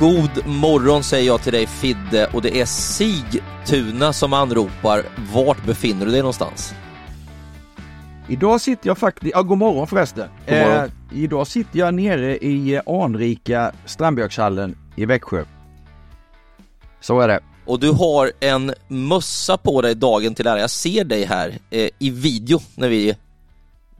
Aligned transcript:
God 0.00 0.46
morgon 0.46 1.02
säger 1.02 1.26
jag 1.26 1.42
till 1.42 1.52
dig 1.52 1.66
Fidde 1.66 2.26
och 2.32 2.42
det 2.42 2.60
är 2.60 2.64
Sigtuna 2.64 4.12
som 4.12 4.32
anropar. 4.32 5.02
Vart 5.34 5.66
befinner 5.66 6.06
du 6.06 6.12
dig 6.12 6.20
någonstans? 6.20 6.74
Idag 8.28 8.60
sitter 8.60 8.88
jag 8.88 8.98
faktiskt, 8.98 9.32
ja 9.34 9.42
god 9.42 9.58
morgon 9.58 9.86
förresten. 9.86 10.28
God 10.46 10.58
morgon. 10.58 10.84
Eh, 10.84 11.18
idag 11.18 11.46
sitter 11.46 11.78
jag 11.78 11.94
nere 11.94 12.36
i 12.36 12.74
eh, 12.74 12.82
anrika 12.86 13.72
Strandbjörkshallen 13.84 14.76
i 14.96 15.04
Växjö. 15.04 15.44
Så 17.00 17.20
är 17.20 17.28
det. 17.28 17.40
Och 17.64 17.80
du 17.80 17.90
har 17.90 18.32
en 18.40 18.74
mössa 18.88 19.56
på 19.56 19.82
dig 19.82 19.94
dagen 19.94 20.34
till 20.34 20.46
ära. 20.46 20.60
Jag 20.60 20.70
ser 20.70 21.04
dig 21.04 21.24
här 21.24 21.58
eh, 21.70 21.88
i 21.98 22.10
video 22.10 22.60
när 22.74 22.88
vi 22.88 23.16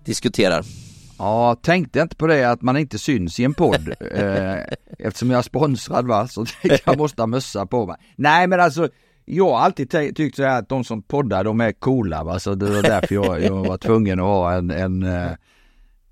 diskuterar. 0.04 0.64
Ja, 1.22 1.54
tänkte 1.62 2.00
inte 2.00 2.16
på 2.16 2.26
det 2.26 2.44
att 2.44 2.62
man 2.62 2.76
inte 2.76 2.98
syns 2.98 3.40
i 3.40 3.44
en 3.44 3.54
podd 3.54 3.88
eh, 4.14 4.56
eftersom 4.98 5.30
jag 5.30 5.38
är 5.38 5.42
sponsrad 5.42 6.06
va, 6.06 6.28
så 6.28 6.44
jag 6.84 6.98
måste 6.98 7.22
ha 7.22 7.26
mössa 7.26 7.66
på 7.66 7.86
mig. 7.86 7.96
Nej 8.16 8.46
men 8.46 8.60
alltså, 8.60 8.88
jag 9.24 9.50
har 9.50 9.58
alltid 9.60 9.90
ty- 9.90 10.12
tyckt 10.12 10.36
så 10.36 10.42
här 10.42 10.58
att 10.58 10.68
de 10.68 10.84
som 10.84 11.02
poddar 11.02 11.44
de 11.44 11.60
är 11.60 11.72
coola 11.72 12.24
va, 12.24 12.38
så 12.38 12.54
det 12.54 12.66
var 12.70 12.82
därför 12.82 13.14
jag, 13.14 13.42
jag 13.42 13.64
var 13.66 13.78
tvungen 13.78 14.20
att 14.20 14.26
ha 14.26 14.52
en, 14.52 14.70
en, 14.70 15.02
eh, 15.02 15.30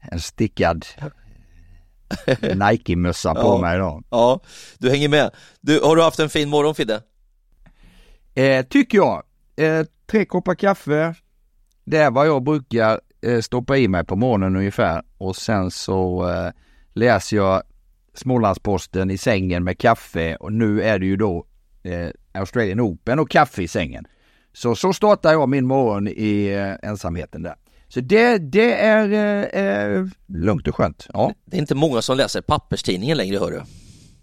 en 0.00 0.20
stickad 0.20 0.86
Nike-mössa 2.54 3.34
på 3.34 3.40
Ja. 3.40 3.58
mig 3.60 3.76
idag. 3.76 4.04
Ja, 4.10 4.40
du 4.78 4.90
hänger 4.90 5.08
med. 5.08 5.30
Du, 5.60 5.80
har 5.80 5.96
du 5.96 6.02
haft 6.02 6.18
en 6.18 6.28
fin 6.28 6.48
morgon 6.48 6.74
Fidde? 6.74 7.02
Eh, 8.34 8.66
tycker 8.66 8.98
jag. 8.98 9.22
Eh, 9.56 9.86
tre 10.10 10.24
koppar 10.24 10.54
kaffe. 10.54 11.14
Det 11.84 11.96
är 11.98 12.10
vad 12.10 12.26
jag 12.26 12.42
brukar 12.42 13.00
stoppa 13.42 13.76
i 13.76 13.88
mig 13.88 14.04
på 14.04 14.16
morgonen 14.16 14.56
ungefär. 14.56 15.02
Och 15.18 15.36
sen 15.36 15.70
så 15.70 16.28
eh, 16.30 16.52
läser 16.92 17.36
jag 17.36 17.62
Smålandsposten 18.14 19.10
i 19.10 19.18
sängen 19.18 19.64
med 19.64 19.78
kaffe 19.78 20.36
och 20.36 20.52
nu 20.52 20.82
är 20.82 20.98
det 20.98 21.06
ju 21.06 21.16
då 21.16 21.46
eh, 21.82 22.08
Australian 22.32 22.80
Open 22.80 23.18
och 23.18 23.30
kaffe 23.30 23.62
i 23.62 23.68
sängen. 23.68 24.06
Så 24.52 24.74
så 24.74 24.92
startar 24.92 25.32
jag 25.32 25.48
min 25.48 25.66
morgon 25.66 26.08
i 26.08 26.46
eh, 26.46 26.88
ensamheten 26.90 27.42
där. 27.42 27.54
Så 27.88 28.00
det, 28.00 28.38
det 28.38 28.74
är 28.74 29.12
eh, 29.12 29.64
eh, 29.64 30.06
lugnt 30.26 30.68
och 30.68 30.76
skönt. 30.76 31.06
Ja. 31.12 31.32
Det 31.44 31.56
är 31.56 31.60
inte 31.60 31.74
många 31.74 32.02
som 32.02 32.16
läser 32.16 32.40
papperstidningen 32.40 33.16
längre 33.16 33.38
hör 33.38 33.50
du. 33.50 33.62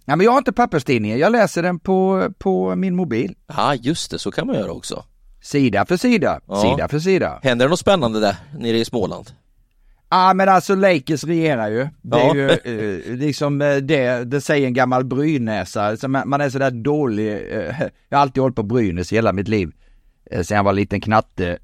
ja, 0.05 0.15
men 0.15 0.21
jag 0.25 0.31
har 0.31 0.37
inte 0.37 0.53
papperstidningen. 0.53 1.17
Jag 1.19 1.31
läser 1.31 1.63
den 1.63 1.79
på, 1.79 2.29
på 2.37 2.75
min 2.75 2.95
mobil. 2.95 3.35
Ja, 3.47 3.75
just 3.75 4.11
det, 4.11 4.19
så 4.19 4.31
kan 4.31 4.47
man 4.47 4.55
göra 4.55 4.71
också. 4.71 5.03
Sida 5.45 5.85
för 5.85 5.97
sida, 5.97 6.39
Ja. 6.47 6.61
sida 6.61 6.87
för 6.87 6.99
sida. 6.99 7.39
Händer 7.43 7.65
det 7.65 7.69
något 7.69 7.79
spännande 7.79 8.19
där 8.19 8.35
nere 8.59 8.77
i 8.77 8.85
Småland? 8.85 9.31
Ja 10.09 10.33
men 10.33 10.49
alltså 10.49 10.75
Lakers 10.75 11.23
regerar 11.23 11.69
ju. 11.69 11.87
Det 12.01 12.17
är 12.17 12.35
Ja. 12.35 12.35
ju 12.35 12.49
eh, 12.49 13.15
liksom 13.17 13.61
eh, 13.61 13.75
det, 13.75 14.23
det 14.23 14.41
säger 14.41 14.67
en 14.67 14.73
gammal 14.73 15.05
Brynäsare. 15.05 15.97
Så 15.97 16.07
man, 16.07 16.29
man 16.29 16.41
är 16.41 16.49
sådär 16.49 16.71
dålig. 16.71 17.31
Eh, 17.31 17.75
jag 18.09 18.17
har 18.17 18.21
alltid 18.21 18.41
hållit 18.43 18.55
på 18.55 18.63
Brynäs 18.63 19.13
hela 19.13 19.33
mitt 19.33 19.47
liv. 19.47 19.71
Eh, 20.31 20.41
sen 20.41 20.57
jag 20.57 20.63
var 20.63 20.73
liten 20.73 21.01
knatte, 21.01 21.57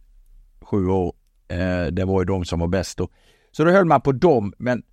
sju 0.62 0.88
år. 0.88 1.14
Eh, 1.48 1.86
det 1.92 2.06
var 2.06 2.22
ju 2.22 2.26
de 2.26 2.46
som 2.46 2.60
var 2.60 2.68
bäst 2.68 2.98
då. 2.98 3.08
Så 3.52 3.64
då 3.64 3.72
höll 3.72 3.86
man 3.86 4.02
på 4.02 4.12
dem, 4.12 4.54
men 4.58 4.84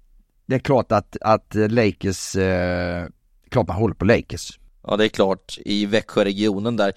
det 0.46 0.54
är 0.54 0.58
klart 0.58 0.92
att, 0.92 1.16
att 1.20 1.54
Lakers, 1.54 2.36
eh, 2.36 3.06
klart 3.50 3.68
man 3.68 3.76
håller 3.76 3.94
på 3.94 4.04
Lakers. 4.04 4.58
Ja, 4.86 4.96
det 4.96 5.04
är 5.04 5.08
klart, 5.08 5.58
i 5.64 5.86
Växjöregionen 5.86 6.76
där. 6.76 6.92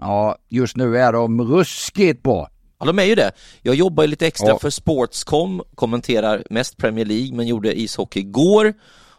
Ja, 0.00 0.36
just 0.48 0.76
nu 0.76 0.98
är 0.98 1.12
de 1.12 1.42
ruskigt 1.42 2.22
bra. 2.22 2.48
Ja, 2.80 2.86
de 2.86 2.98
är 2.98 3.04
ju 3.04 3.14
det. 3.14 3.32
Jag 3.62 3.74
jobbar 3.74 4.02
ju 4.04 4.06
lite 4.06 4.26
extra 4.26 4.48
Ja. 4.48 4.58
för 4.58 4.70
Sportscom, 4.70 5.62
kommenterar 5.74 6.42
mest 6.50 6.76
Premier 6.76 7.04
League, 7.04 7.34
men 7.36 7.46
gjorde 7.46 7.80
ishockey 7.80 8.20
igår. 8.20 8.74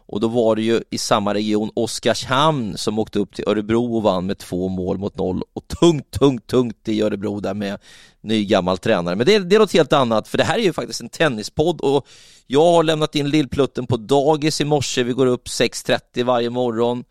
Och 0.08 0.20
då 0.20 0.28
var 0.28 0.56
det 0.56 0.62
ju 0.62 0.82
i 0.90 0.98
samma 0.98 1.34
region 1.34 1.70
Oskarshamn 1.74 2.76
som 2.76 2.98
åkte 2.98 3.18
upp 3.18 3.34
till 3.34 3.44
Örebro 3.48 3.96
och 3.96 4.02
vann 4.02 4.26
med 4.26 4.38
två 4.38 4.68
mål 4.68 4.98
mot 4.98 5.16
noll. 5.16 5.42
Och 5.52 5.68
tungt, 5.68 6.10
tungt, 6.10 6.46
tungt 6.46 6.88
i 6.88 7.02
Örebro 7.02 7.40
där 7.40 7.54
med 7.54 7.78
ny 8.20 8.44
gammal 8.44 8.78
tränare. 8.78 9.16
Men 9.16 9.26
det, 9.26 9.38
det 9.38 9.56
är 9.56 9.60
något 9.60 9.72
helt 9.72 9.92
annat, 9.92 10.28
för 10.28 10.38
det 10.38 10.44
här 10.44 10.58
är 10.58 10.62
ju 10.62 10.72
faktiskt 10.72 11.00
en 11.00 11.08
tennispodd 11.08 11.80
och 11.80 12.06
jag 12.46 12.72
har 12.72 12.82
lämnat 12.82 13.14
in 13.14 13.30
lillplutten 13.30 13.86
på 13.86 13.96
dagis 13.96 14.60
i 14.60 14.64
morse. 14.64 15.02
Vi 15.02 15.12
går 15.12 15.26
upp 15.26 15.46
6.30 15.46 16.24
varje 16.24 16.50
morgon. 16.50 17.04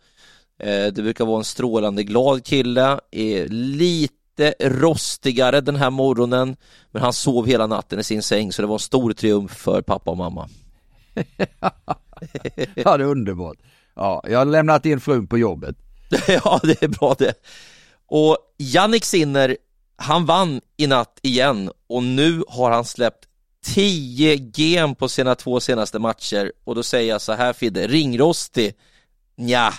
Eh, 0.58 0.86
Det 0.92 1.02
brukar 1.02 1.24
vara 1.24 1.38
en 1.38 1.44
strålande 1.44 2.02
glad 2.04 2.44
kille, 2.44 3.00
är 3.10 3.48
lite 3.48 4.54
rostigare 4.60 5.60
den 5.60 5.76
här 5.76 5.90
morgonen, 5.90 6.56
men 6.90 7.02
han 7.02 7.12
sov 7.12 7.46
hela 7.46 7.66
natten 7.66 7.98
i 8.00 8.04
sin 8.04 8.22
säng 8.22 8.52
så 8.52 8.62
det 8.62 8.68
var 8.68 8.74
en 8.74 8.78
stor 8.78 9.12
triumf 9.12 9.50
för 9.52 9.82
pappa 9.82 10.10
och 10.10 10.16
mamma. 10.16 10.48
Ja, 12.74 12.96
det 12.96 13.04
är 13.04 13.08
underbart. 13.08 13.56
Ja, 13.94 14.22
jag 14.28 14.38
har 14.38 14.44
lämnat 14.44 14.86
in 14.86 15.00
frun 15.00 15.26
på 15.26 15.38
jobbet. 15.38 15.76
ja, 16.28 16.60
det 16.62 16.82
är 16.82 16.88
bra 16.88 17.14
det. 17.18 17.34
Och 18.06 18.38
Jannik 18.58 19.04
Sinner, 19.04 19.56
han 19.96 20.26
vann 20.26 20.60
i 20.76 20.86
natt 20.86 21.18
igen 21.22 21.70
och 21.86 22.02
nu 22.02 22.42
har 22.48 22.70
han 22.70 22.84
släppt 22.84 23.24
10 23.64 24.50
gem 24.54 24.94
på 24.94 25.08
sina 25.08 25.34
två 25.34 25.60
senaste 25.60 25.98
matcher 25.98 26.52
och 26.64 26.74
då 26.74 26.82
säger 26.82 27.08
jag 27.12 27.20
så 27.20 27.32
här 27.32 27.52
Fidde, 27.52 27.86
ringrostig? 27.86 28.74
Nja, 29.36 29.74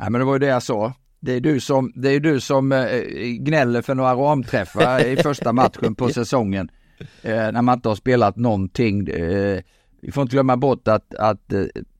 Nej 0.00 0.10
men 0.10 0.18
det 0.18 0.24
var 0.24 0.32
ju 0.32 0.38
det 0.38 0.46
jag 0.46 0.62
sa. 0.62 0.92
Det 1.20 1.32
är 1.32 1.40
du 1.40 1.60
som, 1.60 1.92
det 1.94 2.10
är 2.10 2.20
du 2.20 2.40
som 2.40 2.72
eh, 2.72 3.00
gnäller 3.38 3.82
för 3.82 3.94
några 3.94 4.14
ramträffar 4.14 5.04
i 5.06 5.16
första 5.16 5.52
matchen 5.52 5.94
på 5.94 6.08
säsongen. 6.08 6.70
Eh, 7.22 7.52
när 7.52 7.62
man 7.62 7.78
inte 7.78 7.88
har 7.88 7.96
spelat 7.96 8.36
någonting. 8.36 9.08
Eh, 9.08 9.60
vi 10.02 10.12
får 10.12 10.22
inte 10.22 10.34
glömma 10.34 10.56
bort 10.56 10.88
att, 10.88 11.14
att, 11.14 11.52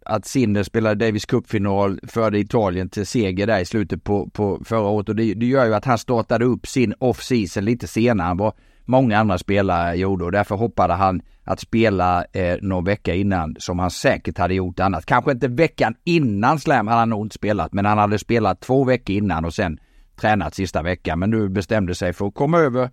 att 0.04 0.26
Sinner 0.26 0.62
spelade 0.62 1.06
Davis 1.06 1.26
Cup-final, 1.26 2.00
förde 2.02 2.38
Italien 2.38 2.88
till 2.88 3.06
seger 3.06 3.46
där 3.46 3.60
i 3.60 3.64
slutet 3.64 4.04
på, 4.04 4.30
på 4.30 4.62
förra 4.64 4.88
året 4.88 5.08
och 5.08 5.16
det, 5.16 5.34
det 5.34 5.46
gör 5.46 5.66
ju 5.66 5.74
att 5.74 5.84
han 5.84 5.98
startade 5.98 6.44
upp 6.44 6.66
sin 6.66 6.94
off-season 6.98 7.64
lite 7.64 7.86
senare 7.86 8.30
än 8.30 8.36
vad 8.36 8.52
många 8.84 9.18
andra 9.18 9.38
spelare 9.38 9.94
gjorde 9.94 10.24
och 10.24 10.32
därför 10.32 10.54
hoppade 10.54 10.94
han 10.94 11.22
att 11.50 11.60
spela 11.60 12.24
eh, 12.32 12.58
någon 12.62 12.84
vecka 12.84 13.14
innan 13.14 13.56
som 13.58 13.78
han 13.78 13.90
säkert 13.90 14.38
hade 14.38 14.54
gjort 14.54 14.80
annat. 14.80 15.06
Kanske 15.06 15.32
inte 15.32 15.48
veckan 15.48 15.94
innan 16.04 16.58
Slam 16.58 16.86
hade 16.86 16.98
han 16.98 17.08
nog 17.08 17.26
inte 17.26 17.34
spelat 17.34 17.72
men 17.72 17.84
han 17.84 17.98
hade 17.98 18.18
spelat 18.18 18.60
två 18.60 18.84
veckor 18.84 19.16
innan 19.16 19.44
och 19.44 19.54
sen 19.54 19.78
tränat 20.20 20.54
sista 20.54 20.82
veckan 20.82 21.18
men 21.18 21.30
nu 21.30 21.48
bestämde 21.48 21.94
sig 21.94 22.12
för 22.12 22.26
att 22.26 22.34
komma 22.34 22.58
över 22.58 22.90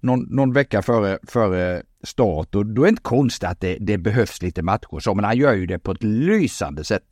någon, 0.00 0.20
någon 0.20 0.52
vecka 0.52 0.82
före, 0.82 1.18
före 1.28 1.82
start 2.04 2.54
och 2.54 2.66
då 2.66 2.82
är 2.82 2.86
det 2.86 2.88
inte 2.88 3.02
konstigt 3.02 3.48
att 3.48 3.60
det, 3.60 3.76
det 3.80 3.98
behövs 3.98 4.42
lite 4.42 4.62
matcher 4.62 5.00
så 5.00 5.14
men 5.14 5.24
han 5.24 5.36
gör 5.36 5.54
ju 5.54 5.66
det 5.66 5.78
på 5.78 5.92
ett 5.92 6.02
lysande 6.02 6.84
sätt. 6.84 7.02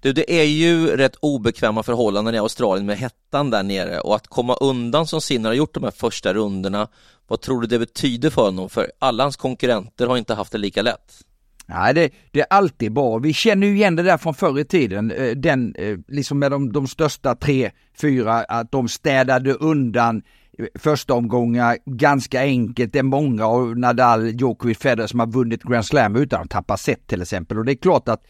Du, 0.00 0.12
det 0.12 0.40
är 0.40 0.44
ju 0.44 0.96
rätt 0.96 1.16
obekväma 1.20 1.82
förhållanden 1.82 2.34
i 2.34 2.38
Australien 2.38 2.86
med 2.86 2.98
hettan 2.98 3.50
där 3.50 3.62
nere 3.62 4.00
och 4.00 4.16
att 4.16 4.26
komma 4.26 4.54
undan 4.54 5.06
som 5.06 5.20
Sinner 5.20 5.48
har 5.48 5.54
gjort 5.54 5.74
de 5.74 5.84
här 5.84 5.90
första 5.90 6.34
rundorna, 6.34 6.88
vad 7.28 7.40
tror 7.40 7.60
du 7.60 7.66
det 7.66 7.78
betyder 7.78 8.30
för 8.30 8.42
honom? 8.42 8.68
För 8.68 8.92
alla 8.98 9.22
hans 9.22 9.36
konkurrenter 9.36 10.06
har 10.06 10.16
inte 10.16 10.34
haft 10.34 10.52
det 10.52 10.58
lika 10.58 10.82
lätt. 10.82 11.24
Nej, 11.70 11.94
det, 11.94 12.10
det 12.30 12.40
är 12.40 12.46
alltid 12.50 12.92
bra. 12.92 13.18
Vi 13.18 13.32
känner 13.32 13.66
ju 13.66 13.74
igen 13.74 13.96
det 13.96 14.02
där 14.02 14.18
från 14.18 14.34
förr 14.34 14.58
i 14.58 14.64
tiden. 14.64 15.10
Eh, 15.10 15.30
den, 15.30 15.74
eh, 15.74 15.98
liksom 16.08 16.38
med 16.38 16.50
de, 16.50 16.72
de 16.72 16.86
största 16.86 17.34
tre, 17.34 17.70
fyra, 18.00 18.34
att 18.34 18.72
de 18.72 18.88
städade 18.88 19.54
undan 19.54 20.22
eh, 20.58 20.66
första 20.74 21.14
omgångar 21.14 21.78
ganska 21.84 22.40
enkelt. 22.40 22.92
Det 22.92 22.98
är 22.98 23.02
många 23.02 23.46
av 23.46 23.78
Nadal, 23.78 24.40
Djokovic, 24.40 24.78
Federer 24.78 25.06
som 25.06 25.20
har 25.20 25.26
vunnit 25.26 25.62
Grand 25.62 25.86
Slam 25.86 26.16
utan 26.16 26.42
att 26.42 26.50
tappa 26.50 26.76
set 26.76 27.06
till 27.06 27.22
exempel. 27.22 27.58
Och 27.58 27.64
det 27.64 27.72
är 27.72 27.76
klart 27.76 28.08
att 28.08 28.22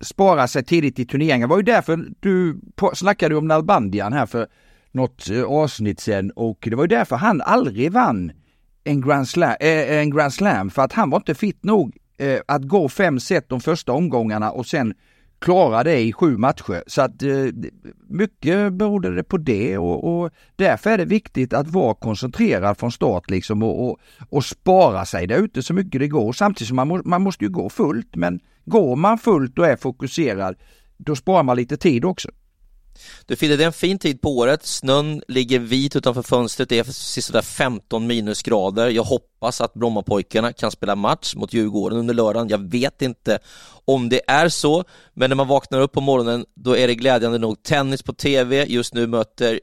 spara 0.00 0.48
sig 0.48 0.64
tidigt 0.64 0.98
i 0.98 1.06
turneringen. 1.06 1.40
Det 1.40 1.46
var 1.46 1.56
ju 1.56 1.62
därför 1.62 2.08
du 2.20 2.60
snackade 2.94 3.36
om 3.36 3.48
Nalbandian 3.48 4.12
här 4.12 4.26
för 4.26 4.46
något 4.92 5.30
eh, 5.30 5.42
avsnitt 5.42 6.00
sen 6.00 6.30
och 6.30 6.58
det 6.60 6.76
var 6.76 6.84
ju 6.84 6.88
därför 6.88 7.16
han 7.16 7.40
aldrig 7.40 7.92
vann 7.92 8.32
en 8.84 9.00
Grand 9.00 9.28
Slam, 9.28 9.56
äh, 9.60 9.68
eh, 9.68 9.98
en 9.98 10.10
Grand 10.10 10.34
Slam 10.34 10.70
för 10.70 10.82
att 10.82 10.92
han 10.92 11.10
var 11.10 11.18
inte 11.18 11.34
fit 11.34 11.64
nog 11.64 11.96
äh, 12.18 12.38
att 12.48 12.62
gå 12.62 12.88
fem 12.88 13.20
set 13.20 13.48
de 13.48 13.60
första 13.60 13.92
omgångarna 13.92 14.50
och 14.50 14.66
sen 14.66 14.94
klara 15.38 15.84
det 15.84 16.00
i 16.00 16.12
sju 16.12 16.36
matcher. 16.36 16.82
Så 16.86 17.02
att 17.02 17.22
eh, 17.22 17.30
mycket 18.08 18.72
berodde 18.72 19.14
det 19.14 19.24
på 19.24 19.36
det 19.36 19.78
och, 19.78 20.20
och 20.20 20.30
därför 20.56 20.90
är 20.90 20.98
det 20.98 21.04
viktigt 21.04 21.52
att 21.52 21.68
vara 21.68 21.94
koncentrerad 21.94 22.78
från 22.78 22.92
start 22.92 23.30
liksom 23.30 23.62
och, 23.62 23.88
och, 23.88 23.98
och 24.30 24.44
spara 24.44 25.04
sig 25.04 25.26
där 25.26 25.36
ute 25.36 25.62
så 25.62 25.74
mycket 25.74 26.00
det 26.00 26.08
går 26.08 26.32
samtidigt 26.32 26.68
som 26.68 26.76
man, 26.76 26.88
må, 26.88 27.00
man 27.04 27.22
måste 27.22 27.44
ju 27.44 27.50
gå 27.50 27.68
fullt 27.70 28.16
men 28.16 28.40
går 28.64 28.96
man 28.96 29.18
fullt 29.18 29.58
och 29.58 29.66
är 29.66 29.76
fokuserad 29.76 30.56
då 30.96 31.16
sparar 31.16 31.42
man 31.42 31.56
lite 31.56 31.76
tid 31.76 32.04
också. 32.04 32.28
Du 33.26 33.36
Fidde, 33.36 33.56
det 33.56 33.64
är 33.64 33.66
en 33.66 33.72
fin 33.72 33.98
tid 33.98 34.20
på 34.20 34.36
året. 34.36 34.66
Snön 34.66 35.22
ligger 35.28 35.58
vit 35.58 35.96
utanför 35.96 36.22
fönstret. 36.22 36.68
Det 36.68 36.78
är 36.78 36.84
sisådär 36.84 37.42
15 37.42 38.06
minusgrader. 38.06 38.88
Jag 38.88 39.02
hoppas 39.02 39.60
att 39.60 39.74
Brommapojkarna 39.74 40.52
kan 40.52 40.70
spela 40.70 40.96
match 40.96 41.34
mot 41.34 41.52
Djurgården 41.52 41.98
under 41.98 42.14
lördagen. 42.14 42.48
Jag 42.48 42.70
vet 42.70 43.02
inte 43.02 43.38
om 43.84 44.08
det 44.08 44.20
är 44.26 44.48
så, 44.48 44.84
men 45.14 45.30
när 45.30 45.34
man 45.34 45.48
vaknar 45.48 45.80
upp 45.80 45.92
på 45.92 46.00
morgonen 46.00 46.44
då 46.54 46.76
är 46.76 46.86
det 46.86 46.94
glädjande 46.94 47.38
nog 47.38 47.62
tennis 47.62 48.02
på 48.02 48.12
TV. 48.12 48.64
Just 48.64 48.94
nu 48.94 49.06
möter 49.06 49.60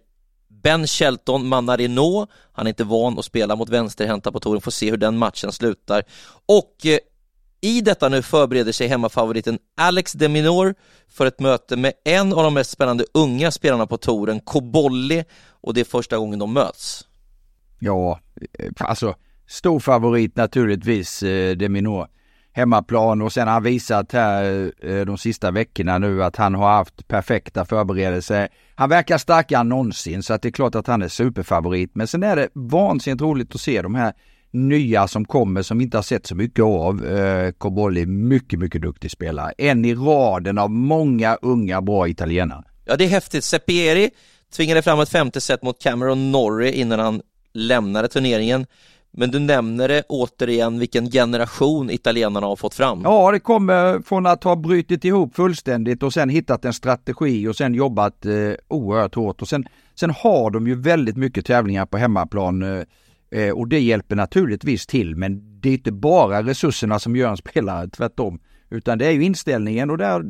Ben 0.47 0.87
Shelton 0.87 1.47
Manarino. 1.47 2.27
Han 2.53 2.67
är 2.67 2.69
inte 2.69 2.83
van 2.83 3.19
att 3.19 3.25
spela 3.25 3.55
mot 3.55 3.69
vänsterhänta 3.69 4.31
på 4.31 4.39
touren. 4.39 4.61
Får 4.61 4.71
se 4.71 4.89
hur 4.89 4.97
den 4.97 5.17
matchen 5.17 5.51
slutar. 5.51 6.03
Och 6.45 6.85
eh, 6.85 6.97
i 7.65 7.81
detta 7.81 8.09
nu 8.09 8.21
förbereder 8.21 8.71
sig 8.71 8.87
hemmafavoriten 8.87 9.59
Alex 9.77 10.13
de 10.13 10.29
Minor 10.29 10.75
för 11.09 11.25
ett 11.25 11.39
möte 11.39 11.75
med 11.77 11.93
en 12.03 12.33
av 12.33 12.43
de 12.43 12.53
mest 12.53 12.71
spännande 12.71 13.05
unga 13.13 13.51
spelarna 13.51 13.87
på 13.87 13.97
touren, 13.97 14.39
Kobolli, 14.39 15.23
och 15.61 15.73
det 15.73 15.81
är 15.81 15.85
första 15.85 16.17
gången 16.17 16.39
de 16.39 16.53
möts. 16.53 17.07
Ja, 17.79 18.19
eh, 18.59 18.71
alltså 18.79 19.15
stor 19.47 19.79
favorit 19.79 20.35
naturligtvis, 20.35 21.23
eh, 21.23 21.55
de 21.55 21.69
Minor 21.69 22.07
hemmaplan 22.51 23.21
och 23.21 23.33
sen 23.33 23.47
har 23.47 23.53
han 23.53 23.63
visat 23.63 24.11
här 24.11 24.71
eh, 24.81 25.05
de 25.05 25.17
sista 25.17 25.51
veckorna 25.51 25.97
nu 25.97 26.23
att 26.23 26.35
han 26.35 26.55
har 26.55 26.73
haft 26.73 27.07
perfekta 27.07 27.65
förberedelser. 27.65 28.47
Han 28.75 28.89
verkar 28.89 29.17
starkare 29.17 29.59
än 29.59 29.69
någonsin 29.69 30.23
så 30.23 30.33
att 30.33 30.41
det 30.41 30.49
är 30.49 30.51
klart 30.51 30.75
att 30.75 30.87
han 30.87 31.01
är 31.01 31.07
superfavorit. 31.07 31.91
Men 31.95 32.07
sen 32.07 32.23
är 32.23 32.35
det 32.35 32.49
vansinnigt 32.53 33.21
roligt 33.21 33.55
att 33.55 33.61
se 33.61 33.81
de 33.81 33.95
här 33.95 34.13
nya 34.55 35.07
som 35.07 35.25
kommer 35.25 35.61
som 35.61 35.77
vi 35.77 35.83
inte 35.83 35.97
har 35.97 36.03
sett 36.03 36.27
så 36.27 36.35
mycket 36.35 36.63
av. 36.63 37.05
Eh, 37.05 37.51
Cobolli, 37.51 38.05
mycket, 38.05 38.59
mycket 38.59 38.81
duktig 38.81 39.11
spelare. 39.11 39.53
En 39.57 39.85
i 39.85 39.95
raden 39.95 40.57
av 40.57 40.71
många 40.71 41.37
unga 41.41 41.81
bra 41.81 42.07
italienare. 42.07 42.63
Ja, 42.85 42.95
det 42.95 43.03
är 43.03 43.09
häftigt. 43.09 43.43
Sepieri 43.43 44.09
tvingade 44.55 44.81
fram 44.81 44.99
ett 44.99 45.09
femte 45.09 45.41
set 45.41 45.63
mot 45.63 45.81
Cameron 45.81 46.31
Norrie 46.31 46.71
innan 46.71 46.99
han 46.99 47.21
lämnade 47.53 48.07
turneringen. 48.07 48.65
Men 49.17 49.31
du 49.31 49.39
nämner 49.39 49.87
det 49.87 50.03
återigen 50.09 50.79
vilken 50.79 51.11
generation 51.11 51.89
italienarna 51.89 52.47
har 52.47 52.55
fått 52.55 52.73
fram. 52.73 53.01
Ja, 53.03 53.31
det 53.31 53.39
kommer 53.39 53.99
från 53.99 54.25
att 54.25 54.43
ha 54.43 54.55
brutit 54.55 55.05
ihop 55.05 55.35
fullständigt 55.35 56.03
och 56.03 56.13
sen 56.13 56.29
hittat 56.29 56.65
en 56.65 56.73
strategi 56.73 57.47
och 57.47 57.55
sen 57.55 57.73
jobbat 57.73 58.25
eh, 58.25 58.31
oerhört 58.67 59.15
hårt 59.15 59.41
och 59.41 59.47
sen, 59.47 59.65
sen 59.95 60.09
har 60.09 60.51
de 60.51 60.67
ju 60.67 60.75
väldigt 60.75 61.17
mycket 61.17 61.45
tävlingar 61.45 61.85
på 61.85 61.97
hemmaplan 61.97 62.63
eh, 62.63 62.83
eh 63.31 63.49
och 63.49 63.67
det 63.67 63.79
hjälper 63.79 64.15
naturligtvis 64.15 64.87
till 64.87 65.15
men 65.15 65.61
det 65.61 65.69
är 65.69 65.73
inte 65.73 65.91
bara 65.91 66.43
resurserna 66.43 66.99
som 66.99 67.15
gör 67.15 67.29
en 67.29 67.37
spelare, 67.37 67.89
tvärtom. 67.89 68.39
Utan 68.69 68.97
det 68.97 69.05
är 69.05 69.11
ju 69.11 69.23
inställningen 69.23 69.89
och 69.89 69.97
där 69.97 70.23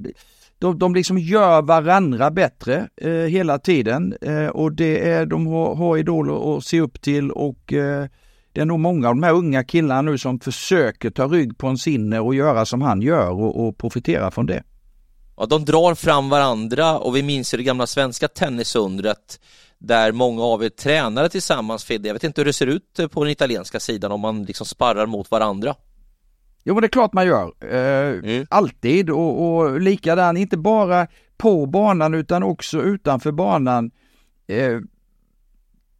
de, 0.60 0.80
de 0.80 0.96
liksom 0.96 1.18
gör 1.18 1.62
varandra 1.62 2.32
bättre 2.32 2.90
eh, 3.02 3.12
hela 3.12 3.60
tiden 3.60 4.16
eh, 4.22 4.48
och 4.48 4.72
det 4.72 5.10
är, 5.10 5.26
de 5.26 5.48
har, 5.48 5.76
har 5.76 5.98
idoler 5.98 6.58
att 6.58 6.64
se 6.64 6.82
upp 6.82 7.02
till 7.02 7.32
och 7.32 7.74
eh, 7.74 8.06
det 8.52 8.62
är 8.62 8.66
nog 8.66 8.80
många 8.80 9.10
av 9.10 9.16
de 9.16 9.24
här 9.24 9.34
unga 9.34 9.64
killarna 9.64 10.02
nu 10.02 10.18
som 10.18 10.40
försöker 10.40 11.10
ta 11.10 11.28
rygg 11.28 11.58
på 11.58 11.68
en 11.68 11.78
sinne 11.78 12.20
och 12.20 12.36
göra 12.36 12.66
som 12.66 12.82
han 12.82 13.02
gör 13.02 13.30
och, 13.30 13.68
och 13.68 13.78
profitera 13.78 14.32
från 14.32 14.46
det. 14.46 14.64
Ja, 15.38 15.46
de 15.46 15.66
drar 15.66 15.96
fram 15.96 16.30
varandra 16.30 16.98
och 16.98 17.16
vi 17.16 17.24
minns 17.24 17.54
ju 17.54 17.58
det 17.58 17.64
gamla 17.64 17.88
svenska 17.88 18.28
tennisundret 18.28 19.40
där 19.88 20.12
många 20.12 20.44
av 20.44 20.64
er 20.64 20.70
tränade 20.70 21.30
tillsammans 21.30 21.84
Fidde. 21.84 22.08
Jag 22.08 22.14
vet 22.14 22.24
inte 22.24 22.42
hur 22.42 22.46
det 22.46 22.54
ser 22.54 22.68
ut 22.68 23.00
på 23.12 23.24
den 23.24 23.32
italienska 23.32 23.80
sidan 23.80 24.12
om 24.12 24.22
man 24.22 24.44
liksom 24.44 24.66
sparrar 24.66 25.06
mot 25.06 25.32
varandra. 25.32 25.76
Jo 26.64 26.74
men 26.74 26.82
det 26.82 26.88
är 26.88 26.90
klart 26.90 27.14
man 27.14 27.28
gör. 27.28 27.54
Eh, 27.60 28.20
mm. 28.20 28.46
Alltid 28.50 29.10
och, 29.10 29.56
och 29.56 29.82
likadan, 29.82 30.38
inte 30.38 30.58
bara 30.58 31.08
på 31.38 31.66
banan 31.66 32.14
utan 32.14 32.44
också 32.44 32.82
utanför 32.82 33.32
banan. 33.32 33.92
Eh, 34.48 34.80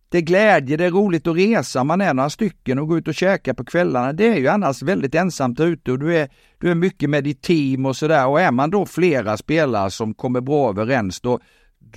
det 0.10 0.18
är 0.18 0.22
glädje, 0.22 0.78
det 0.78 0.86
är 0.86 0.92
roligt 0.92 1.28
att 1.28 1.38
resa, 1.38 1.84
man 1.84 2.02
är 2.02 2.14
några 2.14 2.30
stycken 2.30 2.80
och 2.80 2.88
gå 2.88 2.98
ut 2.98 3.08
och 3.08 3.14
käka 3.14 3.54
på 3.54 3.66
kvällarna. 3.66 4.14
Det 4.14 4.28
är 4.28 4.36
ju 4.36 4.48
annars 4.48 4.82
väldigt 4.82 5.16
ensamt 5.16 5.60
ute 5.60 5.92
och 5.92 6.00
du 6.00 6.18
är, 6.18 6.30
du 6.60 6.72
är 6.72 6.76
mycket 6.76 7.10
med 7.10 7.24
ditt 7.24 7.42
team 7.42 7.86
och 7.86 7.96
sådär. 7.96 8.28
Och 8.28 8.42
är 8.42 8.52
man 8.52 8.70
då 8.70 8.86
flera 8.86 9.38
spelare 9.38 9.92
som 9.92 10.14
kommer 10.14 10.42
bra 10.42 10.70
överens 10.70 11.22
då, 11.22 11.40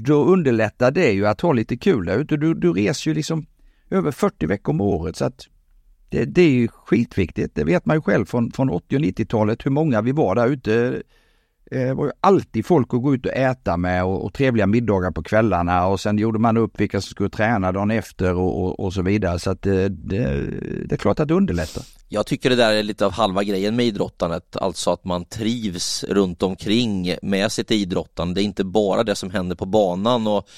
då 0.01 0.25
underlättar 0.25 0.91
det 0.91 1.13
ju 1.13 1.27
att 1.27 1.41
ha 1.41 1.53
lite 1.53 1.77
kul 1.77 2.07
där 2.07 2.19
ute. 2.19 2.37
Du, 2.37 2.55
du 2.55 2.73
reser 2.73 3.11
ju 3.11 3.15
liksom 3.15 3.47
över 3.91 4.11
40 4.11 4.47
veckor 4.47 4.73
om 4.73 4.81
året 4.81 5.17
så 5.17 5.25
att 5.25 5.47
det, 6.09 6.25
det 6.25 6.43
är 6.43 6.51
ju 6.51 6.69
skitviktigt. 6.69 7.55
Det 7.55 7.65
vet 7.65 7.87
man 7.87 7.97
ju 7.97 8.01
själv 8.01 8.25
från, 8.25 8.51
från 8.51 8.71
80 8.71 8.97
och 8.97 9.03
90-talet 9.03 9.67
hur 9.67 9.71
många 9.71 10.03
vi 10.03 10.13
var 10.13 10.35
där 10.35 10.49
ute 10.49 11.03
eh, 11.71 11.95
var 11.95 12.05
ju 12.05 12.13
alltid 12.21 12.67
folk 12.67 12.95
att 12.95 13.03
gå 13.03 13.15
ut 13.15 13.27
och 13.27 13.33
äta 13.33 13.77
med 13.77 14.05
och, 14.05 14.25
och, 14.25 14.35
trevliga 14.35 14.67
middagar 14.67 15.11
på 15.11 15.23
kvällarna 15.23 15.87
och 15.87 16.01
sen 16.01 16.19
gjorde 16.19 16.39
man 16.39 16.57
upp 16.57 16.81
vilka 16.81 17.01
som 17.01 17.11
skulle 17.11 17.31
träna 17.31 17.73
dagen 17.73 17.91
efter 17.91 18.35
och, 18.35 18.65
och, 18.65 18.81
och 18.81 18.93
så 18.93 19.03
vidare. 19.03 19.39
Så 19.39 19.51
att 19.51 19.63
det, 19.63 19.89
det, 19.89 20.47
det, 20.89 20.95
är 20.95 20.97
klart 20.97 21.21
att 21.21 21.29
det 21.29 21.35
underlättar. 21.35 21.83
Jag 22.09 22.27
tycker 22.27 22.51
det 22.51 22.57
där 22.57 22.73
är 22.73 22.83
lite 22.83 23.07
av 23.07 23.13
halva 23.13 23.43
grejen 23.45 23.77
med 23.77 23.87
idrottandet, 23.87 24.57
alltså 24.57 24.91
att 24.91 25.05
man 25.05 25.25
trivs 25.25 26.05
runt 26.05 26.43
omkring 26.43 27.15
med 27.23 27.53
sitt 27.53 27.71
idrottande. 27.71 28.35
Det 28.35 28.43
är 28.43 28.45
inte 28.45 28.65
bara 28.65 29.05
det 29.05 29.15
som 29.15 29.31
händer 29.31 29.57
på 29.57 29.67
banan 29.67 30.27
och 30.27 30.49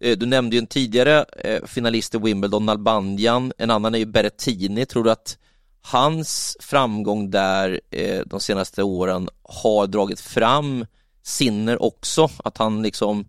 eh, 0.00 0.18
du 0.18 0.26
nämnde 0.26 0.56
ju 0.56 0.60
en 0.60 0.66
tidigare 0.66 1.24
eh, 1.44 1.64
finalist 1.64 2.14
i 2.14 2.18
Wimbledon, 2.18 2.66
Nalbandian, 2.66 3.52
en 3.58 3.70
annan 3.70 3.94
är 3.94 3.98
ju 3.98 4.06
Berrettini. 4.06 4.86
Tror 4.86 5.04
du 5.04 5.10
att 5.10 5.38
hans 5.92 6.56
framgång 6.60 7.30
där 7.30 7.80
eh, 7.90 8.20
de 8.26 8.40
senaste 8.40 8.82
åren 8.82 9.28
har 9.42 9.86
dragit 9.86 10.20
fram 10.20 10.86
Sinner 11.22 11.82
också, 11.82 12.30
att 12.44 12.58
han 12.58 12.82
liksom 12.82 13.24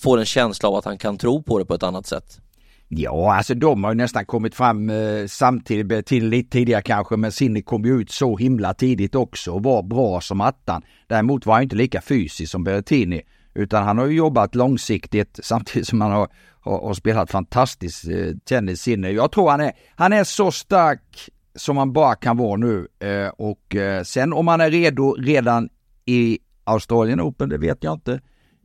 får 0.00 0.18
en 0.18 0.24
känsla 0.24 0.68
av 0.68 0.74
att 0.74 0.84
han 0.84 0.98
kan 0.98 1.18
tro 1.18 1.42
på 1.42 1.58
det 1.58 1.64
på 1.64 1.74
ett 1.74 1.82
annat 1.82 2.06
sätt. 2.06 2.40
Ja, 2.88 3.34
alltså 3.36 3.54
de 3.54 3.84
har 3.84 3.90
ju 3.90 3.96
nästan 3.96 4.26
kommit 4.26 4.54
fram 4.54 4.90
eh, 4.90 5.26
samtidigt, 5.26 5.92
eh, 5.92 6.00
till 6.00 6.28
lite 6.28 6.50
tidigare 6.50 6.82
kanske, 6.82 7.16
men 7.16 7.32
Sinne 7.32 7.62
kom 7.62 7.84
ju 7.84 8.00
ut 8.00 8.10
så 8.10 8.36
himla 8.36 8.74
tidigt 8.74 9.14
också 9.14 9.52
och 9.52 9.62
var 9.62 9.82
bra 9.82 10.20
som 10.20 10.40
attan. 10.40 10.82
Däremot 11.06 11.46
var 11.46 11.54
han 11.54 11.62
inte 11.62 11.76
lika 11.76 12.00
fysisk 12.00 12.52
som 12.52 12.64
Berrettini, 12.64 13.22
utan 13.54 13.84
han 13.84 13.98
har 13.98 14.06
ju 14.06 14.16
jobbat 14.16 14.54
långsiktigt 14.54 15.40
samtidigt 15.42 15.88
som 15.88 16.00
han 16.00 16.10
har, 16.10 16.28
har, 16.60 16.86
har 16.86 16.94
spelat 16.94 17.30
fantastiskt 17.30 18.08
eh, 18.08 18.36
tennis. 18.44 18.80
Sinne. 18.80 19.10
Jag 19.10 19.32
tror 19.32 19.50
han 19.50 19.60
är, 19.60 19.72
han 19.96 20.12
är 20.12 20.24
så 20.24 20.50
stark 20.50 21.28
som 21.54 21.76
man 21.76 21.92
bara 21.92 22.14
kan 22.14 22.36
vara 22.36 22.56
nu. 22.56 22.88
Eh, 23.00 23.28
och 23.28 23.76
eh, 23.76 24.02
sen 24.02 24.32
om 24.32 24.44
man 24.44 24.60
är 24.60 24.70
redo 24.70 25.14
redan 25.18 25.68
i 26.04 26.38
Australien 26.64 27.20
Open, 27.20 27.48
det 27.48 27.58
vet 27.58 27.84
jag 27.84 27.94
inte. 27.94 28.20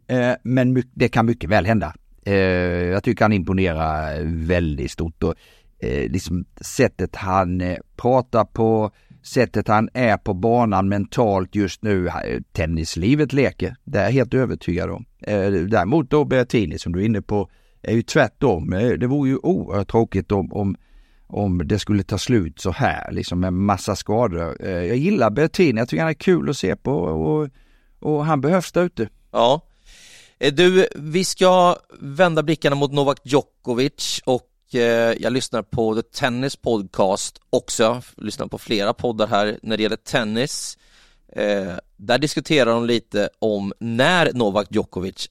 Eh, 0.08 0.34
men 0.44 0.84
det 0.94 1.10
kan 1.10 1.26
mycket 1.26 1.50
väl 1.50 1.66
hända. 1.66 1.94
Eh, 2.28 2.36
jag 2.86 3.04
tycker 3.04 3.26
han 3.26 3.34
imponerar 3.34 4.22
väldigt 4.24 4.92
stort 4.92 5.24
och 5.24 5.36
eh, 5.80 6.12
liksom 6.12 6.46
sättet 6.62 7.16
han 7.16 7.62
eh, 7.62 7.78
pratar 7.96 8.46
på, 8.46 8.92
sättet 9.24 9.68
han 9.68 9.90
är 9.94 10.18
på 10.18 10.34
banan 10.34 10.90
mentalt 10.90 11.56
just 11.56 11.84
nu. 11.84 12.10
Tennislivet 12.52 13.34
leker, 13.34 13.76
det 13.84 14.00
är 14.00 14.04
jag 14.04 14.12
helt 14.12 14.34
övertygad 14.34 14.90
om. 14.90 15.06
Däremot 15.70 16.10
då 16.10 16.26
Bertini 16.26 16.80
som 16.80 16.94
du 16.94 17.02
är 17.02 17.06
inne 17.06 17.22
på 17.22 17.50
är 17.82 17.94
ju 17.94 18.02
tvärtom. 18.02 18.70
Det 19.00 19.08
vore 19.08 19.30
ju 19.30 19.38
oerhört 19.38 19.92
tråkigt 19.92 20.32
om, 20.32 20.54
om 20.54 20.76
om 21.28 21.68
det 21.68 21.80
skulle 21.80 22.04
ta 22.04 22.18
slut 22.18 22.60
så 22.60 22.72
här, 22.72 23.12
liksom 23.12 23.40
med 23.40 23.54
massa 23.54 23.96
skador. 23.96 24.58
Eh, 24.60 24.72
jag 24.72 24.98
gillar 24.98 25.30
Bertin, 25.30 25.78
jag 25.78 25.90
tycker 25.90 26.02
han 26.02 26.10
är 26.10 26.14
kul 26.14 26.50
att 26.50 26.58
se 26.58 26.76
på 26.76 26.92
och, 26.92 27.50
och 28.00 28.26
han 28.26 28.42
behövs 28.42 28.72
där 28.72 28.84
ute. 28.84 29.10
Ja. 29.32 29.62
Eh, 30.40 30.54
du, 30.54 30.88
vi 30.96 31.26
ska 31.26 31.78
vända 32.00 32.44
blickarna 32.44 32.76
mot 32.76 32.92
Novak 32.92 33.20
Djokovic 33.24 34.22
och 34.26 34.76
eh, 34.76 35.14
jag 35.20 35.34
lyssnar 35.34 35.62
på 35.62 35.96
The 35.96 36.02
Tennis 36.02 36.56
Podcast 36.56 37.40
också, 37.50 37.84
jag 37.84 38.26
lyssnar 38.26 38.48
på 38.48 38.58
flera 38.58 38.94
poddar 38.94 39.28
här 39.28 39.60
när 39.62 39.78
det 39.78 39.84
gäller 39.84 39.96
tennis. 39.96 40.78
Där 41.98 42.18
diskuterar 42.18 42.72
de 42.72 42.86
lite 42.86 43.30
om 43.40 43.74
när 43.80 44.34
Novak 44.34 44.68
Djokovic 44.70 45.30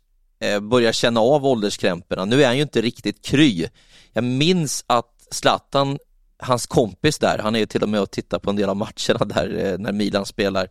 börjar 0.63 0.93
känna 0.93 1.21
av 1.21 1.47
ålderskrämporna. 1.47 2.25
Nu 2.25 2.43
är 2.43 2.47
han 2.47 2.57
ju 2.57 2.63
inte 2.63 2.83
riktigt 2.83 3.25
kry. 3.25 3.67
Jag 4.13 4.25
minns 4.25 4.85
att 4.87 5.16
Zlatan, 5.31 5.99
hans 6.39 6.67
kompis 6.67 7.19
där, 7.19 7.39
han 7.39 7.55
är 7.55 7.59
ju 7.59 7.67
till 7.67 7.83
och 7.83 7.89
med 7.89 8.01
och 8.01 8.11
tittar 8.11 8.39
på 8.39 8.51
en 8.51 8.57
del 8.57 8.69
av 8.69 8.77
matcherna 8.77 9.25
där 9.25 9.65
eh, 9.65 9.79
när 9.79 9.93
Milan 9.93 10.27
spelar 10.27 10.69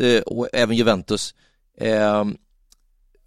eh, 0.00 0.22
och 0.22 0.48
även 0.52 0.76
Juventus 0.76 1.34
ehm, 1.80 2.36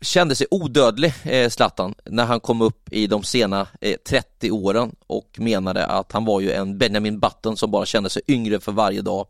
kände 0.02 0.36
sig 0.36 0.48
odödlig, 0.52 1.14
eh, 1.24 1.50
Zlatan, 1.50 1.96
när 2.06 2.26
han 2.26 2.40
kom 2.40 2.62
upp 2.62 2.94
i 2.94 3.08
de 3.08 3.24
sena 3.24 3.68
eh, 3.82 3.98
30 4.10 4.52
åren 4.52 4.96
och 5.08 5.36
menade 5.38 5.86
att 5.86 6.12
han 6.12 6.26
var 6.26 6.42
ju 6.42 6.52
en 6.52 6.78
Benjamin 6.78 7.20
Button 7.20 7.58
som 7.58 7.72
bara 7.72 7.86
kände 7.86 8.10
sig 8.10 8.22
yngre 8.28 8.60
för 8.60 8.72
varje 8.72 9.02
dag. 9.02 9.28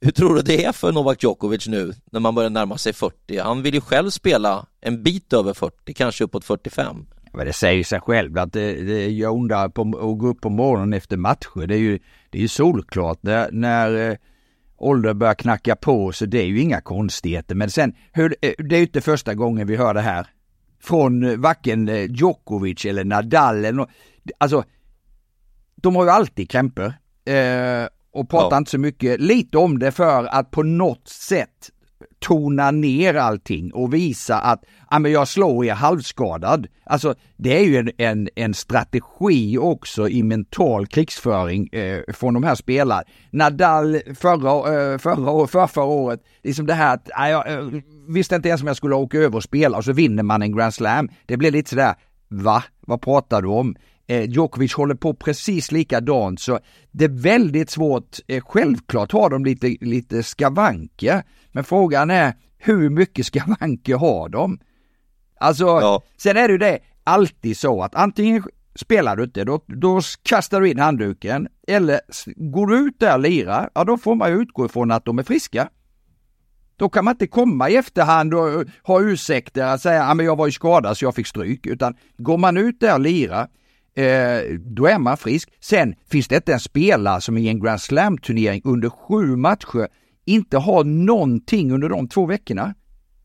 Hur 0.00 0.10
tror 0.10 0.34
du 0.34 0.42
det 0.42 0.64
är 0.64 0.72
för 0.72 0.92
Novak 0.92 1.22
Djokovic 1.22 1.66
nu 1.66 1.94
när 2.12 2.20
man 2.20 2.34
börjar 2.34 2.50
närma 2.50 2.78
sig 2.78 2.92
40? 2.92 3.38
Han 3.38 3.62
vill 3.62 3.74
ju 3.74 3.80
själv 3.80 4.10
spela 4.10 4.66
en 4.80 5.02
bit 5.02 5.32
över 5.32 5.54
40, 5.54 5.94
kanske 5.94 6.24
uppåt 6.24 6.44
45. 6.44 7.06
Men 7.34 7.46
det 7.46 7.52
säger 7.52 7.84
sig 7.84 8.00
själv 8.00 8.38
att 8.38 8.52
det, 8.52 8.74
det 8.74 9.10
gör 9.10 9.30
ondare 9.30 9.70
på 9.70 9.82
att 9.82 10.18
gå 10.18 10.26
upp 10.26 10.40
på 10.40 10.50
morgonen 10.50 10.92
efter 10.92 11.16
matcher. 11.16 11.66
Det 11.66 11.74
är 11.74 11.78
ju, 11.78 11.98
det 12.30 12.38
är 12.38 12.42
ju 12.42 12.48
solklart 12.48 13.18
när, 13.22 13.50
när 13.52 14.10
eh, 14.10 14.16
åldern 14.76 15.18
börjar 15.18 15.34
knacka 15.34 15.76
på 15.76 16.12
så 16.12 16.26
det 16.26 16.38
är 16.38 16.46
ju 16.46 16.60
inga 16.60 16.80
konstigheter. 16.80 17.54
Men 17.54 17.70
sen, 17.70 17.94
hur, 18.12 18.36
eh, 18.40 18.52
det 18.58 18.74
är 18.74 18.78
ju 18.78 18.84
inte 18.84 19.00
första 19.00 19.34
gången 19.34 19.66
vi 19.66 19.76
hör 19.76 19.94
det 19.94 20.00
här. 20.00 20.26
Från 20.80 21.24
eh, 21.24 21.36
varken 21.36 22.06
Djokovic 22.14 22.84
eller 22.84 23.04
Nadal 23.04 23.56
eller 23.56 23.72
no, 23.72 23.88
Alltså, 24.38 24.64
de 25.76 25.96
har 25.96 26.04
ju 26.04 26.10
alltid 26.10 26.50
krämpor. 26.50 26.92
Eh, 27.24 27.86
och 28.12 28.30
pratar 28.30 28.56
ja. 28.56 28.58
inte 28.58 28.70
så 28.70 28.78
mycket, 28.78 29.20
lite 29.20 29.58
om 29.58 29.78
det 29.78 29.92
för 29.92 30.24
att 30.24 30.50
på 30.50 30.62
något 30.62 31.08
sätt 31.08 31.70
tona 32.22 32.70
ner 32.70 33.14
allting 33.14 33.72
och 33.72 33.94
visa 33.94 34.38
att 34.38 34.64
men 35.00 35.12
jag 35.12 35.28
slår 35.28 35.64
er 35.64 35.74
halvskadad. 35.74 36.66
Alltså 36.84 37.14
det 37.36 37.58
är 37.58 37.64
ju 37.64 37.76
en, 37.76 37.90
en, 37.98 38.28
en 38.34 38.54
strategi 38.54 39.58
också 39.58 40.08
i 40.08 40.22
mental 40.22 40.86
krigsföring 40.86 41.68
eh, 41.68 42.00
från 42.12 42.34
de 42.34 42.42
här 42.42 42.54
spelarna. 42.54 43.02
Nadal 43.30 44.00
förra, 44.14 44.92
eh, 44.92 44.98
förra, 44.98 45.46
för, 45.46 45.66
förra 45.66 45.84
året, 45.84 46.20
liksom 46.42 46.66
det 46.66 46.74
här 46.74 46.94
att 46.94 47.08
jag 47.16 47.52
eh, 47.52 47.68
visste 48.08 48.36
inte 48.36 48.48
ens 48.48 48.60
om 48.60 48.66
jag 48.66 48.76
skulle 48.76 48.94
åka 48.94 49.18
över 49.18 49.36
och 49.36 49.42
spela 49.42 49.76
och 49.76 49.84
så 49.84 49.92
vinner 49.92 50.22
man 50.22 50.42
en 50.42 50.56
Grand 50.56 50.74
Slam. 50.74 51.08
Det 51.26 51.36
blir 51.36 51.50
lite 51.50 51.70
sådär, 51.70 51.94
va? 52.28 52.64
Vad 52.80 53.00
pratar 53.00 53.42
du 53.42 53.48
om? 53.48 53.76
Eh, 54.06 54.30
Djokovic 54.30 54.74
håller 54.74 54.94
på 54.94 55.14
precis 55.14 55.72
likadant 55.72 56.40
så 56.40 56.58
det 56.90 57.04
är 57.04 57.22
väldigt 57.22 57.70
svårt. 57.70 58.18
Eh, 58.26 58.42
självklart 58.44 59.12
har 59.12 59.30
de 59.30 59.44
lite, 59.44 59.76
lite 59.80 60.22
skavanker, 60.22 61.22
men 61.52 61.64
frågan 61.64 62.10
är 62.10 62.34
hur 62.58 62.90
mycket 62.90 63.26
skavanker 63.26 63.96
har 63.96 64.28
de? 64.28 64.58
Alltså, 65.40 65.64
ja. 65.64 66.02
sen 66.16 66.36
är 66.36 66.48
det 66.48 66.52
ju 66.52 66.58
det 66.58 66.78
alltid 67.04 67.56
så 67.56 67.82
att 67.82 67.94
antingen 67.94 68.42
spelar 68.74 69.16
du 69.16 69.24
inte, 69.24 69.44
då, 69.44 69.64
då 69.66 70.00
kastar 70.22 70.60
du 70.60 70.70
in 70.70 70.78
handduken, 70.78 71.48
eller 71.68 72.00
går 72.36 72.66
du 72.66 72.78
ut 72.78 72.98
där 72.98 73.14
och 73.14 73.20
lirar, 73.20 73.70
ja 73.74 73.84
då 73.84 73.98
får 73.98 74.14
man 74.14 74.30
ju 74.30 74.42
utgå 74.42 74.66
ifrån 74.66 74.90
att 74.90 75.04
de 75.04 75.18
är 75.18 75.22
friska. 75.22 75.68
Då 76.76 76.88
kan 76.88 77.04
man 77.04 77.14
inte 77.14 77.26
komma 77.26 77.70
i 77.70 77.76
efterhand 77.76 78.34
och 78.34 78.64
ha 78.82 79.00
ursäkter 79.00 79.64
att 79.64 79.80
säga 79.80 80.04
att 80.04 80.24
jag 80.24 80.36
var 80.36 80.46
ju 80.46 80.52
skadad 80.52 80.96
så 80.96 81.04
jag 81.04 81.14
fick 81.14 81.26
stryk, 81.26 81.66
utan 81.66 81.96
går 82.16 82.38
man 82.38 82.56
ut 82.56 82.80
där 82.80 82.94
och 82.94 83.00
lirar, 83.00 83.48
eh, 83.94 84.58
då 84.58 84.86
är 84.86 84.98
man 84.98 85.16
frisk. 85.16 85.52
Sen 85.60 85.94
finns 86.10 86.28
det 86.28 86.36
inte 86.36 86.52
en 86.52 86.60
spelare 86.60 87.20
som 87.20 87.38
i 87.38 87.48
en 87.48 87.60
Grand 87.60 87.80
Slam-turnering 87.80 88.60
under 88.64 88.90
sju 88.90 89.36
matcher 89.36 89.88
inte 90.24 90.58
har 90.58 90.84
någonting 90.84 91.72
under 91.72 91.88
de 91.88 92.08
två 92.08 92.26
veckorna. 92.26 92.74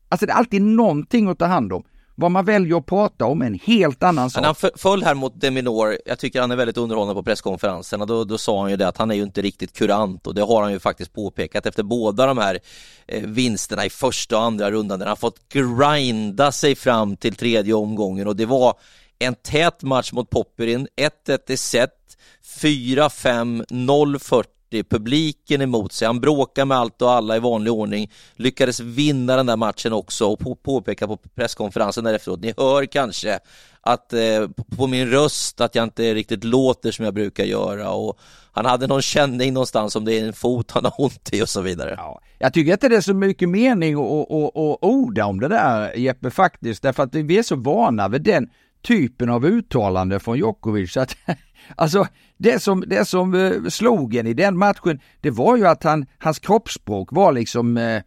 Alltså 0.08 0.26
det 0.26 0.32
är 0.32 0.36
alltid 0.36 0.62
någonting 0.62 1.28
att 1.28 1.38
ta 1.38 1.46
hand 1.46 1.72
om. 1.72 1.84
Vad 2.14 2.30
man 2.30 2.44
väljer 2.44 2.76
att 2.78 2.86
prata 2.86 3.24
om 3.24 3.42
är 3.42 3.46
en 3.46 3.58
helt 3.64 4.02
annan 4.02 4.30
sak. 4.30 4.44
Han 4.44 4.54
föll 4.76 5.02
här 5.02 5.14
mot 5.14 5.40
Deminor, 5.40 5.98
jag 6.06 6.18
tycker 6.18 6.40
han 6.40 6.50
är 6.50 6.56
väldigt 6.56 6.76
underhållande 6.76 7.14
på 7.14 7.22
presskonferenserna, 7.22 8.06
då, 8.06 8.24
då 8.24 8.38
sa 8.38 8.60
han 8.60 8.70
ju 8.70 8.76
det 8.76 8.88
att 8.88 8.96
han 8.96 9.10
är 9.10 9.14
ju 9.14 9.22
inte 9.22 9.42
riktigt 9.42 9.72
kurant. 9.72 10.26
Och 10.26 10.34
det 10.34 10.42
har 10.42 10.62
han 10.62 10.72
ju 10.72 10.78
faktiskt 10.78 11.12
påpekat 11.12 11.66
efter 11.66 11.82
båda 11.82 12.26
de 12.26 12.38
här 12.38 12.58
eh, 13.06 13.22
vinsterna 13.22 13.84
i 13.84 13.90
första 13.90 14.36
och 14.36 14.42
andra 14.42 14.70
rundan. 14.70 14.98
Där 14.98 15.06
han 15.06 15.16
fått 15.16 15.48
grinda 15.48 16.52
sig 16.52 16.74
fram 16.74 17.16
till 17.16 17.34
tredje 17.34 17.74
omgången. 17.74 18.28
Och 18.28 18.36
det 18.36 18.46
var 18.46 18.74
en 19.18 19.34
tät 19.34 19.82
match 19.82 20.12
mot 20.12 20.30
Popperin, 20.30 20.88
1-1 21.26 21.38
i 21.52 21.56
set, 21.56 22.16
4-5, 22.60 23.64
0-40 23.68 24.44
publiken 24.70 25.62
emot 25.62 25.92
sig. 25.92 26.06
Han 26.06 26.20
bråkar 26.20 26.64
med 26.64 26.78
allt 26.78 27.02
och 27.02 27.12
alla 27.12 27.36
i 27.36 27.40
vanlig 27.40 27.72
ordning, 27.72 28.10
lyckades 28.36 28.80
vinna 28.80 29.36
den 29.36 29.46
där 29.46 29.56
matchen 29.56 29.92
också 29.92 30.26
och 30.26 30.38
på, 30.38 30.54
påpeka 30.54 31.06
på 31.06 31.16
presskonferensen 31.16 32.04
där 32.04 32.14
efteråt, 32.14 32.40
ni 32.40 32.54
hör 32.56 32.86
kanske 32.86 33.38
att 33.80 34.12
eh, 34.12 34.48
på 34.76 34.86
min 34.86 35.10
röst 35.10 35.60
att 35.60 35.74
jag 35.74 35.84
inte 35.84 36.14
riktigt 36.14 36.44
låter 36.44 36.90
som 36.90 37.04
jag 37.04 37.14
brukar 37.14 37.44
göra 37.44 37.90
och 37.90 38.18
han 38.52 38.66
hade 38.66 38.86
någon 38.86 39.02
känning 39.02 39.52
någonstans 39.52 39.96
om 39.96 40.04
det 40.04 40.14
är 40.14 40.26
en 40.26 40.32
fot 40.32 40.70
han 40.70 40.84
har 40.84 40.94
ont 40.98 41.28
i 41.32 41.42
och 41.42 41.48
så 41.48 41.60
vidare. 41.60 41.94
Ja, 41.96 42.20
jag 42.38 42.52
tycker 42.52 42.72
inte 42.72 42.88
det 42.88 42.96
är 42.96 43.00
så 43.00 43.14
mycket 43.14 43.48
mening 43.48 43.96
och 43.96 44.22
att 44.22 44.78
orda 44.82 45.24
om 45.24 45.40
det 45.40 45.48
där 45.48 45.96
Jeppe 45.96 46.30
faktiskt, 46.30 46.82
därför 46.82 47.02
att 47.02 47.14
vi 47.14 47.38
är 47.38 47.42
så 47.42 47.56
vana 47.56 48.08
vid 48.08 48.22
den 48.22 48.48
typen 48.82 49.30
av 49.30 49.46
uttalande 49.46 50.20
från 50.20 50.36
Djokovic. 50.36 50.96
Att, 50.96 51.16
alltså 51.76 52.06
det 52.36 52.62
som, 52.62 52.84
det 52.86 53.04
som 53.04 53.34
eh, 53.34 53.52
slogen 53.68 54.26
i 54.26 54.34
den 54.34 54.58
matchen, 54.58 55.00
det 55.20 55.30
var 55.30 55.56
ju 55.56 55.66
att 55.66 55.84
han, 55.84 56.06
hans 56.18 56.38
kroppsspråk 56.38 57.12
var 57.12 57.32
liksom, 57.32 57.76
eh, 57.76 58.02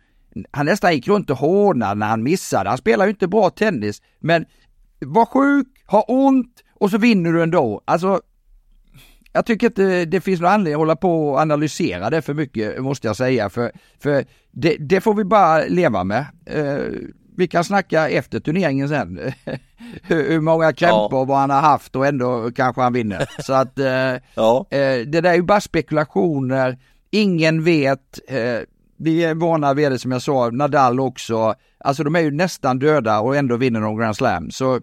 han 0.52 0.66
nästan 0.66 0.94
gick 0.94 1.08
runt 1.08 1.30
och 1.30 1.38
hånade 1.38 1.96
när 1.96 2.08
han 2.08 2.24
missade. 2.24 2.70
Han 2.70 2.78
spelar 2.78 3.06
ju 3.06 3.12
inte 3.12 3.28
bra 3.28 3.50
tennis, 3.50 4.02
men 4.20 4.46
var 5.00 5.26
sjuk, 5.26 5.68
ha 5.86 6.02
ont 6.02 6.64
och 6.74 6.92
så 6.92 6.98
vinner 6.98 7.34
du 7.34 7.44
ändå. 7.44 7.82
Alltså, 7.86 8.22
jag 9.34 9.46
tycker 9.46 9.68
inte 9.68 10.06
det 10.06 10.22
finns 10.22 10.42
någon 10.42 10.52
anledning 10.52 10.74
att 10.74 10.80
hålla 10.80 10.96
på 10.96 11.30
och 11.30 11.40
analysera 11.40 12.10
det 12.10 12.22
för 12.22 12.34
mycket, 12.34 12.84
måste 12.84 13.08
jag 13.08 13.16
säga, 13.16 13.50
för, 13.50 13.72
för 14.00 14.26
det, 14.52 14.78
det 14.80 15.02
får 15.02 15.14
vi 15.14 15.24
bara 15.24 15.64
leva 15.64 16.04
med. 16.04 16.26
Eh, 16.46 16.86
vi 17.38 17.48
kan 17.48 17.64
snacka 17.64 18.10
efter 18.10 18.40
turneringen 18.40 18.90
sen. 18.90 19.20
hur, 20.04 20.40
många 20.40 20.74
krämpor 20.74 21.20
ja. 21.20 21.24
vad 21.24 21.38
han 21.38 21.50
har 21.50 21.62
haft 21.62 21.96
och 21.96 22.08
ändå 22.08 22.52
kanske 22.56 22.82
han 22.82 22.94
vinner. 22.94 23.30
Så 23.42 23.54
att 23.54 23.80
eh, 23.80 24.16
ja. 24.36 24.66
eh, 24.70 25.00
det 25.08 25.22
där 25.22 25.30
är 25.30 25.36
ju 25.36 25.42
bara 25.42 25.62
spekulationer. 25.62 26.78
Ingen 27.12 27.64
vet. 27.64 28.20
Eh, 28.28 28.60
vi 28.98 29.24
är 29.24 29.36
vana 29.36 29.74
vid 29.74 29.92
det 29.92 30.00
som 30.00 30.12
jag 30.12 30.22
sa, 30.22 30.50
Nadal 30.50 31.00
också. 31.00 31.56
Alltså 31.78 32.04
de 32.04 32.16
är 32.16 32.20
ju 32.20 32.32
nästan 32.32 32.80
döda 32.80 33.20
och 33.20 33.36
ändå 33.36 33.58
vinner 33.58 33.82
de 33.82 33.98
Grand 33.98 34.16
Slam. 34.16 34.52
Så 34.52 34.82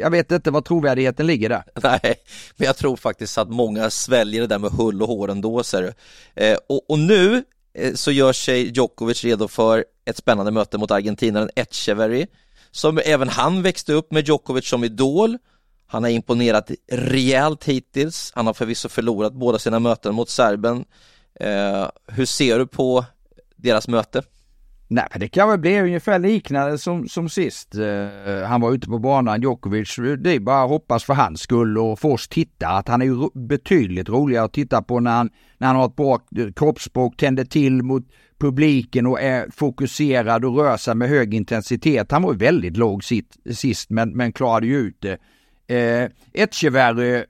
jag 0.00 0.10
vet 0.10 0.32
inte 0.32 0.50
vad 0.50 0.64
trovärdigheten 0.64 1.26
ligger 1.26 1.48
där. 1.48 1.62
Nej, 1.82 2.14
men 2.56 2.66
jag 2.66 2.76
tror 2.76 2.96
faktiskt 2.96 3.38
att 3.38 3.48
många 3.48 3.90
sväljer 3.90 4.40
det 4.40 4.46
där 4.46 4.58
med 4.58 4.70
hull 4.70 5.02
och 5.02 5.08
hår 5.08 5.30
ändå. 5.30 5.62
Ser 5.62 5.94
eh, 6.34 6.56
och, 6.68 6.90
och 6.90 6.98
nu 6.98 7.44
Eh, 7.74 7.94
så 7.94 8.10
gör 8.10 8.32
sig 8.32 8.72
Djokovic 8.76 9.24
redo 9.24 9.48
för 9.48 9.84
ett 10.04 10.16
spännande 10.16 10.52
möte 10.52 10.78
mot 10.78 10.90
argentinaren 10.90 11.50
Echeverry 11.56 12.26
som 12.70 13.00
även 13.04 13.28
han 13.28 13.62
växte 13.62 13.92
upp 13.92 14.12
med 14.12 14.28
Djokovic 14.28 14.68
som 14.68 14.84
idol. 14.84 15.38
Han 15.86 16.02
har 16.02 16.10
imponerat 16.10 16.70
rejält 16.92 17.64
hittills. 17.64 18.32
Han 18.34 18.46
har 18.46 18.54
förvisso 18.54 18.88
förlorat 18.88 19.32
båda 19.32 19.58
sina 19.58 19.78
möten 19.78 20.14
mot 20.14 20.28
serben. 20.28 20.84
Eh, 21.40 21.88
hur 22.06 22.26
ser 22.26 22.58
du 22.58 22.66
på 22.66 23.04
deras 23.56 23.88
möte? 23.88 24.22
Nej, 24.92 25.06
men 25.10 25.20
det 25.20 25.28
kan 25.28 25.48
väl 25.48 25.58
bli 25.58 25.80
ungefär 25.80 26.18
liknande 26.18 26.78
som, 26.78 27.08
som 27.08 27.28
sist. 27.28 27.74
Uh, 27.74 28.44
han 28.44 28.60
var 28.60 28.72
ute 28.72 28.86
på 28.86 28.98
banan, 28.98 29.42
Djokovic. 29.42 29.96
Det 30.18 30.30
är 30.30 30.40
bara 30.40 30.62
att 30.62 30.68
hoppas 30.68 31.04
för 31.04 31.14
hans 31.14 31.40
skull 31.40 31.78
och 31.78 31.98
för 31.98 32.08
oss 32.08 32.28
titta 32.28 32.68
att 32.68 32.88
han 32.88 33.02
är 33.02 33.06
ju 33.06 33.28
betydligt 33.34 34.08
roligare 34.08 34.44
att 34.44 34.52
titta 34.52 34.82
på 34.82 35.00
när 35.00 35.10
han, 35.10 35.30
när 35.58 35.66
han 35.66 35.76
har 35.76 35.86
ett 35.86 35.96
bra 35.96 36.20
eh, 36.38 36.52
kroppsspråk, 36.52 37.16
tänder 37.16 37.44
till 37.44 37.82
mot 37.82 38.08
publiken 38.40 39.06
och 39.06 39.20
är 39.20 39.46
fokuserad 39.50 40.44
och 40.44 40.56
rör 40.56 40.76
sig 40.76 40.94
med 40.94 41.08
hög 41.08 41.34
intensitet. 41.34 42.12
Han 42.12 42.22
var 42.22 42.32
ju 42.32 42.38
väldigt 42.38 42.76
låg 42.76 43.04
sitt, 43.04 43.36
sist 43.50 43.90
men, 43.90 44.10
men 44.10 44.32
klarade 44.32 44.66
ju 44.66 44.78
ut 44.78 45.00
det. 45.00 45.18
Eh, 45.74 46.04
uh, 46.04 46.10
Echeverry, 46.32 47.24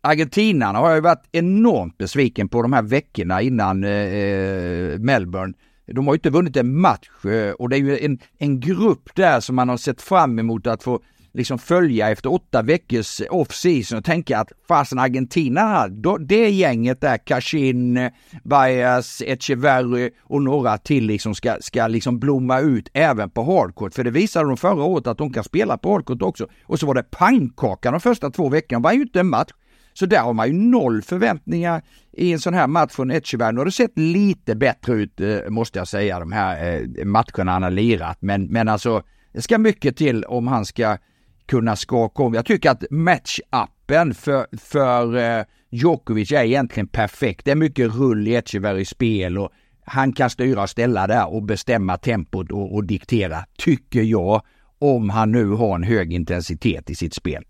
Argentinarna 0.00 0.78
har 0.78 0.94
ju 0.94 1.00
varit 1.00 1.28
enormt 1.32 1.98
besviken 1.98 2.48
på 2.48 2.62
de 2.62 2.72
här 2.72 2.82
veckorna 2.82 3.42
innan 3.42 3.84
eh, 3.84 4.98
Melbourne. 4.98 5.54
De 5.94 6.06
har 6.06 6.14
ju 6.14 6.16
inte 6.16 6.30
vunnit 6.30 6.56
en 6.56 6.80
match 6.80 7.24
eh, 7.24 7.52
och 7.52 7.68
det 7.68 7.76
är 7.76 7.80
ju 7.80 7.98
en, 7.98 8.18
en 8.38 8.60
grupp 8.60 9.14
där 9.14 9.40
som 9.40 9.56
man 9.56 9.68
har 9.68 9.76
sett 9.76 10.02
fram 10.02 10.38
emot 10.38 10.66
att 10.66 10.82
få 10.82 11.00
liksom 11.32 11.58
följa 11.58 12.10
efter 12.10 12.32
åtta 12.32 12.62
veckors 12.62 13.20
off-season 13.30 13.98
och 13.98 14.04
tänka 14.04 14.38
att 14.38 14.52
fasen 14.68 14.98
Argentina, 14.98 15.88
då, 15.88 16.16
det 16.18 16.50
gänget 16.50 17.00
där, 17.00 17.16
Cashin, 17.16 18.10
Baez, 18.44 19.22
Echeverry 19.22 20.10
och 20.22 20.42
några 20.42 20.78
till 20.78 21.06
liksom 21.06 21.34
ska, 21.34 21.56
ska 21.60 21.86
liksom 21.86 22.18
blomma 22.18 22.60
ut 22.60 22.90
även 22.92 23.30
på 23.30 23.42
hardcourt. 23.42 23.94
För 23.94 24.04
det 24.04 24.10
visade 24.10 24.48
de 24.48 24.56
förra 24.56 24.82
året 24.82 25.06
att 25.06 25.18
de 25.18 25.32
kan 25.32 25.44
spela 25.44 25.78
på 25.78 25.92
hardcourt 25.92 26.22
också. 26.22 26.48
Och 26.64 26.78
så 26.78 26.86
var 26.86 26.94
det 26.94 27.02
pannkaka 27.02 27.90
de 27.90 28.00
första 28.00 28.30
två 28.30 28.48
veckorna, 28.48 28.80
de 28.80 28.82
var 28.82 28.92
ju 28.92 29.02
inte 29.02 29.20
en 29.20 29.28
match. 29.28 29.50
Så 29.98 30.06
där 30.06 30.20
har 30.20 30.32
man 30.32 30.46
ju 30.46 30.52
noll 30.52 31.02
förväntningar 31.02 31.82
i 32.12 32.32
en 32.32 32.40
sån 32.40 32.54
här 32.54 32.66
match 32.66 32.92
från 32.92 33.10
Echeverry. 33.10 33.52
Nu 33.52 33.58
har 33.58 33.64
det 33.64 33.72
sett 33.72 33.98
lite 33.98 34.54
bättre 34.54 34.92
ut, 34.92 35.20
eh, 35.20 35.48
måste 35.48 35.78
jag 35.78 35.88
säga, 35.88 36.20
de 36.20 36.32
här 36.32 36.80
eh, 36.98 37.04
matcherna 37.04 37.52
han 37.52 37.62
har 37.62 37.70
lirat. 37.70 38.18
Men, 38.20 38.46
men 38.46 38.68
alltså, 38.68 39.02
det 39.32 39.42
ska 39.42 39.58
mycket 39.58 39.96
till 39.96 40.24
om 40.24 40.46
han 40.46 40.64
ska 40.64 40.98
kunna 41.46 41.76
skaka 41.76 42.22
om. 42.22 42.34
Jag 42.34 42.46
tycker 42.46 42.70
att 42.70 42.84
matchuppen 42.90 44.14
för, 44.14 44.46
för 44.58 45.16
eh, 45.16 45.44
Djokovic 45.70 46.32
är 46.32 46.44
egentligen 46.44 46.88
perfekt. 46.88 47.44
Det 47.44 47.50
är 47.50 47.56
mycket 47.56 47.94
rull 47.94 48.28
i 48.28 48.36
Echeverrys 48.36 48.88
spel 48.88 49.38
och 49.38 49.50
han 49.84 50.12
kan 50.12 50.30
styra 50.30 50.62
och 50.62 50.70
ställa 50.70 51.06
där 51.06 51.34
och 51.34 51.42
bestämma 51.42 51.96
tempot 51.96 52.52
och, 52.52 52.74
och 52.74 52.84
diktera, 52.84 53.44
tycker 53.58 54.02
jag, 54.02 54.42
om 54.78 55.10
han 55.10 55.32
nu 55.32 55.48
har 55.48 55.74
en 55.74 55.82
hög 55.82 56.12
intensitet 56.12 56.90
i 56.90 56.94
sitt 56.94 57.14
spel. 57.14 57.44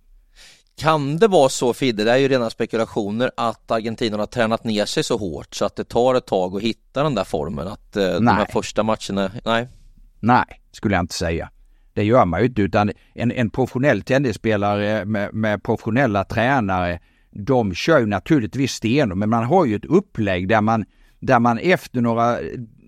Kan 0.79 1.17
det 1.17 1.29
vara 1.29 1.49
så 1.49 1.75
Fidde, 1.75 2.05
det 2.05 2.13
är 2.13 2.17
ju 2.17 2.29
rena 2.29 2.51
spekulationer, 2.51 3.31
att 3.37 3.71
Argentina 3.71 4.17
har 4.17 4.27
tränat 4.27 4.65
ner 4.65 4.85
sig 4.85 5.05
så 5.05 5.17
hårt 5.17 5.55
så 5.55 5.65
att 5.65 5.77
det 5.77 5.85
tar 5.85 6.15
ett 6.15 6.27
tag 6.27 6.57
att 6.57 6.63
hitta 6.63 7.03
den 7.03 7.15
där 7.15 7.25
formen? 7.25 7.69
Att 7.69 7.97
eh, 7.97 8.13
de 8.13 8.27
här 8.27 8.47
första 8.53 8.83
matcherna, 8.83 9.31
nej? 9.45 9.69
Nej, 10.21 10.45
skulle 10.73 10.95
jag 10.95 11.03
inte 11.03 11.15
säga. 11.15 11.51
Det 11.93 12.05
gör 12.05 12.25
man 12.25 12.41
ju 12.41 12.47
inte 12.47 12.63
utan 12.63 12.93
en, 13.15 13.33
en 13.33 13.51
professionell 13.51 14.03
tennisspelare 14.03 15.05
med, 15.05 15.35
med 15.35 15.63
professionella 15.63 16.25
tränare, 16.25 17.01
de 17.31 17.75
kör 17.75 18.01
ju 18.01 18.07
naturligtvis 18.07 18.73
stenhårt 18.73 19.19
men 19.19 19.31
man 19.31 19.45
har 19.45 19.65
ju 19.65 19.77
ett 19.77 19.85
upplägg 19.85 20.49
där 20.49 20.61
man, 20.61 20.85
där 21.21 21.39
man 21.39 21.59
efter 21.59 22.01
några 22.01 22.39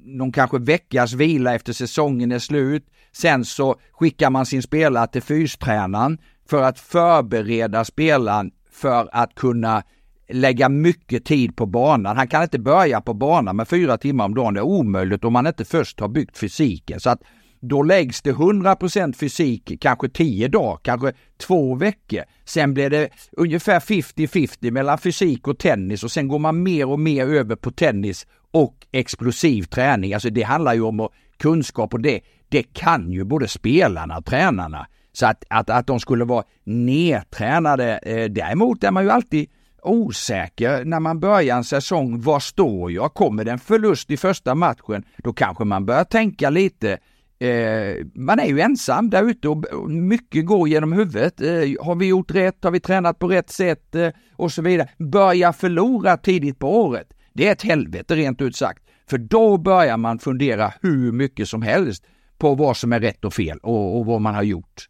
någon 0.04 0.32
kanske 0.32 0.58
veckas 0.58 1.12
vila 1.12 1.54
efter 1.54 1.72
säsongen 1.72 2.32
är 2.32 2.38
slut. 2.38 2.86
Sen 3.12 3.44
så 3.44 3.76
skickar 3.92 4.30
man 4.30 4.46
sin 4.46 4.62
spelare 4.62 5.06
till 5.06 5.22
fystränaren 5.22 6.18
för 6.50 6.62
att 6.62 6.78
förbereda 6.78 7.84
spelaren 7.84 8.50
för 8.72 9.08
att 9.12 9.34
kunna 9.34 9.82
lägga 10.28 10.68
mycket 10.68 11.24
tid 11.24 11.56
på 11.56 11.66
banan. 11.66 12.16
Han 12.16 12.28
kan 12.28 12.42
inte 12.42 12.58
börja 12.58 13.00
på 13.00 13.14
banan 13.14 13.56
med 13.56 13.68
fyra 13.68 13.98
timmar 13.98 14.24
om 14.24 14.34
dagen. 14.34 14.54
Det 14.54 14.60
är 14.60 14.64
omöjligt 14.64 15.24
om 15.24 15.32
man 15.32 15.46
inte 15.46 15.64
först 15.64 16.00
har 16.00 16.08
byggt 16.08 16.38
fysiken. 16.38 17.00
Så 17.00 17.10
att 17.10 17.22
då 17.60 17.82
läggs 17.82 18.22
det 18.22 18.32
100% 18.32 19.12
fysik, 19.12 19.80
kanske 19.80 20.08
10 20.08 20.48
dagar, 20.48 20.78
kanske 20.82 21.12
två 21.38 21.74
veckor. 21.74 22.22
Sen 22.44 22.74
blir 22.74 22.90
det 22.90 23.08
ungefär 23.32 23.80
50-50 23.80 24.70
mellan 24.70 24.98
fysik 24.98 25.48
och 25.48 25.58
tennis 25.58 26.04
och 26.04 26.10
sen 26.10 26.28
går 26.28 26.38
man 26.38 26.62
mer 26.62 26.88
och 26.88 27.00
mer 27.00 27.26
över 27.26 27.56
på 27.56 27.70
tennis 27.70 28.26
och 28.50 28.86
explosiv 28.92 29.62
träning. 29.62 30.14
Alltså 30.14 30.30
det 30.30 30.42
handlar 30.42 30.74
ju 30.74 30.82
om 30.82 31.08
kunskap 31.38 31.94
och 31.94 32.00
det, 32.00 32.20
det 32.48 32.62
kan 32.62 33.12
ju 33.12 33.24
både 33.24 33.48
spelarna 33.48 34.18
och 34.18 34.24
tränarna. 34.24 34.86
Så 35.12 35.26
att, 35.26 35.44
att, 35.50 35.70
att 35.70 35.86
de 35.86 36.00
skulle 36.00 36.24
vara 36.24 36.44
nedtränade, 36.64 37.98
eh, 37.98 38.30
däremot 38.30 38.84
är 38.84 38.90
man 38.90 39.04
ju 39.04 39.10
alltid 39.10 39.48
osäker 39.82 40.84
när 40.84 41.00
man 41.00 41.20
börjar 41.20 41.56
en 41.56 41.64
säsong. 41.64 42.20
Var 42.20 42.40
står 42.40 42.92
jag? 42.92 43.14
Kommer 43.14 43.44
det 43.44 43.50
en 43.50 43.58
förlust 43.58 44.10
i 44.10 44.16
första 44.16 44.54
matchen? 44.54 45.04
Då 45.16 45.32
kanske 45.32 45.64
man 45.64 45.86
börjar 45.86 46.04
tänka 46.04 46.50
lite 46.50 46.98
Eh, 47.42 48.06
man 48.14 48.40
är 48.40 48.46
ju 48.46 48.60
ensam 48.60 49.10
där 49.10 49.30
ute 49.30 49.48
och 49.48 49.90
mycket 49.90 50.46
går 50.46 50.68
genom 50.68 50.92
huvudet. 50.92 51.40
Eh, 51.40 51.84
har 51.84 51.94
vi 51.94 52.06
gjort 52.06 52.30
rätt? 52.30 52.64
Har 52.64 52.70
vi 52.70 52.80
tränat 52.80 53.18
på 53.18 53.28
rätt 53.28 53.50
sätt? 53.50 53.94
Eh, 53.94 54.08
och 54.36 54.52
så 54.52 54.62
vidare. 54.62 54.88
Börja 54.98 55.52
förlora 55.52 56.16
tidigt 56.16 56.58
på 56.58 56.80
året. 56.84 57.06
Det 57.32 57.48
är 57.48 57.52
ett 57.52 57.62
helvete 57.62 58.16
rent 58.16 58.42
ut 58.42 58.56
sagt. 58.56 58.82
För 59.10 59.18
då 59.18 59.56
börjar 59.56 59.96
man 59.96 60.18
fundera 60.18 60.72
hur 60.82 61.12
mycket 61.12 61.48
som 61.48 61.62
helst 61.62 62.04
på 62.38 62.54
vad 62.54 62.76
som 62.76 62.92
är 62.92 63.00
rätt 63.00 63.24
och 63.24 63.34
fel 63.34 63.58
och, 63.58 63.98
och 63.98 64.06
vad 64.06 64.20
man 64.20 64.34
har 64.34 64.42
gjort. 64.42 64.88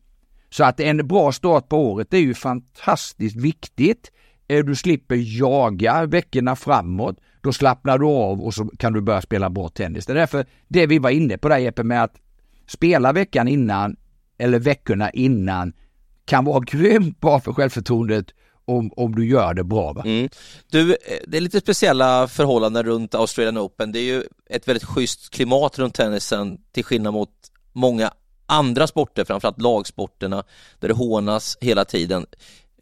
Så 0.50 0.64
att 0.64 0.80
en 0.80 1.08
bra 1.08 1.32
start 1.32 1.68
på 1.68 1.76
året 1.76 2.14
är 2.14 2.18
ju 2.18 2.34
fantastiskt 2.34 3.36
viktigt. 3.36 4.10
Eh, 4.48 4.64
du 4.64 4.76
slipper 4.76 5.16
jaga 5.40 6.06
veckorna 6.06 6.56
framåt. 6.56 7.16
Då 7.42 7.52
slappnar 7.52 7.98
du 7.98 8.06
av 8.06 8.40
och 8.40 8.54
så 8.54 8.64
kan 8.78 8.92
du 8.92 9.00
börja 9.00 9.20
spela 9.20 9.50
bra 9.50 9.68
tennis. 9.68 10.06
Det 10.06 10.12
är 10.12 10.14
därför 10.14 10.46
det 10.68 10.86
vi 10.86 10.98
var 10.98 11.10
inne 11.10 11.38
på 11.38 11.48
där 11.48 11.58
Jeppe 11.58 11.82
med 11.82 12.02
att 12.02 12.14
spela 12.66 13.12
veckan 13.12 13.48
innan 13.48 13.96
eller 14.38 14.58
veckorna 14.58 15.10
innan 15.10 15.72
kan 16.24 16.44
vara 16.44 16.60
grymt 16.66 17.20
bra 17.20 17.40
för 17.40 17.52
självförtroendet 17.52 18.26
om, 18.64 18.92
om 18.96 19.14
du 19.14 19.26
gör 19.26 19.54
det 19.54 19.64
bra. 19.64 19.92
Va? 19.92 20.02
Mm. 20.06 20.28
Du, 20.70 20.90
eh, 20.90 20.96
det 21.26 21.36
är 21.36 21.40
lite 21.40 21.60
speciella 21.60 22.28
förhållanden 22.28 22.82
runt 22.82 23.14
Australian 23.14 23.58
Open. 23.58 23.92
Det 23.92 23.98
är 23.98 24.04
ju 24.04 24.22
ett 24.50 24.68
väldigt 24.68 24.84
schysst 24.84 25.30
klimat 25.30 25.78
runt 25.78 25.94
tennisen 25.94 26.58
till 26.72 26.84
skillnad 26.84 27.12
mot 27.12 27.30
många 27.72 28.10
andra 28.50 28.86
sporter, 28.86 29.24
framförallt 29.24 29.60
lagsporterna, 29.60 30.44
där 30.78 30.88
det 30.88 30.94
hånas 30.94 31.58
hela 31.60 31.84
tiden. 31.84 32.26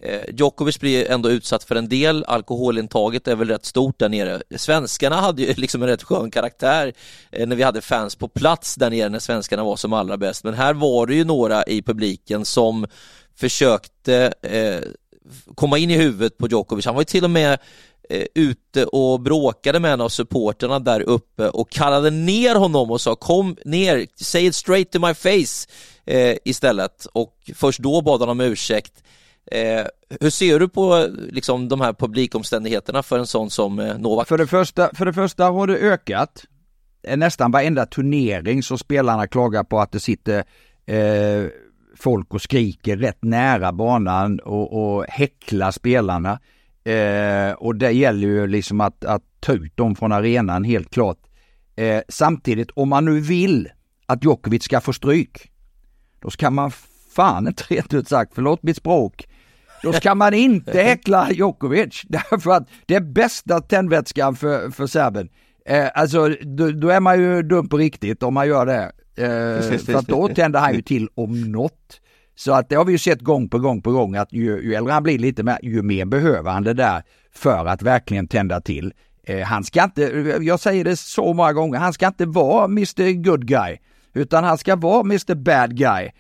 Eh, 0.03 0.21
Djokovic 0.35 0.81
blir 0.81 1.11
ändå 1.11 1.31
utsatt 1.31 1.65
för 1.65 1.77
en 1.77 1.89
del, 1.89 2.25
alkoholintaget 2.25 3.29
är 3.29 3.37
väl 3.37 3.49
rätt 3.49 3.65
stort 3.65 3.99
där 3.99 4.09
nere. 4.09 4.43
Svenskarna 4.57 5.17
hade 5.17 5.43
ju 5.43 5.55
liksom 5.57 5.83
en 5.83 5.89
rätt 5.89 6.03
skön 6.03 6.31
karaktär 6.31 6.93
eh, 7.31 7.47
när 7.47 7.57
vi 7.57 7.63
hade 7.63 7.81
fans 7.81 8.17
på 8.17 8.29
plats 8.29 8.75
där 8.75 8.91
nere 8.91 9.09
när 9.09 9.19
svenskarna 9.19 9.65
var 9.65 9.77
som 9.77 9.93
allra 9.93 10.17
bäst. 10.17 10.45
Men 10.45 10.55
här 10.55 10.75
var 10.75 11.07
det 11.07 11.15
ju 11.15 11.25
några 11.25 11.65
i 11.65 11.83
publiken 11.83 12.45
som 12.45 12.87
försökte 13.37 14.33
eh, 14.43 14.81
komma 15.55 15.79
in 15.79 15.91
i 15.91 15.97
huvudet 15.97 16.39
på 16.39 16.49
Djokovic. 16.49 16.87
Han 16.87 16.95
var 16.95 17.01
ju 17.03 17.05
till 17.05 17.25
och 17.25 17.31
med 17.31 17.59
eh, 18.11 18.25
ute 18.35 18.85
och 18.85 19.21
bråkade 19.21 19.81
med 19.81 19.93
en 19.93 20.01
av 20.01 20.09
supporterna 20.09 20.79
där 20.79 21.01
uppe 21.01 21.49
och 21.49 21.71
kallade 21.71 22.11
ner 22.11 22.55
honom 22.55 22.91
och 22.91 23.01
sa 23.01 23.15
kom 23.15 23.57
ner, 23.65 24.07
say 24.17 24.47
it 24.47 24.55
straight 24.55 24.91
to 24.91 24.99
my 25.01 25.15
face 25.15 25.69
eh, 26.05 26.37
istället 26.45 27.07
och 27.13 27.35
först 27.55 27.81
då 27.81 28.03
bad 28.03 28.21
han 28.21 28.29
om 28.29 28.41
ursäkt. 28.41 29.03
Eh, 29.53 29.87
hur 30.21 30.31
ser 30.31 30.61
du 30.61 30.69
på 30.69 31.07
liksom, 31.31 31.69
de 31.69 31.81
här 31.81 31.93
publikomständigheterna 31.93 33.03
för 33.03 33.19
en 33.19 33.27
sån 33.27 33.51
som 33.51 33.79
eh, 33.79 33.99
Novak? 33.99 34.29
För 34.29 34.39
det, 34.39 34.47
första, 34.47 34.91
för 34.95 35.07
det 35.07 35.13
första 35.13 35.45
har 35.45 35.67
det 35.67 35.77
ökat. 35.77 36.45
Eh, 37.03 37.17
nästan 37.17 37.51
varenda 37.51 37.87
turnering 37.87 38.63
så 38.63 38.79
spelarna 38.79 39.27
klagar 39.27 39.65
på 39.65 39.81
att 39.81 39.93
det 39.93 40.01
sitter 40.01 40.45
eh, 40.87 41.51
folk 41.97 42.35
och 42.35 42.43
skriker 42.43 42.97
rätt 42.97 43.25
nära 43.25 43.73
banan 43.73 44.41
och, 44.41 44.97
och 44.97 45.05
häcklar 45.09 45.71
spelarna. 45.71 46.39
Eh, 46.89 47.53
och 47.53 47.77
det 47.77 47.91
gäller 47.91 48.29
ju 48.29 48.47
liksom 48.47 48.81
att, 48.81 49.05
att 49.05 49.23
ta 49.41 49.53
ut 49.53 49.77
dem 49.77 49.95
från 49.95 50.13
arenan 50.13 50.65
helt 50.65 50.91
klart. 50.91 51.19
Eh, 51.77 52.03
samtidigt, 52.09 52.71
om 52.75 52.89
man 52.89 53.05
nu 53.05 53.21
vill 53.21 53.69
att 54.07 54.25
Djokovic 54.25 54.65
ska 54.65 54.81
få 54.81 54.93
stryk, 54.93 55.51
då 56.21 56.31
ska 56.31 56.51
man 56.51 56.71
fan 57.13 57.49
inte 57.49 57.65
rent 57.69 57.95
ut 57.95 58.09
sagt, 58.09 58.33
förlåt 58.35 58.63
mitt 58.63 58.77
språk, 58.77 59.29
då 59.83 59.93
ska 59.93 60.15
man 60.15 60.35
inte 60.35 60.83
häckla 60.83 61.33
Djokovic 61.33 62.03
därför 62.09 62.51
att 62.51 62.69
det 62.87 62.95
är 62.95 63.01
bästa 63.01 63.61
tändvätskan 63.61 64.37
för, 64.37 64.71
för 64.71 64.87
serben. 64.87 65.29
Eh, 65.67 65.89
alltså 65.95 66.29
då, 66.29 66.71
då, 66.71 66.89
är 66.89 67.01
man 67.01 67.21
ju 67.21 67.43
dum 67.43 67.69
på 67.69 67.79
riktigt 67.79 68.23
om 68.23 68.35
man 68.35 68.49
gör 68.49 68.67
det. 68.67 68.93
Eh, 69.25 69.79
för 69.79 69.95
att 69.95 70.07
då 70.07 70.29
tänder 70.29 70.61
han 70.61 70.75
ju 70.75 70.83
till 70.83 71.09
om 71.15 71.53
något. 71.53 72.01
Så 72.39 72.53
att 72.53 72.69
det 72.69 72.75
har 72.75 72.85
vi 72.85 72.93
ju 72.93 72.99
sett 72.99 73.21
gång 73.21 73.49
på 73.49 73.59
gång 73.59 73.83
på 73.83 73.93
gång 73.93 74.17
att 74.17 74.33
ju, 74.33 74.63
ju 74.63 74.75
äldre 74.75 74.93
han 74.93 75.03
blir 75.03 75.19
lite 75.19 75.43
mer, 75.43 75.59
ju 75.63 75.83
mer 75.83 76.05
behöver 76.05 76.51
han 76.51 76.65
det 76.65 76.75
där 76.75 77.03
för 77.33 77.67
att 77.67 77.83
verkligen 77.83 78.29
tända 78.29 78.61
till. 78.61 78.93
Eh, 79.23 79.41
han 79.41 79.65
ska 79.65 79.85
inte, 79.85 80.03
jag 80.41 80.61
säger 80.61 80.85
det 80.85 80.97
så 80.97 81.35
många 81.35 81.53
gånger, 81.53 81.79
han 81.79 81.93
ska 81.93 82.07
inte 82.07 82.27
vara 82.27 82.65
Mr 82.65 83.23
Good 83.23 83.47
Guy. 83.47 83.77
Utan 84.15 84.45
han 84.45 84.59
ska 84.59 84.77
vara 84.77 85.01
Mr 85.01 85.35
Bad 85.35 85.77
Guy. 85.77 86.11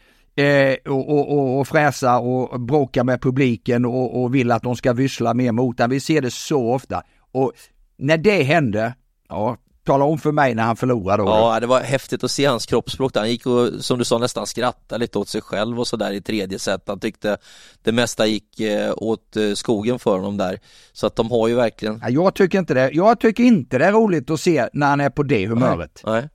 Eh, 0.46 0.76
och, 0.92 1.08
och, 1.08 1.58
och, 1.58 1.68
fräsa 1.68 2.18
och 2.18 2.60
bråka 2.60 3.04
med 3.04 3.22
publiken 3.22 3.84
och, 3.84 4.22
och 4.22 4.34
vill 4.34 4.50
att 4.50 4.62
de 4.62 4.76
ska 4.76 4.92
vyssla 4.92 5.34
mer 5.34 5.52
mot 5.52 5.78
honom. 5.78 5.90
Vi 5.90 6.00
ser 6.00 6.22
det 6.22 6.30
så 6.30 6.72
ofta. 6.72 7.02
Och 7.32 7.52
när 7.96 8.16
det 8.16 8.42
händer, 8.42 8.92
ja, 9.28 9.56
tala 9.88 10.04
om 10.04 10.18
för 10.18 10.32
mig 10.32 10.54
när 10.54 10.62
han 10.62 10.76
förlorade 10.76 11.22
då. 11.22 11.28
Ja, 11.28 11.60
det 11.60 11.66
var 11.66 11.80
häftigt 11.80 12.24
att 12.24 12.30
se 12.30 12.44
hans 12.44 12.66
kroppsspråk 12.66 13.14
där. 13.14 13.20
Han 13.20 13.30
gick 13.30 13.46
och, 13.46 13.68
som 13.80 13.98
du 13.98 14.04
sa, 14.04 14.18
nästan 14.18 14.46
skrattade 14.46 15.00
lite 15.00 15.18
åt 15.18 15.28
sig 15.28 15.40
själv 15.40 15.80
och 15.80 15.86
sådär 15.86 16.12
i 16.12 16.20
tredje 16.20 16.58
set. 16.58 16.82
Han 16.86 17.00
tyckte 17.00 17.36
det 17.82 17.92
mesta 17.92 18.26
gick 18.26 18.60
eh, 18.60 18.92
åt 18.96 19.36
eh, 19.36 19.52
skogen 19.54 19.98
för 19.98 20.16
honom 20.16 20.36
där. 20.36 20.58
Så 20.92 21.06
att 21.06 21.16
de 21.16 21.30
har 21.30 21.48
ju 21.48 21.54
verkligen... 21.54 22.00
Ja, 22.02 22.08
jag 22.08 22.34
tycker 22.34 22.58
inte 22.58 22.74
det. 22.74 22.90
Jag 22.92 23.20
tycker 23.20 23.44
inte 23.44 23.78
det 23.78 23.84
är 23.84 23.92
roligt 23.92 24.30
att 24.30 24.40
se 24.40 24.68
när 24.72 24.86
han 24.86 25.00
är 25.00 25.10
på 25.10 25.22
det 25.22 25.46
humöret. 25.46 26.02
Nej. 26.04 26.20
Nej. 26.20 26.28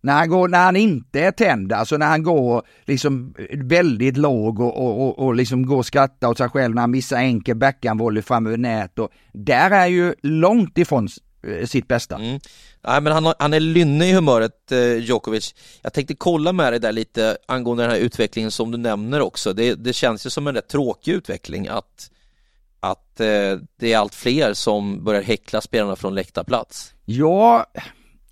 När 0.00 0.12
han, 0.12 0.28
går, 0.28 0.48
när 0.48 0.64
han 0.64 0.76
inte 0.76 1.20
är 1.20 1.30
tänd, 1.30 1.72
alltså 1.72 1.96
när 1.96 2.06
han 2.06 2.22
går 2.22 2.62
liksom 2.84 3.34
väldigt 3.52 4.16
låg 4.16 4.60
och, 4.60 4.76
och, 4.76 5.06
och, 5.06 5.18
och 5.18 5.34
liksom 5.34 5.66
går 5.66 5.76
och 5.76 5.86
skrattar 5.86 6.28
åt 6.28 6.38
sig 6.38 6.48
själv 6.48 6.74
när 6.74 6.80
han 6.80 6.90
missar 6.90 7.16
enkel 7.16 7.56
backhandvolley 7.56 8.22
fram 8.22 8.46
över 8.46 8.56
nät 8.56 8.98
och 8.98 9.10
där 9.32 9.70
är 9.70 9.86
ju 9.86 10.14
långt 10.22 10.78
ifrån 10.78 11.08
sitt 11.66 11.88
bästa. 11.88 12.14
Mm. 12.14 12.40
Nej, 12.86 13.00
men 13.00 13.12
han, 13.12 13.34
han 13.38 13.54
är 13.54 13.60
lynne 13.60 14.06
i 14.06 14.12
humöret, 14.12 14.72
eh, 14.72 14.96
Djokovic. 14.96 15.54
Jag 15.82 15.92
tänkte 15.92 16.14
kolla 16.14 16.52
med 16.52 16.72
dig 16.72 16.80
där 16.80 16.92
lite 16.92 17.36
angående 17.48 17.82
den 17.82 17.90
här 17.90 17.98
utvecklingen 17.98 18.50
som 18.50 18.70
du 18.70 18.78
nämner 18.78 19.20
också. 19.20 19.52
Det, 19.52 19.74
det 19.74 19.92
känns 19.92 20.26
ju 20.26 20.30
som 20.30 20.46
en 20.46 20.54
rätt 20.54 20.68
tråkig 20.68 21.12
utveckling 21.12 21.68
att, 21.68 22.10
att 22.80 23.20
eh, 23.20 23.26
det 23.78 23.92
är 23.92 23.98
allt 23.98 24.14
fler 24.14 24.54
som 24.54 25.04
börjar 25.04 25.22
häckla 25.22 25.60
spelarna 25.60 25.96
från 25.96 26.14
läktarplats. 26.14 26.92
Ja, 27.04 27.66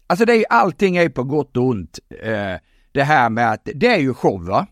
Alltså 0.07 0.25
det 0.25 0.33
är 0.33 0.37
ju 0.37 0.45
allting 0.51 0.97
är 0.97 1.09
på 1.09 1.25
gott 1.25 1.57
och 1.57 1.65
ont. 1.65 1.99
Eh, 2.23 2.55
det 2.93 3.03
här 3.03 3.31
med 3.31 3.51
att 3.53 3.69
det 3.75 3.87
är 3.87 3.99
ju 3.99 4.15
show 4.15 4.47
va. 4.47 4.67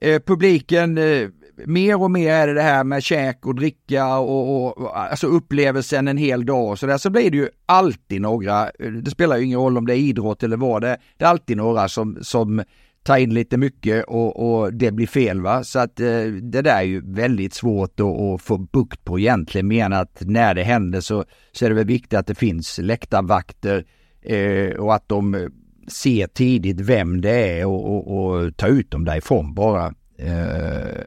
Eh, 0.00 0.22
publiken, 0.26 0.98
eh, 0.98 1.28
mer 1.66 2.02
och 2.02 2.10
mer 2.10 2.32
är 2.32 2.46
det 2.46 2.54
det 2.54 2.62
här 2.62 2.84
med 2.84 3.02
käk 3.02 3.46
och 3.46 3.54
dricka 3.54 4.18
och, 4.18 4.76
och 4.78 4.98
alltså 4.98 5.26
upplevelsen 5.26 6.08
en 6.08 6.16
hel 6.16 6.46
dag 6.46 6.70
och 6.70 6.78
sådär. 6.78 6.98
Så 6.98 7.10
blir 7.10 7.30
det 7.30 7.36
ju 7.36 7.48
alltid 7.66 8.20
några, 8.20 8.70
det 9.02 9.10
spelar 9.10 9.36
ju 9.36 9.44
ingen 9.44 9.58
roll 9.58 9.78
om 9.78 9.86
det 9.86 9.96
är 9.96 9.98
idrott 9.98 10.42
eller 10.42 10.56
vad 10.56 10.82
det 10.82 10.88
är, 10.88 10.96
det 11.16 11.24
är 11.24 11.28
alltid 11.28 11.56
några 11.56 11.88
som, 11.88 12.18
som 12.22 12.62
tar 13.02 13.16
in 13.16 13.34
lite 13.34 13.56
mycket 13.56 14.04
och, 14.04 14.62
och 14.62 14.74
det 14.74 14.92
blir 14.92 15.06
fel 15.06 15.40
va. 15.40 15.64
Så 15.64 15.78
att 15.78 16.00
eh, 16.00 16.24
det 16.42 16.62
där 16.62 16.78
är 16.78 16.82
ju 16.82 17.12
väldigt 17.12 17.54
svårt 17.54 18.00
att, 18.00 18.06
att 18.06 18.42
få 18.42 18.58
bukt 18.58 19.04
på 19.04 19.18
egentligen. 19.18 19.68
Men 19.68 19.92
att 19.92 20.22
när 20.26 20.54
det 20.54 20.62
händer 20.62 21.00
så, 21.00 21.24
så 21.52 21.64
är 21.64 21.68
det 21.68 21.74
väl 21.74 21.86
viktigt 21.86 22.18
att 22.18 22.26
det 22.26 22.34
finns 22.34 22.78
läktarvakter 22.78 23.84
eh, 24.22 24.70
och 24.70 24.94
att 24.94 25.08
de 25.08 25.50
ser 25.88 26.26
tidigt 26.26 26.80
vem 26.80 27.20
det 27.20 27.60
är 27.60 27.66
och, 27.66 27.84
och, 27.84 28.16
och 28.16 28.56
tar 28.56 28.68
ut 28.68 28.90
dem 28.90 29.04
därifrån 29.04 29.54
bara. 29.54 29.94
Eh, 30.18 31.02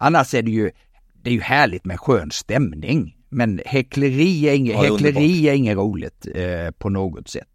annars 0.00 0.34
är 0.34 0.42
det 0.42 0.50
ju, 0.50 0.70
det 1.22 1.30
är 1.30 1.34
ju 1.34 1.40
härligt 1.40 1.84
med 1.84 2.00
skön 2.00 2.30
stämning. 2.30 3.16
Men 3.28 3.60
häckleri 3.66 4.48
är 4.48 4.54
inget, 4.54 4.74
ja, 4.74 4.82
häckleri 4.82 5.48
är 5.48 5.52
inget 5.52 5.76
roligt 5.76 6.26
eh, 6.34 6.70
på 6.78 6.88
något 6.88 7.28
sätt. 7.28 7.48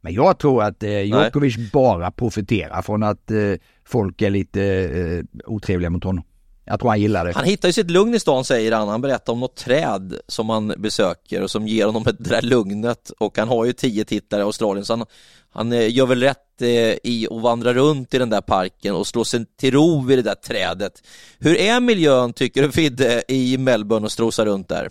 Men 0.00 0.12
jag 0.12 0.38
tror 0.38 0.62
att 0.62 0.82
eh, 0.82 1.00
Djokovic 1.00 1.72
bara 1.72 2.10
profiterar 2.10 2.82
från 2.82 3.02
att 3.02 3.30
eh, 3.30 3.54
folk 3.84 4.22
är 4.22 4.30
lite 4.30 4.62
eh, 4.62 5.40
otrevliga 5.46 5.90
mot 5.90 6.04
honom. 6.04 6.24
Jag 6.64 6.80
tror 6.80 6.90
han 6.90 7.00
gillar 7.00 7.24
det. 7.24 7.32
Han 7.34 7.44
hittar 7.44 7.68
ju 7.68 7.72
sitt 7.72 7.90
lugn 7.90 8.14
i 8.14 8.20
stan 8.20 8.44
säger 8.44 8.72
han. 8.72 8.88
Han 8.88 9.00
berättar 9.00 9.32
om 9.32 9.40
något 9.40 9.56
träd 9.56 10.16
som 10.28 10.50
han 10.50 10.74
besöker 10.76 11.42
och 11.42 11.50
som 11.50 11.66
ger 11.68 11.86
honom 11.86 12.04
det 12.04 12.28
där 12.28 12.42
lugnet 12.42 13.10
och 13.18 13.38
han 13.38 13.48
har 13.48 13.64
ju 13.64 13.72
tio 13.72 14.04
titlar 14.04 14.38
i 14.38 14.42
Australien 14.42 14.84
så 14.84 14.92
han, 14.96 15.06
han 15.50 15.72
eh, 15.72 15.94
gör 15.94 16.06
väl 16.06 16.22
rätt 16.22 16.51
Eh, 16.62 16.96
i 17.02 17.26
att 17.30 17.42
vandra 17.42 17.74
runt 17.74 18.14
i 18.14 18.18
den 18.18 18.30
där 18.30 18.40
parken 18.40 18.94
och 18.94 19.06
slå 19.06 19.24
sig 19.24 19.46
till 19.60 19.74
ro 19.74 20.04
vid 20.04 20.18
det 20.18 20.22
där 20.22 20.34
trädet. 20.34 20.92
Hur 21.38 21.56
är 21.56 21.80
miljön 21.80 22.32
tycker 22.32 22.62
du 22.62 22.72
Fidde 22.72 23.22
i 23.28 23.58
Melbourne 23.58 24.04
och 24.04 24.12
strosa 24.12 24.44
runt 24.44 24.68
där? 24.68 24.88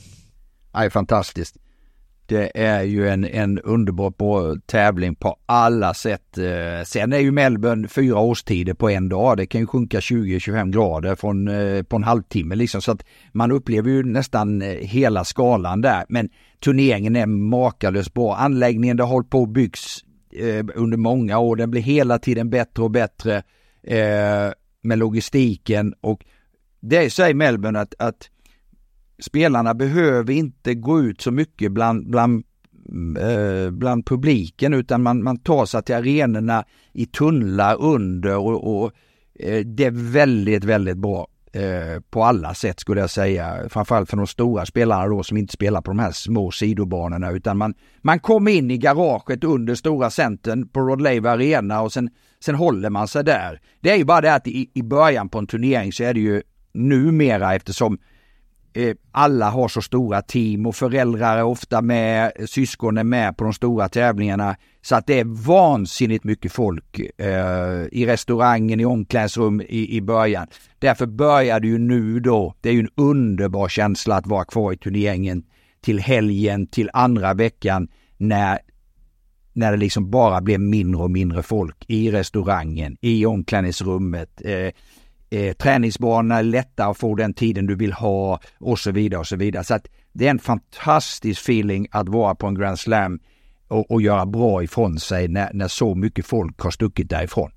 Det 0.73 0.77
är 0.77 0.89
fantastiskt. 0.89 1.55
Det 2.25 2.51
är 2.55 2.84
ju 2.84 3.10
en, 3.10 3.25
en 3.25 3.60
underbar 3.60 4.10
bra 4.10 4.55
tävling 4.65 5.15
på 5.15 5.36
alla 5.45 5.93
sätt. 5.93 6.38
Eh, 6.38 6.84
sen 6.86 7.13
är 7.13 7.17
ju 7.17 7.31
Melbourne 7.31 7.88
fyra 7.88 8.19
årstider 8.19 8.73
på 8.73 8.89
en 8.89 9.10
dag. 9.10 9.38
Det 9.38 9.45
kan 9.45 9.62
ju 9.62 9.67
sjunka 9.67 9.99
20-25 9.99 10.71
grader 10.71 11.15
från, 11.15 11.47
eh, 11.47 11.84
på 11.84 11.95
en 11.95 12.03
halvtimme 12.03 12.55
liksom. 12.55 12.81
Så 12.81 12.91
att 12.91 13.05
man 13.31 13.51
upplever 13.51 13.89
ju 13.89 14.03
nästan 14.03 14.62
hela 14.79 15.25
skalan 15.25 15.81
där. 15.81 16.05
Men 16.10 16.29
turneringen 16.60 17.15
är 17.15 17.25
makalöst 17.25 18.13
bra. 18.13 18.36
Anläggningen 18.36 18.99
har 18.99 19.07
hållit 19.07 19.29
på 19.29 19.41
och 19.41 19.49
byggts. 19.49 20.03
Eh, 20.34 20.65
under 20.76 20.98
många 20.98 21.39
år. 21.39 21.56
Den 21.56 21.72
blir 21.72 21.82
hela 21.82 22.20
tiden 22.20 22.50
bättre 22.50 22.84
och 22.84 22.91
bättre 22.91 23.44
eh, 23.84 24.54
med 24.82 24.98
logistiken 24.98 25.94
och 26.02 26.26
det 26.80 27.10
säger 27.10 27.34
Melbourne 27.34 27.80
att, 27.80 27.96
att 28.00 28.30
spelarna 29.20 29.74
behöver 29.74 30.34
inte 30.34 30.74
gå 30.74 31.02
ut 31.02 31.22
så 31.22 31.32
mycket 31.32 31.72
bland, 31.72 32.10
bland, 32.10 32.44
eh, 33.20 33.72
bland 33.72 34.06
publiken 34.06 34.74
utan 34.74 35.04
man, 35.04 35.24
man 35.24 35.38
tar 35.38 35.65
sig 35.65 35.84
till 35.84 35.96
arenorna 35.96 36.65
i 36.94 37.06
tunnlar 37.06 37.82
under 37.82 38.38
och, 38.38 38.84
och 38.84 38.91
eh, 39.39 39.65
det 39.65 39.86
är 39.86 40.12
väldigt, 40.12 40.63
väldigt 40.63 40.98
bra 40.98 41.28
eh, 41.52 42.02
på 42.10 42.24
alla 42.24 42.54
sätt 42.54 42.80
skulle 42.80 43.02
jag 43.02 43.10
säga. 43.10 43.70
Framförallt 43.70 44.10
för 44.10 44.18
de 44.18 44.28
stora 44.28 44.66
spelarna 44.66 45.08
då 45.08 45.24
som 45.24 45.38
inte 45.38 45.54
spelar 45.54 45.82
på 45.82 45.92
de 45.92 46.00
här 46.00 46.12
små 46.12 46.52
sidobanorna 46.52 47.32
utan 47.32 47.58
man, 47.58 47.74
man 48.02 48.20
kom 48.20 48.48
in 48.48 48.72
i 48.72 48.78
garaget 48.78 49.44
under 49.44 49.76
stora 49.76 50.10
centern 50.10 50.68
på 50.68 50.80
Rod 50.80 51.02
Laver 51.02 51.30
Arena 51.30 51.82
och 51.82 51.94
sen, 51.94 52.10
sen 52.44 52.56
håller 52.56 52.90
man 52.90 53.08
sig 53.08 53.24
där. 53.24 53.62
Det 53.80 53.92
är 53.92 53.98
ju 53.98 54.06
bara 54.06 54.22
det 54.22 54.34
att 54.34 54.48
i, 54.48 54.72
i 54.74 54.84
början 54.84 55.30
på 55.30 55.40
en 55.40 55.48
turnering 55.48 55.94
så 55.94 56.04
är 56.04 56.14
det 56.14 56.20
ju 56.20 56.42
numera 56.74 57.56
eftersom 57.56 57.94
Eh, 57.94 58.11
Eh, 58.73 58.95
alla 59.12 59.49
har 59.49 59.67
så 59.67 59.81
stora 59.81 60.21
team 60.21 60.65
och 60.65 60.75
föräldrar 60.75 61.38
är 61.38 61.43
ofta 61.43 61.81
med, 61.81 62.31
syskon 62.45 62.97
är 62.97 63.03
med 63.03 63.38
på 63.38 63.43
de 63.43 63.53
stora 63.53 63.89
tävlingarna. 63.89 64.55
Så 64.81 64.95
att 64.95 65.07
det 65.07 65.19
är 65.19 65.45
vansinnigt 65.45 66.23
mycket 66.23 66.51
folk 66.51 66.99
eh, 67.17 67.86
i 67.91 68.05
restaurangen, 68.05 68.79
i 68.79 68.86
omklädningsrum 68.86 69.62
i, 69.62 69.97
i 69.97 70.01
början. 70.01 70.47
Därför 70.79 71.05
börjar 71.05 71.60
det 71.60 71.67
ju 71.67 71.77
nu 71.77 72.19
då, 72.19 72.55
det 72.62 72.69
är 72.69 72.73
ju 72.73 72.79
en 72.79 72.89
underbar 72.95 73.69
känsla 73.69 74.15
att 74.15 74.27
vara 74.27 74.45
kvar 74.45 74.73
i 74.73 74.77
turneringen 74.77 75.43
till 75.81 75.99
helgen, 75.99 76.67
till 76.67 76.89
andra 76.93 77.34
veckan 77.34 77.88
när 78.17 78.60
när 79.53 79.71
det 79.71 79.77
liksom 79.77 80.12
bara 80.12 80.41
blir 80.41 80.57
mindre 80.57 81.01
och 81.01 81.12
mindre 81.12 81.43
folk 81.43 81.86
i 81.88 82.12
restaurangen, 82.12 82.97
i 83.01 83.25
omklädningsrummet. 83.25 84.41
Eh, 84.45 84.71
eh, 85.32 85.54
träningsbanorna 85.54 86.38
är 86.38 86.44
lätta 86.44 86.86
att 86.86 86.98
få 86.98 87.15
den 87.15 87.34
tiden 87.34 87.65
du 87.65 87.76
vill 87.76 87.94
ha 87.94 88.39
och 88.60 88.80
så 88.80 88.91
vidare 88.91 89.20
och 89.20 89.28
så 89.28 89.36
vidare. 89.36 89.63
Så 89.63 89.74
att 89.74 89.88
det 90.13 90.26
är 90.26 90.30
en 90.30 90.39
fantastisk 90.39 91.41
feeling 91.41 91.88
att 91.91 92.10
vara 92.10 92.36
på 92.36 92.48
en 92.48 92.56
Grand 92.56 92.80
Slam 92.80 93.20
och, 93.67 93.91
och 93.91 94.02
göra 94.02 94.26
bra 94.26 94.63
ifrån 94.63 95.00
sig 95.00 95.28
när, 95.28 95.54
när 95.54 95.67
så 95.67 95.96
mycket 95.96 96.26
folk 96.26 96.60
har 96.60 96.72
stuckit 96.72 97.10
därifrån. 97.10 97.52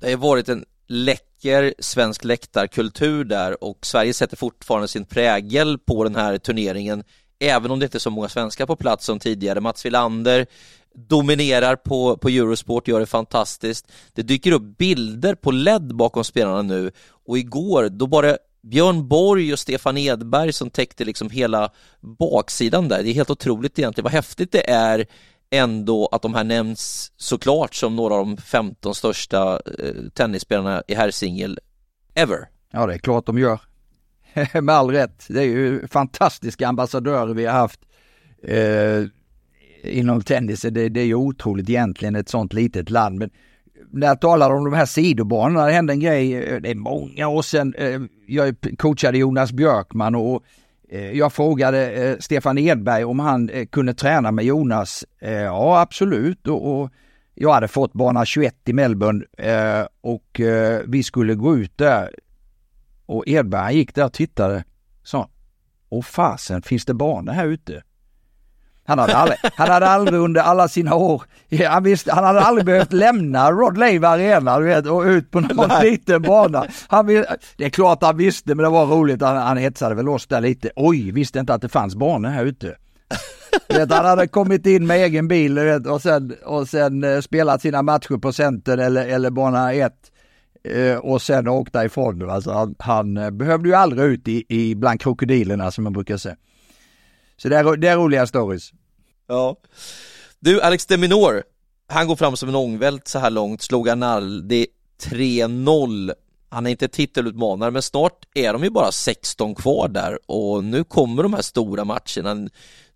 Det 0.00 0.10
har 0.10 0.16
varit 0.16 0.48
en 0.48 0.64
läcker 0.88 1.74
svensk 1.78 2.24
läktarkultur 2.24 3.24
där 3.24 3.64
och 3.64 3.86
Sverige 3.86 4.14
sätter 4.14 4.36
fortfarande 4.36 4.88
sin 4.88 5.04
prägel 5.04 5.78
på 5.78 6.04
den 6.04 6.16
här 6.16 6.38
turneringen 6.38 7.04
även 7.40 7.70
om 7.70 7.78
det 7.78 7.84
inte 7.84 7.96
är 7.96 8.00
så 8.00 8.10
många 8.10 8.28
svenskar 8.28 8.66
på 8.66 8.76
plats 8.76 9.04
som 9.06 9.18
tidigare. 9.18 9.60
Mats 9.60 9.86
Wilander 9.86 10.46
dominerar 10.94 11.76
på, 11.76 12.16
på 12.16 12.28
Eurosport, 12.28 12.88
gör 12.88 13.00
det 13.00 13.06
fantastiskt. 13.06 13.92
Det 14.12 14.22
dyker 14.22 14.52
upp 14.52 14.78
bilder 14.78 15.34
på 15.34 15.50
LED 15.50 15.94
bakom 15.94 16.24
spelarna 16.24 16.62
nu 16.62 16.90
och 17.26 17.38
igår 17.38 17.88
då 17.88 18.06
var 18.06 18.22
det 18.22 18.38
Björn 18.62 19.08
Borg 19.08 19.52
och 19.52 19.58
Stefan 19.58 19.98
Edberg 19.98 20.52
som 20.52 20.70
täckte 20.70 21.04
liksom 21.04 21.30
hela 21.30 21.70
baksidan 22.00 22.88
där. 22.88 23.02
Det 23.02 23.10
är 23.10 23.14
helt 23.14 23.30
otroligt 23.30 23.78
egentligen 23.78 24.04
vad 24.04 24.12
häftigt 24.12 24.52
det 24.52 24.70
är 24.70 25.06
ändå 25.50 26.08
att 26.12 26.22
de 26.22 26.34
här 26.34 26.44
nämns 26.44 27.12
såklart 27.16 27.74
som 27.74 27.96
några 27.96 28.14
av 28.14 28.26
de 28.26 28.36
15 28.36 28.94
största 28.94 29.60
eh, 29.78 29.94
tennisspelarna 30.14 30.82
i 30.88 30.94
herrsingel 30.94 31.58
ever. 32.14 32.48
Ja, 32.72 32.86
det 32.86 32.94
är 32.94 32.98
klart 32.98 33.26
de 33.26 33.38
gör. 33.38 33.60
Med 34.62 34.74
all 34.74 34.90
rätt. 34.90 35.26
Det 35.28 35.40
är 35.40 35.46
ju 35.46 35.86
fantastiska 35.88 36.68
ambassadörer 36.68 37.34
vi 37.34 37.46
har 37.46 37.52
haft. 37.52 37.80
Eh, 38.42 39.04
inom 39.82 40.22
tennis, 40.22 40.62
det, 40.62 40.88
det 40.88 41.00
är 41.00 41.04
ju 41.04 41.14
otroligt 41.14 41.68
egentligen 41.68 42.16
ett 42.16 42.28
sånt 42.28 42.52
litet 42.52 42.90
land. 42.90 43.18
Men 43.18 43.30
när 43.90 44.06
jag 44.06 44.20
talar 44.20 44.50
om 44.50 44.64
de 44.64 44.72
här 44.72 44.86
sidobanorna, 44.86 45.66
det 45.66 45.72
hände 45.72 45.92
en 45.92 46.00
grej, 46.00 46.34
eh, 46.34 46.60
det 46.60 46.70
är 46.70 46.74
många 46.74 47.28
år 47.28 47.42
sedan, 47.42 47.74
eh, 47.78 48.00
jag 48.26 48.56
coachade 48.78 49.18
Jonas 49.18 49.52
Björkman 49.52 50.14
och 50.14 50.42
eh, 50.90 51.10
jag 51.10 51.32
frågade 51.32 51.90
eh, 51.90 52.16
Stefan 52.18 52.58
Edberg 52.58 53.04
om 53.04 53.20
han 53.20 53.48
eh, 53.48 53.66
kunde 53.66 53.94
träna 53.94 54.32
med 54.32 54.44
Jonas. 54.44 55.04
Ja, 55.20 55.80
absolut. 55.80 56.48
Och, 56.48 56.90
jag 57.34 57.52
hade 57.52 57.68
fått 57.68 57.92
bana 57.92 58.24
21 58.24 58.54
i 58.64 58.72
Melbourne 58.72 59.24
och 60.00 60.40
vi 60.84 61.02
skulle 61.02 61.34
gå 61.34 61.56
ut 61.56 61.78
där. 61.78 62.10
Och 63.10 63.24
Edberg 63.26 63.76
gick 63.76 63.94
där 63.94 64.04
och 64.04 64.12
tittade. 64.12 64.64
Sa, 65.02 65.28
åh 65.88 66.02
fasen, 66.02 66.62
finns 66.62 66.84
det 66.84 66.94
banor 66.94 67.32
här 67.32 67.46
ute? 67.46 67.82
Han 68.84 68.98
hade, 68.98 69.16
aldrig, 69.16 69.38
han 69.54 69.70
hade 69.70 69.86
aldrig 69.86 70.20
under 70.20 70.40
alla 70.40 70.68
sina 70.68 70.94
år, 70.94 71.22
han, 71.68 71.82
visste, 71.82 72.12
han 72.12 72.24
hade 72.24 72.40
aldrig 72.40 72.66
behövt 72.66 72.92
lämna 72.92 73.50
Rod 73.50 73.78
Laver 73.78 74.08
Arena 74.08 74.58
du 74.58 74.64
vet, 74.64 74.86
och 74.86 75.02
ut 75.02 75.30
på 75.30 75.40
någon 75.40 75.68
Nej. 75.68 75.90
liten 75.90 76.22
bana. 76.22 76.66
Han, 76.88 77.06
det 77.06 77.64
är 77.64 77.70
klart 77.70 78.02
han 78.02 78.16
visste 78.16 78.54
men 78.54 78.64
det 78.64 78.70
var 78.70 78.86
roligt, 78.86 79.22
han, 79.22 79.36
han 79.36 79.56
hetsade 79.56 79.94
väl 79.94 80.08
oss 80.08 80.26
där 80.26 80.40
lite. 80.40 80.70
Oj, 80.76 81.10
visste 81.10 81.38
inte 81.38 81.54
att 81.54 81.62
det 81.62 81.68
fanns 81.68 81.94
banor 81.94 82.28
här 82.28 82.44
ute. 82.44 82.76
Vet, 83.68 83.92
han 83.92 84.04
hade 84.04 84.28
kommit 84.28 84.66
in 84.66 84.86
med 84.86 84.96
egen 84.96 85.28
bil 85.28 85.58
vet, 85.58 85.86
och 85.86 86.02
sen, 86.02 86.34
och 86.44 86.68
sen 86.68 87.04
uh, 87.04 87.20
spelat 87.20 87.62
sina 87.62 87.82
matcher 87.82 88.18
på 88.18 88.32
center 88.32 88.78
eller, 88.78 89.08
eller 89.08 89.30
bana 89.30 89.72
1 89.72 89.78
uh, 89.80 89.84
eh, 89.84 89.90
Eh, 90.64 90.96
och 90.96 91.22
sen 91.22 91.48
åkte 91.48 91.78
ifrån. 91.78 92.30
Alltså, 92.30 92.50
han, 92.50 92.74
han 92.78 93.16
eh, 93.16 93.30
behövde 93.30 93.68
ju 93.68 93.74
aldrig 93.74 94.12
ut 94.12 94.28
i, 94.28 94.44
i 94.48 94.74
bland 94.74 95.00
krokodilerna 95.00 95.70
som 95.70 95.84
man 95.84 95.92
brukar 95.92 96.16
säga. 96.16 96.36
Så 97.36 97.48
det 97.48 97.56
är, 97.56 97.76
det 97.76 97.88
är 97.88 97.96
roliga 97.96 98.26
stories. 98.26 98.70
Ja. 99.28 99.56
Du, 100.40 100.60
Alex 100.60 100.86
Deminor, 100.86 101.42
han 101.88 102.06
går 102.06 102.16
fram 102.16 102.36
som 102.36 102.48
en 102.48 102.54
ångvält 102.54 103.08
så 103.08 103.18
här 103.18 103.30
långt, 103.30 103.62
slog 103.62 103.88
Arnaldi 103.88 104.66
3-0. 105.02 106.12
Han 106.48 106.66
är 106.66 106.70
inte 106.70 106.88
titelutmanare, 106.88 107.70
men 107.70 107.82
snart 107.82 108.26
är 108.34 108.52
de 108.52 108.64
ju 108.64 108.70
bara 108.70 108.92
16 108.92 109.54
kvar 109.54 109.88
där 109.88 110.18
och 110.26 110.64
nu 110.64 110.84
kommer 110.84 111.22
de 111.22 111.34
här 111.34 111.42
stora 111.42 111.84
matcherna. 111.84 112.48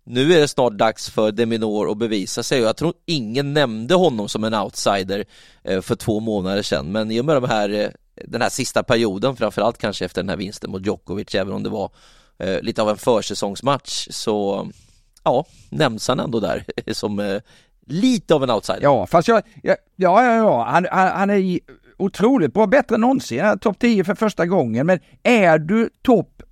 Nu 0.07 0.33
är 0.33 0.39
det 0.39 0.47
snart 0.47 0.73
dags 0.73 1.09
för 1.09 1.31
Deminor 1.31 1.91
att 1.91 1.97
bevisa 1.97 2.43
sig. 2.43 2.61
Och 2.61 2.67
jag 2.67 2.77
tror 2.77 2.93
ingen 3.05 3.53
nämnde 3.53 3.95
honom 3.95 4.29
som 4.29 4.43
en 4.43 4.53
outsider 4.53 5.25
eh, 5.63 5.81
för 5.81 5.95
två 5.95 6.19
månader 6.19 6.61
sedan, 6.61 6.91
men 6.91 7.11
i 7.11 7.21
och 7.21 7.25
med 7.25 7.35
de 7.35 7.43
här, 7.43 7.69
eh, 7.69 7.89
den 8.25 8.41
här 8.41 8.49
sista 8.49 8.83
perioden, 8.83 9.35
framförallt 9.35 9.77
kanske 9.77 10.05
efter 10.05 10.21
den 10.21 10.29
här 10.29 10.37
vinsten 10.37 10.71
mot 10.71 10.85
Djokovic, 10.85 11.35
även 11.35 11.53
om 11.53 11.63
det 11.63 11.69
var 11.69 11.91
eh, 12.37 12.61
lite 12.61 12.81
av 12.81 12.89
en 12.89 12.97
försäsongsmatch, 12.97 14.07
så 14.11 14.67
ja, 15.23 15.45
nämns 15.69 16.07
han 16.07 16.19
ändå 16.19 16.39
där 16.39 16.65
som 16.93 17.39
lite 17.85 18.35
av 18.35 18.43
en 18.43 18.51
outsider. 18.51 18.81
Ja, 18.81 19.05
fast 19.05 19.27
jag, 19.27 19.43
ja, 19.63 19.75
ja, 19.95 20.35
ja, 20.35 20.63
han, 20.63 20.87
han, 20.91 21.07
han 21.07 21.29
är 21.29 21.59
otroligt 21.97 22.53
bra, 22.53 22.67
bättre 22.67 22.95
än 22.95 23.01
någonsin, 23.01 23.59
topp 23.61 23.79
10 23.79 24.03
för 24.03 24.15
första 24.15 24.45
gången, 24.45 24.85
men 24.85 24.99
är 25.23 25.57
du 25.57 25.89
topp, 26.01 26.43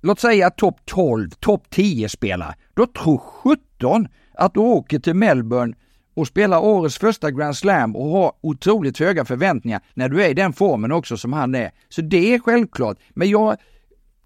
låt 0.00 0.20
säga 0.20 0.50
topp 0.50 0.80
12, 0.84 1.30
topp 1.30 1.70
10 1.70 2.08
spelare, 2.08 2.54
då 2.74 2.86
tror 2.86 3.18
17 3.18 4.08
att 4.34 4.54
du 4.54 4.60
åker 4.60 4.98
till 4.98 5.14
Melbourne 5.14 5.74
och 6.14 6.26
spelar 6.26 6.58
årets 6.58 6.98
första 6.98 7.30
Grand 7.30 7.56
Slam 7.56 7.96
och 7.96 8.10
har 8.10 8.32
otroligt 8.40 8.98
höga 8.98 9.24
förväntningar 9.24 9.80
när 9.94 10.08
du 10.08 10.22
är 10.22 10.28
i 10.28 10.34
den 10.34 10.52
formen 10.52 10.92
också 10.92 11.16
som 11.16 11.32
han 11.32 11.54
är. 11.54 11.70
Så 11.88 12.02
det 12.02 12.34
är 12.34 12.38
självklart. 12.38 12.98
Men 13.10 13.30
jag, 13.30 13.56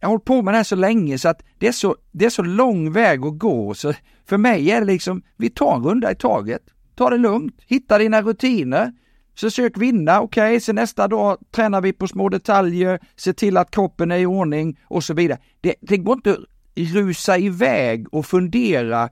jag 0.01 0.09
har 0.09 0.13
hållit 0.13 0.25
på 0.25 0.43
med 0.43 0.55
det 0.55 0.59
här 0.59 0.65
så 0.65 0.77
länge 0.77 1.19
så 1.19 1.29
att 1.29 1.43
det 1.59 1.67
är 1.69 1.73
så, 1.73 1.97
det 2.13 2.25
är 2.25 2.31
så 2.31 2.43
lång 2.43 2.93
väg 2.93 3.25
att 3.25 3.39
gå. 3.39 3.75
Så 3.75 3.93
för 4.27 4.37
mig 4.37 4.71
är 4.71 4.81
det 4.81 4.87
liksom, 4.87 5.23
vi 5.37 5.51
tar 5.51 5.77
en 5.77 5.85
runda 5.85 6.13
i 6.13 6.15
taget. 6.15 6.63
Ta 6.95 7.11
det 7.11 7.19
lugnt, 7.19 7.55
hitta 7.67 7.99
dina 7.99 8.23
rutiner. 8.23 8.93
Försök 9.37 9.77
vinna, 9.77 10.21
okej, 10.21 10.51
okay, 10.51 10.61
sen 10.61 10.75
nästa 10.75 11.09
dag 11.09 11.39
tränar 11.51 11.81
vi 11.81 11.93
på 11.93 12.09
små 12.09 12.29
detaljer, 12.29 13.01
se 13.17 13.33
till 13.33 13.57
att 13.57 13.71
kroppen 13.71 14.11
är 14.11 14.19
i 14.19 14.27
ordning 14.27 14.79
och 14.85 15.05
så 15.05 15.15
vidare. 15.15 15.39
Det, 15.61 15.75
det 15.81 15.97
går 15.97 16.15
inte 16.15 16.31
att 16.31 16.39
rusa 16.77 17.39
iväg 17.39 18.15
och 18.15 18.27
fundera 18.27 19.09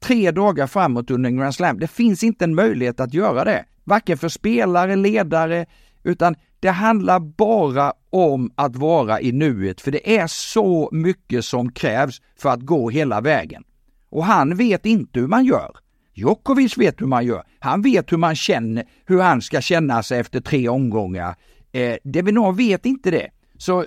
tre 0.00 0.30
dagar 0.30 0.66
framåt 0.66 1.10
under 1.10 1.30
en 1.30 1.36
Grand 1.36 1.54
Slam. 1.54 1.78
Det 1.78 1.88
finns 1.88 2.24
inte 2.24 2.44
en 2.44 2.54
möjlighet 2.54 3.00
att 3.00 3.14
göra 3.14 3.44
det. 3.44 3.64
Varken 3.84 4.18
för 4.18 4.28
spelare, 4.28 4.96
ledare, 4.96 5.66
utan 6.02 6.34
det 6.60 6.68
handlar 6.68 7.20
bara 7.20 7.92
om 8.10 8.50
att 8.54 8.76
vara 8.76 9.20
i 9.20 9.32
nuet, 9.32 9.80
för 9.80 9.90
det 9.90 10.16
är 10.18 10.26
så 10.26 10.88
mycket 10.92 11.44
som 11.44 11.72
krävs 11.72 12.20
för 12.38 12.48
att 12.48 12.60
gå 12.60 12.90
hela 12.90 13.20
vägen. 13.20 13.64
Och 14.10 14.24
han 14.24 14.56
vet 14.56 14.86
inte 14.86 15.20
hur 15.20 15.28
man 15.28 15.44
gör. 15.44 15.76
Djokovic 16.16 16.78
vet 16.78 17.00
hur 17.00 17.06
man 17.06 17.26
gör. 17.26 17.42
Han 17.58 17.82
vet 17.82 18.12
hur 18.12 18.16
man 18.16 18.36
känner, 18.36 18.84
hur 19.06 19.20
han 19.20 19.42
ska 19.42 19.60
känna 19.60 20.02
sig 20.02 20.20
efter 20.20 20.40
tre 20.40 20.68
omgångar. 20.68 21.34
Eh, 21.72 21.96
Devinor 22.04 22.52
vet 22.52 22.86
inte 22.86 23.10
det. 23.10 23.30
Så 23.58 23.84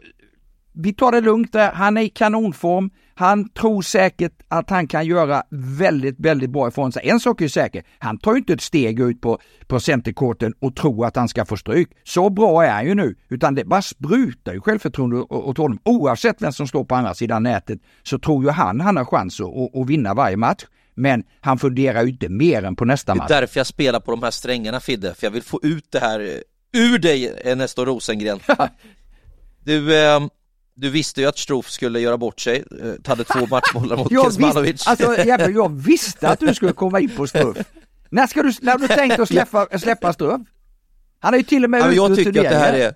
vi 0.73 0.93
tar 0.93 1.11
det 1.11 1.21
lugnt 1.21 1.53
där. 1.53 1.71
Han 1.71 1.97
är 1.97 2.01
i 2.01 2.09
kanonform. 2.09 2.89
Han 3.15 3.49
tror 3.49 3.81
säkert 3.81 4.33
att 4.47 4.69
han 4.69 4.87
kan 4.87 5.05
göra 5.05 5.43
väldigt, 5.49 6.15
väldigt 6.19 6.49
bra 6.49 6.67
ifrån 6.67 6.91
sig. 6.91 7.09
En 7.09 7.19
sak 7.19 7.41
är 7.41 7.47
säker, 7.47 7.83
han 7.99 8.17
tar 8.17 8.31
ju 8.31 8.37
inte 8.37 8.53
ett 8.53 8.61
steg 8.61 8.99
ut 8.99 9.21
på, 9.21 9.39
på 9.67 9.79
centerkorten 9.79 10.53
och 10.59 10.75
tror 10.75 11.05
att 11.05 11.15
han 11.15 11.27
ska 11.27 11.45
få 11.45 11.57
stryk. 11.57 11.89
Så 12.03 12.29
bra 12.29 12.63
är 12.63 12.71
han 12.71 12.85
ju 12.85 12.95
nu, 12.95 13.15
utan 13.29 13.55
det 13.55 13.65
bara 13.65 13.81
sprutar 13.81 14.53
ju 14.53 14.61
självförtroende 14.61 15.17
åt 15.17 15.57
honom. 15.57 15.79
Oavsett 15.85 16.41
vem 16.41 16.51
som 16.51 16.67
står 16.67 16.83
på 16.83 16.95
andra 16.95 17.13
sidan 17.13 17.43
nätet 17.43 17.79
så 18.03 18.19
tror 18.19 18.43
ju 18.43 18.49
han 18.49 18.81
han 18.81 18.97
har 18.97 19.05
chans 19.05 19.41
att, 19.41 19.75
att 19.75 19.89
vinna 19.89 20.13
varje 20.13 20.37
match. 20.37 20.65
Men 20.99 21.23
han 21.41 21.59
funderar 21.59 22.03
ju 22.03 22.09
inte 22.09 22.29
mer 22.29 22.63
än 22.63 22.75
på 22.75 22.85
nästa 22.85 23.15
match. 23.15 23.27
Det 23.27 23.35
är 23.35 23.41
därför 23.41 23.59
jag 23.59 23.67
spelar 23.67 23.99
på 23.99 24.11
de 24.11 24.23
här 24.23 24.31
strängarna 24.31 24.79
Fidde, 24.79 25.13
för 25.13 25.27
jag 25.27 25.31
vill 25.31 25.43
få 25.43 25.59
ut 25.63 25.85
det 25.89 25.99
här 25.99 26.43
ur 26.73 26.99
dig 26.99 27.55
Nestor 27.55 27.85
Rosengren. 27.85 28.39
du, 29.63 29.97
eh, 29.99 30.19
du 30.75 30.89
visste 30.89 31.21
ju 31.21 31.27
att 31.27 31.37
Strof 31.37 31.69
skulle 31.69 31.99
göra 31.99 32.17
bort 32.17 32.39
sig, 32.39 32.63
eh, 32.83 33.09
hade 33.09 33.23
två 33.23 33.45
matchbollar 33.45 33.97
mot 33.97 34.09
Kuzmanovic. 34.25 34.87
Alltså 34.87 35.25
jävlar, 35.25 35.49
jag 35.49 35.81
visste 35.81 36.29
att 36.29 36.39
du 36.39 36.53
skulle 36.53 36.73
komma 36.73 36.99
in 36.99 37.09
på 37.09 37.27
Strof. 37.27 37.57
När 38.09 38.27
ska 38.27 38.43
du, 38.43 38.53
när 38.61 38.71
har 38.71 38.79
du 38.79 38.87
tänkt 38.87 39.19
att 39.19 39.27
släppa, 39.27 39.79
släppa 39.79 40.13
Strof? 40.13 40.41
Han 41.19 41.33
är 41.33 41.37
ju 41.37 41.43
till 41.43 41.63
och 41.63 41.69
med 41.69 41.79
ja, 41.79 41.87
ute 41.87 41.95
Jag 41.95 42.15
tycker 42.15 42.29
att 42.29 42.49
det 42.49 42.57
här 42.57 42.73
är 42.73 42.93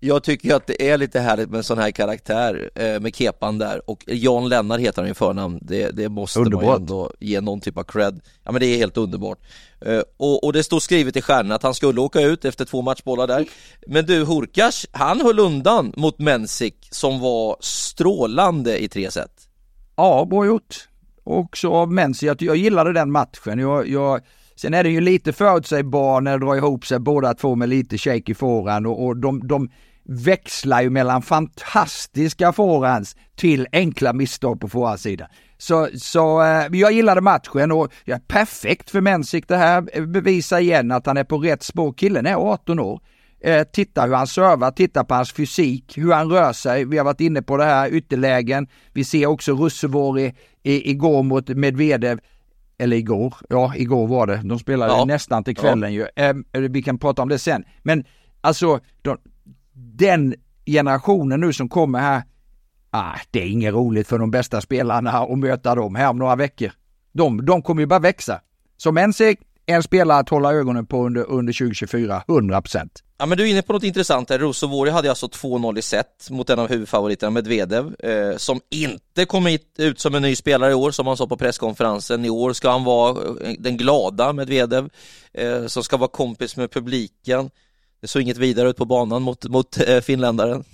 jag 0.00 0.22
tycker 0.22 0.54
att 0.54 0.66
det 0.66 0.90
är 0.90 0.98
lite 0.98 1.20
härligt 1.20 1.50
med 1.50 1.58
en 1.58 1.64
sån 1.64 1.78
här 1.78 1.90
karaktär 1.90 2.70
eh, 2.74 3.00
med 3.00 3.16
kepan 3.16 3.58
där 3.58 3.90
och 3.90 4.04
Jan 4.06 4.48
Lennart 4.48 4.80
heter 4.80 5.02
han 5.02 5.10
i 5.10 5.14
förnamn. 5.14 5.58
Det, 5.62 5.90
det 5.90 6.08
måste 6.08 6.38
underbart. 6.38 6.64
man 6.64 6.72
ju 6.72 6.76
ändå 6.76 7.12
ge 7.20 7.40
någon 7.40 7.60
typ 7.60 7.78
av 7.78 7.82
cred. 7.82 8.20
Ja 8.44 8.52
men 8.52 8.60
det 8.60 8.66
är 8.66 8.76
helt 8.76 8.96
underbart. 8.96 9.38
Eh, 9.80 10.02
och, 10.16 10.44
och, 10.44 10.52
det 10.52 10.62
står 10.62 10.80
skrivet 10.80 11.16
i 11.16 11.22
stjärnan 11.22 11.52
att 11.52 11.62
han 11.62 11.74
skulle 11.74 12.00
åka 12.00 12.20
ut 12.20 12.44
efter 12.44 12.64
två 12.64 12.82
matchbollar 12.82 13.26
där. 13.26 13.46
Men 13.86 14.06
du 14.06 14.24
Horkas, 14.24 14.86
han 14.92 15.20
höll 15.20 15.38
undan 15.38 15.92
mot 15.96 16.18
Mensik 16.18 16.88
som 16.90 17.20
var 17.20 17.56
strålande 17.60 18.82
i 18.82 18.88
tre 18.88 19.10
set. 19.10 19.48
Ja, 19.96 20.26
bra 20.30 20.46
gjort. 20.46 20.88
Också 21.24 21.70
av 21.70 21.92
Mensik, 21.92 22.28
jag, 22.28 22.42
jag 22.42 22.56
gillade 22.56 22.92
den 22.92 23.10
matchen. 23.10 23.58
Jag, 23.58 23.88
jag 23.88 24.20
Sen 24.60 24.74
är 24.74 24.84
det 24.84 24.90
ju 24.90 25.00
lite 25.00 25.32
förutsägbar 25.32 26.20
när 26.20 26.38
det 26.38 26.46
drar 26.46 26.56
ihop 26.56 26.86
sig 26.86 26.98
båda 26.98 27.34
två 27.34 27.54
med 27.54 27.68
lite 27.68 27.98
shaky 27.98 28.34
forehand 28.34 28.86
och, 28.86 29.06
och 29.06 29.16
de, 29.16 29.46
de 29.46 29.70
växlar 30.04 30.82
ju 30.82 30.90
mellan 30.90 31.22
fantastiska 31.22 32.52
forehands 32.52 33.16
till 33.36 33.66
enkla 33.72 34.12
misstag 34.12 34.60
på 34.60 34.68
forehandsidan. 34.68 35.28
Så, 35.58 35.88
så 35.94 36.42
eh, 36.42 36.66
jag 36.72 36.92
gillade 36.92 37.20
matchen 37.20 37.72
och 37.72 37.92
ja, 38.04 38.18
perfekt 38.28 38.90
för 38.90 39.00
Mensik 39.00 39.48
det 39.48 39.56
här. 39.56 39.88
Eh, 39.92 40.06
Bevisar 40.06 40.60
igen 40.60 40.90
att 40.90 41.06
han 41.06 41.16
är 41.16 41.24
på 41.24 41.38
rätt 41.38 41.62
spår. 41.62 41.92
Killen 41.92 42.26
är 42.26 42.34
18 42.34 42.80
år. 42.80 43.00
Eh, 43.40 43.62
titta 43.62 44.02
hur 44.02 44.14
han 44.14 44.26
servar, 44.26 44.70
titta 44.70 45.04
på 45.04 45.14
hans 45.14 45.32
fysik, 45.32 45.98
hur 45.98 46.12
han 46.12 46.30
rör 46.30 46.52
sig. 46.52 46.84
Vi 46.84 46.98
har 46.98 47.04
varit 47.04 47.20
inne 47.20 47.42
på 47.42 47.56
det 47.56 47.64
här, 47.64 47.94
ytterlägen. 47.94 48.68
Vi 48.92 49.04
ser 49.04 49.26
också 49.26 49.52
Russevori 49.52 50.34
igår 50.62 51.22
mot 51.22 51.48
Medvedev 51.48 52.20
eller 52.80 52.96
igår, 52.96 53.34
ja 53.48 53.72
igår 53.76 54.06
var 54.06 54.26
det, 54.26 54.40
de 54.44 54.58
spelade 54.58 54.92
ja. 54.92 55.04
nästan 55.04 55.44
till 55.44 55.56
kvällen 55.56 55.94
ja. 55.94 56.06
ju. 56.16 56.24
Eh, 56.24 56.60
vi 56.70 56.82
kan 56.82 56.98
prata 56.98 57.22
om 57.22 57.28
det 57.28 57.38
sen. 57.38 57.64
Men 57.82 58.04
alltså, 58.40 58.80
de, 59.02 59.18
den 59.72 60.34
generationen 60.66 61.40
nu 61.40 61.52
som 61.52 61.68
kommer 61.68 61.98
här, 61.98 62.22
ah, 62.90 63.16
det 63.30 63.42
är 63.42 63.46
inget 63.46 63.74
roligt 63.74 64.08
för 64.08 64.18
de 64.18 64.30
bästa 64.30 64.60
spelarna 64.60 65.10
att 65.10 65.38
möta 65.38 65.74
dem 65.74 65.94
här 65.94 66.10
om 66.10 66.18
några 66.18 66.36
veckor. 66.36 66.72
De, 67.12 67.44
de 67.44 67.62
kommer 67.62 67.82
ju 67.82 67.86
bara 67.86 67.98
växa. 67.98 68.40
Så 68.76 68.92
Mensik, 68.92 69.40
en 69.70 69.82
spelare 69.82 70.18
att 70.18 70.28
hålla 70.28 70.52
ögonen 70.52 70.86
på 70.86 71.06
under, 71.06 71.30
under 71.30 71.52
2024, 71.52 72.22
100 72.28 72.62
Ja 73.18 73.26
men 73.26 73.38
du 73.38 73.44
är 73.44 73.50
inne 73.50 73.62
på 73.62 73.72
något 73.72 73.82
intressant 73.82 74.28
där, 74.28 74.38
Rosovori 74.38 74.90
hade 74.90 75.10
alltså 75.10 75.26
2-0 75.26 75.78
i 75.78 75.82
set 75.82 76.30
mot 76.30 76.50
en 76.50 76.58
av 76.58 76.68
huvudfavoriterna 76.68 77.30
Medvedev 77.30 77.94
eh, 77.98 78.36
som 78.36 78.60
inte 78.70 79.24
kom 79.24 79.58
ut 79.78 80.00
som 80.00 80.14
en 80.14 80.22
ny 80.22 80.36
spelare 80.36 80.70
i 80.70 80.74
år 80.74 80.90
som 80.90 81.06
han 81.06 81.16
sa 81.16 81.26
på 81.26 81.36
presskonferensen. 81.36 82.24
I 82.24 82.30
år 82.30 82.52
ska 82.52 82.70
han 82.70 82.84
vara 82.84 83.10
eh, 83.44 83.52
den 83.58 83.76
glada 83.76 84.32
Medvedev 84.32 84.90
eh, 85.32 85.66
som 85.66 85.82
ska 85.82 85.96
vara 85.96 86.10
kompis 86.10 86.56
med 86.56 86.70
publiken. 86.70 87.50
Det 88.00 88.08
såg 88.08 88.22
inget 88.22 88.38
vidare 88.38 88.68
ut 88.68 88.76
på 88.76 88.84
banan 88.84 89.22
mot, 89.22 89.48
mot 89.48 89.80
eh, 89.88 90.00
finländaren. 90.00 90.64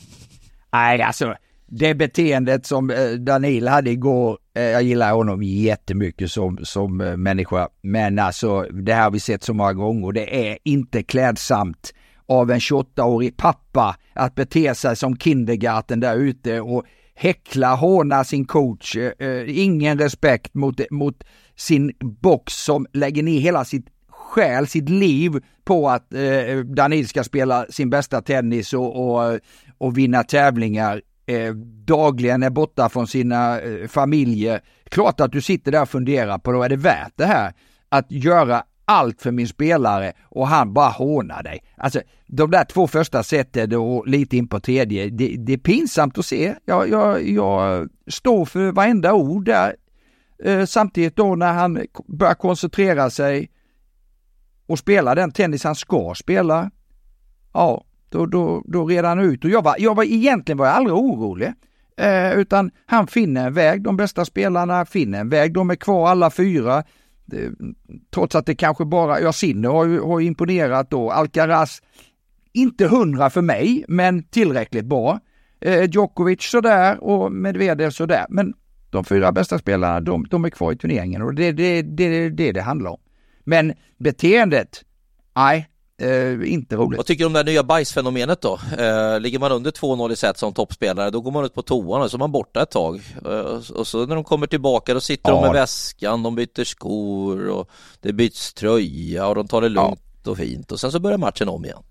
Nej, 0.73 1.03
alltså 1.03 1.35
det 1.69 1.95
beteendet 1.95 2.67
som 2.67 2.91
eh, 2.91 2.97
Daniel 2.97 3.25
Danil 3.25 3.69
hade 3.69 3.91
igår, 3.91 4.39
eh, 4.55 4.63
jag 4.63 4.83
gillar 4.83 5.13
honom 5.13 5.43
jättemycket 5.43 6.31
som, 6.31 6.59
som 6.63 7.01
eh, 7.01 7.17
människa, 7.17 7.69
men 7.83 8.19
alltså 8.19 8.63
det 8.63 8.95
här 8.95 9.03
har 9.03 9.11
vi 9.11 9.21
sett 9.21 9.43
så 9.43 9.55
många 9.55 9.73
gånger 9.73 10.07
och 10.07 10.13
det 10.13 10.51
är 10.51 10.59
inte 10.65 11.03
klädsamt 11.03 11.95
av 12.27 12.51
en 12.51 12.59
28-årig 12.59 13.37
pappa 13.37 13.97
att 14.13 14.35
bete 14.35 14.75
sig 14.75 14.97
som 14.97 15.17
kindergarten 15.17 16.01
där 16.01 16.17
ute 16.17 16.61
och 16.61 16.85
häckla, 17.15 17.75
håna 17.75 18.25
sin 18.25 18.45
coach. 18.45 18.97
ingen 19.47 19.99
respekt 19.99 20.55
mot, 20.55 20.81
mot 20.91 21.25
sin 21.57 21.93
box 22.01 22.55
som 22.55 22.87
lägger 22.93 23.23
ner 23.23 23.41
hela 23.41 23.65
sitt 23.65 23.87
själ, 24.09 24.67
sitt 24.67 24.89
liv 24.89 25.33
på 25.65 25.89
att 25.89 26.15
eh, 26.15 26.59
Danil 26.59 27.09
ska 27.09 27.25
spela 27.25 27.67
sin 27.71 27.91
bästa 27.91 28.23
tennis 28.23 28.73
och, 28.73 29.17
och, 29.17 29.39
och 29.79 29.99
vinna 29.99 30.23
tävlingar 30.23 31.01
eh, 31.27 31.55
dagligen 31.85 32.43
är 32.43 32.51
borta 32.51 32.89
från 32.89 33.07
sina 33.07 33.61
eh, 33.61 33.89
familjer. 33.89 34.61
Klart 34.85 35.21
att 35.21 35.33
du 35.33 35.43
sitter 35.43 35.73
där 35.73 35.83
och 35.83 35.89
funderar 35.89 36.39
på 36.39 36.53
då 36.53 36.63
är 36.63 36.69
det 36.69 36.77
värt 36.77 37.13
det 37.17 37.27
här 37.27 37.53
att 37.89 38.13
göra 38.13 38.65
allt 38.85 39.23
för 39.23 39.31
min 39.31 39.49
spelare 39.49 40.13
och 40.23 40.49
han 40.49 40.73
bara 40.73 40.89
hånar 40.89 41.43
dig. 41.43 41.63
Alltså 41.77 42.01
de 42.27 42.51
där 42.51 42.65
två 42.65 42.87
första 42.87 43.23
sätten 43.23 43.75
och 43.75 44.09
lite 44.09 44.37
in 44.37 44.49
på 44.49 44.61
tredje, 44.61 45.11
det, 45.11 45.37
det 45.39 45.53
är 45.53 45.59
pinsamt 45.59 46.19
att 46.19 46.27
se. 46.27 46.55
Jag, 46.65 46.89
jag, 46.89 47.29
jag 47.29 47.89
står 48.07 48.45
för 48.45 48.73
varenda 48.73 49.13
ord 49.13 49.45
där. 49.45 49.77
Eh, 50.45 50.65
samtidigt 50.65 51.17
då 51.17 51.35
när 51.35 51.53
han 51.53 51.87
börjar 52.09 52.35
koncentrera 52.35 53.11
sig 53.11 53.51
och 54.67 54.79
spela 54.79 55.15
den 55.15 55.33
tennis 55.33 55.65
han 55.65 55.75
ska 55.75 56.15
spela, 56.17 56.71
ja, 57.53 57.85
då, 58.09 58.27
då, 58.27 58.63
då 58.67 58.87
red 58.87 59.05
han 59.05 59.21
ut. 59.21 59.45
Och 59.45 59.51
jag 59.51 59.63
var, 59.63 59.77
jag 59.79 59.95
var 59.95 60.05
egentligen 60.05 60.59
var 60.59 60.67
jag 60.67 60.75
aldrig 60.75 60.95
orolig. 60.95 61.53
Eh, 61.97 62.39
utan 62.39 62.71
han 62.87 63.07
finner 63.07 63.47
en 63.47 63.55
väg, 63.55 63.83
de 63.83 63.97
bästa 63.97 64.25
spelarna 64.25 64.85
finner 64.85 65.21
en 65.21 65.29
väg, 65.29 65.55
de 65.55 65.71
är 65.71 65.75
kvar 65.75 66.09
alla 66.09 66.31
fyra. 66.31 66.85
Det, 67.25 67.53
trots 68.15 68.35
att 68.35 68.47
det 68.47 68.55
kanske 68.55 68.85
bara, 68.85 69.21
ja 69.21 69.33
Sinner 69.33 69.69
har 69.69 69.87
ju 69.87 70.01
har 70.01 70.21
imponerat 70.21 70.91
då, 70.91 71.11
Alcaraz, 71.11 71.83
inte 72.53 72.87
hundra 72.87 73.31
för 73.31 73.43
mig, 73.43 73.85
men 73.89 74.23
tillräckligt 74.23 74.85
bra. 74.85 75.21
Eh, 75.61 75.85
Djokovic 75.91 76.43
sådär 76.43 77.05
och 77.05 77.33
Medvedev 77.33 77.91
sådär, 77.91 78.27
men 78.29 78.55
de 78.91 79.05
fyra 79.05 79.33
bästa 79.33 79.59
spelarna, 79.59 80.01
de, 80.01 80.27
de 80.31 80.45
är 80.45 80.51
kvar 80.51 80.73
i 80.73 80.77
turneringen 80.77 81.23
och 81.23 81.35
det 81.35 81.45
är 81.45 81.53
det, 81.53 81.83
det, 81.83 82.31
det, 82.31 82.53
det 82.53 82.63
handlar 82.63 82.91
om. 82.91 83.01
Men 83.45 83.73
beteendet, 83.99 84.85
nej, 85.37 85.69
Eh, 85.99 86.53
inte 86.53 86.77
roligt. 86.77 86.97
Vad 86.97 87.07
tycker 87.07 87.25
du 87.25 87.27
om 87.27 87.33
det 87.33 87.43
nya 87.43 87.63
bajsfenomenet 87.63 88.41
då? 88.41 88.59
Eh, 88.79 89.21
ligger 89.21 89.39
man 89.39 89.53
under 89.53 89.71
2-0 89.71 90.13
i 90.13 90.17
set 90.17 90.39
som 90.39 90.53
toppspelare 90.53 91.11
då 91.11 91.21
går 91.21 91.31
man 91.31 91.45
ut 91.45 91.55
på 91.55 91.63
toan 91.63 92.03
och 92.03 92.11
så 92.11 92.17
är 92.17 92.19
man 92.19 92.33
borta 92.33 92.63
ett 92.63 92.71
tag. 92.71 93.01
Eh, 93.25 93.73
och 93.75 93.87
så 93.87 94.07
när 94.07 94.15
de 94.15 94.25
kommer 94.25 94.47
tillbaka 94.47 94.95
då 94.95 95.01
sitter 95.01 95.31
ja. 95.31 95.35
de 95.35 95.43
med 95.43 95.53
väskan, 95.53 96.23
de 96.23 96.35
byter 96.35 96.65
skor 96.65 97.49
och 97.49 97.71
det 98.01 98.13
byts 98.13 98.55
tröja 98.55 99.27
och 99.27 99.35
de 99.35 99.49
tar 99.49 99.61
det 99.61 99.69
lugnt 99.69 100.01
ja. 100.25 100.31
och 100.31 100.37
fint 100.37 100.73
och 100.73 100.81
sen 100.81 100.93
så 100.93 101.01
börjar 101.01 101.19
matchen 101.19 101.49
om 101.49 101.65
igen. 101.65 101.83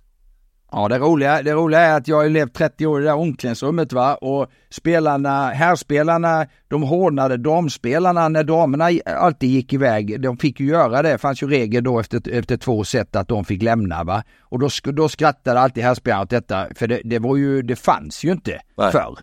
Ja, 0.78 0.88
det 0.88 1.00
roliga, 1.00 1.42
det 1.42 1.54
roliga 1.54 1.80
är 1.80 1.98
att 1.98 2.08
jag 2.08 2.16
har 2.16 2.30
levt 2.30 2.54
30 2.54 2.86
år 2.86 3.00
i 3.00 3.04
det 3.04 3.10
där 3.10 3.16
omklädningsrummet 3.16 3.94
va 3.94 4.16
och 4.16 4.48
spelarna, 4.70 5.50
herrspelarna, 5.50 6.48
de 6.68 6.84
hånade 6.84 7.38
damspelarna 7.38 8.30
när 8.30 8.44
damerna 8.44 8.90
alltid 9.06 9.50
gick 9.50 9.74
iväg. 9.74 10.22
De 10.22 10.38
fick 10.38 10.60
ju 10.60 10.66
göra 10.66 11.02
det, 11.02 11.12
det 11.12 11.18
fanns 11.18 11.44
ju 11.44 11.48
regel 11.48 11.84
då 11.84 12.00
efter, 12.00 12.34
efter 12.34 12.58
två 12.58 12.84
set 12.84 13.16
att 13.16 13.28
de 13.28 13.46
fick 13.46 13.62
lämna 13.62 14.04
va. 14.04 14.24
Och 14.42 14.60
då, 14.60 14.70
då 14.84 15.10
skrattade 15.10 15.60
alltid 15.60 15.84
herrspelarna 15.84 16.24
åt 16.24 16.30
detta, 16.30 16.68
för 16.76 16.88
det, 16.88 17.02
det 17.04 17.20
var 17.20 17.36
ju, 17.36 17.62
det 17.62 17.76
fanns 17.76 18.24
ju 18.24 18.32
inte 18.32 18.62
Nej. 18.78 18.92
förr. 18.92 19.18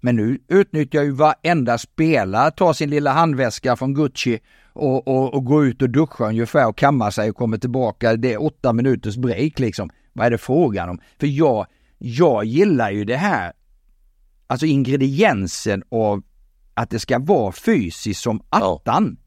Men 0.00 0.16
nu 0.16 0.38
utnyttjar 0.48 1.02
ju 1.02 1.10
varenda 1.10 1.78
spelare, 1.78 2.50
tar 2.50 2.72
sin 2.72 2.90
lilla 2.90 3.12
handväska 3.12 3.76
från 3.76 3.94
Gucci 3.94 4.40
och, 4.72 5.08
och, 5.08 5.34
och 5.34 5.44
går 5.44 5.66
ut 5.66 5.82
och 5.82 5.90
duschar 5.90 6.28
ungefär 6.28 6.68
och 6.68 6.78
kammar 6.78 7.10
sig 7.10 7.30
och 7.30 7.36
kommer 7.36 7.58
tillbaka. 7.58 8.16
Det 8.16 8.32
är 8.32 8.42
åtta 8.42 8.72
minuters 8.72 9.16
break 9.16 9.58
liksom. 9.58 9.90
Vad 10.12 10.26
är 10.26 10.30
det 10.30 10.38
frågan 10.38 10.88
om? 10.88 11.00
För 11.20 11.26
jag, 11.26 11.66
jag 11.98 12.44
gillar 12.44 12.90
ju 12.90 13.04
det 13.04 13.16
här, 13.16 13.52
alltså 14.46 14.66
ingrediensen 14.66 15.82
av 15.90 16.22
att 16.74 16.90
det 16.90 16.98
ska 16.98 17.18
vara 17.18 17.52
fysiskt 17.52 18.20
som 18.20 18.42
attan. 18.48 19.16
Ja. 19.18 19.22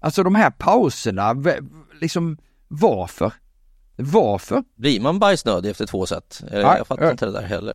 Alltså 0.00 0.22
de 0.22 0.34
här 0.34 0.50
pauserna, 0.50 1.36
liksom 2.00 2.38
varför? 2.68 3.32
Varför? 3.96 4.64
Blir 4.74 5.00
man 5.00 5.18
bajsnödig 5.18 5.70
efter 5.70 5.86
två 5.86 6.06
set? 6.06 6.42
Ja, 6.52 6.76
jag 6.78 6.86
fattar 6.86 7.04
ja. 7.04 7.10
inte 7.10 7.26
det 7.26 7.32
där 7.32 7.42
heller. 7.42 7.74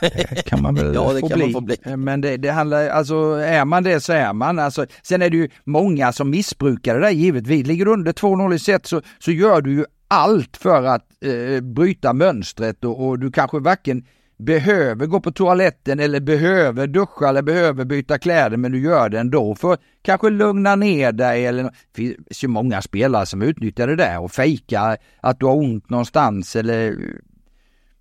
Det 0.00 0.46
kan 0.46 0.62
man 0.62 0.74
väl 0.74 0.94
ja, 0.94 1.12
det 1.12 1.20
kan 1.20 1.38
bli. 1.38 1.42
Man 1.42 1.52
få 1.52 1.60
bli. 1.60 1.96
Men 1.96 2.20
det, 2.20 2.36
det, 2.36 2.50
handlar, 2.50 2.88
alltså 2.88 3.14
är 3.32 3.64
man 3.64 3.82
det 3.82 4.00
så 4.00 4.12
är 4.12 4.32
man. 4.32 4.58
Alltså, 4.58 4.86
sen 5.02 5.22
är 5.22 5.30
det 5.30 5.36
ju 5.36 5.48
många 5.64 6.12
som 6.12 6.30
missbrukar 6.30 6.94
det 6.94 7.00
där 7.00 7.10
givetvis. 7.10 7.66
Ligger 7.66 7.84
du 7.84 7.92
under 7.92 8.12
2-0 8.12 8.54
i 8.54 8.58
set 8.58 8.86
så, 8.86 9.02
så 9.18 9.30
gör 9.30 9.60
du 9.60 9.72
ju 9.72 9.84
allt 10.08 10.56
för 10.56 10.82
att 10.82 11.06
eh, 11.20 11.60
bryta 11.60 12.12
mönstret 12.12 12.84
och, 12.84 13.08
och, 13.08 13.18
du 13.18 13.30
kanske 13.30 13.58
varken 13.58 14.04
behöver 14.38 15.06
gå 15.06 15.20
på 15.20 15.32
toaletten 15.32 16.00
eller 16.00 16.20
behöver 16.20 16.86
duscha 16.86 17.28
eller 17.28 17.42
behöver 17.42 17.84
byta 17.84 18.18
kläder 18.18 18.56
men 18.56 18.72
du 18.72 18.80
gör 18.80 19.08
det 19.08 19.20
ändå 19.20 19.54
för 19.54 19.72
att 19.72 19.80
kanske 20.02 20.30
lugna 20.30 20.76
ner 20.76 21.12
dig 21.12 21.46
eller 21.46 21.62
det 21.62 21.72
finns 21.94 22.44
ju 22.44 22.48
många 22.48 22.82
spelare 22.82 23.26
som 23.26 23.42
utnyttjar 23.42 23.86
det 23.86 23.96
där 23.96 24.20
och 24.20 24.32
fejkar 24.32 24.96
att 25.20 25.40
du 25.40 25.46
har 25.46 25.54
ont 25.54 25.90
någonstans 25.90 26.56
eller 26.56 26.90
eh, 26.90 26.94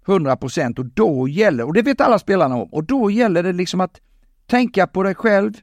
100 0.08 0.36
procent 0.36 0.80
och 0.80 0.86
då 0.86 1.28
gäller, 1.28 1.64
och 1.64 1.74
det 1.74 1.82
vet 1.82 2.02
alla 2.02 2.20
spelarna 2.20 2.56
om, 2.56 2.74
och 2.74 2.84
då 2.84 3.12
gäller 3.12 3.44
det 3.44 3.54
liksom 3.54 3.82
att 3.82 4.02
tänka 4.46 4.88
på 4.88 5.04
dig 5.04 5.16
själv, 5.16 5.54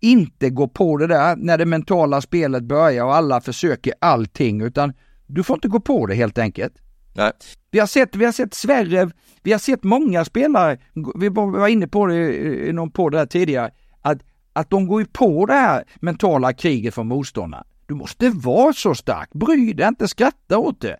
inte 0.00 0.50
gå 0.50 0.68
på 0.68 0.96
det 0.96 1.06
där 1.06 1.36
när 1.36 1.58
det 1.58 1.66
mentala 1.66 2.20
spelet 2.20 2.62
börjar 2.62 3.04
och 3.04 3.14
alla 3.14 3.40
försöker 3.40 3.94
allting 3.98 4.60
utan 4.60 4.92
du 5.26 5.42
får 5.42 5.54
inte 5.56 5.68
gå 5.68 5.80
på 5.80 6.06
det 6.06 6.14
helt 6.14 6.38
enkelt. 6.38 6.74
Nej. 7.14 7.32
Vi 7.70 7.78
har 7.78 7.86
sett, 7.86 8.16
vi 8.16 8.24
har 8.24 8.32
sett 8.32 8.54
Sverre, 8.54 9.10
vi 9.42 9.52
har 9.52 9.58
sett 9.58 9.84
många 9.84 10.24
spelare, 10.24 10.78
vi 11.14 11.28
var 11.28 11.68
inne 11.68 11.88
på 11.88 12.06
det 12.06 12.34
i 12.68 12.72
någon 12.72 12.90
podd 12.90 13.12
där 13.12 13.26
tidigare, 13.26 13.70
att, 14.02 14.18
att 14.52 14.70
de 14.70 14.86
går 14.86 15.00
ju 15.00 15.06
på 15.06 15.46
det 15.46 15.52
här 15.52 15.84
mentala 16.00 16.52
kriget 16.52 16.94
från 16.94 17.08
motståndarna. 17.08 17.64
Du 17.86 17.94
måste 17.94 18.30
vara 18.30 18.72
så 18.72 18.94
stark, 18.94 19.30
bry 19.32 19.72
dig 19.72 19.88
inte, 19.88 20.08
skratta 20.08 20.58
åt 20.58 20.80
det. 20.80 20.96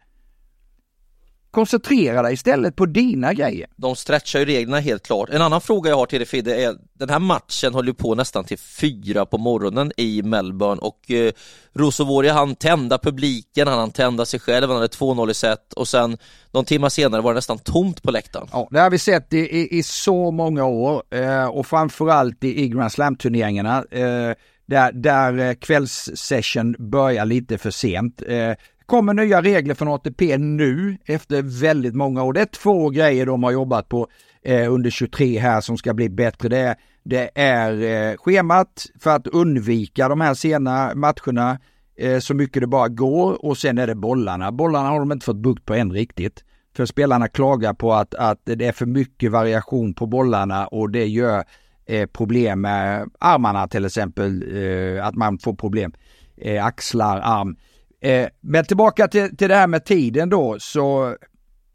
Koncentrera 1.57 2.23
dig 2.23 2.35
istället 2.35 2.77
på 2.77 2.87
dina 2.87 3.33
grejer. 3.33 3.67
De 3.77 3.97
stretchar 3.97 4.39
ju 4.39 4.45
reglerna 4.45 4.81
helt 4.81 5.07
klart. 5.07 5.31
En 5.31 5.43
annan 5.43 5.61
fråga 5.61 5.91
jag 5.91 5.97
har 5.97 6.07
till 6.07 6.19
dig 6.19 6.27
Fidde 6.29 6.65
är, 6.65 6.75
den 6.99 7.11
här 7.11 7.19
matchen 7.19 7.75
håller 7.75 7.93
på 7.93 8.15
nästan 8.15 8.45
till 8.45 8.59
fyra 8.59 9.27
på 9.27 9.39
morgonen 9.39 9.93
i 9.97 10.23
Melbourne 10.23 10.81
och 10.81 11.11
eh, 11.11 11.33
Rosovoria 11.75 12.33
han 12.33 12.55
tända 12.55 12.99
publiken, 12.99 13.69
han 13.69 13.91
tända 13.91 14.25
sig 14.25 14.41
själv, 14.41 14.69
han 14.69 14.77
hade 14.77 14.87
2-0 14.87 15.31
i 15.31 15.35
set 15.35 15.73
och 15.73 15.89
sen 15.89 16.19
någon 16.51 16.65
timme 16.65 16.91
senare 16.91 17.23
var 17.23 17.33
det 17.33 17.39
nästan 17.39 17.59
tomt 17.59 18.03
på 18.03 18.11
läktaren. 18.11 18.49
Ja, 18.53 18.69
det 18.71 18.81
har 18.81 18.91
vi 18.91 18.99
sett 18.99 19.33
i, 19.33 19.39
i, 19.39 19.79
i 19.79 19.83
så 19.83 20.31
många 20.31 20.65
år 20.65 21.03
eh, 21.11 21.47
och 21.47 21.67
framförallt 21.67 22.45
i, 22.45 22.63
i 22.63 22.69
Grand 22.69 22.93
Slam-turneringarna. 22.93 23.85
Eh, 23.91 24.35
där, 24.67 24.93
där 24.93 25.39
eh, 25.39 25.55
kvällssession 25.55 26.77
börjar 26.79 27.25
lite 27.25 27.59
för 27.59 27.71
sent. 27.71 28.23
Eh, 28.29 28.53
kommer 28.87 29.15
nya 29.15 29.43
regler 29.43 29.75
från 29.75 29.89
ATP 29.89 30.39
nu 30.39 30.99
efter 31.05 31.43
väldigt 31.43 31.95
många 31.95 32.23
år. 32.23 32.33
Det 32.33 32.41
är 32.41 32.45
två 32.47 32.91
grejer 32.91 33.27
de 33.27 33.43
har 33.43 33.51
jobbat 33.51 33.89
på 33.89 34.09
eh, 34.43 34.73
under 34.73 34.91
23 34.91 35.39
här 35.39 35.61
som 35.61 35.79
ska 35.79 35.95
bli 35.95 36.09
bättre. 36.09 36.49
Det 36.49 36.59
är, 36.59 36.77
det 37.05 37.31
är 37.35 38.11
eh, 38.11 38.17
schemat 38.17 38.87
för 39.01 39.11
att 39.11 39.27
undvika 39.27 40.09
de 40.09 40.21
här 40.21 40.35
sena 40.35 40.93
matcherna 40.95 41.59
eh, 41.99 42.19
så 42.19 42.35
mycket 42.35 42.63
det 42.63 42.67
bara 42.67 42.89
går 42.89 43.45
och 43.45 43.59
sen 43.59 43.79
är 43.79 43.87
det 43.87 43.95
bollarna. 43.95 44.53
Bollarna 44.53 44.89
har 44.89 44.99
de 44.99 45.13
inte 45.13 45.27
fått 45.27 45.37
bukt 45.37 45.65
på 45.65 45.75
än 45.75 45.93
riktigt. 45.93 46.45
För 46.77 46.87
spelarna 46.87 47.29
klagar 47.29 47.75
på 47.75 47.95
att, 47.95 48.15
att 48.15 48.41
det 48.45 48.67
är 48.67 48.73
för 48.73 48.87
mycket 48.87 49.33
variation 49.33 49.95
på 49.95 50.07
bollarna 50.07 50.67
och 50.67 50.91
det 50.91 51.07
gör 51.07 51.45
eh, 51.87 52.07
problem 52.07 52.61
med 52.61 53.11
armarna 53.19 53.69
till 53.69 53.85
exempel. 53.85 54.57
Eh, 54.57 55.07
att 55.07 55.15
man 55.15 55.39
får 55.39 55.55
problem. 55.55 55.93
Eh, 56.37 56.65
axlar, 56.65 57.21
arm. 57.21 57.57
Eh, 58.01 58.29
men 58.41 58.65
tillbaka 58.65 59.09
till, 59.09 59.37
till 59.37 59.49
det 59.49 59.55
här 59.55 59.67
med 59.67 59.85
tiden 59.85 60.29
då 60.29 60.57
så 60.59 61.17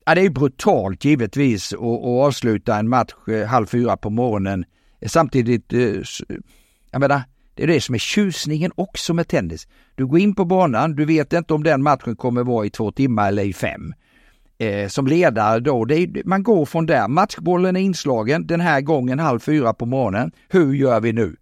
ja, 0.06 0.16
det 0.16 0.22
är 0.22 0.30
brutalt 0.30 1.06
givetvis 1.06 1.74
att, 1.74 1.80
att 1.80 2.06
avsluta 2.06 2.80
en 2.80 2.90
match 2.90 3.14
eh, 3.28 3.48
halv 3.48 3.66
fyra 3.66 3.98
på 3.98 4.10
morgonen. 4.10 4.66
Samtidigt, 5.06 5.74
eh, 5.74 6.02
jag 6.92 7.00
menar, 7.00 7.22
det 7.56 7.64
är 7.64 7.68
det 7.68 7.82
som 7.82 7.96
är 7.96 8.00
tjusningen 8.00 8.72
också 8.76 9.14
med 9.14 9.28
tennis. 9.28 9.68
Du 9.96 10.08
går 10.08 10.20
in 10.20 10.36
på 10.36 10.46
banan, 10.46 10.96
du 10.96 11.06
vet 11.06 11.34
inte 11.34 11.54
om 11.54 11.64
den 11.64 11.84
matchen 11.84 12.16
kommer 12.16 12.44
vara 12.44 12.66
i 12.66 12.70
två 12.70 12.92
timmar 12.92 13.28
eller 13.28 13.44
i 13.44 13.54
fem. 13.54 13.94
Eh, 14.58 14.88
som 14.88 15.08
ledare 15.08 15.60
då, 15.60 15.90
är, 15.90 16.28
man 16.28 16.44
går 16.44 16.66
från 16.66 16.86
där, 16.86 17.08
matchbollen 17.08 17.76
är 17.76 17.82
inslagen 17.82 18.48
den 18.48 18.62
här 18.62 18.82
gången 18.82 19.20
halv 19.20 19.40
fyra 19.40 19.74
på 19.74 19.86
morgonen. 19.86 20.32
Hur 20.50 20.74
gör 20.74 21.00
vi 21.00 21.14
nu? 21.14 21.36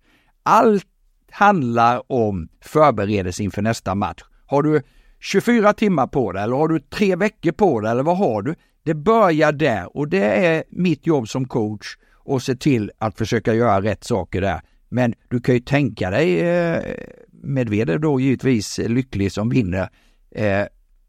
Allt 0.43 0.85
handlar 1.31 2.11
om 2.11 2.49
förberedelse 2.61 3.43
inför 3.43 3.61
nästa 3.61 3.95
match. 3.95 4.23
Har 4.49 4.63
du 4.63 4.81
24 5.19 5.73
timmar 5.73 6.07
på 6.07 6.31
dig 6.31 6.43
eller 6.43 6.55
har 6.55 6.67
du 6.67 6.79
tre 6.79 7.15
veckor 7.15 7.51
på 7.51 7.79
dig 7.79 7.91
eller 7.91 8.03
vad 8.03 8.17
har 8.17 8.41
du? 8.41 8.55
Det 8.83 8.93
börjar 8.93 9.51
där 9.51 9.97
och 9.97 10.07
det 10.07 10.23
är 10.23 10.63
mitt 10.69 11.07
jobb 11.07 11.29
som 11.29 11.45
coach 11.45 11.87
och 12.13 12.41
se 12.41 12.55
till 12.55 12.91
att 12.97 13.17
försöka 13.17 13.53
göra 13.53 13.81
rätt 13.81 14.03
saker 14.03 14.41
där. 14.41 14.61
Men 14.89 15.13
du 15.29 15.39
kan 15.39 15.55
ju 15.55 15.61
tänka 15.61 16.09
dig 16.09 16.39
eh, 16.39 16.83
Medvedev 17.31 17.99
då 17.99 18.19
givetvis 18.19 18.77
lycklig 18.77 19.31
som 19.31 19.49
vinner. 19.49 19.89
Eh, 20.31 20.65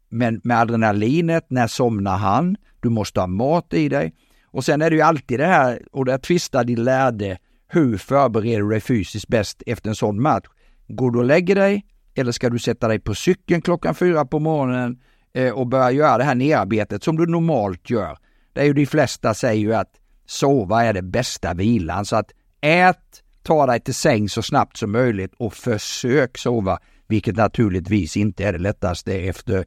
men 0.09 0.41
med 0.43 0.59
adrenalinet, 0.59 1.45
när 1.49 1.67
somnar 1.67 2.17
han? 2.17 2.55
Du 2.79 2.89
måste 2.89 3.19
ha 3.19 3.27
mat 3.27 3.73
i 3.73 3.89
dig. 3.89 4.13
Och 4.45 4.65
sen 4.65 4.81
är 4.81 4.89
det 4.89 4.95
ju 4.95 5.01
alltid 5.01 5.39
det 5.39 5.45
här, 5.45 5.81
och 5.91 6.05
där 6.05 6.17
tvistar 6.17 6.63
din 6.63 6.83
lärde, 6.83 7.37
hur 7.67 7.97
förbereder 7.97 8.61
du 8.61 8.69
dig 8.69 8.81
fysiskt 8.81 9.27
bäst 9.27 9.63
efter 9.65 9.89
en 9.89 9.95
sån 9.95 10.21
match? 10.21 10.45
Går 10.87 11.11
du 11.11 11.19
och 11.19 11.25
lägger 11.25 11.55
dig 11.55 11.85
eller 12.15 12.31
ska 12.31 12.49
du 12.49 12.59
sätta 12.59 12.87
dig 12.87 12.99
på 12.99 13.15
cykeln 13.15 13.61
klockan 13.61 13.95
fyra 13.95 14.25
på 14.25 14.39
morgonen 14.39 14.99
eh, 15.33 15.53
och 15.53 15.67
börja 15.67 15.91
göra 15.91 16.17
det 16.17 16.23
här 16.23 16.35
nerarbetet 16.35 17.03
som 17.03 17.17
du 17.17 17.25
normalt 17.25 17.89
gör? 17.89 18.17
Det 18.53 18.61
är 18.61 18.65
ju 18.65 18.73
de 18.73 18.85
flesta 18.85 19.33
säger 19.33 19.61
ju 19.61 19.73
att 19.73 19.91
sova 20.25 20.83
är 20.83 20.93
det 20.93 21.01
bästa 21.01 21.53
vilan, 21.53 22.05
så 22.05 22.15
att 22.15 22.31
ät, 22.61 23.23
ta 23.43 23.65
dig 23.65 23.79
till 23.79 23.95
säng 23.95 24.29
så 24.29 24.41
snabbt 24.41 24.77
som 24.77 24.91
möjligt 24.91 25.33
och 25.37 25.53
försök 25.53 26.37
sova, 26.37 26.79
vilket 27.07 27.35
naturligtvis 27.35 28.17
inte 28.17 28.43
är 28.45 28.53
det 28.53 28.59
lättaste 28.59 29.13
efter 29.13 29.65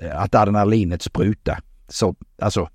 eh, 0.00 0.22
att 0.22 0.34
adrenalinet 0.34 1.02
sprutar. 1.02 1.58
Så, 1.88 2.14
alltså, 2.38 2.68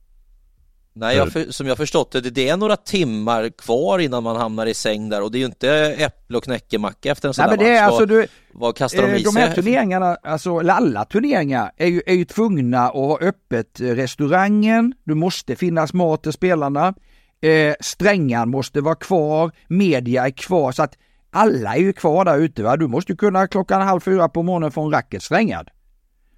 Nej, 0.97 1.17
jag 1.17 1.31
för, 1.31 1.51
som 1.51 1.67
jag 1.67 1.77
förstått 1.77 2.11
det, 2.11 2.21
det 2.21 2.49
är 2.49 2.57
några 2.57 2.75
timmar 2.75 3.49
kvar 3.49 3.99
innan 3.99 4.23
man 4.23 4.35
hamnar 4.35 4.65
i 4.65 4.73
säng 4.73 5.09
där 5.09 5.21
och 5.21 5.31
det 5.31 5.37
är 5.37 5.39
ju 5.39 5.45
inte 5.45 5.69
äpple 5.97 6.37
och 6.37 6.43
knäckemacka 6.43 7.11
efter 7.11 7.27
en 7.27 7.33
sån 7.33 7.45
Nej, 7.47 7.57
där 7.57 7.63
men 7.63 7.73
det 7.73 7.77
är 7.77 7.81
match. 7.81 7.91
Alltså, 7.91 8.05
du, 8.05 8.27
vad 8.53 8.75
kastar 8.75 9.01
de 9.01 9.15
i 9.15 9.23
De 9.23 9.35
här 9.35 9.45
sig? 9.45 9.55
turneringarna, 9.55 10.17
alltså 10.23 10.59
alla 10.59 11.05
turneringar 11.05 11.71
är 11.77 11.87
ju, 11.87 12.01
är 12.05 12.13
ju 12.13 12.25
tvungna 12.25 12.85
att 12.87 12.93
ha 12.93 13.19
öppet 13.19 13.79
restaurangen, 13.79 14.93
du 15.03 15.15
måste 15.15 15.55
finnas 15.55 15.93
mat 15.93 16.23
till 16.23 16.33
spelarna, 16.33 16.93
eh, 17.41 17.75
strängan 17.79 18.49
måste 18.49 18.81
vara 18.81 18.95
kvar, 18.95 19.51
media 19.67 20.25
är 20.25 20.31
kvar, 20.31 20.71
så 20.71 20.83
att 20.83 20.97
alla 21.31 21.75
är 21.75 21.79
ju 21.79 21.93
kvar 21.93 22.25
där 22.25 22.37
ute. 22.37 22.63
Va? 22.63 22.77
Du 22.77 22.87
måste 22.87 23.11
ju 23.11 23.15
kunna 23.15 23.47
klockan 23.47 23.81
halv 23.81 23.99
fyra 23.99 24.29
på 24.29 24.43
morgonen 24.43 24.71
få 24.71 24.81
en 24.81 24.91
racket 24.91 25.23
strängad. 25.23 25.69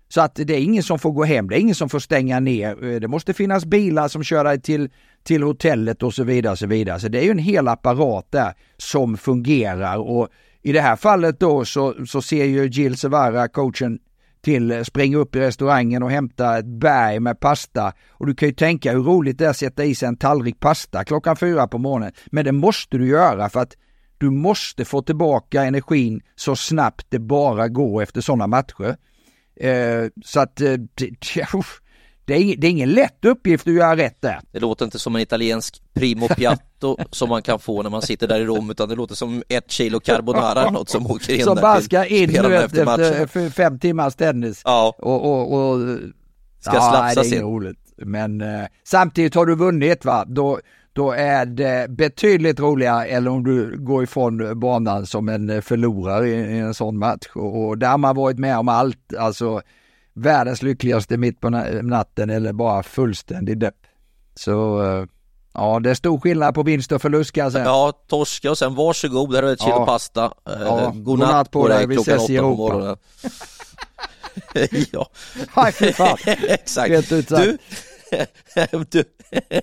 Så 0.09 0.21
att 0.21 0.35
det 0.35 0.53
är 0.53 0.59
ingen 0.59 0.83
som 0.83 0.99
får 0.99 1.11
gå 1.11 1.23
hem, 1.23 1.49
det 1.49 1.55
är 1.55 1.59
ingen 1.59 1.75
som 1.75 1.89
får 1.89 1.99
stänga 1.99 2.39
ner. 2.39 2.83
Eh, 2.83 2.99
det 2.99 3.07
måste 3.07 3.33
finnas 3.33 3.65
bilar 3.65 4.07
som 4.07 4.23
kör 4.23 4.43
dig 4.43 4.61
till, 4.61 4.89
till 5.23 5.43
hotellet 5.43 6.03
och 6.03 6.13
så 6.13 6.23
vidare. 6.23 6.51
Och 6.51 6.59
så 6.59 6.67
vidare. 6.67 6.99
Så 6.99 7.07
det 7.07 7.19
är 7.19 7.23
ju 7.23 7.31
en 7.31 7.37
hel 7.37 7.67
apparat 7.67 8.31
där 8.31 8.53
som 8.77 9.17
fungerar 9.17 9.97
och 9.97 10.27
i 10.61 10.71
det 10.71 10.81
här 10.81 10.95
fallet 10.95 11.39
då 11.39 11.65
så, 11.65 12.05
så 12.07 12.21
ser 12.21 12.45
ju 12.45 12.67
Jill 12.67 12.97
Sevara, 12.97 13.47
coachen, 13.47 13.99
till 14.41 14.85
springa 14.85 15.17
upp 15.17 15.35
i 15.35 15.39
restaurangen 15.39 16.03
och 16.03 16.11
hämta 16.11 16.57
ett 16.57 16.65
berg 16.65 17.19
med 17.19 17.39
pasta. 17.39 17.93
Och 18.09 18.25
du 18.25 18.35
kan 18.35 18.49
ju 18.49 18.55
tänka 18.55 18.91
hur 18.91 19.03
roligt 19.03 19.37
det 19.37 19.45
är 19.45 19.49
att 19.49 19.57
sätta 19.57 19.83
i 19.83 19.95
sig 19.95 20.07
en 20.07 20.17
tallrik 20.17 20.59
pasta 20.59 21.03
klockan 21.03 21.35
fyra 21.35 21.67
på 21.67 21.77
morgonen. 21.77 22.11
Men 22.25 22.45
det 22.45 22.51
måste 22.51 22.97
du 22.97 23.07
göra 23.07 23.49
för 23.49 23.59
att 23.59 23.73
du 24.17 24.29
måste 24.29 24.85
få 24.85 25.01
tillbaka 25.01 25.63
energin 25.63 26.21
så 26.35 26.55
snabbt 26.55 27.05
det 27.09 27.19
bara 27.19 27.67
går 27.67 28.03
efter 28.03 28.21
sådana 28.21 28.47
matcher. 28.47 28.97
Eh, 29.59 30.09
så 30.25 30.39
att 30.39 30.61
eh, 30.61 30.73
det, 30.95 31.05
är, 32.35 32.57
det 32.57 32.67
är 32.67 32.71
ingen 32.71 32.91
lätt 32.91 33.25
uppgift 33.25 33.67
att 33.67 33.73
göra 33.73 33.95
rätt 33.97 34.21
där. 34.21 34.39
Det 34.51 34.59
låter 34.59 34.85
inte 34.85 34.99
som 34.99 35.15
en 35.15 35.21
italiensk 35.21 35.81
primo 35.93 36.27
piatto 36.27 36.97
som 37.11 37.29
man 37.29 37.41
kan 37.41 37.59
få 37.59 37.83
när 37.83 37.89
man 37.89 38.01
sitter 38.01 38.27
där 38.27 38.39
i 38.39 38.45
Rom 38.45 38.69
utan 38.71 38.89
det 38.89 38.95
låter 38.95 39.15
som 39.15 39.43
ett 39.49 39.71
kilo 39.71 39.99
carbonara 39.99 40.61
eller 40.61 40.71
något 40.71 40.89
som 40.89 41.07
åker 41.11 41.33
in 41.33 41.43
Som 41.43 41.55
där 41.55 41.61
bara 41.61 41.81
ska 41.81 42.05
in 42.05 42.29
efter, 42.35 42.85
matchen. 42.85 43.13
efter 43.13 43.49
fem 43.49 43.79
timmars 43.79 44.15
tennis. 44.15 44.61
Ja, 44.65 44.95
Och, 44.97 45.25
och, 45.25 45.53
och 45.53 45.79
ska 46.59 46.75
ja, 46.75 46.99
nej, 47.01 47.15
det 47.15 47.21
är 47.21 47.25
inget 47.25 47.37
in. 47.37 47.41
roligt. 47.43 47.93
Men 47.97 48.41
eh, 48.41 48.65
samtidigt 48.83 49.35
har 49.35 49.45
du 49.45 49.55
vunnit 49.55 50.05
va, 50.05 50.25
då, 50.27 50.59
då 50.97 51.11
är 51.11 51.45
det 51.45 51.89
betydligt 51.89 52.59
roligare 52.59 53.05
än 53.05 53.27
om 53.27 53.43
du 53.43 53.77
går 53.79 54.03
ifrån 54.03 54.59
banan 54.59 55.05
som 55.05 55.29
en 55.29 55.61
förlorare 55.61 56.27
i, 56.29 56.59
en 56.59 56.73
sån 56.73 56.97
match. 56.97 57.27
Och, 57.35 57.77
där 57.77 57.89
har 57.89 57.97
man 57.97 58.15
varit 58.15 58.39
med 58.39 58.57
om 58.57 58.67
allt, 58.67 59.13
alltså 59.19 59.61
världens 60.13 60.61
lyckligaste 60.61 61.17
mitt 61.17 61.39
på 61.41 61.47
na- 61.47 61.81
natten 61.81 62.29
eller 62.29 62.53
bara 62.53 62.83
fullständig 62.83 63.59
depp. 63.59 63.75
Så 64.35 64.83
eh, 64.83 65.05
ja, 65.53 65.79
det 65.79 65.89
är 65.89 65.93
stor 65.95 66.19
skillnad 66.19 66.55
på 66.55 66.63
vinst 66.63 66.91
och 66.91 67.01
förlust 67.01 67.31
kan 67.31 67.43
jag 67.43 67.51
säga. 67.51 67.65
Ja, 67.65 67.91
torska 68.07 68.51
och 68.51 68.57
sen 68.57 68.75
varsågod, 68.75 69.35
här 69.35 69.41
har 69.41 69.47
du 69.47 69.53
ett 69.53 69.61
kilo 69.61 69.71
Ja. 69.75 69.85
pasta. 69.85 70.23
Eh, 70.25 70.61
Ja, 70.61 70.93
God 70.95 71.19
natt 71.19 71.51
på 71.51 71.67
dig 71.67 71.87
vi 71.87 71.95
ses 71.95 72.29
i 72.29 72.37
på 72.37 72.43
Europa. 72.43 72.97
ja, 74.91 75.09
fan. 75.95 76.17
exakt. 76.47 77.09
Du, 77.09 77.57
du, 78.89 79.03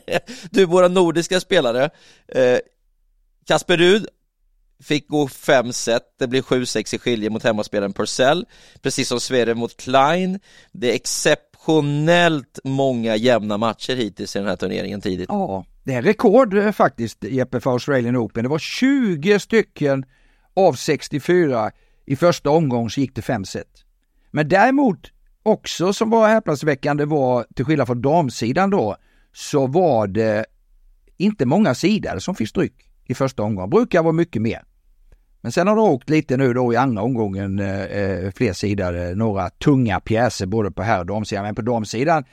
du, 0.51 0.65
våra 0.65 0.89
nordiska 0.89 1.41
spelare. 1.41 1.91
Eh, 2.29 2.59
Kasper 3.47 3.77
Rud 3.77 4.07
fick 4.83 5.09
gå 5.09 5.29
fem 5.29 5.73
set, 5.73 6.03
det 6.19 6.27
blir 6.27 6.43
7-6 6.43 6.95
i 6.95 6.99
skilje 6.99 7.31
mot 7.31 7.45
hemmaspelaren 7.45 7.93
Purcell, 7.93 8.45
precis 8.83 9.09
som 9.09 9.21
Sverige 9.21 9.55
mot 9.55 9.77
Klein. 9.77 10.41
Det 10.73 10.91
är 10.91 10.95
exceptionellt 10.95 12.59
många 12.65 13.17
jämna 13.17 13.59
matcher 13.59 13.97
hittills 13.97 14.37
i 14.37 14.39
den 14.39 14.49
här 14.49 14.57
turneringen 14.57 15.01
tidigt. 15.01 15.29
Ja, 15.29 15.65
det 15.85 15.95
är 15.95 16.03
rekord 16.03 16.55
eh, 16.55 16.73
faktiskt 16.73 17.25
Jeppe 17.25 17.61
för 17.61 17.71
Australian 17.71 18.17
Open. 18.17 18.43
Det 18.43 18.49
var 18.49 18.59
20 18.59 19.39
stycken 19.39 20.05
av 20.55 20.73
64 20.73 21.71
i 22.07 22.17
första 22.17 22.51
omgången 22.51 22.91
så 22.91 23.01
gick 23.01 23.15
det 23.15 23.23
fem 23.23 23.45
set. 23.45 23.85
Men 24.31 24.49
däremot 24.49 25.11
också 25.45 25.93
som 25.93 26.11
var 26.11 26.29
häpnadsväckande 26.29 27.05
var, 27.05 27.47
till 27.55 27.65
skillnad 27.65 27.87
från 27.87 28.03
damsidan 28.03 28.71
då, 28.71 28.97
så 29.33 29.67
var 29.67 30.07
det 30.07 30.47
inte 31.17 31.47
många 31.47 31.75
sidor 31.75 32.19
som 32.19 32.35
fick 32.35 32.49
stryk 32.49 32.91
i 33.05 33.15
första 33.15 33.43
omgången. 33.43 33.71
Brukar 33.71 34.03
vara 34.03 34.13
mycket 34.13 34.43
mer. 34.43 34.63
Men 35.41 35.53
sen 35.53 35.69
har 35.69 35.77
det 35.77 35.83
åkt 35.83 36.11
lite 36.11 36.37
nu 36.37 36.53
då 36.53 36.73
i 36.73 36.77
andra 36.77 37.03
omgången 37.03 37.59
eh, 37.59 37.83
eh 37.83 38.31
fler 38.31 38.53
sidor, 38.53 38.97
eh, 38.97 39.17
några 39.17 39.51
tunga 39.51 40.01
pjäser 40.01 40.47
både 40.47 40.71
på 40.71 40.83
herr 40.83 41.01
och 41.01 41.07
damsidan. 41.07 41.45
Men 41.45 41.55
på 41.55 41.63
damsidan, 41.63 42.25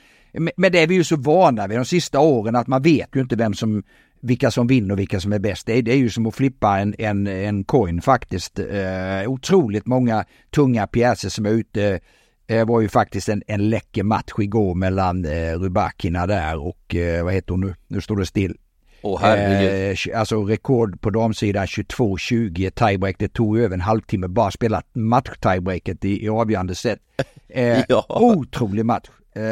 med 0.56 0.72
det 0.72 0.78
är 0.78 0.86
vi 0.86 0.94
ju 0.94 1.04
så 1.04 1.16
vana 1.16 1.66
vid 1.66 1.78
de 1.78 1.84
sista 1.84 2.20
åren 2.20 2.56
att 2.56 2.66
man 2.66 2.82
vet 2.82 3.08
ju 3.16 3.20
inte 3.20 3.36
vem 3.36 3.54
som, 3.54 3.82
vilka 4.20 4.50
som 4.50 4.66
vinner 4.66 4.92
och 4.92 4.98
vilka 4.98 5.20
som 5.20 5.32
är 5.32 5.38
bäst. 5.38 5.66
Det 5.66 5.78
är, 5.78 5.82
det 5.82 5.92
är 5.92 5.96
ju 5.96 6.10
som 6.10 6.26
att 6.26 6.34
flippa 6.34 6.78
en, 6.78 6.94
en, 6.98 7.26
en 7.26 7.64
coin 7.64 8.02
faktiskt. 8.02 8.58
Eh, 8.58 9.28
otroligt 9.28 9.86
många 9.86 10.24
tunga 10.50 10.86
pjäser 10.86 11.28
som 11.28 11.46
är 11.46 11.50
ute. 11.50 12.00
Det 12.46 12.64
var 12.64 12.80
ju 12.80 12.88
faktiskt 12.88 13.28
en, 13.28 13.42
en 13.46 13.70
läcker 13.70 14.02
match 14.02 14.32
igår 14.38 14.74
mellan 14.74 15.24
eh, 15.24 15.58
Rubakina 15.58 16.26
där 16.26 16.58
och 16.58 16.94
eh, 16.94 17.24
vad 17.24 17.34
heter 17.34 17.50
hon 17.50 17.60
nu? 17.60 17.74
Nu 17.88 18.00
står 18.00 18.16
det 18.16 18.26
still. 18.26 18.56
Oh, 19.02 19.24
eh, 19.24 19.96
alltså 20.14 20.44
rekord 20.44 21.00
på 21.00 21.10
damsidan 21.10 21.66
22-20 21.66 22.70
tiebreak. 22.70 23.16
Det 23.18 23.28
tog 23.28 23.58
över 23.58 23.74
en 23.74 23.80
halvtimme 23.80 24.28
bara 24.28 24.46
att 24.46 24.54
spela 24.54 24.82
match-tiebreaket 24.92 26.04
i, 26.04 26.24
i 26.24 26.28
avgörande 26.28 26.74
set. 26.74 26.98
Eh, 27.54 27.84
ja. 27.88 28.06
Otrolig 28.08 28.86
match. 28.86 29.08
Eh, 29.34 29.42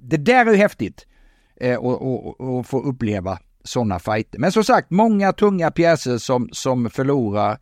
det 0.00 0.16
där 0.16 0.46
är 0.46 0.50
ju 0.50 0.56
häftigt 0.56 1.06
eh, 1.60 1.78
att 1.78 2.66
få 2.66 2.82
uppleva 2.82 3.38
sådana 3.64 3.98
fighter. 3.98 4.38
Men 4.38 4.52
som 4.52 4.64
sagt, 4.64 4.90
många 4.90 5.32
tunga 5.32 5.70
pjäser 5.70 6.18
som, 6.18 6.48
som 6.52 6.90
förlorar 6.90 7.58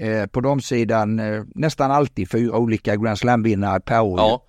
eh, 0.00 0.26
på 0.26 0.40
damsidan. 0.40 1.18
Eh, 1.18 1.42
nästan 1.54 1.90
alltid 1.90 2.30
fyra 2.30 2.56
olika 2.56 2.96
Grand 2.96 3.18
Slam-vinnare 3.18 3.80
per 3.80 4.00
år. 4.00 4.18
Ja. 4.18 4.44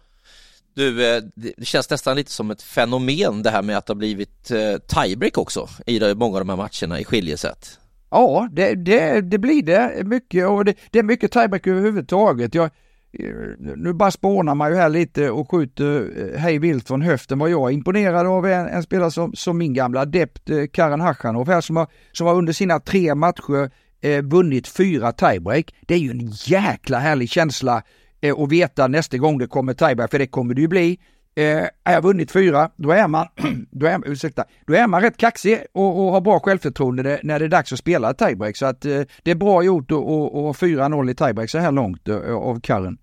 Du, 0.73 1.15
eh, 1.15 1.23
det 1.35 1.65
känns 1.65 1.89
nästan 1.89 2.15
lite 2.15 2.31
som 2.31 2.51
ett 2.51 2.61
fenomen 2.61 3.43
det 3.43 3.49
här 3.49 3.61
med 3.61 3.77
att 3.77 3.85
det 3.85 3.93
har 3.93 3.97
blivit 3.97 4.51
eh, 4.51 4.77
tiebreak 4.77 5.37
också 5.37 5.69
i 5.85 6.15
många 6.15 6.37
av 6.37 6.45
de 6.45 6.49
här 6.49 6.57
matcherna 6.57 6.99
i 6.99 7.03
skiljesätt. 7.03 7.79
Ja, 8.09 8.49
det, 8.51 8.75
det, 8.75 9.21
det 9.21 9.37
blir 9.37 9.63
det 9.63 10.03
mycket 10.05 10.47
och 10.47 10.65
det, 10.65 10.75
det 10.91 10.99
är 10.99 11.03
mycket 11.03 11.31
tiebreak 11.31 11.67
överhuvudtaget. 11.67 12.55
Jag, 12.55 12.65
eh, 12.65 13.35
nu 13.57 13.93
bara 13.93 14.11
spånar 14.11 14.55
man 14.55 14.71
ju 14.71 14.77
här 14.77 14.89
lite 14.89 15.29
och 15.29 15.51
skjuter 15.51 16.11
hej 16.37 16.59
vilt 16.59 16.87
från 16.87 17.01
höften. 17.01 17.39
Vad 17.39 17.49
jag 17.49 17.69
är 17.69 17.73
imponerad 17.73 18.27
av 18.27 18.45
en, 18.45 18.67
en 18.67 18.83
spelare 18.83 19.11
som, 19.11 19.33
som 19.35 19.57
min 19.57 19.73
gamla 19.73 20.01
adept 20.01 20.49
Karin 20.73 21.01
Hachanov 21.01 21.47
här 21.47 21.61
som 21.61 21.75
har, 21.75 21.87
som 22.11 22.27
har 22.27 22.35
under 22.35 22.53
sina 22.53 22.79
tre 22.79 23.15
matcher 23.15 23.71
eh, 24.01 24.21
vunnit 24.21 24.67
fyra 24.67 25.11
tiebreak. 25.11 25.73
Det 25.81 25.93
är 25.93 25.97
ju 25.97 26.11
en 26.11 26.31
jäkla 26.31 26.99
härlig 26.99 27.29
känsla 27.29 27.83
eh, 28.21 28.39
att 28.39 28.51
veta 28.51 28.87
nästa 28.87 29.17
gång 29.17 29.37
det 29.37 29.47
kommer 29.47 29.73
tiebreak, 29.73 30.11
för 30.11 30.19
det 30.19 30.27
kommer 30.27 30.53
det 30.53 30.61
ju 30.61 30.67
bli. 30.67 30.99
Eh, 31.35 31.63
har 31.83 31.93
jag 31.93 32.01
vunnit 32.01 32.31
fyra, 32.31 32.69
då 32.75 32.91
är 32.91 33.07
man, 33.07 33.27
då 33.71 33.85
är, 33.85 34.07
ursäkta, 34.07 34.45
då 34.67 34.73
är 34.73 34.87
man 34.87 35.01
rätt 35.01 35.17
kaxig 35.17 35.59
och, 35.73 36.05
och 36.05 36.11
har 36.11 36.21
bra 36.21 36.39
självförtroende 36.39 37.19
när 37.23 37.39
det 37.39 37.45
är 37.45 37.49
dags 37.49 37.73
att 37.73 37.79
spela 37.79 38.13
tiebreak. 38.13 38.57
Så 38.57 38.65
att 38.65 38.85
eh, 38.85 39.01
det 39.23 39.31
är 39.31 39.35
bra 39.35 39.63
gjort 39.63 39.91
att 39.91 39.97
ha 39.97 40.51
4-0 40.51 41.11
i 41.11 41.15
tiebreak 41.15 41.49
så 41.49 41.57
här 41.57 41.71
långt 41.71 42.07
eh, 42.07 42.35
av 42.35 42.59
Karren. 42.59 42.97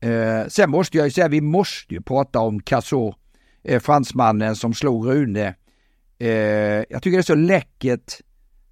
Eh, 0.00 0.48
sen 0.48 0.70
måste 0.70 0.96
jag 0.96 1.06
ju 1.06 1.10
säga, 1.10 1.28
vi 1.28 1.40
måste 1.40 1.94
ju 1.94 2.02
prata 2.02 2.40
om 2.40 2.62
Cassot, 2.62 3.16
eh, 3.64 3.80
fransmannen 3.80 4.56
som 4.56 4.74
slog 4.74 5.06
Rune. 5.06 5.54
Eh, 6.18 6.28
jag 6.88 7.02
tycker 7.02 7.10
det 7.10 7.20
är 7.20 7.22
så 7.22 7.34
läckert 7.34 8.20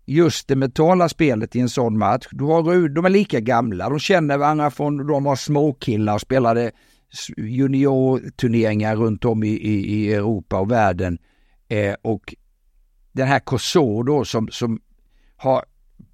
just 0.07 0.49
det 0.49 0.57
mentala 0.57 1.09
spelet 1.09 1.57
i 1.57 1.61
en 1.61 1.69
sån 1.69 1.99
match. 1.99 2.27
Du 2.31 2.45
har, 2.45 2.89
de 2.89 3.05
är 3.05 3.11
lika 3.11 3.41
gamla, 3.41 3.89
de 3.89 3.99
känner 3.99 4.39
varandra 4.39 4.71
från 4.71 5.07
de 5.07 5.25
var 5.25 5.37
småkillar 5.37 6.15
och 6.15 6.21
spelade 6.21 6.71
juniorturneringar 7.37 8.97
runt 8.97 9.25
om 9.25 9.45
i, 9.45 9.49
i, 9.49 9.95
i 9.95 10.15
Europa 10.15 10.59
och 10.61 10.71
världen. 10.71 11.19
Eh, 11.69 11.95
och 12.03 12.35
den 13.13 13.29
här 13.29 13.39
Kosovo 13.39 14.03
då 14.03 14.25
som, 14.25 14.49
som 14.49 14.81
har 15.37 15.65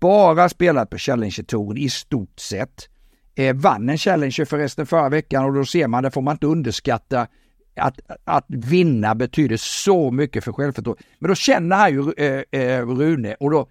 bara 0.01 0.49
spelat 0.49 0.91
på 0.91 0.99
Challenger-touren 0.99 1.79
i 1.79 1.89
stort 1.89 2.41
sett. 2.41 2.89
Eh, 3.35 3.57
vann 3.57 3.89
en 3.89 3.99
Challenger 3.99 4.45
förresten 4.45 4.87
förra 4.87 5.09
veckan 5.09 5.45
och 5.45 5.55
då 5.55 5.65
ser 5.65 5.89
man, 5.89 6.03
det 6.03 6.11
får 6.11 6.23
man 6.23 6.35
inte 6.35 6.47
underskatta, 6.47 7.27
att, 7.77 8.01
att 8.25 8.45
vinna 8.49 9.15
betyder 9.15 9.57
så 9.57 10.11
mycket 10.11 10.45
för 10.45 10.53
självförtroende. 10.53 11.03
Men 11.19 11.29
då 11.29 11.35
känner 11.35 11.77
han 11.77 11.91
ju 11.93 12.13
eh, 12.13 12.61
eh, 12.61 12.87
Rune 12.87 13.35
och 13.35 13.51
då 13.51 13.69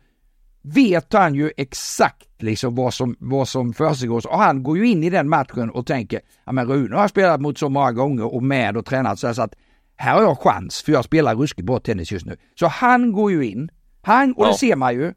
vet 0.62 1.14
han 1.14 1.36
ju 1.36 1.52
exakt 1.58 2.42
liksom 2.42 2.76
vad 2.76 2.94
som, 2.94 3.16
vad 3.20 3.48
som 3.48 3.74
försiggår. 3.74 4.28
Och 4.28 4.40
han 4.40 4.64
går 4.64 4.78
ju 4.78 4.88
in 4.88 5.04
i 5.04 5.10
den 5.10 5.30
matchen 5.30 5.70
och 5.70 5.86
tänker, 5.86 6.22
ja 6.46 6.52
men 6.52 6.68
Rune 6.68 6.96
har 6.96 7.08
spelat 7.08 7.42
mot 7.42 7.58
så 7.58 7.70
många 7.70 7.92
gånger 7.92 8.34
och 8.36 8.44
med 8.44 8.78
och 8.78 8.86
tränat 8.86 9.20
så, 9.20 9.34
så 9.34 9.42
att 9.42 9.54
här 9.96 10.14
har 10.14 10.22
jag 10.22 10.40
chans 10.40 10.82
för 10.82 10.92
jag 10.92 11.06
spelar 11.06 11.36
ruskigt 11.36 11.66
bra 11.66 11.80
tennis 11.80 12.12
just 12.12 12.26
nu. 12.26 12.38
Så 12.60 12.68
han 12.68 13.12
går 13.12 13.32
ju 13.32 13.46
in, 13.46 13.70
han, 14.02 14.34
och 14.34 14.48
det 14.48 14.54
ser 14.54 14.76
man 14.76 14.94
ju, 14.94 15.14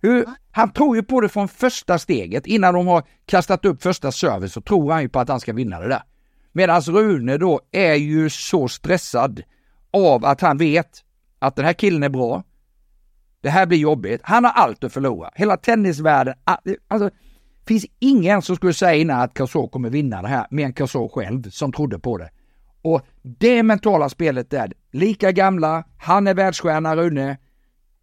hur, 0.00 0.26
han 0.50 0.72
tror 0.72 0.96
ju 0.96 1.02
på 1.02 1.20
det 1.20 1.28
från 1.28 1.48
första 1.48 1.98
steget. 1.98 2.46
Innan 2.46 2.74
de 2.74 2.86
har 2.86 3.02
kastat 3.26 3.64
upp 3.64 3.82
första 3.82 4.12
service 4.12 4.52
så 4.52 4.60
tror 4.60 4.92
han 4.92 5.02
ju 5.02 5.08
på 5.08 5.20
att 5.20 5.28
han 5.28 5.40
ska 5.40 5.52
vinna 5.52 5.80
det 5.80 5.88
där. 5.88 6.02
Medan 6.52 6.80
Rune 6.80 7.38
då 7.38 7.60
är 7.72 7.94
ju 7.94 8.30
så 8.30 8.68
stressad 8.68 9.42
av 9.92 10.24
att 10.24 10.40
han 10.40 10.58
vet 10.58 10.88
att 11.38 11.56
den 11.56 11.64
här 11.64 11.72
killen 11.72 12.02
är 12.02 12.08
bra. 12.08 12.44
Det 13.42 13.50
här 13.50 13.66
blir 13.66 13.78
jobbigt. 13.78 14.20
Han 14.24 14.44
har 14.44 14.50
allt 14.50 14.84
att 14.84 14.92
förlora. 14.92 15.30
Hela 15.34 15.56
tennisvärlden, 15.56 16.34
alltså 16.88 17.10
finns 17.66 17.86
ingen 17.98 18.42
som 18.42 18.56
skulle 18.56 18.74
säga 18.74 18.94
innan 18.94 19.20
att 19.20 19.34
Cazor 19.34 19.68
kommer 19.68 19.90
vinna 19.90 20.22
det 20.22 20.28
här, 20.28 20.46
mer 20.50 20.66
än 20.66 20.72
Cazor 20.72 21.08
själv 21.08 21.50
som 21.50 21.72
trodde 21.72 21.98
på 21.98 22.18
det. 22.18 22.30
Och 22.82 23.06
det 23.22 23.62
mentala 23.62 24.08
spelet 24.08 24.50
där, 24.50 24.72
lika 24.92 25.32
gamla, 25.32 25.84
han 25.98 26.26
är 26.26 26.34
världsstjärna 26.34 26.96
Rune, 26.96 27.38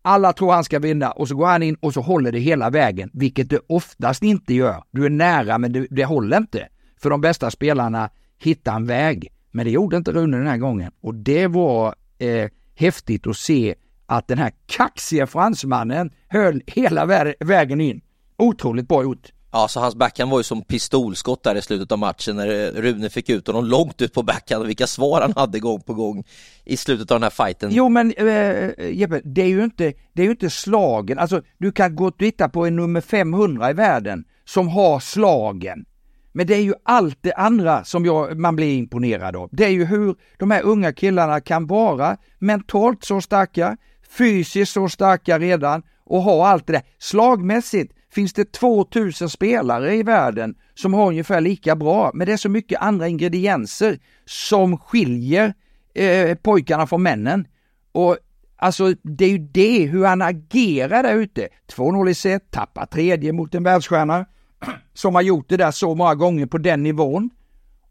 alla 0.02 0.34
tror 0.34 0.52
han 0.52 0.64
ska 0.64 0.80
vinna 0.80 1.12
och 1.12 1.28
så 1.28 1.36
går 1.36 1.46
han 1.46 1.64
in 1.64 1.76
och 1.76 1.94
så 1.94 2.02
håller 2.02 2.32
det 2.32 2.40
hela 2.40 2.70
vägen, 2.70 3.10
vilket 3.14 3.50
det 3.50 3.60
oftast 3.68 4.24
inte 4.24 4.54
gör. 4.54 4.84
Du 4.92 5.06
är 5.06 5.10
nära 5.10 5.58
men 5.58 5.74
det, 5.74 5.88
det 5.90 6.06
håller 6.06 6.38
inte. 6.38 6.68
För 7.02 7.10
de 7.10 7.22
bästa 7.22 7.52
spelarna 7.52 8.10
hittar 8.38 8.76
en 8.76 8.86
väg. 8.86 9.32
Men 9.52 9.66
det 9.66 9.72
gjorde 9.72 9.98
inte 9.98 10.12
Rune 10.12 10.38
den 10.38 10.48
här 10.48 10.58
gången 10.58 10.92
och 11.02 11.16
det 11.16 11.48
var 11.48 11.96
eh, 12.18 12.50
häftigt 12.76 13.28
att 13.28 13.38
se 13.38 13.76
att 14.10 14.28
den 14.28 14.38
här 14.38 14.52
kaxiga 14.66 15.28
fransmannen 15.28 16.12
höll 16.28 16.62
hela 16.68 17.06
vägen 17.40 17.82
in. 17.82 18.02
Otroligt 18.38 18.88
bra 18.88 19.04
gjort. 19.04 19.32
Ja, 19.52 19.68
så 19.68 19.80
hans 19.80 19.96
backhand 19.96 20.32
var 20.32 20.40
ju 20.40 20.44
som 20.44 20.62
pistolskott 20.62 21.44
där 21.44 21.56
i 21.56 21.62
slutet 21.62 21.92
av 21.92 22.00
matchen 22.00 22.36
när 22.36 22.72
Rune 22.72 23.10
fick 23.10 23.30
ut 23.30 23.48
honom 23.48 23.66
långt 23.66 24.02
ut 24.02 24.14
på 24.14 24.24
backhand 24.24 24.64
och 24.64 24.70
vilka 24.70 24.88
svar 24.88 25.22
han 25.22 25.34
hade 25.36 25.60
gång 25.60 25.82
på 25.82 25.94
gång 25.94 26.24
i 26.66 26.78
slutet 26.78 27.12
av 27.12 27.16
den 27.16 27.24
här 27.24 27.46
fighten. 27.46 27.70
Jo 27.74 27.90
men 27.90 28.14
äh, 28.18 28.90
Jeppe, 28.92 29.22
det 29.24 29.42
är 29.42 29.48
ju 29.48 29.64
inte, 29.64 29.94
det 30.14 30.22
är 30.22 30.26
ju 30.26 30.32
inte 30.32 30.50
slagen, 30.50 31.20
alltså 31.20 31.42
du 31.58 31.72
kan 31.72 31.96
gå 31.96 32.06
och 32.06 32.18
titta 32.18 32.50
på 32.50 32.66
en 32.66 32.76
nummer 32.76 33.02
500 33.02 33.70
i 33.70 33.74
världen 33.74 34.24
som 34.46 34.68
har 34.68 35.00
slagen. 35.00 35.86
Men 36.32 36.48
det 36.48 36.56
är 36.56 36.62
ju 36.62 36.74
allt 36.84 37.18
det 37.22 37.34
andra 37.34 37.84
som 37.84 38.06
jag, 38.06 38.38
man 38.38 38.56
blir 38.56 38.78
imponerad 38.78 39.36
av. 39.36 39.50
Det 39.52 39.66
är 39.66 39.70
ju 39.70 39.86
hur 39.86 40.16
de 40.38 40.52
här 40.52 40.62
unga 40.62 40.94
killarna 40.94 41.42
kan 41.42 41.68
vara 41.68 42.18
mentalt 42.40 43.04
så 43.04 43.22
starka, 43.22 43.78
fysiskt 44.10 44.74
så 44.74 44.90
starka 44.90 45.40
redan 45.40 45.84
och 46.04 46.22
ha 46.22 46.48
allt 46.48 46.68
det 46.68 46.74
där. 46.74 46.82
Slagmässigt 46.98 47.94
finns 48.12 48.34
det 48.34 48.52
2000 48.52 49.30
spelare 49.30 49.96
i 49.96 50.04
världen 50.04 50.56
som 50.74 50.94
har 50.94 51.08
ungefär 51.08 51.42
lika 51.42 51.76
bra, 51.76 52.12
men 52.14 52.28
det 52.28 52.34
är 52.34 52.38
så 52.38 52.50
mycket 52.50 52.82
andra 52.82 53.08
ingredienser 53.08 54.00
som 54.26 54.78
skiljer 54.78 55.54
eh, 55.94 56.36
pojkarna 56.36 56.88
från 56.88 57.04
männen. 57.04 57.48
Och 57.92 58.18
alltså 58.58 58.94
det 59.04 59.26
är 59.26 59.30
ju 59.30 59.38
det, 59.38 59.86
hur 59.86 60.06
han 60.06 60.22
agerar 60.22 61.04
där 61.04 61.16
ute. 61.16 61.48
2-0 61.72 62.10
i 62.10 62.14
set, 62.14 62.52
tappar 62.52 62.86
tredje 62.86 63.34
mot 63.34 63.56
en 63.56 63.64
världsstjärna 63.64 64.26
som 64.94 65.16
har 65.16 65.22
gjort 65.22 65.50
det 65.50 65.58
där 65.58 65.72
så 65.72 65.96
många 65.96 66.16
gånger 66.16 66.46
på 66.46 66.58
den 66.58 66.84
nivån 66.84 67.30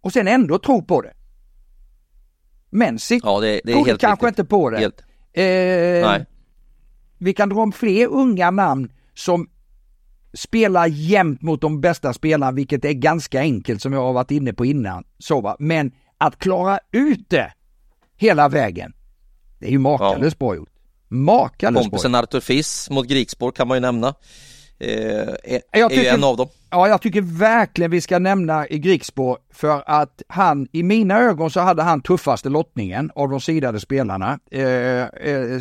och 0.01 0.13
sen 0.13 0.29
ändå 0.29 0.59
tro 0.59 0.83
på 0.83 1.03
det. 1.03 1.13
Menzik 2.71 3.23
ja, 3.25 3.41
det, 3.41 3.61
det 3.65 3.73
kanske 3.73 4.09
riktigt. 4.11 4.29
inte 4.29 4.45
på 4.45 4.71
det. 4.71 4.79
Helt. 4.79 5.03
Eh, 5.33 6.23
vi 7.19 7.35
kan 7.35 7.49
dra 7.49 7.61
om 7.61 7.73
fler 7.73 8.07
unga 8.07 8.51
namn 8.51 8.93
som 9.15 9.49
spelar 10.33 10.87
jämt 10.87 11.43
mot 11.43 11.61
de 11.61 11.81
bästa 11.81 12.13
spelarna, 12.13 12.53
vilket 12.53 12.85
är 12.85 12.93
ganska 12.93 13.41
enkelt 13.41 13.83
som 13.83 13.93
jag 13.93 14.01
har 14.01 14.13
varit 14.13 14.31
inne 14.31 14.53
på 14.53 14.67
innan. 14.67 15.05
Så 15.19 15.41
va? 15.41 15.57
Men 15.59 15.93
att 16.19 16.39
klara 16.39 16.79
ut 16.93 17.31
det 17.31 17.53
hela 18.17 18.49
vägen, 18.49 18.93
det 19.59 19.67
är 19.67 19.71
ju 19.71 19.79
makalöst 19.79 20.37
ja. 20.41 20.47
bra 20.47 20.57
gjort. 20.57 20.71
Makalöst 21.09 21.85
Kompisen 21.85 22.15
Artur 22.15 22.41
Fiss 22.41 22.91
mot 22.91 23.07
Grikspår 23.07 23.51
kan 23.51 23.69
man 23.69 23.77
ju 23.77 23.81
nämna. 23.81 24.15
Är, 24.79 25.63
är 25.73 25.89
tycker, 25.89 26.03
ju 26.03 26.09
en 26.09 26.25
av 26.25 26.37
dem. 26.37 26.49
Ja, 26.71 26.89
jag 26.89 27.03
tycker 27.03 27.21
verkligen 27.23 27.91
vi 27.91 28.01
ska 28.01 28.19
nämna 28.19 28.67
Grigsbo 28.67 29.37
för 29.53 29.83
att 29.87 30.23
han, 30.29 30.69
i 30.73 30.83
mina 30.83 31.19
ögon 31.19 31.51
så 31.51 31.61
hade 31.61 31.83
han 31.83 32.03
tuffaste 32.03 32.49
lottningen 32.49 33.11
av 33.15 33.29
de 33.29 33.41
sidade 33.41 33.81
spelarna. 33.81 34.39
Eh, 34.51 34.63
eh, 34.63 35.61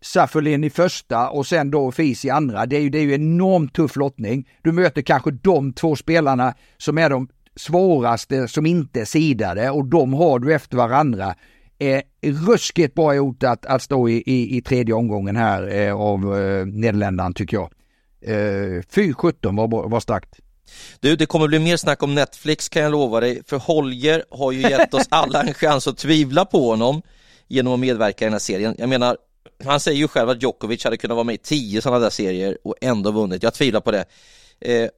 Saffelin 0.00 0.64
i 0.64 0.70
första 0.70 1.30
och 1.30 1.46
sen 1.46 1.70
då 1.70 1.92
Fis 1.92 2.24
i 2.24 2.30
andra. 2.30 2.66
Det 2.66 2.76
är 2.76 2.80
ju, 2.80 2.90
det 2.90 2.98
är 2.98 3.02
ju 3.02 3.14
enormt 3.14 3.74
tuff 3.74 3.96
lottning. 3.96 4.48
Du 4.62 4.72
möter 4.72 5.02
kanske 5.02 5.30
de 5.30 5.72
två 5.72 5.96
spelarna 5.96 6.54
som 6.76 6.98
är 6.98 7.10
de 7.10 7.28
svåraste 7.56 8.48
som 8.48 8.66
inte 8.66 9.00
är 9.00 9.04
sidade 9.04 9.70
och 9.70 9.84
de 9.84 10.14
har 10.14 10.38
du 10.38 10.54
efter 10.54 10.76
varandra. 10.76 11.34
Eh, 11.78 12.02
ruskigt 12.22 12.94
bra 12.94 13.14
gjort 13.14 13.42
att, 13.42 13.66
att 13.66 13.82
stå 13.82 14.08
i, 14.08 14.22
i, 14.26 14.56
i 14.56 14.62
tredje 14.62 14.94
omgången 14.94 15.36
här 15.36 15.76
eh, 15.76 15.94
av 15.94 16.38
eh, 16.38 16.66
Nederländerna 16.66 17.32
tycker 17.32 17.56
jag. 17.56 17.70
Eh, 18.20 18.82
fy 18.90 19.14
17 19.14 19.56
var, 19.56 19.88
var 19.88 20.00
starkt. 20.00 20.40
Du, 21.00 21.16
det 21.16 21.26
kommer 21.26 21.48
bli 21.48 21.58
mer 21.58 21.76
snack 21.76 22.02
om 22.02 22.14
Netflix 22.14 22.68
kan 22.68 22.82
jag 22.82 22.92
lova 22.92 23.20
dig, 23.20 23.42
för 23.46 23.56
Holger 23.56 24.24
har 24.30 24.52
ju 24.52 24.60
gett 24.60 24.94
oss 24.94 25.06
alla 25.08 25.42
en 25.42 25.54
chans 25.54 25.86
att 25.86 25.98
tvivla 25.98 26.44
på 26.44 26.70
honom 26.70 27.02
genom 27.48 27.72
att 27.72 27.80
medverka 27.80 28.24
i 28.24 28.26
den 28.26 28.32
här 28.32 28.38
serien. 28.38 28.74
Jag 28.78 28.88
menar, 28.88 29.16
han 29.64 29.80
säger 29.80 29.98
ju 29.98 30.08
själv 30.08 30.30
att 30.30 30.42
Djokovic 30.42 30.84
hade 30.84 30.96
kunnat 30.96 31.14
vara 31.14 31.24
med 31.24 31.34
i 31.34 31.38
tio 31.38 31.82
sådana 31.82 31.98
där 31.98 32.10
serier 32.10 32.58
och 32.64 32.74
ändå 32.80 33.10
vunnit. 33.10 33.42
Jag 33.42 33.54
tvivlar 33.54 33.80
på 33.80 33.90
det. 33.90 34.04
Eh, 34.60 34.88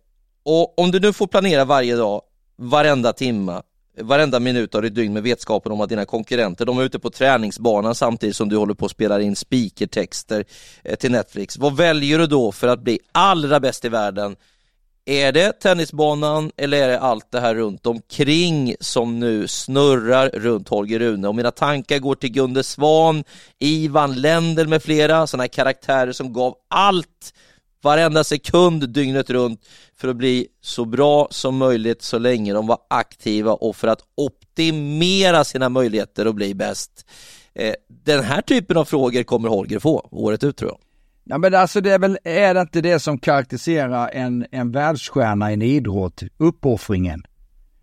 och 0.43 0.79
om 0.79 0.91
du 0.91 1.01
nu 1.01 1.13
får 1.13 1.27
planera 1.27 1.65
varje 1.65 1.97
dag, 1.97 2.23
varenda 2.57 3.13
timma, 3.13 3.63
varenda 4.03 4.41
minut 4.41 4.75
av 4.75 4.83
ditt 4.83 4.95
dygn 4.95 5.13
med 5.13 5.23
vetskapen 5.23 5.73
om 5.73 5.81
att 5.81 5.89
dina 5.89 6.05
konkurrenter, 6.05 6.67
de 6.67 6.79
är 6.79 6.83
ute 6.83 6.99
på 6.99 7.11
träningsbanan 7.11 7.95
samtidigt 7.95 8.37
som 8.37 8.49
du 8.49 8.57
håller 8.57 8.75
på 8.75 8.85
att 8.85 8.91
spela 8.91 9.21
in 9.21 9.37
speakertexter 9.37 10.45
eh, 10.85 10.97
till 10.97 11.11
Netflix. 11.11 11.59
Vad 11.59 11.77
väljer 11.77 12.19
du 12.19 12.27
då 12.27 12.53
för 12.53 12.69
att 12.69 12.81
bli 12.81 12.99
allra 13.13 13.61
bäst 13.61 13.85
i 13.85 13.89
världen 13.89 14.37
är 15.05 15.33
det 15.33 15.53
tennisbanan 15.53 16.53
eller 16.57 16.83
är 16.83 16.89
det 16.89 17.01
allt 17.01 17.31
det 17.31 17.41
här 17.41 17.55
runt 17.55 17.87
omkring 17.87 18.75
som 18.81 19.21
nu 19.21 19.49
snurrar 19.49 20.29
runt 20.29 20.69
Holger 20.69 20.99
Rune? 20.99 21.29
Och 21.29 21.35
mina 21.35 21.51
tankar 21.51 21.99
går 21.99 22.15
till 22.15 22.33
Gunde 22.33 22.63
Svan, 22.63 23.25
Ivan 23.59 24.15
Lendl 24.15 24.67
med 24.67 24.83
flera, 24.83 25.27
sådana 25.27 25.43
här 25.43 25.49
karaktärer 25.49 26.13
som 26.13 26.33
gav 26.33 26.55
allt 26.69 27.35
varenda 27.83 28.25
sekund 28.25 28.89
dygnet 28.89 29.31
runt 29.31 29.61
för 29.97 30.09
att 30.09 30.17
bli 30.17 30.47
så 30.61 30.85
bra 30.85 31.29
som 31.31 31.57
möjligt 31.57 32.03
så 32.03 32.19
länge 32.19 32.53
de 32.53 32.67
var 32.67 32.79
aktiva 32.91 33.53
och 33.53 33.77
för 33.77 33.89
att 33.89 34.01
optimera 34.15 35.45
sina 35.45 35.69
möjligheter 35.69 36.27
att 36.27 36.35
bli 36.35 36.55
bäst. 36.55 37.07
Eh, 37.55 37.75
den 37.89 38.25
här 38.25 38.43
typen 38.43 38.77
av 38.77 38.85
frågor 38.85 39.23
kommer 39.23 39.49
Holger 39.49 39.79
få 39.79 40.09
året 40.11 40.45
ut 40.45 40.57
tror 40.57 40.71
jag. 40.71 40.79
Ja 41.25 41.39
men 41.39 41.55
alltså 41.55 41.81
det 41.81 41.91
är 41.91 41.99
väl, 41.99 42.19
är 42.25 42.55
det 42.55 42.61
inte 42.61 42.81
det 42.81 43.01
som 43.01 43.19
karaktäriserar 43.19 44.09
en, 44.09 44.47
en 44.51 44.73
världsstjärna 44.73 45.51
i 45.51 45.55
en 45.55 45.63
idrott? 45.63 46.23
Uppoffringen. 46.37 47.23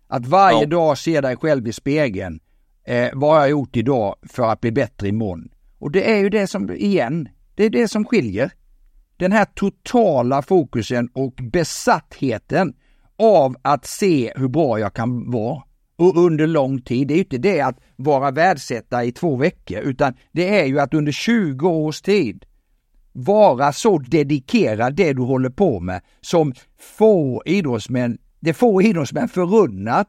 Att 0.08 0.26
varje 0.26 0.60
ja. 0.60 0.66
dag 0.66 0.98
se 0.98 1.20
dig 1.20 1.36
själv 1.36 1.68
i 1.68 1.72
spegeln. 1.72 2.40
Eh, 2.84 3.08
vad 3.12 3.30
har 3.30 3.40
jag 3.40 3.50
gjort 3.50 3.76
idag 3.76 4.16
för 4.22 4.42
att 4.42 4.60
bli 4.60 4.72
bättre 4.72 5.08
imorgon? 5.08 5.48
Och 5.78 5.90
det 5.90 6.10
är 6.10 6.16
ju 6.18 6.28
det 6.28 6.46
som, 6.46 6.70
igen, 6.70 7.28
det 7.54 7.64
är 7.64 7.70
det 7.70 7.88
som 7.88 8.04
skiljer. 8.04 8.50
Den 9.18 9.32
här 9.32 9.44
totala 9.44 10.42
fokusen 10.42 11.08
och 11.14 11.34
besattheten 11.52 12.74
av 13.18 13.56
att 13.62 13.86
se 13.86 14.32
hur 14.36 14.48
bra 14.48 14.78
jag 14.78 14.94
kan 14.94 15.30
vara 15.30 15.62
och 15.96 16.16
under 16.16 16.46
lång 16.46 16.82
tid. 16.82 17.08
Det 17.08 17.14
är 17.14 17.16
ju 17.16 17.22
inte 17.22 17.38
det 17.38 17.60
att 17.60 17.78
vara 17.96 18.30
världsetta 18.30 19.04
i 19.04 19.12
två 19.12 19.36
veckor 19.36 19.78
utan 19.78 20.14
det 20.32 20.60
är 20.60 20.66
ju 20.66 20.80
att 20.80 20.94
under 20.94 21.12
20 21.12 21.68
års 21.68 22.00
tid 22.00 22.44
vara 23.12 23.72
så 23.72 23.98
dedikerad 23.98 24.94
det 24.94 25.12
du 25.12 25.22
håller 25.22 25.50
på 25.50 25.80
med 25.80 26.00
som 26.20 26.52
få 26.98 27.42
idrottsmän, 27.46 28.18
det 28.40 28.50
är 28.50 28.54
få 28.54 28.82
idrottsmän 28.82 29.28
förunnat 29.28 30.08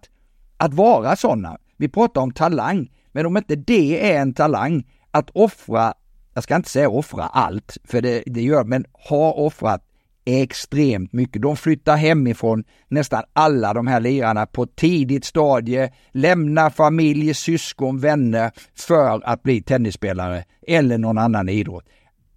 att 0.58 0.74
vara 0.74 1.16
sådana. 1.16 1.58
Vi 1.78 1.90
pratar 1.90 2.22
om 2.22 2.32
talang, 2.32 2.92
men 3.12 3.26
om 3.26 3.38
inte 3.38 3.56
det 3.56 4.14
är 4.14 4.22
en 4.22 4.34
talang 4.34 4.88
att 5.12 5.30
offra, 5.30 5.94
jag 6.40 6.44
ska 6.44 6.56
inte 6.56 6.70
säga 6.70 6.90
offra 6.90 7.24
allt, 7.24 7.78
för 7.84 8.02
det, 8.02 8.24
det 8.26 8.42
gör, 8.42 8.64
men 8.64 8.86
har 8.94 9.40
offrat 9.40 9.86
extremt 10.26 11.14
mycket. 11.14 11.42
De 11.42 11.58
flyttar 11.58 11.96
hemifrån, 11.96 12.64
nästan 12.88 13.24
alla 13.34 13.74
de 13.74 13.88
här 13.88 14.00
lirarna 14.00 14.46
på 14.46 14.66
tidigt 14.66 15.26
stadie, 15.26 15.94
lämnar 16.12 16.70
familj, 16.70 17.34
syskon, 17.34 18.00
vänner 18.00 18.52
för 18.76 19.22
att 19.24 19.44
bli 19.44 19.62
tennisspelare 19.62 20.44
eller 20.68 20.98
någon 20.98 21.18
annan 21.18 21.50
idrott. 21.50 21.86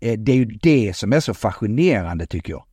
Eh, 0.00 0.18
det 0.18 0.32
är 0.32 0.36
ju 0.36 0.44
det 0.44 0.96
som 0.96 1.12
är 1.12 1.20
så 1.20 1.34
fascinerande 1.34 2.26
tycker 2.26 2.52
jag. 2.52 2.64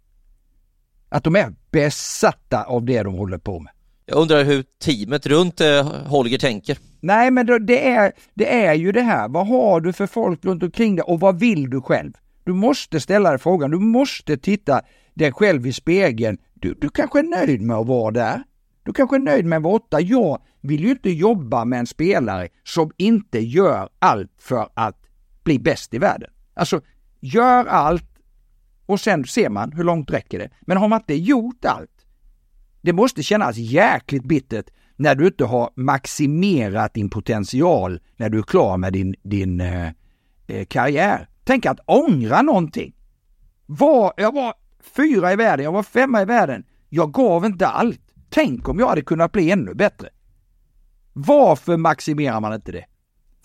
Att 1.09 1.23
de 1.23 1.36
är 1.36 1.55
besatta 1.71 2.63
av 2.63 2.86
det 2.86 3.03
de 3.03 3.13
håller 3.13 3.38
på 3.38 3.59
med. 3.59 3.73
Jag 4.10 4.18
undrar 4.18 4.43
hur 4.43 4.64
teamet 4.80 5.26
runt 5.26 5.62
eh, 5.62 5.91
Holger 6.05 6.38
tänker. 6.38 6.78
Nej, 6.99 7.32
men 7.32 7.66
det 7.66 7.88
är, 7.88 8.12
det 8.34 8.66
är 8.66 8.74
ju 8.74 8.91
det 8.91 9.01
här. 9.01 9.30
Vad 9.30 9.47
har 9.47 9.82
du 9.82 9.93
för 9.93 10.07
folk 10.07 10.45
runt 10.45 10.64
omkring 10.64 10.95
dig 10.95 11.03
och 11.03 11.20
vad 11.20 11.39
vill 11.39 11.70
du 11.70 11.82
själv? 11.82 12.14
Du 12.43 12.53
måste 12.53 12.99
ställa 12.99 13.30
dig 13.30 13.39
frågan. 13.39 13.72
Du 13.72 13.80
måste 13.80 14.38
titta 14.38 14.82
dig 15.14 15.32
själv 15.32 15.68
i 15.68 15.74
spegeln. 15.74 16.38
Du, 16.53 16.74
du 16.74 16.89
kanske 16.89 17.20
är 17.20 17.24
nöjd 17.24 17.62
med 17.62 17.78
att 17.78 17.88
vara 17.88 18.12
där. 18.12 18.43
Du 18.84 18.93
kanske 18.93 19.16
är 19.16 19.20
nöjd 19.20 19.45
med 19.45 19.57
att 19.57 19.64
vara 19.64 19.76
åtta. 19.76 20.01
Jag 20.01 20.41
vill 20.62 20.84
ju 20.84 20.89
inte 20.91 21.10
jobba 21.10 21.66
med 21.66 21.80
en 21.80 21.88
spelare 21.88 22.47
som 22.64 22.91
inte 22.97 23.39
gör 23.39 23.89
allt 23.99 24.32
för 24.39 24.68
att 24.74 24.97
bli 25.43 25.60
bäst 25.60 25.93
i 25.93 25.97
världen. 25.97 26.30
Alltså, 26.53 26.82
Gör 27.20 27.66
allt 27.66 28.10
och 28.86 28.99
sen 28.99 29.26
ser 29.26 29.49
man 29.49 29.72
hur 29.72 29.84
långt 29.84 30.12
räcker 30.12 30.39
det. 30.39 30.49
Men 30.62 30.78
har 30.78 30.88
man 30.88 30.99
inte 30.99 31.14
gjort 31.16 31.66
allt, 31.66 31.99
det 32.82 32.93
måste 32.93 33.23
kännas 33.23 33.57
jäkligt 33.57 34.23
bittert 34.23 34.69
när 34.95 35.15
du 35.15 35.27
inte 35.27 35.45
har 35.45 35.69
maximerat 35.75 36.93
din 36.93 37.09
potential 37.09 37.99
när 38.17 38.30
du 38.30 38.38
är 38.38 38.43
klar 38.43 38.77
med 38.77 38.93
din, 38.93 39.15
din 39.23 39.61
eh, 39.61 39.91
eh, 40.47 40.65
karriär. 40.65 41.30
Tänk 41.43 41.65
att 41.65 41.80
ångra 41.86 42.41
någonting. 42.41 42.95
Var, 43.65 44.13
jag 44.17 44.34
var 44.34 44.53
fyra 44.95 45.34
i 45.34 45.36
världen, 45.36 45.63
jag 45.63 45.71
var 45.71 45.84
femma 45.84 46.21
i 46.21 46.25
världen. 46.25 46.63
Jag 46.89 47.11
gav 47.11 47.45
inte 47.45 47.67
allt. 47.67 48.01
Tänk 48.30 48.69
om 48.69 48.80
jag 48.80 48.88
hade 48.88 49.01
kunnat 49.01 49.32
bli 49.32 49.51
ännu 49.51 49.73
bättre. 49.73 50.09
Varför 51.13 51.77
maximerar 51.77 52.39
man 52.39 52.53
inte 52.53 52.71
det? 52.71 52.86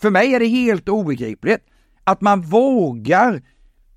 För 0.01 0.09
mig 0.09 0.33
är 0.33 0.39
det 0.39 0.47
helt 0.47 0.89
obegripligt 0.89 1.61
att 2.03 2.21
man 2.21 2.41
vågar 2.41 3.41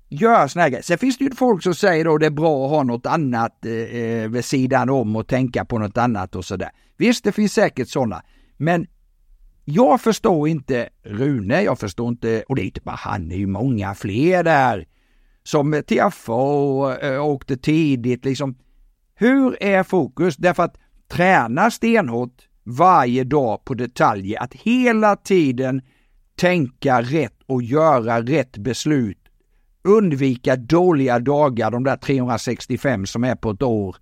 göra 0.09 0.47
såna 0.47 0.63
här 0.63 0.69
grejer. 0.69 0.83
Sen 0.83 0.97
finns 0.97 1.17
det 1.17 1.23
ju 1.23 1.31
folk 1.31 1.63
som 1.63 1.75
säger 1.75 2.05
då 2.05 2.17
det 2.17 2.25
är 2.25 2.29
bra 2.29 2.65
att 2.65 2.71
ha 2.71 2.83
något 2.83 3.05
annat 3.05 3.65
eh, 3.65 3.73
eh 3.73 4.29
vid 4.29 4.45
sidan 4.45 4.89
om 4.89 5.15
och 5.15 5.27
tänka 5.27 5.65
på 5.65 5.77
något 5.77 5.97
annat 5.97 6.35
och 6.35 6.45
sådär. 6.45 6.69
Visst, 6.97 7.23
det 7.23 7.31
finns 7.31 7.53
säkert 7.53 7.89
sådana. 7.89 8.21
Men 8.57 8.87
jag 9.65 10.01
förstår 10.01 10.47
inte 10.47 10.89
Rune, 11.03 11.61
jag 11.61 11.79
förstår 11.79 12.09
inte, 12.09 12.43
och 12.47 12.55
det 12.55 12.61
är 12.61 12.65
inte 12.65 12.81
bara 12.81 12.95
han, 12.95 13.29
det 13.29 13.35
är 13.35 13.39
ju 13.39 13.47
många 13.47 13.95
fler 13.95 14.43
där. 14.43 14.87
Som 15.43 15.83
TFA 15.87 16.33
och 16.33 17.03
eh, 17.03 17.25
åkte 17.25 17.57
tidigt 17.57 18.25
liksom. 18.25 18.57
Hur 19.15 19.63
är 19.63 19.83
fokus? 19.83 20.37
Därför 20.37 20.63
att 20.63 20.77
träna 21.07 21.71
stenhårt 21.71 22.47
varje 22.63 23.23
dag 23.23 23.65
på 23.65 23.73
detaljer, 23.73 24.43
att 24.43 24.53
hela 24.53 25.15
tiden 25.15 25.81
tänka 26.35 27.01
rätt 27.01 27.37
och 27.45 27.63
göra 27.63 28.21
rätt 28.21 28.57
beslut 28.57 29.28
undvika 29.83 30.55
dåliga 30.55 31.19
dagar, 31.19 31.71
de 31.71 31.83
där 31.83 31.97
365 31.97 33.05
som 33.05 33.23
är 33.23 33.35
på 33.35 33.51
ett 33.51 33.61
år. 33.61 33.95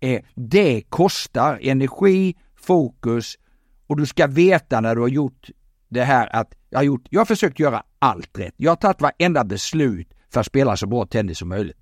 Eh, 0.00 0.22
det 0.34 0.82
kostar 0.88 1.58
energi, 1.62 2.36
fokus 2.56 3.38
och 3.86 3.96
du 3.96 4.06
ska 4.06 4.26
veta 4.26 4.80
när 4.80 4.94
du 4.94 5.00
har 5.00 5.08
gjort 5.08 5.50
det 5.88 6.04
här 6.04 6.36
att 6.36 6.54
jag 6.70 6.78
har, 6.78 6.84
gjort, 6.84 7.06
jag 7.10 7.20
har 7.20 7.26
försökt 7.26 7.58
göra 7.58 7.82
allt 7.98 8.38
rätt. 8.38 8.54
Jag 8.56 8.70
har 8.70 8.76
tagit 8.76 9.00
varenda 9.00 9.44
beslut 9.44 10.08
för 10.30 10.40
att 10.40 10.46
spela 10.46 10.76
så 10.76 10.86
bra 10.86 11.06
tennis 11.06 11.38
som 11.38 11.48
möjligt. 11.48 11.76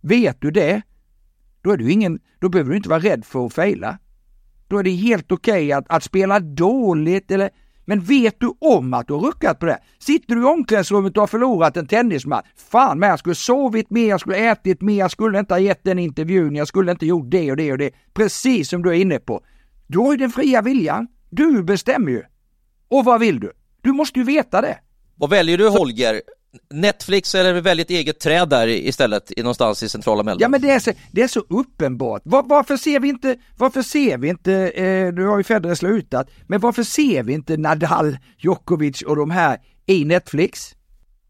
Vet 0.00 0.40
du 0.40 0.50
det, 0.50 0.82
då, 1.62 1.70
är 1.70 1.76
du 1.76 1.90
ingen, 1.90 2.20
då 2.38 2.48
behöver 2.48 2.70
du 2.70 2.76
inte 2.76 2.88
vara 2.88 3.00
rädd 3.00 3.24
för 3.24 3.46
att 3.46 3.54
fejla. 3.54 3.98
Då 4.68 4.78
är 4.78 4.82
det 4.82 4.90
helt 4.90 5.32
okej 5.32 5.66
okay 5.66 5.72
att, 5.72 5.84
att 5.88 6.04
spela 6.04 6.40
dåligt 6.40 7.30
eller 7.30 7.50
men 7.88 8.00
vet 8.00 8.40
du 8.40 8.52
om 8.60 8.94
att 8.94 9.06
du 9.06 9.12
har 9.12 9.20
ruckat 9.20 9.58
på 9.58 9.66
det? 9.66 9.78
Sitter 9.98 10.34
du 10.34 10.42
i 10.42 10.44
omklädningsrummet 10.44 11.16
och 11.16 11.22
har 11.22 11.26
förlorat 11.26 11.76
en 11.76 11.86
tennismatch? 11.86 12.46
Fan 12.70 12.98
men 12.98 13.08
jag 13.08 13.18
skulle 13.18 13.34
sovit 13.34 13.90
mer, 13.90 14.08
jag 14.08 14.20
skulle 14.20 14.50
ätit 14.50 14.80
mer, 14.80 14.98
jag 14.98 15.10
skulle 15.10 15.38
inte 15.38 15.54
ha 15.54 15.58
gett 15.58 15.84
den 15.84 15.98
intervjun, 15.98 16.54
jag 16.54 16.68
skulle 16.68 16.92
inte 16.92 17.06
gjort 17.06 17.30
det 17.30 17.50
och 17.50 17.56
det 17.56 17.72
och 17.72 17.78
det. 17.78 17.90
Precis 18.14 18.68
som 18.68 18.82
du 18.82 18.90
är 18.90 18.94
inne 18.94 19.18
på. 19.18 19.40
Du 19.86 19.98
har 19.98 20.12
ju 20.12 20.18
den 20.18 20.30
fria 20.30 20.62
viljan. 20.62 21.08
Du 21.30 21.62
bestämmer 21.62 22.10
ju. 22.10 22.22
Och 22.88 23.04
vad 23.04 23.20
vill 23.20 23.40
du? 23.40 23.52
Du 23.80 23.92
måste 23.92 24.18
ju 24.18 24.24
veta 24.24 24.60
det. 24.60 24.78
Vad 25.14 25.30
väljer 25.30 25.58
du 25.58 25.68
Holger? 25.68 26.20
Netflix 26.70 27.34
eller 27.34 27.60
välja 27.60 27.82
ett 27.82 27.90
eget 27.90 28.20
träd 28.20 28.48
där 28.48 28.68
istället 28.68 29.32
någonstans 29.36 29.82
i 29.82 29.88
centrala 29.88 30.22
Mellan? 30.22 30.38
Ja 30.40 30.48
men 30.48 30.60
det 30.60 30.70
är 30.70 30.78
så, 30.78 30.90
det 31.12 31.22
är 31.22 31.28
så 31.28 31.40
uppenbart. 31.48 32.22
Var, 32.24 32.42
varför 32.42 32.76
ser 32.76 33.00
vi 33.00 33.08
inte, 33.08 33.36
varför 33.56 33.82
ser 33.82 34.18
vi 34.18 34.28
inte, 34.28 34.52
eh, 34.54 35.12
nu 35.12 35.26
har 35.26 35.38
ju 35.38 35.44
Federer 35.44 35.74
slutat, 35.74 36.30
men 36.46 36.60
varför 36.60 36.82
ser 36.82 37.22
vi 37.22 37.32
inte 37.32 37.56
Nadal, 37.56 38.18
Djokovic 38.38 39.02
och 39.02 39.16
de 39.16 39.30
här 39.30 39.58
i 39.86 40.04
Netflix? 40.04 40.74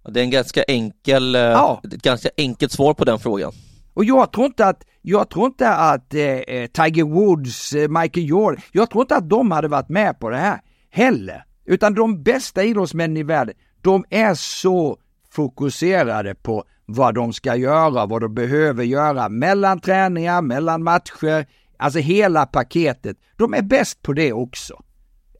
Det 0.08 0.20
är 0.20 0.24
en 0.24 0.30
ganska 0.30 0.62
enkel, 0.62 1.34
eh, 1.34 1.40
ja. 1.40 1.80
ett 1.84 2.02
ganska 2.02 2.28
enkelt 2.36 2.72
svar 2.72 2.94
på 2.94 3.04
den 3.04 3.18
frågan. 3.18 3.52
Och 3.94 4.04
jag 4.04 4.32
tror 4.32 4.46
inte 4.46 4.66
att, 4.66 4.82
jag 5.02 5.30
tror 5.30 5.46
inte 5.46 5.68
att 5.68 6.14
eh, 6.14 6.22
eh 6.22 6.66
Tiger 6.66 7.04
Woods, 7.04 7.72
eh, 7.72 7.88
Michael 7.88 8.28
Jordan, 8.28 8.60
jag 8.72 8.90
tror 8.90 9.02
inte 9.02 9.16
att 9.16 9.30
de 9.30 9.50
hade 9.50 9.68
varit 9.68 9.88
med 9.88 10.20
på 10.20 10.30
det 10.30 10.36
här 10.36 10.60
heller. 10.90 11.44
Utan 11.66 11.94
de 11.94 12.22
bästa 12.22 12.64
idrottsmännen 12.64 13.16
i 13.16 13.22
världen, 13.22 13.54
de 13.82 14.04
är 14.10 14.34
så 14.34 14.98
fokuserade 15.30 16.34
på 16.34 16.64
vad 16.86 17.14
de 17.14 17.32
ska 17.32 17.56
göra, 17.56 18.06
vad 18.06 18.22
de 18.22 18.34
behöver 18.34 18.84
göra 18.84 19.28
mellan 19.28 19.80
träningar, 19.80 20.42
mellan 20.42 20.82
matcher, 20.82 21.46
alltså 21.76 21.98
hela 21.98 22.46
paketet. 22.46 23.16
De 23.36 23.54
är 23.54 23.62
bäst 23.62 24.02
på 24.02 24.12
det 24.12 24.32
också. 24.32 24.82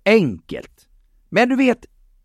Enkelt. 0.05 0.89
Men 1.29 1.49
du 1.49 1.57
vet, 1.57 1.79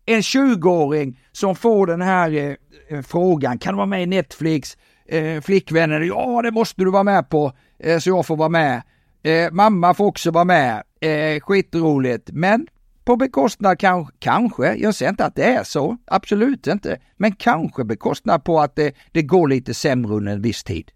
en 0.06 0.20
20-åring 0.20 1.20
som 1.32 1.56
får 1.56 1.86
den 1.86 2.02
här 2.02 2.56
eh, 2.88 3.02
frågan, 3.02 3.58
kan 3.58 3.74
du 3.74 3.76
vara 3.76 3.86
med 3.86 4.02
i 4.02 4.06
Netflix? 4.06 4.76
Eh, 5.08 5.40
flickvännen, 5.40 6.06
ja 6.06 6.42
det 6.42 6.50
måste 6.50 6.84
du 6.84 6.90
vara 6.90 7.02
med 7.02 7.28
på, 7.28 7.52
eh, 7.78 7.98
så 7.98 8.10
jag 8.10 8.26
får 8.26 8.36
vara 8.36 8.48
med. 8.48 8.82
Eh, 9.22 9.50
mamma 9.52 9.94
får 9.94 10.04
också 10.04 10.30
vara 10.30 10.44
med, 10.44 10.82
eh, 11.00 11.40
skitroligt. 11.40 12.30
Men 12.32 12.66
på 13.04 13.16
bekostnad 13.16 13.78
kanske, 13.78 14.14
kanske, 14.18 14.74
jag 14.74 14.94
säger 14.94 15.10
inte 15.10 15.24
att 15.24 15.34
det 15.34 15.44
är 15.44 15.64
så, 15.64 15.96
absolut 16.04 16.66
inte, 16.66 16.98
men 17.16 17.32
kanske 17.32 17.84
bekostnad 17.84 18.44
på 18.44 18.60
att 18.60 18.76
det, 18.76 18.94
det 19.12 19.22
går 19.22 19.48
lite 19.48 19.74
sämre 19.74 20.14
under 20.14 20.32
en 20.32 20.42
viss 20.42 20.64
tid. 20.64 20.90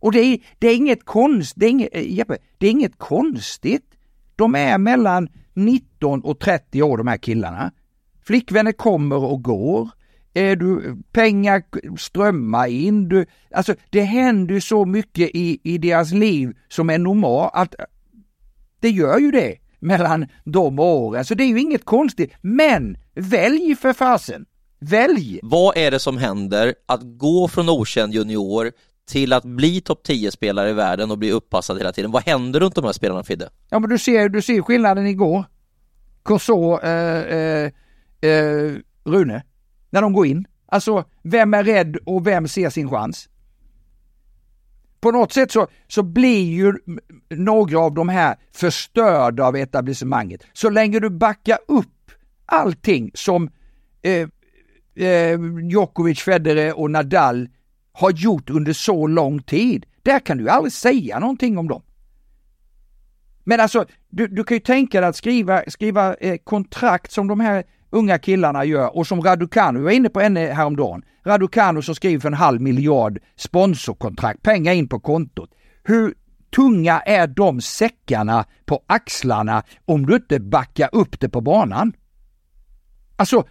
Och 0.00 0.12
det 0.12 0.20
är, 0.20 0.38
det 0.58 0.68
är 0.68 0.76
inget 0.76 1.04
konst, 1.04 1.52
det 1.56 1.66
är 1.66 1.70
inget, 1.70 1.88
eh, 1.92 2.12
Jeppe, 2.12 2.36
det 2.58 2.66
är 2.66 2.70
inget 2.70 2.98
konstigt. 2.98 3.86
De 4.36 4.54
är 4.54 4.78
mellan 4.78 5.28
19 5.54 6.20
och 6.20 6.38
30 6.38 6.82
år 6.82 6.98
de 6.98 7.06
här 7.06 7.16
killarna. 7.16 7.72
Flickvänner 8.22 8.72
kommer 8.72 9.16
och 9.16 9.42
går. 9.42 9.90
Är 10.34 10.56
du, 10.56 10.96
pengar 11.12 11.62
strömmar 11.98 12.66
in. 12.66 13.08
Du, 13.08 13.26
alltså 13.54 13.74
det 13.90 14.02
händer 14.02 14.60
så 14.60 14.84
mycket 14.84 15.30
i, 15.34 15.60
i 15.62 15.78
deras 15.78 16.12
liv 16.12 16.56
som 16.68 16.90
är 16.90 16.98
normalt. 16.98 17.50
Att, 17.54 17.74
det 18.80 18.90
gör 18.90 19.18
ju 19.18 19.30
det 19.30 19.56
mellan 19.80 20.26
de 20.44 20.78
åren, 20.78 21.24
så 21.24 21.34
det 21.34 21.44
är 21.44 21.48
ju 21.48 21.60
inget 21.60 21.84
konstigt. 21.84 22.32
Men 22.40 22.96
välj 23.14 23.76
för 23.76 23.92
fasen! 23.92 24.46
Välj! 24.80 25.40
Vad 25.42 25.76
är 25.76 25.90
det 25.90 25.98
som 25.98 26.18
händer 26.18 26.74
att 26.86 27.00
gå 27.02 27.48
från 27.48 27.68
okänd 27.68 28.14
junior 28.14 28.72
till 29.10 29.32
att 29.32 29.44
bli 29.44 29.80
topp 29.80 30.06
10-spelare 30.08 30.70
i 30.70 30.72
världen 30.72 31.10
och 31.10 31.18
bli 31.18 31.32
uppassad 31.32 31.78
hela 31.78 31.92
tiden? 31.92 32.10
Vad 32.10 32.22
händer 32.22 32.60
runt 32.60 32.74
de 32.74 32.84
här 32.84 32.92
spelarna 32.92 33.24
Fidde? 33.24 33.48
Ja 33.70 33.78
men 33.78 33.90
du 33.90 33.98
ser, 33.98 34.28
du 34.28 34.42
ser 34.42 34.62
skillnaden 34.62 35.06
igår. 35.06 35.44
Corso, 36.22 36.80
eh, 36.82 37.36
eh, 37.36 37.70
eh, 38.20 38.72
Rune, 39.04 39.42
när 39.90 40.02
de 40.02 40.12
går 40.12 40.26
in. 40.26 40.46
Alltså, 40.66 41.04
vem 41.22 41.54
är 41.54 41.64
rädd 41.64 41.96
och 42.06 42.26
vem 42.26 42.48
ser 42.48 42.70
sin 42.70 42.90
chans? 42.90 43.28
På 45.00 45.10
något 45.10 45.32
sätt 45.32 45.52
så, 45.52 45.68
så 45.88 46.02
blir 46.02 46.44
ju 46.44 46.74
några 47.28 47.78
av 47.78 47.94
de 47.94 48.08
här 48.08 48.36
förstörda 48.52 49.44
av 49.44 49.56
etablissemanget. 49.56 50.46
Så 50.52 50.70
länge 50.70 51.00
du 51.00 51.10
backar 51.10 51.58
upp 51.68 52.10
allting 52.46 53.10
som 53.14 53.50
eh, 54.02 54.28
eh, 55.06 55.40
Djokovic, 55.70 56.20
Federer 56.20 56.78
och 56.78 56.90
Nadal 56.90 57.48
har 57.92 58.10
gjort 58.10 58.50
under 58.50 58.72
så 58.72 59.06
lång 59.06 59.42
tid. 59.42 59.86
Där 60.02 60.20
kan 60.20 60.38
du 60.38 60.48
aldrig 60.48 60.72
säga 60.72 61.18
någonting 61.18 61.58
om 61.58 61.68
dem. 61.68 61.82
Men 63.44 63.60
alltså, 63.60 63.86
du, 64.08 64.26
du 64.26 64.44
kan 64.44 64.56
ju 64.56 64.60
tänka 64.60 65.00
dig 65.00 65.08
att 65.08 65.16
skriva, 65.16 65.62
skriva 65.66 66.14
eh, 66.14 66.36
kontrakt 66.44 67.12
som 67.12 67.28
de 67.28 67.40
här 67.40 67.64
unga 67.90 68.18
killarna 68.18 68.64
gör 68.64 68.96
och 68.96 69.06
som 69.06 69.22
Raducanu, 69.22 69.78
vi 69.78 69.84
var 69.84 69.92
inne 69.92 70.08
på 70.08 70.20
henne 70.20 70.40
häromdagen, 70.40 71.02
Raducanu 71.24 71.82
som 71.82 71.94
skriver 71.94 72.20
för 72.20 72.28
en 72.28 72.34
halv 72.34 72.60
miljard 72.60 73.18
sponsorkontrakt, 73.36 74.42
pengar 74.42 74.72
in 74.72 74.88
på 74.88 75.00
kontot. 75.00 75.50
Hur 75.84 76.14
tunga 76.56 77.00
är 77.00 77.26
de 77.26 77.60
säckarna 77.60 78.44
på 78.64 78.82
axlarna 78.86 79.62
om 79.84 80.06
du 80.06 80.16
inte 80.16 80.40
backar 80.40 80.88
upp 80.92 81.20
det 81.20 81.28
på 81.28 81.40
banan? 81.40 81.92
Alltså, 83.16 83.44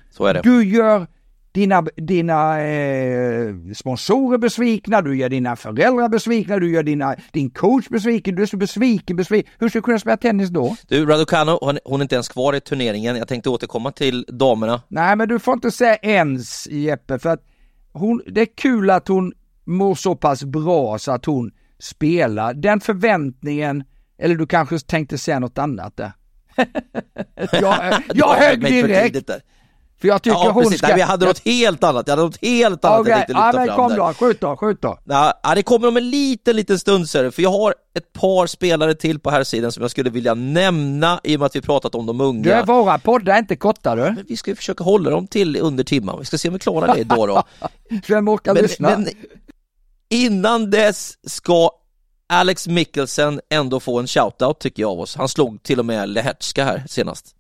du 0.44 0.64
gör 0.64 1.08
dina, 1.52 1.82
dina 1.96 2.62
eh, 2.62 3.54
sponsorer 3.76 4.38
besvikna, 4.38 5.02
du 5.02 5.18
gör 5.18 5.30
dina 5.30 5.56
föräldrar 5.56 6.10
besvikna, 6.10 6.60
du 6.60 6.72
gör 6.72 6.84
dina, 6.84 7.16
din 7.34 7.50
coach 7.50 7.90
besviken, 7.90 8.36
du 8.36 8.42
är 8.42 8.46
så 8.46 8.58
besviken, 8.58 9.16
besviken. 9.16 9.52
Hur 9.60 9.70
ska 9.70 9.80
du 9.80 9.84
kunna 9.84 10.00
spela 10.00 10.18
tennis 10.18 10.50
då? 10.50 10.76
Du, 10.88 11.06
Raducanu, 11.06 11.52
hon, 11.62 11.80
hon 11.86 12.00
är 12.00 12.04
inte 12.04 12.16
ens 12.16 12.30
kvar 12.30 12.54
i 12.54 12.62
turneringen. 12.62 13.16
Jag 13.16 13.28
tänkte 13.28 13.50
återkomma 13.50 13.92
till 13.92 14.26
damerna. 14.28 14.82
Nej, 14.88 15.16
men 15.16 15.28
du 15.28 15.40
får 15.40 15.54
inte 15.54 15.72
säga 15.72 15.96
ens, 15.96 16.68
Jeppe, 16.68 17.20
för 17.20 17.30
att 17.30 17.44
hon, 17.94 18.22
det 18.28 18.42
är 18.42 18.56
kul 18.56 18.90
att 18.90 19.08
hon 19.08 19.34
mår 19.66 19.96
så 19.96 20.16
pass 20.16 20.44
bra 20.44 21.00
så 21.00 21.12
att 21.12 21.26
hon 21.26 21.52
spelar. 21.80 22.54
Den 22.54 22.80
förväntningen, 22.80 23.84
eller 24.18 24.36
du 24.36 24.48
kanske 24.48 24.80
tänkte 24.80 25.18
säga 25.18 25.40
något 25.40 25.58
annat 25.58 25.98
där? 25.98 26.12
jag, 27.52 28.04
jag 28.14 28.34
högg 28.34 28.62
direkt. 28.62 29.30
För 30.02 30.08
jag 30.08 30.22
tycker 30.22 30.38
ja, 30.38 30.52
hon 30.52 30.64
precis. 30.64 30.78
ska... 30.78 30.88
Nej, 30.88 30.96
vi 30.96 31.02
hade 31.02 31.26
något 31.26 31.46
helt 31.46 31.84
annat, 31.84 32.08
jag 32.08 32.12
hade 32.12 32.24
något 32.24 32.46
helt 32.46 32.86
annat 32.86 33.00
okay. 33.00 33.12
jag 33.12 33.18
tänkte 33.18 33.34
lyfta 33.34 33.48
ja, 33.48 33.54
men 33.54 33.68
fram 33.68 33.90
kom 33.90 33.98
då, 33.98 34.14
skjut 34.14 34.42
då, 34.42 34.58
skjut 34.58 34.82
då. 34.82 35.00
Ja, 35.04 35.56
det 35.56 35.64
kommer 35.64 35.88
om 35.88 35.98
en 35.98 36.10
liten, 36.10 36.56
liten 36.56 36.80
stund 36.80 37.10
ser 37.10 37.32
för 37.32 37.42
jag 37.42 37.52
har 37.52 37.76
ett 37.98 38.14
par 38.14 38.48
spelare 38.48 38.96
till 38.96 39.20
på 39.20 39.30
här 39.30 39.44
sidan 39.44 39.72
som 39.72 39.82
jag 39.82 39.92
skulle 39.92 40.10
vilja 40.10 40.34
nämna 40.34 41.20
i 41.24 41.36
och 41.36 41.40
med 41.40 41.46
att 41.46 41.56
vi 41.56 41.62
pratat 41.62 41.96
om 41.96 42.06
de 42.06 42.22
unga. 42.22 42.60
Du, 42.60 42.66
våra 42.66 43.00
poddar 43.00 43.34
är 43.34 43.40
inte 43.40 43.56
korta 43.56 43.96
du. 43.96 44.02
Men 44.02 44.26
vi 44.28 44.38
ska 44.38 44.56
försöka 44.56 44.84
hålla 44.84 45.10
dem 45.10 45.28
till 45.28 45.58
under 45.58 45.84
timman, 45.84 46.20
vi 46.20 46.26
ska 46.26 46.38
se 46.38 46.48
om 46.48 46.54
vi 46.54 46.60
klarar 46.60 46.96
det 46.96 47.00
idag 47.00 47.28
då. 47.28 47.44
Vem 48.08 48.30
orkar 48.30 48.54
men, 48.54 48.64
lyssna? 48.64 48.90
Men 48.90 49.10
innan 50.10 50.72
dess 50.72 51.14
ska 51.24 51.72
Alex 52.28 52.68
Mikkelsen 52.68 53.42
ändå 53.50 53.80
få 53.80 54.00
en 54.00 54.08
shoutout 54.08 54.60
tycker 54.60 54.84
jag 54.84 54.92
av 54.92 55.00
oss. 55.00 55.16
Han 55.16 55.30
slog 55.30 55.64
till 55.64 55.80
och 55.80 55.86
med 55.86 56.10
Lehetska 56.10 56.66
här 56.66 56.84
senast. 56.88 57.36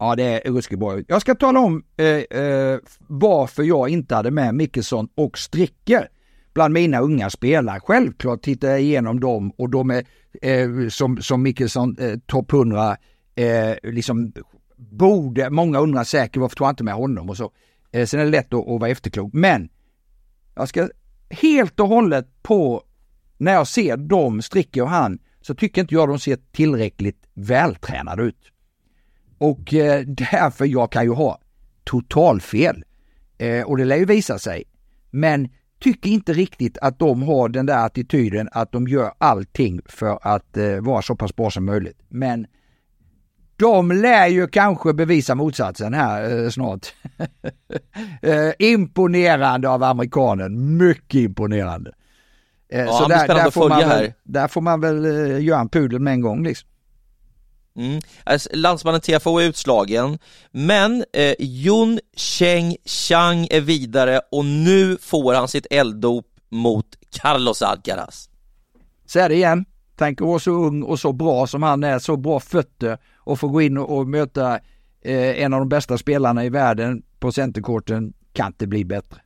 Ja, 0.00 0.16
det 0.16 0.22
är 0.22 0.52
ruskigt 0.52 0.80
bra 0.80 0.98
Jag 1.08 1.20
ska 1.20 1.34
tala 1.34 1.60
om 1.60 1.84
eh, 1.96 2.06
eh, 2.06 2.78
varför 2.98 3.62
jag 3.62 3.88
inte 3.88 4.14
hade 4.14 4.30
med 4.30 4.54
Mickelson 4.54 5.08
och 5.14 5.38
Stricker 5.38 6.08
bland 6.54 6.74
mina 6.74 7.00
unga 7.00 7.30
spelare. 7.30 7.80
Självklart 7.80 8.42
tittar 8.42 8.68
jag 8.68 8.80
igenom 8.80 9.20
dem 9.20 9.52
och 9.56 9.70
de 9.70 9.90
är 9.90 10.04
eh, 10.42 10.88
som, 10.88 11.22
som 11.22 11.42
Mickelson 11.42 11.96
eh, 11.98 12.18
topp 12.26 12.52
100, 12.52 12.96
eh, 13.34 13.74
liksom 13.82 14.32
borde, 14.76 15.50
många 15.50 15.78
undrar 15.78 16.04
säkert 16.04 16.36
varför 16.36 16.56
tog 16.56 16.66
han 16.66 16.72
inte 16.72 16.84
med 16.84 16.94
honom 16.94 17.30
och 17.30 17.36
så. 17.36 17.52
Eh, 17.92 18.06
sen 18.06 18.20
är 18.20 18.24
det 18.24 18.30
lätt 18.30 18.54
att, 18.54 18.68
att 18.68 18.80
vara 18.80 18.90
efterklok. 18.90 19.32
Men 19.32 19.68
jag 20.54 20.68
ska 20.68 20.88
helt 21.30 21.80
och 21.80 21.88
hållet 21.88 22.42
på 22.42 22.82
när 23.38 23.52
jag 23.52 23.66
ser 23.66 23.96
dem, 23.96 24.42
Stricker 24.42 24.82
och 24.82 24.90
han, 24.90 25.18
så 25.40 25.54
tycker 25.54 25.80
inte 25.80 25.94
jag 25.94 26.08
de 26.08 26.18
ser 26.18 26.38
tillräckligt 26.52 27.26
vältränade 27.34 28.22
ut. 28.22 28.52
Och 29.40 29.74
eh, 29.74 30.00
därför 30.06 30.64
jag 30.64 30.92
kan 30.92 31.04
ju 31.04 31.10
ha 31.10 31.38
totalfel. 31.84 32.84
Eh, 33.38 33.62
och 33.62 33.76
det 33.76 33.84
lär 33.84 33.96
ju 33.96 34.04
visa 34.04 34.38
sig. 34.38 34.64
Men 35.10 35.48
tycker 35.80 36.10
inte 36.10 36.32
riktigt 36.32 36.78
att 36.78 36.98
de 36.98 37.22
har 37.22 37.48
den 37.48 37.66
där 37.66 37.86
attityden 37.86 38.48
att 38.52 38.72
de 38.72 38.88
gör 38.88 39.12
allting 39.18 39.80
för 39.86 40.18
att 40.22 40.56
eh, 40.56 40.80
vara 40.80 41.02
så 41.02 41.16
pass 41.16 41.36
bra 41.36 41.50
som 41.50 41.64
möjligt. 41.64 41.98
Men 42.08 42.46
de 43.56 43.92
lär 43.92 44.26
ju 44.26 44.46
kanske 44.46 44.92
bevisa 44.92 45.34
motsatsen 45.34 45.94
här 45.94 46.44
eh, 46.44 46.50
snart. 46.50 46.94
eh, 48.22 48.50
imponerande 48.58 49.68
av 49.68 49.82
amerikanen, 49.82 50.76
mycket 50.76 51.20
imponerande. 51.20 51.92
Eh, 52.72 52.80
ja, 52.80 52.92
så 52.92 53.08
där, 53.08 53.28
där, 53.28 53.50
får 53.50 53.68
man 53.68 53.88
väl, 53.88 54.12
där 54.22 54.48
får 54.48 54.60
man 54.60 54.80
väl 54.80 55.04
göra 55.44 55.60
en 55.60 55.68
pudel 55.68 56.00
med 56.00 56.12
en 56.12 56.20
gång 56.20 56.44
liksom. 56.44 56.69
Mm. 57.76 58.00
Alltså, 58.24 58.48
landsmannen 58.52 59.00
TFO 59.00 59.38
är 59.38 59.44
utslagen, 59.44 60.18
men 60.50 61.04
eh, 61.12 61.34
Jun 61.38 62.00
Cheng 62.16 62.76
Chang 62.84 63.46
är 63.50 63.60
vidare 63.60 64.20
och 64.30 64.44
nu 64.44 64.96
får 65.00 65.34
han 65.34 65.48
sitt 65.48 65.66
elddop 65.70 66.26
mot 66.48 66.86
Carlos 67.10 67.62
Alcaraz. 67.62 68.30
Säg 69.06 69.28
det 69.28 69.34
igen, 69.34 69.64
tänk 69.96 70.20
att 70.20 70.26
vara 70.26 70.38
så 70.38 70.50
ung 70.50 70.82
och 70.82 71.00
så 71.00 71.12
bra 71.12 71.46
som 71.46 71.62
han 71.62 71.84
är, 71.84 71.98
så 71.98 72.16
bra 72.16 72.40
fötter 72.40 72.98
och 73.16 73.40
få 73.40 73.48
gå 73.48 73.62
in 73.62 73.78
och, 73.78 73.98
och 73.98 74.06
möta 74.06 74.54
eh, 75.02 75.42
en 75.42 75.54
av 75.54 75.60
de 75.60 75.68
bästa 75.68 75.98
spelarna 75.98 76.44
i 76.44 76.48
världen 76.48 77.02
på 77.18 77.32
centerkorten, 77.32 78.12
kan 78.32 78.46
inte 78.46 78.66
bli 78.66 78.84
bättre. 78.84 79.20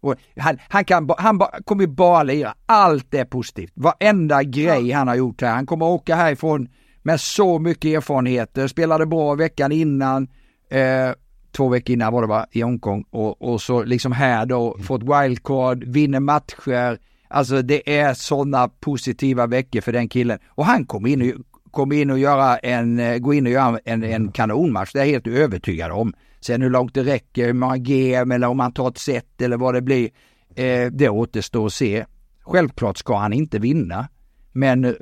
Och 0.00 0.14
han, 0.36 0.58
han, 0.68 0.84
kan, 0.84 1.10
han 1.18 1.40
kommer 1.64 1.86
bara 1.86 2.22
lira, 2.22 2.54
allt 2.66 3.14
är 3.14 3.24
positivt. 3.24 3.72
Varenda 3.74 4.42
grej 4.42 4.90
han 4.90 5.08
har 5.08 5.14
gjort 5.14 5.40
här. 5.40 5.54
Han 5.54 5.66
kommer 5.66 5.86
åka 5.86 6.16
härifrån 6.16 6.68
med 7.02 7.20
så 7.20 7.58
mycket 7.58 7.96
erfarenheter, 7.96 8.68
spelade 8.68 9.06
bra 9.06 9.34
veckan 9.34 9.72
innan, 9.72 10.28
eh, 10.70 11.12
två 11.52 11.68
veckor 11.68 11.94
innan 11.94 12.12
var 12.12 12.22
det 12.22 12.28
va, 12.28 12.46
i 12.50 12.60
Hongkong 12.60 13.04
och, 13.10 13.42
och 13.42 13.62
så 13.62 13.82
liksom 13.82 14.12
här 14.12 14.46
då, 14.46 14.74
mm. 14.74 14.86
fått 14.86 15.02
wildcard, 15.02 15.84
vinner 15.84 16.20
matcher. 16.20 16.98
Alltså 17.28 17.62
det 17.62 17.98
är 17.98 18.14
sådana 18.14 18.68
positiva 18.68 19.46
veckor 19.46 19.80
för 19.80 19.92
den 19.92 20.08
killen. 20.08 20.38
Och 20.48 20.66
han 20.66 20.86
kommer 20.86 21.08
in 21.08 21.22
och, 21.22 21.60
kom 21.70 21.92
in 21.92 22.10
och 22.10 22.18
göra 22.18 22.58
en, 22.58 22.98
eh, 22.98 23.18
gå 23.18 23.34
in 23.34 23.46
och 23.46 23.52
göra 23.52 23.78
en, 23.84 24.04
en 24.04 24.32
kanonmatch, 24.32 24.92
det 24.92 24.98
är 24.98 25.04
jag 25.04 25.12
helt 25.12 25.26
övertygad 25.26 25.92
om. 25.92 26.14
Sen 26.40 26.62
hur 26.62 26.70
långt 26.70 26.94
det 26.94 27.02
räcker, 27.02 27.46
hur 27.46 27.52
många 27.52 27.76
GM 27.76 28.32
eller 28.32 28.48
om 28.48 28.60
han 28.60 28.72
tar 28.72 28.88
ett 28.88 28.98
set 28.98 29.42
eller 29.42 29.56
vad 29.56 29.74
det 29.74 29.82
blir, 29.82 30.10
eh, 30.54 30.86
det 30.92 31.08
återstår 31.08 31.66
att 31.66 31.72
se. 31.72 32.04
Självklart 32.40 32.98
ska 32.98 33.16
han 33.16 33.32
inte 33.32 33.58
vinna. 33.58 34.08
Men 34.52 34.84
eh, 34.84 34.92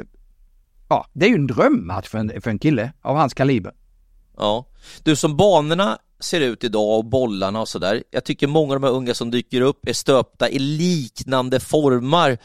ja, 0.88 1.06
det 1.12 1.26
är 1.26 1.30
ju 1.30 1.34
en 1.34 1.46
drömmatch 1.46 2.08
för 2.08 2.18
en, 2.18 2.40
för 2.40 2.50
en 2.50 2.58
kille 2.58 2.92
av 3.02 3.16
hans 3.16 3.34
kaliber. 3.34 3.72
Ja, 4.36 4.66
du 5.02 5.16
som 5.16 5.36
banorna 5.36 5.98
ser 6.20 6.40
ut 6.40 6.64
idag 6.64 6.98
och 6.98 7.04
bollarna 7.04 7.60
och 7.60 7.68
sådär. 7.68 8.02
Jag 8.10 8.24
tycker 8.24 8.46
många 8.46 8.74
av 8.74 8.80
de 8.80 8.86
här 8.86 8.94
unga 8.94 9.14
som 9.14 9.30
dyker 9.30 9.60
upp 9.60 9.88
är 9.88 9.92
stöpta 9.92 10.48
i 10.48 10.58
liknande 10.58 11.60
formar. 11.60 12.38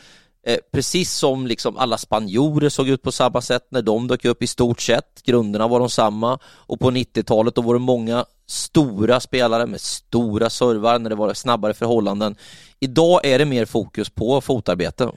Eh, 0.45 0.57
precis 0.73 1.13
som 1.13 1.47
liksom 1.47 1.77
alla 1.77 1.97
spanjorer 1.97 2.69
såg 2.69 2.89
ut 2.89 3.01
på 3.01 3.11
samma 3.11 3.41
sätt 3.41 3.67
när 3.69 3.81
de 3.81 4.07
dök 4.07 4.25
upp 4.25 4.43
i 4.43 4.47
stort 4.47 4.81
sett. 4.81 5.23
Grunderna 5.23 5.67
var 5.67 5.79
de 5.79 5.89
samma 5.89 6.39
och 6.45 6.79
på 6.79 6.91
90-talet 6.91 7.55
då 7.55 7.61
var 7.61 7.73
det 7.73 7.79
många 7.79 8.25
stora 8.47 9.19
spelare 9.19 9.65
med 9.65 9.81
stora 9.81 10.49
servar 10.49 10.99
när 10.99 11.09
det 11.09 11.15
var 11.15 11.33
snabbare 11.33 11.73
förhållanden. 11.73 12.35
Idag 12.79 13.25
är 13.25 13.39
det 13.39 13.45
mer 13.45 13.65
fokus 13.65 14.09
på 14.09 14.41
fotarbete. 14.41 15.11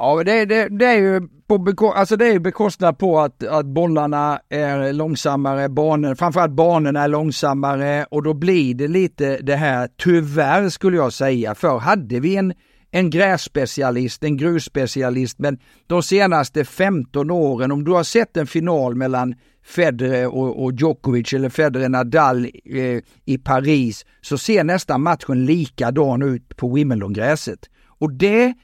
Ja, 0.00 0.22
det, 0.24 0.44
det, 0.44 0.68
det 0.68 0.86
är 0.86 0.98
ju 0.98 1.28
på, 1.48 1.92
alltså 1.92 2.16
det 2.16 2.26
är 2.26 2.38
bekostnad 2.38 2.98
på 2.98 3.20
att, 3.20 3.46
att 3.46 3.66
bollarna 3.66 4.40
är 4.48 4.92
långsammare, 4.92 5.68
banen, 5.68 6.16
framförallt 6.16 6.52
banorna 6.52 7.02
är 7.02 7.08
långsammare 7.08 8.06
och 8.10 8.22
då 8.22 8.34
blir 8.34 8.74
det 8.74 8.88
lite 8.88 9.38
det 9.42 9.56
här, 9.56 9.88
tyvärr 9.96 10.68
skulle 10.68 10.96
jag 10.96 11.12
säga, 11.12 11.54
för 11.54 11.78
hade 11.78 12.20
vi 12.20 12.36
en, 12.36 12.54
en 12.90 13.10
grässpecialist, 13.10 14.24
en 14.24 14.36
grusspecialist, 14.36 15.38
men 15.38 15.58
de 15.86 16.02
senaste 16.02 16.64
15 16.64 17.30
åren, 17.30 17.72
om 17.72 17.84
du 17.84 17.92
har 17.92 18.04
sett 18.04 18.36
en 18.36 18.46
final 18.46 18.94
mellan 18.94 19.34
Federer 19.64 20.26
och, 20.26 20.64
och 20.64 20.72
Djokovic 20.72 21.32
eller 21.32 21.48
Federer 21.48 21.88
Nadal 21.88 22.44
eh, 22.44 23.02
i 23.24 23.38
Paris 23.38 24.06
så 24.20 24.38
ser 24.38 24.64
nästan 24.64 25.02
matchen 25.02 25.46
likadan 25.46 26.22
ut 26.22 26.56
på 26.56 26.68
Wimbledon-gräset. 26.74 27.58
Och 28.00 28.12
det 28.12 28.54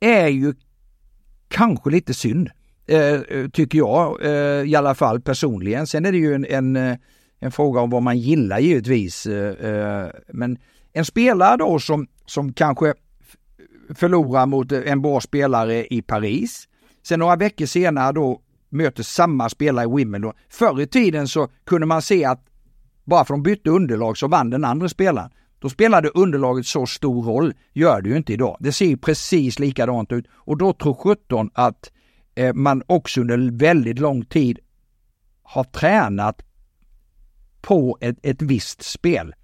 är 0.00 0.28
ju 0.28 0.54
kanske 1.48 1.90
lite 1.90 2.14
synd, 2.14 2.50
eh, 2.86 2.98
eh, 2.98 3.48
tycker 3.52 3.78
jag 3.78 4.24
eh, 4.24 4.70
i 4.70 4.76
alla 4.76 4.94
fall 4.94 5.20
personligen. 5.20 5.86
Sen 5.86 6.06
är 6.06 6.12
det 6.12 6.18
ju 6.18 6.34
en, 6.34 6.44
en, 6.44 6.96
en 7.40 7.52
fråga 7.52 7.80
om 7.80 7.90
vad 7.90 8.02
man 8.02 8.18
gillar 8.18 8.58
givetvis. 8.58 9.26
Men 10.32 10.58
en 10.92 11.04
spelare 11.04 11.56
då 11.56 11.78
som, 11.78 12.06
som 12.26 12.52
kanske 12.52 12.94
förlorar 13.94 14.46
mot 14.46 14.72
en 14.72 15.02
bra 15.02 15.20
spelare 15.20 15.86
i 15.86 16.02
Paris. 16.02 16.68
Sen 17.02 17.18
några 17.18 17.36
veckor 17.36 17.66
senare 17.66 18.12
då 18.12 18.40
möter 18.68 19.02
samma 19.02 19.48
spelare 19.48 19.84
i 19.84 19.96
Wimbledon. 19.96 20.32
Förr 20.48 20.80
i 20.80 20.86
tiden 20.86 21.28
så 21.28 21.48
kunde 21.66 21.86
man 21.86 22.02
se 22.02 22.24
att 22.24 22.44
bara 23.04 23.24
för 23.24 23.34
att 23.34 23.38
de 23.38 23.42
bytte 23.42 23.70
underlag 23.70 24.18
så 24.18 24.28
vann 24.28 24.50
den 24.50 24.64
andra 24.64 24.88
spelaren. 24.88 25.30
Då 25.60 25.68
spelade 25.68 26.08
underlaget 26.08 26.66
så 26.66 26.86
stor 26.86 27.22
roll, 27.22 27.54
gör 27.72 28.00
det 28.02 28.08
ju 28.08 28.16
inte 28.16 28.32
idag. 28.32 28.56
Det 28.60 28.72
ser 28.72 28.86
ju 28.86 28.96
precis 28.96 29.58
likadant 29.58 30.12
ut 30.12 30.26
och 30.32 30.58
då 30.58 30.72
tror 30.72 30.94
17 30.94 31.50
att 31.54 31.90
eh, 32.34 32.54
man 32.54 32.82
också 32.86 33.20
under 33.20 33.58
väldigt 33.58 33.98
lång 33.98 34.24
tid 34.24 34.58
har 35.42 35.64
tränat 35.64 36.42
på 37.60 37.98
ett, 38.00 38.18
ett 38.22 38.42
visst 38.42 38.82
spel. 38.82 39.34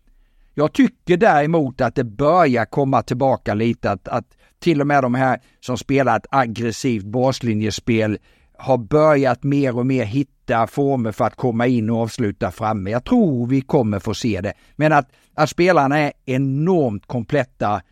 Jag 0.54 0.72
tycker 0.72 1.16
däremot 1.16 1.80
att 1.80 1.94
det 1.94 2.04
börjar 2.04 2.64
komma 2.64 3.02
tillbaka 3.02 3.54
lite 3.54 3.90
att, 3.90 4.08
att 4.08 4.36
till 4.58 4.80
och 4.80 4.86
med 4.86 5.02
de 5.02 5.14
här 5.14 5.40
som 5.60 5.78
spelar 5.78 6.16
ett 6.16 6.26
aggressivt 6.30 7.04
baslinjespel 7.04 8.18
har 8.58 8.78
börjat 8.78 9.42
mer 9.42 9.78
och 9.78 9.86
mer 9.86 10.04
hitta 10.04 10.33
former 10.68 11.12
för 11.12 11.24
att 11.24 11.36
komma 11.36 11.66
in 11.66 11.90
och 11.90 12.00
avsluta 12.00 12.50
framme. 12.50 12.90
Jag 12.90 13.04
tror 13.04 13.46
vi 13.46 13.60
kommer 13.60 13.98
få 13.98 14.14
se 14.14 14.40
det. 14.40 14.52
Men 14.76 14.92
att, 14.92 15.08
att 15.34 15.50
spelarna 15.50 15.98
är 15.98 16.12
enormt 16.24 17.06
kompletta 17.06 17.82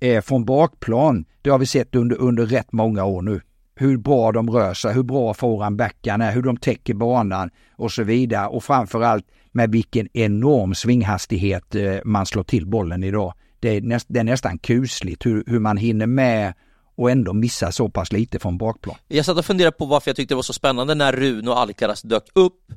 eh, 0.00 0.22
från 0.22 0.44
bakplan, 0.44 1.24
det 1.42 1.50
har 1.50 1.58
vi 1.58 1.66
sett 1.66 1.94
under, 1.94 2.16
under 2.16 2.46
rätt 2.46 2.72
många 2.72 3.04
år 3.04 3.22
nu. 3.22 3.40
Hur 3.76 3.96
bra 3.96 4.32
de 4.32 4.50
rör 4.50 4.74
sig, 4.74 4.94
hur 4.94 5.02
bra 5.02 5.34
forehandbackarna 5.34 6.26
är, 6.26 6.32
hur 6.32 6.42
de 6.42 6.56
täcker 6.56 6.94
banan 6.94 7.50
och 7.76 7.92
så 7.92 8.02
vidare. 8.02 8.46
Och 8.46 8.64
framförallt 8.64 9.26
med 9.52 9.72
vilken 9.72 10.08
enorm 10.12 10.74
svinghastighet 10.74 11.74
eh, 11.74 11.96
man 12.04 12.26
slår 12.26 12.42
till 12.42 12.66
bollen 12.66 13.04
idag. 13.04 13.34
Det 13.60 13.68
är, 13.68 13.80
näst, 13.80 14.06
det 14.08 14.20
är 14.20 14.24
nästan 14.24 14.58
kusligt 14.58 15.26
hur, 15.26 15.44
hur 15.46 15.58
man 15.58 15.76
hinner 15.76 16.06
med 16.06 16.54
och 16.96 17.10
ändå 17.10 17.32
missa 17.32 17.72
så 17.72 17.88
pass 17.88 18.12
lite 18.12 18.38
från 18.38 18.58
bakplan. 18.58 18.96
Jag 19.08 19.24
satt 19.24 19.38
och 19.38 19.44
funderade 19.44 19.76
på 19.76 19.86
varför 19.86 20.08
jag 20.08 20.16
tyckte 20.16 20.34
det 20.34 20.36
var 20.36 20.42
så 20.42 20.52
spännande 20.52 20.94
när 20.94 21.12
Rune 21.12 21.50
och 21.50 21.58
Alcaraz 21.58 22.02
dök 22.02 22.24
upp 22.32 22.72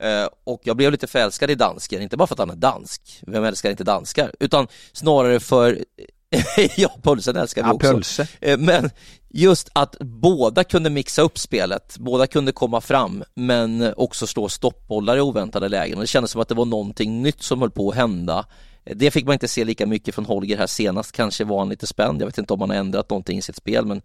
eh, 0.00 0.28
och 0.44 0.60
jag 0.64 0.76
blev 0.76 0.92
lite 0.92 1.06
förälskad 1.06 1.50
i 1.50 1.54
dansken, 1.54 2.02
inte 2.02 2.16
bara 2.16 2.26
för 2.26 2.34
att 2.34 2.38
han 2.38 2.50
är 2.50 2.56
dansk, 2.56 3.22
vem 3.26 3.44
älskar 3.44 3.70
inte 3.70 3.84
danskar, 3.84 4.32
utan 4.40 4.66
snarare 4.92 5.40
för 5.40 5.84
ja, 6.76 6.98
pulsen 7.02 7.36
älskar 7.36 7.62
vi 7.62 7.68
ja, 7.68 7.74
också. 7.74 7.92
Pulse. 7.92 8.28
Eh, 8.40 8.58
men 8.58 8.90
just 9.28 9.68
att 9.72 9.96
båda 10.00 10.64
kunde 10.64 10.90
mixa 10.90 11.22
upp 11.22 11.38
spelet, 11.38 11.96
båda 11.98 12.26
kunde 12.26 12.52
komma 12.52 12.80
fram, 12.80 13.24
men 13.34 13.94
också 13.96 14.26
slå 14.26 14.48
stoppbollar 14.48 15.16
i 15.16 15.20
oväntade 15.20 15.68
lägen. 15.68 15.98
Det 15.98 16.06
kändes 16.06 16.30
som 16.30 16.40
att 16.40 16.48
det 16.48 16.54
var 16.54 16.64
någonting 16.64 17.22
nytt 17.22 17.42
som 17.42 17.60
höll 17.60 17.70
på 17.70 17.90
att 17.90 17.96
hända 17.96 18.46
det 18.94 19.10
fick 19.10 19.24
man 19.24 19.32
inte 19.32 19.48
se 19.48 19.64
lika 19.64 19.86
mycket 19.86 20.14
från 20.14 20.24
Holger 20.24 20.56
här 20.56 20.66
senast, 20.66 21.12
kanske 21.12 21.44
var 21.44 21.58
han 21.58 21.68
lite 21.68 21.86
spänd, 21.86 22.22
jag 22.22 22.26
vet 22.26 22.38
inte 22.38 22.52
om 22.52 22.60
han 22.60 22.70
har 22.70 22.76
ändrat 22.76 23.10
någonting 23.10 23.38
i 23.38 23.42
sitt 23.42 23.56
spel 23.56 23.86
men, 23.86 24.02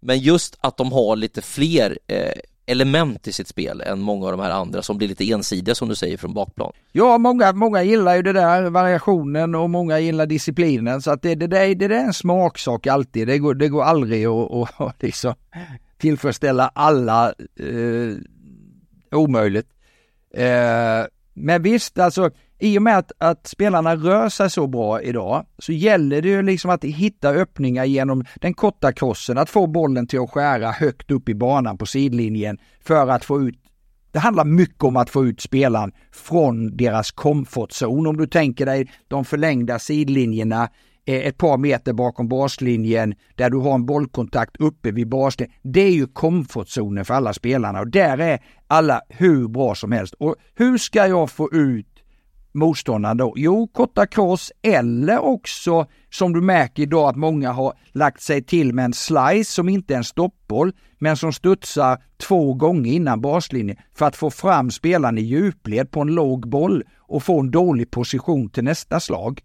men 0.00 0.18
just 0.18 0.56
att 0.60 0.76
de 0.76 0.92
har 0.92 1.16
lite 1.16 1.42
fler 1.42 1.98
eh, 2.06 2.32
element 2.66 3.28
i 3.28 3.32
sitt 3.32 3.48
spel 3.48 3.80
än 3.80 4.00
många 4.00 4.26
av 4.26 4.32
de 4.32 4.40
här 4.40 4.50
andra 4.50 4.82
som 4.82 4.98
blir 4.98 5.08
lite 5.08 5.30
ensidiga 5.30 5.74
som 5.74 5.88
du 5.88 5.94
säger 5.94 6.16
från 6.16 6.34
bakplan. 6.34 6.72
Ja, 6.92 7.18
många, 7.18 7.52
många 7.52 7.82
gillar 7.82 8.16
ju 8.16 8.22
det 8.22 8.32
där 8.32 8.70
variationen 8.70 9.54
och 9.54 9.70
många 9.70 9.98
gillar 9.98 10.26
disciplinen 10.26 11.02
så 11.02 11.10
att 11.10 11.22
det, 11.22 11.34
det, 11.34 11.46
det, 11.46 11.74
det 11.74 11.84
är 11.84 11.90
en 11.90 12.14
smaksak 12.14 12.86
alltid. 12.86 13.28
Det 13.28 13.38
går, 13.38 13.54
det 13.54 13.68
går 13.68 13.82
aldrig 13.82 14.26
att, 14.26 14.80
att 14.80 15.02
liksom 15.02 15.34
tillfredsställa 15.98 16.68
alla. 16.74 17.28
Eh, 17.56 18.16
omöjligt. 19.10 19.68
Eh, 20.34 21.06
men 21.34 21.62
visst, 21.62 21.98
alltså 21.98 22.30
i 22.62 22.78
och 22.78 22.82
med 22.82 22.98
att, 22.98 23.12
att, 23.18 23.46
spelarna 23.46 23.96
rör 23.96 24.28
sig 24.28 24.50
så 24.50 24.66
bra 24.66 25.02
idag 25.02 25.46
så 25.58 25.72
gäller 25.72 26.22
det 26.22 26.28
ju 26.28 26.42
liksom 26.42 26.70
att 26.70 26.84
hitta 26.84 27.28
öppningar 27.28 27.84
genom 27.84 28.24
den 28.34 28.54
korta 28.54 28.92
krossen, 28.92 29.38
att 29.38 29.50
få 29.50 29.66
bollen 29.66 30.06
till 30.06 30.20
att 30.20 30.30
skära 30.30 30.70
högt 30.70 31.10
upp 31.10 31.28
i 31.28 31.34
banan 31.34 31.78
på 31.78 31.86
sidlinjen 31.86 32.58
för 32.80 33.08
att 33.08 33.24
få 33.24 33.42
ut 33.42 33.58
det 34.12 34.18
handlar 34.18 34.44
mycket 34.44 34.82
om 34.82 34.96
att 34.96 35.10
få 35.10 35.24
ut 35.24 35.40
spelaren 35.40 35.92
från 36.12 36.76
deras 36.76 37.10
komfortzon. 37.10 38.06
Om 38.06 38.16
du 38.16 38.26
tänker 38.26 38.66
dig 38.66 38.90
de 39.08 39.24
förlängda 39.24 39.78
sidlinjerna 39.78 40.68
eh, 41.06 41.26
ett 41.26 41.38
par 41.38 41.58
meter 41.58 41.92
bakom 41.92 42.28
baslinjen 42.28 43.14
där 43.34 43.50
du 43.50 43.56
har 43.56 43.74
en 43.74 43.86
bollkontakt 43.86 44.56
uppe 44.56 44.90
vid 44.90 45.08
baslinjen. 45.08 45.56
Det 45.62 45.80
är 45.80 45.92
ju 45.92 46.06
komfortzonen 46.06 47.04
för 47.04 47.14
alla 47.14 47.32
spelarna 47.32 47.80
och 47.80 47.88
där 47.88 48.18
är 48.18 48.40
alla 48.66 49.00
hur 49.08 49.48
bra 49.48 49.74
som 49.74 49.92
helst. 49.92 50.14
Och 50.14 50.36
hur 50.54 50.78
ska 50.78 51.06
jag 51.06 51.30
få 51.30 51.52
ut 51.52 51.91
motståndaren 52.52 53.16
då? 53.16 53.32
Jo, 53.36 53.66
korta 53.66 54.06
cross 54.06 54.52
eller 54.62 55.18
också 55.18 55.86
som 56.10 56.32
du 56.32 56.40
märker 56.40 56.82
idag 56.82 57.08
att 57.08 57.16
många 57.16 57.52
har 57.52 57.72
lagt 57.92 58.22
sig 58.22 58.42
till 58.42 58.74
med 58.74 58.84
en 58.84 58.92
slice 58.92 59.52
som 59.52 59.68
inte 59.68 59.94
är 59.94 59.98
en 59.98 60.04
stoppboll 60.04 60.72
men 60.98 61.16
som 61.16 61.32
studsar 61.32 61.98
två 62.16 62.54
gånger 62.54 62.92
innan 62.92 63.20
baslinjen 63.20 63.76
för 63.94 64.06
att 64.06 64.16
få 64.16 64.30
fram 64.30 64.70
spelaren 64.70 65.18
i 65.18 65.22
djupled 65.22 65.90
på 65.90 66.00
en 66.00 66.14
låg 66.14 66.48
boll 66.48 66.84
och 66.98 67.22
få 67.22 67.40
en 67.40 67.50
dålig 67.50 67.90
position 67.90 68.50
till 68.50 68.64
nästa 68.64 69.00
slag. 69.00 69.40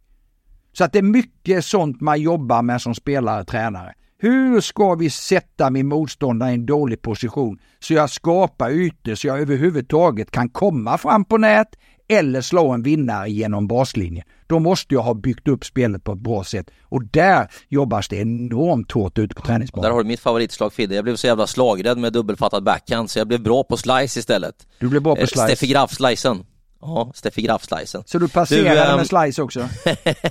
Så 0.74 0.84
att 0.84 0.94
det 0.94 1.00
är 1.00 1.04
mycket 1.04 1.66
sånt 1.66 2.02
man 2.02 2.22
jobbar 2.22 2.62
med 2.62 2.82
som 2.82 2.96
spelare 2.96 3.42
och 3.42 3.48
tränare. 3.48 3.94
Hur 4.20 4.62
ska 4.62 4.96
vi 4.96 5.10
sätta 5.10 5.70
min 5.70 5.88
motståndare 5.88 6.52
i 6.52 6.54
en 6.54 6.66
dålig 6.66 7.02
position 7.02 7.60
så 7.80 7.94
jag 7.94 8.10
skapar 8.10 8.70
ytor 8.70 9.16
så 9.16 9.28
jag 9.28 9.40
överhuvudtaget 9.40 10.32
kan 10.32 10.50
komma 10.50 10.98
fram 10.98 11.26
på 11.26 11.38
nät 11.38 11.68
eller 12.08 12.42
slå 12.42 12.70
en 12.70 12.84
vinnare 12.84 13.30
genom 13.30 13.68
baslinjen. 13.68 14.26
Då 14.48 14.60
måste 14.60 14.94
jag 14.94 15.02
ha 15.02 15.14
byggt 15.14 15.48
upp 15.48 15.66
spelet 15.66 16.04
på 16.04 16.12
ett 16.12 16.20
bra 16.20 16.44
sätt 16.44 16.70
och 16.82 17.06
där 17.06 17.52
jobbas 17.70 18.08
det 18.08 18.16
enormt 18.16 18.92
hårt 18.92 19.18
ute 19.18 19.36
på 19.36 19.42
träningsbanan. 19.42 19.84
Där 19.84 19.92
har 19.92 20.04
du 20.04 20.08
mitt 20.08 20.20
favoritslag 20.20 20.74
Fidde. 20.74 20.96
Jag 20.96 21.04
blev 21.04 21.16
så 21.16 21.28
jävla 21.28 21.48
slagrädd 21.48 21.98
med 21.98 22.14
dubbelfattad 22.14 22.64
backhand 22.64 23.10
så 23.10 23.20
jag 23.20 23.28
blev 23.28 23.42
bra 23.42 23.64
på 23.64 23.78
slice 23.78 24.20
istället. 24.20 24.68
Du 24.80 24.88
blev 24.88 25.02
bra 25.02 25.16
på 25.16 25.22
eh, 25.22 25.28
slice? 25.28 25.48
Steffi 25.48 25.68
Graf-slicen. 25.68 26.46
Ja, 26.82 27.12
Steffi 27.16 27.42
Graf-slicen. 27.42 28.04
Så 28.06 28.20
du 28.20 28.28
passerade 28.28 28.70
du, 28.70 28.92
ähm... 28.92 28.98
med 28.98 29.08
slice 29.08 29.42
också? 29.42 29.60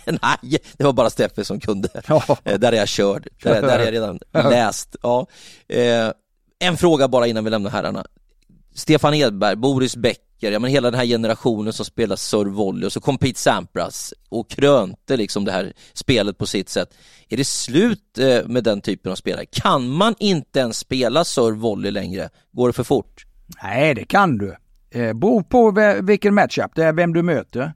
Nej, 0.06 0.58
det 0.76 0.84
var 0.84 0.92
bara 0.92 1.10
Steffi 1.10 1.44
som 1.44 1.60
kunde. 1.60 1.88
Ja. 2.08 2.22
Eh, 2.44 2.58
där 2.58 2.72
är 2.72 2.76
jag 2.76 2.88
körd. 2.88 3.28
Där, 3.42 3.62
där 3.62 3.78
är 3.78 3.84
jag 3.84 3.92
redan 3.92 4.18
läst. 4.32 4.96
Ja. 5.02 5.26
Eh, 5.68 6.10
en 6.58 6.76
fråga 6.76 7.08
bara 7.08 7.26
innan 7.26 7.44
vi 7.44 7.50
lämnar 7.50 7.70
herrarna. 7.70 8.06
Stefan 8.76 9.14
Edberg, 9.14 9.56
Boris 9.56 9.96
Becker, 9.96 10.52
ja 10.52 10.58
men 10.58 10.70
hela 10.70 10.90
den 10.90 11.00
här 11.00 11.06
generationen 11.06 11.72
som 11.72 11.84
spelar 11.84 12.16
servevolley 12.16 12.86
och 12.86 12.92
så 12.92 13.00
kom 13.00 13.18
Pete 13.18 13.38
Sampras 13.38 14.14
och 14.28 14.50
krönte 14.50 15.16
liksom 15.16 15.44
det 15.44 15.52
här 15.52 15.72
spelet 15.92 16.38
på 16.38 16.46
sitt 16.46 16.68
sätt. 16.68 16.94
Är 17.28 17.36
det 17.36 17.44
slut 17.44 18.18
eh, 18.18 18.48
med 18.48 18.64
den 18.64 18.80
typen 18.80 19.12
av 19.12 19.16
spelare? 19.16 19.46
Kan 19.46 19.88
man 19.88 20.14
inte 20.18 20.58
ens 20.58 20.78
spela 20.78 21.24
servevolley 21.24 21.90
längre? 21.90 22.28
Går 22.52 22.68
det 22.68 22.72
för 22.72 22.84
fort? 22.84 23.26
Nej, 23.62 23.94
det 23.94 24.04
kan 24.04 24.38
du. 24.38 24.56
Eh, 24.90 25.12
beror 25.12 25.42
på 25.42 25.74
vilken 26.02 26.34
matchup 26.34 26.70
det 26.74 26.84
är, 26.84 26.92
vem 26.92 27.12
du 27.12 27.22
möter. 27.22 27.72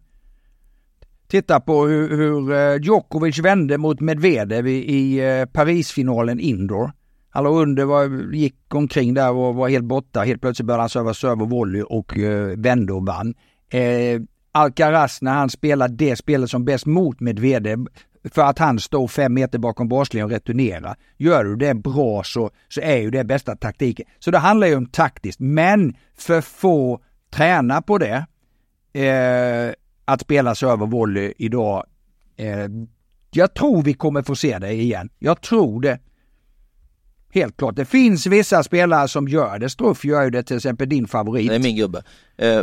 Titta 1.28 1.60
på 1.60 1.86
hur, 1.86 2.16
hur 2.16 2.78
Djokovic 2.78 3.38
vände 3.38 3.78
mot 3.78 4.00
Medvedev 4.00 4.68
i, 4.68 4.94
i 4.96 5.18
eh, 5.18 5.46
Parisfinalen 5.46 6.40
indoor. 6.40 6.92
Han 7.30 7.44
låg 7.44 7.62
under, 7.62 7.84
var, 7.84 8.32
gick 8.34 8.74
omkring 8.74 9.14
där 9.14 9.32
och 9.32 9.54
var 9.54 9.68
helt 9.68 9.84
borta. 9.84 10.20
Helt 10.20 10.40
plötsligt 10.40 10.66
började 10.66 10.82
han 10.82 10.90
serva 10.90 11.14
serve 11.14 11.42
och 11.42 11.50
volley 11.50 11.82
och 11.82 12.18
eh, 12.18 12.58
vände 12.58 12.92
och 12.92 13.06
vann. 13.06 13.34
Eh, 13.70 14.20
Alcaraz 14.52 15.22
när 15.22 15.32
han 15.32 15.50
spelar 15.50 15.88
det 15.88 16.16
spelet 16.16 16.50
som 16.50 16.64
bäst 16.64 16.86
mot 16.86 17.20
Medvedev 17.20 17.86
för 18.24 18.42
att 18.42 18.58
han 18.58 18.78
står 18.78 19.08
fem 19.08 19.34
meter 19.34 19.58
bakom 19.58 19.88
baslinjen 19.88 20.24
och 20.24 20.30
returnerar. 20.30 20.96
Gör 21.16 21.44
du 21.44 21.56
det 21.56 21.74
bra 21.74 22.22
så, 22.24 22.50
så 22.68 22.80
är 22.80 22.96
ju 22.96 23.10
det 23.10 23.24
bästa 23.24 23.56
taktiken. 23.56 24.06
Så 24.18 24.30
det 24.30 24.38
handlar 24.38 24.66
ju 24.66 24.76
om 24.76 24.86
taktiskt, 24.86 25.40
men 25.40 25.96
för 26.16 26.40
få 26.40 27.00
tränar 27.30 27.80
på 27.80 27.98
det. 27.98 28.26
Eh, 28.92 29.74
att 30.04 30.20
spela 30.20 30.54
serve 30.54 30.82
och 30.82 30.90
volley 30.90 31.32
idag. 31.38 31.84
Eh, 32.36 32.68
jag 33.30 33.54
tror 33.54 33.82
vi 33.82 33.94
kommer 33.94 34.22
få 34.22 34.36
se 34.36 34.58
det 34.58 34.72
igen. 34.72 35.08
Jag 35.18 35.40
tror 35.40 35.80
det. 35.80 35.98
Helt 37.32 37.56
klart. 37.56 37.76
Det 37.76 37.84
finns 37.84 38.26
vissa 38.26 38.62
spelare 38.62 39.08
som 39.08 39.28
gör 39.28 39.58
det. 39.58 39.70
Struff 39.70 40.04
gör 40.04 40.22
ju 40.22 40.30
det, 40.30 40.42
till 40.42 40.56
exempel 40.56 40.88
din 40.88 41.08
favorit. 41.08 41.48
Det 41.48 41.54
är 41.54 41.58
min 41.58 41.76
gubbe. 41.76 41.98
Uh, 41.98 42.04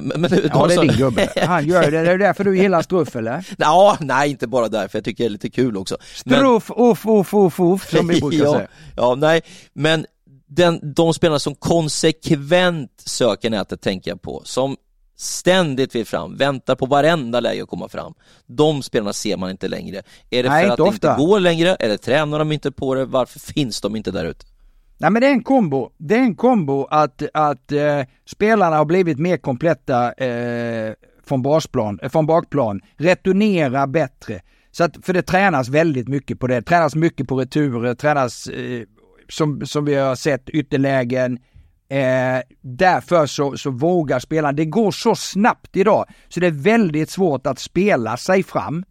men, 0.01 0.21
men, 0.21 0.31
ja, 0.53 0.67
det 0.67 0.73
är 0.73 0.81
din 0.81 0.97
gubbe. 0.97 1.29
Han 1.47 1.67
gör 1.67 1.91
det. 1.91 2.01
Det 2.01 2.11
är 2.11 2.17
därför 2.17 2.43
du 2.43 2.57
gillar 2.57 2.81
Struff, 2.81 3.15
eller? 3.15 3.47
Ja, 3.57 3.97
nej, 3.99 4.29
inte 4.29 4.47
bara 4.47 4.67
därför. 4.67 4.97
Jag 4.97 5.05
tycker 5.05 5.23
det 5.23 5.27
är 5.27 5.29
lite 5.29 5.49
kul 5.49 5.77
också. 5.77 5.97
Struff, 6.15 6.69
men... 6.69 6.85
uff, 6.87 7.05
uff, 7.05 7.33
uff, 7.33 7.59
uff, 7.59 7.89
som 7.89 8.07
vi 8.07 8.21
brukar 8.21 8.37
ja, 8.45 8.53
säga. 8.53 8.67
Ja, 8.95 9.15
nej, 9.15 9.41
men 9.73 10.05
den, 10.47 10.93
de 10.93 11.13
spelarna 11.13 11.39
som 11.39 11.55
konsekvent 11.55 12.91
söker 13.05 13.49
nätet 13.49 13.81
tänker 13.81 14.11
jag 14.11 14.21
på, 14.21 14.41
som 14.45 14.77
ständigt 15.17 15.95
vill 15.95 16.05
fram, 16.05 16.37
väntar 16.37 16.75
på 16.75 16.85
varenda 16.85 17.39
läge 17.39 17.63
att 17.63 17.69
komma 17.69 17.89
fram. 17.89 18.13
De 18.45 18.83
spelarna 18.83 19.13
ser 19.13 19.37
man 19.37 19.49
inte 19.49 19.67
längre. 19.67 20.01
Är 20.29 20.43
det 20.43 20.49
Nej, 20.49 20.65
för 20.65 20.71
att 20.71 20.77
det 20.77 20.87
inte 20.87 21.15
går 21.17 21.39
längre? 21.39 21.75
Eller 21.75 21.97
tränar 21.97 22.39
de 22.39 22.51
inte 22.51 22.71
på 22.71 22.95
det? 22.95 23.05
Varför 23.05 23.39
finns 23.39 23.81
de 23.81 23.95
inte 23.95 24.11
där 24.11 24.25
ute? 24.25 24.45
Nej 24.97 25.11
men 25.11 25.21
det 25.21 25.27
är 25.27 25.31
en 25.31 25.43
kombo. 25.43 25.89
Det 25.97 26.15
är 26.15 26.19
en 26.19 26.35
kombo 26.35 26.85
att, 26.85 27.23
att 27.33 27.71
eh, 27.71 28.01
spelarna 28.25 28.77
har 28.77 28.85
blivit 28.85 29.19
mer 29.19 29.37
kompletta 29.37 30.13
eh, 30.13 30.93
från 31.25 31.41
basplan, 31.41 31.99
eh, 32.01 32.09
från 32.09 32.25
bakplan, 32.25 32.81
returnera 32.97 33.87
bättre. 33.87 34.41
Så 34.71 34.83
att, 34.83 35.05
för 35.05 35.13
det 35.13 35.21
tränas 35.21 35.69
väldigt 35.69 36.07
mycket 36.07 36.39
på 36.39 36.47
det. 36.47 36.55
det 36.55 36.61
tränas 36.61 36.95
mycket 36.95 37.27
på 37.27 37.39
returer, 37.39 37.95
tränas 37.95 38.47
eh, 38.47 38.83
som, 39.29 39.65
som 39.65 39.85
vi 39.85 39.95
har 39.95 40.15
sett 40.15 40.49
ytterlägen. 40.49 41.39
Eh, 41.89 42.41
därför 42.61 43.25
så, 43.25 43.57
så 43.57 43.71
vågar 43.71 44.19
spelarna. 44.19 44.51
Det 44.51 44.65
går 44.65 44.91
så 44.91 45.15
snabbt 45.15 45.75
idag 45.75 46.05
så 46.29 46.39
det 46.39 46.47
är 46.47 46.51
väldigt 46.51 47.09
svårt 47.09 47.47
att 47.47 47.59
spela 47.59 48.17
sig 48.17 48.43
fram. 48.43 48.83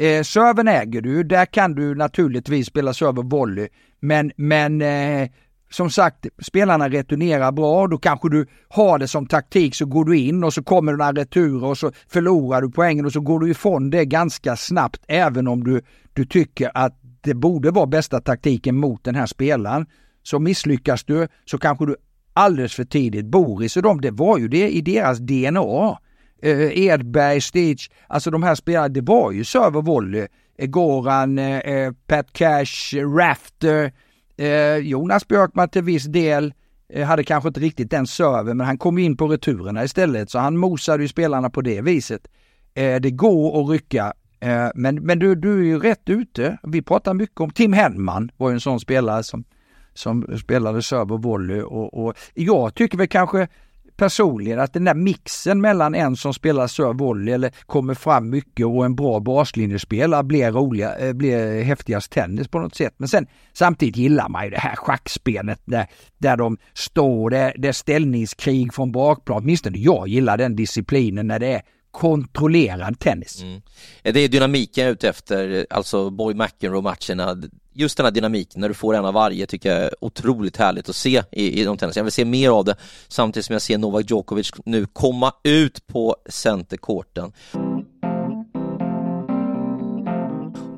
Eh, 0.00 0.22
serven 0.22 0.68
äger 0.68 1.00
du, 1.00 1.22
där 1.22 1.46
kan 1.46 1.74
du 1.74 1.94
naturligtvis 1.94 2.66
spela 2.66 2.92
server 2.94 3.22
volley. 3.22 3.68
Men, 4.00 4.32
men 4.36 4.82
eh, 4.82 5.28
som 5.70 5.90
sagt, 5.90 6.26
spelarna 6.42 6.88
returnerar 6.88 7.52
bra, 7.52 7.86
då 7.86 7.98
kanske 7.98 8.28
du 8.28 8.46
har 8.68 8.98
det 8.98 9.08
som 9.08 9.26
taktik 9.26 9.74
så 9.74 9.86
går 9.86 10.04
du 10.04 10.18
in 10.18 10.44
och 10.44 10.54
så 10.54 10.62
kommer 10.62 10.92
några 10.92 11.12
returer 11.12 11.64
och 11.64 11.78
så 11.78 11.92
förlorar 12.08 12.62
du 12.62 12.70
poängen 12.70 13.06
och 13.06 13.12
så 13.12 13.20
går 13.20 13.40
du 13.40 13.50
ifrån 13.50 13.90
det 13.90 14.04
ganska 14.04 14.56
snabbt 14.56 15.02
även 15.08 15.48
om 15.48 15.64
du, 15.64 15.82
du 16.12 16.24
tycker 16.24 16.70
att 16.74 17.00
det 17.20 17.34
borde 17.34 17.70
vara 17.70 17.86
bästa 17.86 18.20
taktiken 18.20 18.76
mot 18.76 19.04
den 19.04 19.14
här 19.14 19.26
spelaren. 19.26 19.86
Så 20.22 20.38
misslyckas 20.38 21.04
du 21.04 21.28
så 21.44 21.58
kanske 21.58 21.86
du 21.86 21.96
alldeles 22.32 22.74
för 22.74 22.84
tidigt. 22.84 23.26
Boris 23.26 23.76
och 23.76 23.82
de, 23.82 24.00
det 24.00 24.10
var 24.10 24.38
ju 24.38 24.48
det 24.48 24.68
i 24.70 24.80
deras 24.80 25.18
DNA. 25.18 25.98
Eh, 26.42 26.78
Edberg, 26.78 27.40
Stich, 27.40 27.90
alltså 28.08 28.30
de 28.30 28.42
här 28.42 28.54
spelarna, 28.54 28.88
det 28.88 29.00
var 29.00 29.32
ju 29.32 29.44
server 29.44 29.82
volley. 29.82 30.26
Eh, 30.58 30.66
Goran, 30.66 31.38
eh, 31.38 31.58
eh, 31.58 31.92
Pat 32.06 32.32
Cash, 32.32 32.94
Rafter, 33.16 33.92
eh, 34.36 34.76
Jonas 34.76 35.28
Björkman 35.28 35.68
till 35.68 35.82
viss 35.82 36.04
del 36.04 36.54
eh, 36.88 37.06
hade 37.06 37.24
kanske 37.24 37.48
inte 37.48 37.60
riktigt 37.60 37.90
den 37.90 38.06
serven 38.06 38.56
men 38.56 38.66
han 38.66 38.78
kom 38.78 38.98
in 38.98 39.16
på 39.16 39.28
returerna 39.28 39.84
istället 39.84 40.30
så 40.30 40.38
han 40.38 40.56
mosade 40.56 41.02
ju 41.02 41.08
spelarna 41.08 41.50
på 41.50 41.60
det 41.60 41.80
viset. 41.80 42.28
Eh, 42.74 43.00
det 43.00 43.10
går 43.10 43.62
att 43.62 43.70
rycka 43.70 44.12
eh, 44.40 44.68
men, 44.74 44.94
men 44.94 45.18
du, 45.18 45.34
du 45.34 45.60
är 45.60 45.64
ju 45.64 45.78
rätt 45.78 46.08
ute. 46.08 46.58
Vi 46.62 46.82
pratar 46.82 47.14
mycket 47.14 47.40
om 47.40 47.50
Tim 47.50 47.72
Henman 47.72 48.30
var 48.36 48.48
ju 48.50 48.54
en 48.54 48.60
sån 48.60 48.80
spelare 48.80 49.22
som, 49.22 49.44
som 49.94 50.38
spelade 50.38 50.82
serve 50.82 51.14
och 51.14 51.22
volley 51.22 51.62
och, 51.62 52.06
och 52.06 52.14
jag 52.34 52.74
tycker 52.74 52.98
väl 52.98 53.08
kanske 53.08 53.48
personligen 54.00 54.60
att 54.60 54.72
den 54.72 54.84
där 54.84 54.94
mixen 54.94 55.60
mellan 55.60 55.94
en 55.94 56.16
som 56.16 56.34
spelar 56.34 56.66
serve 56.66 56.92
volley 56.92 57.34
eller 57.34 57.50
kommer 57.66 57.94
fram 57.94 58.30
mycket 58.30 58.66
och 58.66 58.84
en 58.84 58.96
bra 58.96 59.20
baslinjespelare 59.20 60.22
blir 60.22 60.52
roliga, 60.52 60.98
eh, 60.98 61.12
blir 61.12 61.62
häftigast 61.62 62.12
tennis 62.12 62.48
på 62.48 62.58
något 62.58 62.74
sätt. 62.74 62.94
Men 62.96 63.08
sen 63.08 63.26
samtidigt 63.52 63.96
gillar 63.96 64.28
man 64.28 64.44
ju 64.44 64.50
det 64.50 64.58
här 64.58 64.76
schackspelet 64.76 65.60
där, 65.64 65.86
där 66.18 66.36
de 66.36 66.58
står, 66.74 67.30
det, 67.30 67.54
det 67.56 67.68
är 67.68 67.72
ställningskrig 67.72 68.74
från 68.74 68.92
bakplan. 68.92 69.42
Åtminstone 69.42 69.78
jag 69.78 70.08
gillar 70.08 70.38
den 70.38 70.56
disciplinen 70.56 71.26
när 71.26 71.38
det 71.38 71.54
är 71.54 71.62
kontrollerad 71.90 72.98
tennis. 72.98 73.42
Mm. 73.42 73.62
Det 74.02 74.20
är 74.20 74.28
dynamiken 74.28 74.84
jag 74.84 74.88
är 74.88 74.92
ute 74.92 75.08
efter, 75.08 75.66
alltså 75.70 76.10
Boy 76.10 76.34
McEnroe-matcherna 76.34 77.50
just 77.72 77.96
den 77.96 78.06
här 78.06 78.10
dynamiken 78.10 78.60
när 78.60 78.68
du 78.68 78.74
får 78.74 78.94
en 78.94 79.04
av 79.04 79.14
varje 79.14 79.46
tycker 79.46 79.72
jag 79.72 79.78
är 79.84 79.94
otroligt 80.00 80.56
härligt 80.56 80.88
att 80.88 80.96
se 80.96 81.22
i, 81.32 81.60
i 81.60 81.64
de 81.64 81.76
tennis. 81.76 81.96
Jag 81.96 82.04
vill 82.04 82.12
se 82.12 82.24
mer 82.24 82.50
av 82.50 82.64
det 82.64 82.76
samtidigt 83.08 83.46
som 83.46 83.52
jag 83.52 83.62
ser 83.62 83.78
Novak 83.78 84.10
Djokovic 84.10 84.50
nu 84.64 84.86
komma 84.86 85.32
ut 85.44 85.86
på 85.86 86.16
centerkorten. 86.28 87.32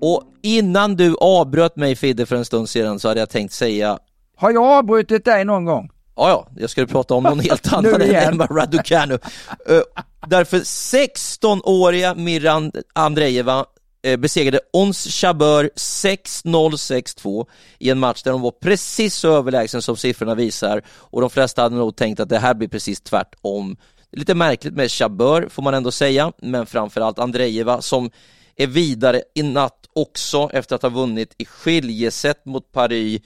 Och 0.00 0.22
innan 0.42 0.96
du 0.96 1.16
avbröt 1.20 1.76
mig 1.76 1.96
Fidde 1.96 2.26
för 2.26 2.36
en 2.36 2.44
stund 2.44 2.68
sedan 2.68 2.98
så 2.98 3.08
hade 3.08 3.20
jag 3.20 3.30
tänkt 3.30 3.52
säga 3.52 3.98
Har 4.36 4.50
jag 4.50 4.64
avbrutit 4.64 5.24
dig 5.24 5.44
någon 5.44 5.64
gång? 5.64 5.90
Ja, 6.16 6.28
ja, 6.28 6.48
jag 6.56 6.70
skulle 6.70 6.86
prata 6.86 7.14
om 7.14 7.22
någon 7.22 7.40
helt 7.50 7.72
annan 7.72 8.00
än 8.02 8.14
Emma 8.14 8.46
Raducanu. 8.46 9.14
uh, 9.14 9.80
därför 10.26 10.58
16-åriga 10.58 12.14
Miran 12.14 12.72
Andreeva 12.92 13.58
Eh, 13.60 13.81
Eh, 14.04 14.16
besegrade 14.16 14.60
Ons 14.72 15.06
Chabeur 15.06 15.70
6-0, 15.76 16.76
6-2 16.76 17.46
i 17.78 17.90
en 17.90 17.98
match 17.98 18.22
där 18.22 18.30
de 18.30 18.40
var 18.40 18.50
precis 18.50 19.14
så 19.14 19.36
överlägsen 19.36 19.82
som 19.82 19.96
siffrorna 19.96 20.34
visar 20.34 20.82
och 20.88 21.20
de 21.20 21.30
flesta 21.30 21.62
hade 21.62 21.76
nog 21.76 21.96
tänkt 21.96 22.20
att 22.20 22.28
det 22.28 22.38
här 22.38 22.54
blir 22.54 22.68
precis 22.68 23.00
tvärtom. 23.00 23.76
Lite 24.12 24.34
märkligt 24.34 24.74
med 24.74 24.90
Chabeur 24.90 25.48
får 25.48 25.62
man 25.62 25.74
ändå 25.74 25.90
säga, 25.90 26.32
men 26.42 26.66
framförallt 26.66 27.18
Andrejeva 27.18 27.82
som 27.82 28.10
är 28.56 28.66
vidare 28.66 29.22
i 29.34 29.42
natt 29.42 29.88
också 29.92 30.50
efter 30.52 30.76
att 30.76 30.82
ha 30.82 30.88
vunnit 30.88 31.34
i 31.38 31.44
skiljeset 31.44 32.44
mot 32.44 32.72
Paris 32.72 33.22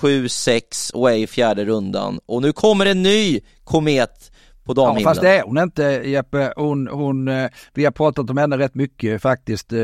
7-6 0.00 0.92
och 0.94 1.10
är 1.10 1.16
i 1.16 1.26
fjärde 1.26 1.64
rundan. 1.64 2.20
Och 2.26 2.42
nu 2.42 2.52
kommer 2.52 2.86
en 2.86 3.02
ny 3.02 3.40
komet 3.64 4.32
på 4.68 4.74
damhimlen. 4.74 5.02
Ja 5.02 5.08
fast 5.08 5.20
det 5.20 5.38
är 5.38 5.42
hon 5.42 5.58
inte 5.58 5.82
Jeppe. 6.04 6.52
Hon, 6.56 6.88
hon, 6.88 7.28
eh, 7.28 7.50
vi 7.74 7.84
har 7.84 7.92
pratat 7.92 8.30
om 8.30 8.36
henne 8.36 8.58
rätt 8.58 8.74
mycket 8.74 9.22
faktiskt. 9.22 9.72
Eh, 9.72 9.78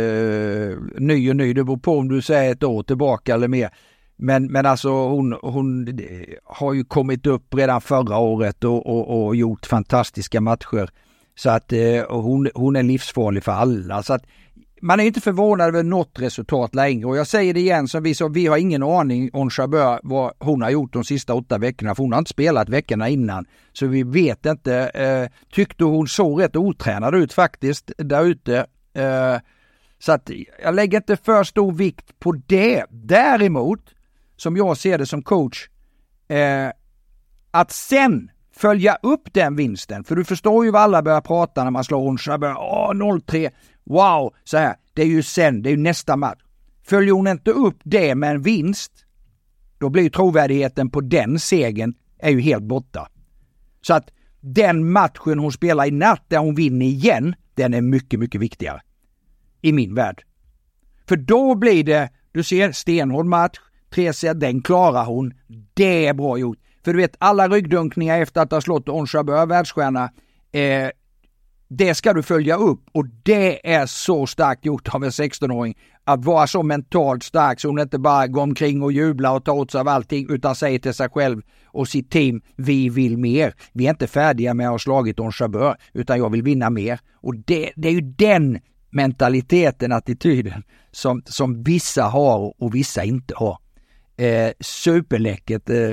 ny 0.99 1.31
och 1.31 1.37
ny, 1.37 1.53
det 1.53 1.65
beror 1.65 1.77
på 1.77 1.99
om 1.99 2.09
du 2.09 2.23
säger 2.23 2.53
ett 2.53 2.63
år 2.63 2.83
tillbaka 2.83 3.35
eller 3.35 3.49
mer. 3.49 3.71
Men, 4.17 4.53
men 4.53 4.67
alltså 4.67 4.89
hon, 4.89 5.39
hon 5.43 5.99
har 6.45 6.73
ju 6.73 6.85
kommit 6.85 7.27
upp 7.27 7.55
redan 7.55 7.81
förra 7.81 8.19
året 8.19 8.65
och, 8.65 8.87
och, 8.87 9.27
och 9.27 9.37
gjort 9.37 9.67
fantastiska 9.67 10.41
matcher. 10.41 10.89
Så 11.37 11.51
att 11.51 11.73
eh, 11.73 12.03
hon, 12.09 12.49
hon 12.55 12.77
är 12.77 12.83
livsfarlig 12.83 13.45
för 13.45 13.53
alla. 13.53 14.03
Så 14.03 14.13
att 14.13 14.25
man 14.85 15.01
är 15.01 15.05
inte 15.05 15.21
förvånad 15.21 15.69
över 15.69 15.83
något 15.83 16.19
resultat 16.19 16.75
längre 16.75 17.07
och 17.07 17.17
jag 17.17 17.27
säger 17.27 17.55
det 17.55 17.61
igen 17.61 17.89
som 17.89 18.03
vi 18.03 18.15
sa, 18.15 18.29
vi 18.29 18.47
har 18.47 18.57
ingen 18.57 18.83
aning 18.83 19.31
om 19.33 19.51
Chabert 19.51 20.01
vad 20.03 20.33
hon 20.39 20.63
har 20.63 20.71
gjort 20.71 20.93
de 20.93 21.05
sista 21.05 21.35
åtta 21.35 21.59
veckorna 21.59 21.95
för 21.95 22.03
hon 22.03 22.13
har 22.13 22.19
inte 22.19 22.31
spelat 22.31 22.69
veckorna 22.69 23.09
innan. 23.09 23.47
Så 23.73 23.87
vi 23.87 24.03
vet 24.03 24.47
inte. 24.47 24.75
Eh, 24.75 25.47
tyckte 25.53 25.85
hon 25.85 26.09
såg 26.09 26.43
rätt 26.43 26.57
otränad 26.57 27.15
ut 27.15 27.33
faktiskt 27.33 27.93
där 27.99 28.25
ute. 28.25 28.67
Eh, 28.95 29.37
så 29.99 30.13
att 30.13 30.31
jag 30.63 30.75
lägger 30.75 30.99
inte 30.99 31.17
för 31.17 31.45
stor 31.45 31.73
vikt 31.73 32.19
på 32.19 32.33
det. 32.47 32.85
Däremot, 32.91 33.81
som 34.37 34.57
jag 34.57 34.77
ser 34.77 34.99
det 34.99 35.07
som 35.07 35.23
coach, 35.23 35.69
eh, 36.29 36.69
att 37.51 37.73
sen 37.73 38.31
följa 38.57 38.99
upp 39.03 39.33
den 39.33 39.57
vinsten. 39.57 40.05
För 40.05 40.17
du 40.17 40.25
förstår 40.25 40.65
ju 40.65 40.71
vad 40.71 40.83
alla 40.83 41.03
börjar 41.03 41.21
prata 41.21 41.65
när 41.65 41.71
man 41.71 41.85
slår 41.85 42.09
onsdag. 42.09 42.33
Chabert. 42.33 42.57
Åh, 42.59 42.93
0-3 42.93 43.51
wow, 43.85 44.35
så 44.45 44.57
här, 44.57 44.77
det 44.95 45.03
är 45.03 45.07
ju 45.07 45.23
sen, 45.23 45.63
det 45.63 45.69
är 45.69 45.71
ju 45.71 45.77
nästa 45.77 46.17
match. 46.17 46.41
Följer 46.83 47.13
hon 47.13 47.27
inte 47.27 47.51
upp 47.51 47.79
det 47.83 48.15
med 48.15 48.31
en 48.31 48.43
vinst, 48.43 48.93
då 49.79 49.89
blir 49.89 50.11
trovärdigheten 50.11 50.91
på 50.91 51.01
den 51.01 51.39
segern 51.39 51.95
är 52.19 52.31
ju 52.31 52.41
helt 52.41 52.65
borta. 52.65 53.09
Så 53.81 53.95
att 53.95 54.11
den 54.41 54.93
matchen 54.93 55.39
hon 55.39 55.53
spelar 55.53 55.87
i 55.87 55.91
natt, 55.91 56.25
där 56.29 56.39
hon 56.39 56.55
vinner 56.55 56.87
igen, 56.87 57.35
den 57.55 57.75
är 57.75 57.81
mycket, 57.81 58.21
mycket 58.21 58.41
viktigare. 58.41 58.81
I 59.61 59.73
min 59.73 59.95
värld. 59.95 60.25
För 61.09 61.17
då 61.17 61.55
blir 61.55 61.85
det, 61.85 62.11
du 62.33 62.43
ser, 62.43 62.73
stenhård 62.73 63.27
match, 63.27 63.59
tre 63.91 64.13
set, 64.13 64.41
den 64.41 64.63
klarar 64.63 65.05
hon. 65.05 65.35
Det 65.75 66.07
är 66.07 66.15
bra 66.15 66.39
gjort. 66.39 66.59
För 66.85 66.93
du 66.93 66.99
vet, 66.99 67.17
alla 67.19 67.49
ryggdunkningar 67.49 68.21
efter 68.21 68.41
att 68.41 68.51
ha 68.51 68.61
slått 68.61 68.89
On 68.89 69.07
Jabeur, 69.13 69.47
världsstjärna, 69.47 70.11
eh, 70.53 70.91
det 71.69 71.95
ska 71.95 72.13
du 72.13 72.23
följa 72.23 72.57
upp 72.57 72.81
och 72.93 73.07
det 73.23 73.75
är 73.75 73.87
så 73.87 74.27
starkt 74.27 74.65
gjort 74.65 74.95
av 74.95 75.05
en 75.05 75.11
16-åring 75.11 75.77
att 76.05 76.25
vara 76.25 76.47
så 76.47 76.63
mentalt 76.63 77.23
stark 77.23 77.61
så 77.61 77.69
hon 77.69 77.79
inte 77.79 77.99
bara 77.99 78.27
går 78.27 78.43
omkring 78.43 78.83
och 78.83 78.93
jublar 78.93 79.37
och 79.37 79.45
tar 79.45 79.53
åt 79.53 79.71
sig 79.71 79.81
av 79.81 79.89
allting 79.89 80.27
utan 80.31 80.55
säger 80.55 80.79
till 80.79 80.95
sig 80.95 81.09
själv 81.09 81.43
och 81.67 81.89
sitt 81.89 82.11
team, 82.11 82.43
vi 82.57 82.89
vill 82.89 83.19
mer. 83.19 83.55
Vi 83.73 83.87
är 83.87 83.91
inte 83.91 84.07
färdiga 84.07 84.55
med 84.55 84.67
att 84.67 84.73
ha 84.73 84.79
slagit 84.79 85.17
Don 85.17 85.33
Chabeur 85.33 85.77
utan 85.93 86.19
jag 86.19 86.31
vill 86.31 86.43
vinna 86.43 86.71
mer. 86.71 87.01
Och 87.15 87.37
det, 87.37 87.73
det 87.77 87.89
är 87.89 87.93
ju 87.93 88.01
den 88.01 88.61
mentaliteten, 88.91 89.93
attityden 89.93 90.63
som, 90.91 91.23
som 91.27 91.63
vissa 91.63 92.05
har 92.05 92.63
och 92.63 92.75
vissa 92.75 93.05
inte 93.05 93.35
har. 93.37 93.59
Eh, 94.17 94.51
superläckert. 94.61 95.71
Eh, 95.71 95.91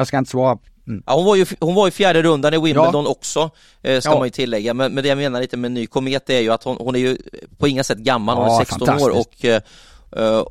jag 0.00 0.06
ska 0.06 0.18
inte 0.18 0.30
svara 0.30 0.58
Mm. 0.90 1.02
Ja, 1.06 1.14
hon, 1.14 1.24
var 1.24 1.36
ju, 1.36 1.46
hon 1.60 1.74
var 1.74 1.88
i 1.88 1.90
fjärde 1.90 2.22
rundan 2.22 2.54
i 2.54 2.58
Wimbledon 2.58 3.04
ja. 3.04 3.10
också, 3.10 3.50
eh, 3.82 4.00
ska 4.00 4.10
ja. 4.10 4.18
man 4.18 4.26
ju 4.26 4.30
tillägga. 4.30 4.74
Men, 4.74 4.92
men 4.92 5.02
det 5.02 5.08
jag 5.08 5.18
menar 5.18 5.40
lite 5.40 5.56
med 5.56 5.72
ny 5.72 5.86
komet 5.86 6.30
är 6.30 6.40
ju 6.40 6.50
att 6.50 6.64
hon, 6.64 6.76
hon 6.80 6.94
är 6.94 7.00
ju 7.00 7.18
på 7.58 7.68
inga 7.68 7.84
sätt 7.84 7.98
gammal, 7.98 8.36
hon 8.36 8.60
är 8.60 8.64
16 8.64 8.88
år 8.88 9.10
och 9.10 9.44
eh, 9.44 9.62
eh, 10.16 10.44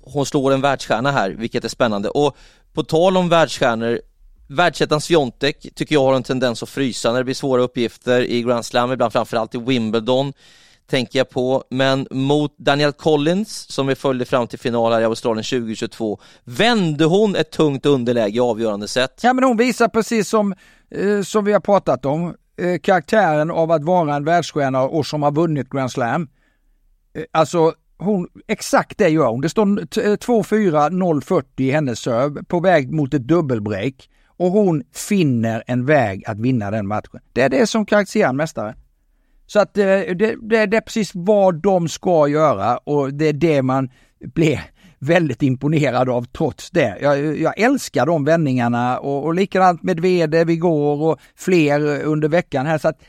hon 0.00 0.26
slår 0.26 0.52
en 0.52 0.60
världsstjärna 0.60 1.12
här, 1.12 1.30
vilket 1.30 1.64
är 1.64 1.68
spännande. 1.68 2.08
Och 2.08 2.36
på 2.72 2.84
tal 2.84 3.16
om 3.16 3.28
världsstjärnor, 3.28 4.00
världsettan 4.46 5.00
Sviontek 5.00 5.66
tycker 5.74 5.94
jag 5.94 6.02
har 6.02 6.14
en 6.14 6.22
tendens 6.22 6.62
att 6.62 6.68
frysa 6.68 7.12
när 7.12 7.18
det 7.18 7.24
blir 7.24 7.34
svåra 7.34 7.62
uppgifter 7.62 8.20
i 8.20 8.42
Grand 8.42 8.64
Slam, 8.64 8.92
ibland 8.92 9.12
framförallt 9.12 9.54
i 9.54 9.58
Wimbledon 9.58 10.32
tänker 10.86 11.18
jag 11.18 11.30
på, 11.30 11.64
men 11.70 12.06
mot 12.10 12.58
Daniel 12.58 12.92
Collins 12.92 13.72
som 13.72 13.86
vi 13.86 13.94
följde 13.94 14.24
fram 14.24 14.46
till 14.46 14.58
final 14.58 14.92
här 14.92 15.00
i 15.00 15.04
Australien 15.04 15.44
2022 15.44 16.20
vände 16.44 17.04
hon 17.04 17.36
ett 17.36 17.50
tungt 17.50 17.86
underläge 17.86 18.36
i 18.36 18.40
avgörande 18.40 18.88
sätt. 18.88 19.20
Ja 19.22 19.32
men 19.32 19.44
hon 19.44 19.56
visar 19.56 19.88
precis 19.88 20.28
som, 20.28 20.54
eh, 20.90 21.22
som 21.22 21.44
vi 21.44 21.52
har 21.52 21.60
pratat 21.60 22.04
om, 22.04 22.34
eh, 22.56 22.78
karaktären 22.82 23.50
av 23.50 23.70
att 23.72 23.84
vara 23.84 24.14
en 24.14 24.24
världsstjärna 24.24 24.82
och 24.82 25.06
som 25.06 25.22
har 25.22 25.32
vunnit 25.32 25.70
Grand 25.70 25.90
Slam. 25.90 26.28
Eh, 27.14 27.22
alltså 27.32 27.72
hon, 27.98 28.28
exakt 28.46 28.98
det 28.98 29.08
gör 29.08 29.26
hon. 29.26 29.40
Det 29.40 29.48
står 29.48 29.66
2-4, 30.16 30.90
0-40 30.90 31.62
eh, 31.62 31.66
i 31.66 31.70
hennes 31.70 31.98
serve 31.98 32.44
på 32.44 32.60
väg 32.60 32.92
mot 32.92 33.14
ett 33.14 33.28
dubbelbreak 33.28 34.08
och 34.26 34.50
hon 34.50 34.82
finner 34.92 35.62
en 35.66 35.86
väg 35.86 36.24
att 36.26 36.38
vinna 36.38 36.70
den 36.70 36.86
matchen. 36.86 37.20
Det 37.32 37.42
är 37.42 37.48
det 37.48 37.66
som 37.66 37.86
karaktäriserar 37.86 38.28
en 38.28 38.36
mästare. 38.36 38.74
Så 39.46 39.60
att 39.60 39.78
eh, 39.78 39.84
det, 39.84 40.14
det, 40.14 40.66
det, 40.66 40.76
är 40.76 40.80
precis 40.80 41.10
vad 41.14 41.62
de 41.62 41.88
ska 41.88 42.28
göra 42.28 42.76
och 42.76 43.14
det 43.14 43.24
är 43.24 43.32
det 43.32 43.62
man 43.62 43.90
blir 44.20 44.60
väldigt 44.98 45.42
imponerad 45.42 46.08
av 46.08 46.24
trots 46.24 46.70
det. 46.70 46.98
Jag, 47.00 47.40
jag 47.40 47.58
älskar 47.60 48.06
de 48.06 48.24
vändningarna 48.24 48.98
och, 48.98 49.24
och 49.24 49.34
likadant 49.34 49.82
med 49.82 50.00
Vede 50.00 50.52
igår 50.52 51.02
och 51.02 51.20
fler 51.36 52.04
under 52.04 52.28
veckan 52.28 52.66
här. 52.66 52.78
Så 52.78 52.88
att 52.88 53.00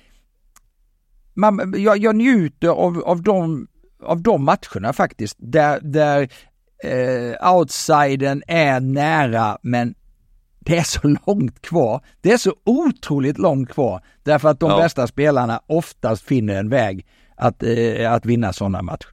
man, 1.33 1.73
jag, 1.77 1.97
jag 1.97 2.15
njuter 2.15 2.67
av, 2.67 3.03
av, 3.05 3.21
de, 3.21 3.67
av 4.03 4.21
de 4.21 4.43
matcherna 4.43 4.93
faktiskt 4.93 5.35
där, 5.39 5.79
där 5.81 6.29
eh, 6.83 7.53
outsidern 7.53 8.43
är 8.47 8.79
nära 8.79 9.57
men 9.61 9.95
det 10.67 10.77
är 10.77 10.83
så 10.83 11.17
långt 11.27 11.61
kvar. 11.61 12.01
Det 12.21 12.31
är 12.31 12.37
så 12.37 12.53
otroligt 12.65 13.37
långt 13.37 13.69
kvar 13.69 14.01
därför 14.23 14.49
att 14.49 14.59
de 14.59 14.69
ja. 14.69 14.77
bästa 14.77 15.07
spelarna 15.07 15.61
oftast 15.67 16.23
finner 16.23 16.55
en 16.55 16.69
väg 16.69 17.05
att, 17.35 17.63
eh, 17.63 18.11
att 18.11 18.25
vinna 18.25 18.53
sådana 18.53 18.81
matcher. 18.81 19.07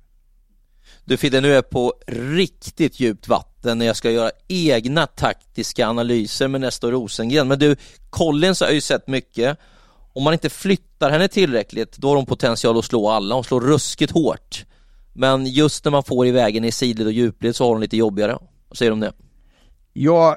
Du 1.05 1.17
Fidde, 1.17 1.41
nu 1.41 1.51
är 1.51 1.55
jag 1.55 1.71
på 1.71 1.95
riktigt 2.07 3.01
djupt 3.01 3.29
vatten 3.29 3.79
när 3.79 3.87
jag 3.87 3.97
ska 3.97 4.11
göra 4.11 4.31
egna 4.49 5.07
taktiska 5.07 5.89
analyser 5.89 6.49
med 6.49 6.61
Nestor 6.61 6.91
Rosengren. 6.91 7.49
Men 7.49 7.59
du, 7.59 7.77
Collins 8.11 8.61
har 8.61 8.71
ju 8.71 8.81
sett 8.81 9.09
mycket. 9.09 9.59
Om 10.13 10.25
man 10.25 10.33
inte 10.33 10.51
flyttar 10.51 11.11
henne 11.11 11.29
tillräckligt, 11.29 11.97
då 11.97 12.09
har 12.09 12.17
hon 12.17 12.27
potential 12.27 12.79
att 12.79 12.85
slå 12.85 13.09
alla. 13.09 13.35
Hon 13.35 13.45
slår 13.45 13.61
ruskigt 13.61 14.13
hårt. 14.13 14.65
Men 15.13 15.47
just 15.47 15.85
när 15.85 15.93
man 15.93 16.05
får 16.05 16.27
i 16.27 16.31
vägen 16.31 16.65
i 16.65 16.73
sidled 16.73 17.07
och 17.07 17.13
djupled 17.13 17.57
så 17.57 17.65
har 17.65 17.71
hon 17.71 17.81
lite 17.81 17.97
jobbigare. 17.97 18.39
Vad 18.69 18.79
säger 18.79 18.91
du 18.91 18.93
om 18.93 19.01
det? 19.01 19.13
Jag 19.93 20.37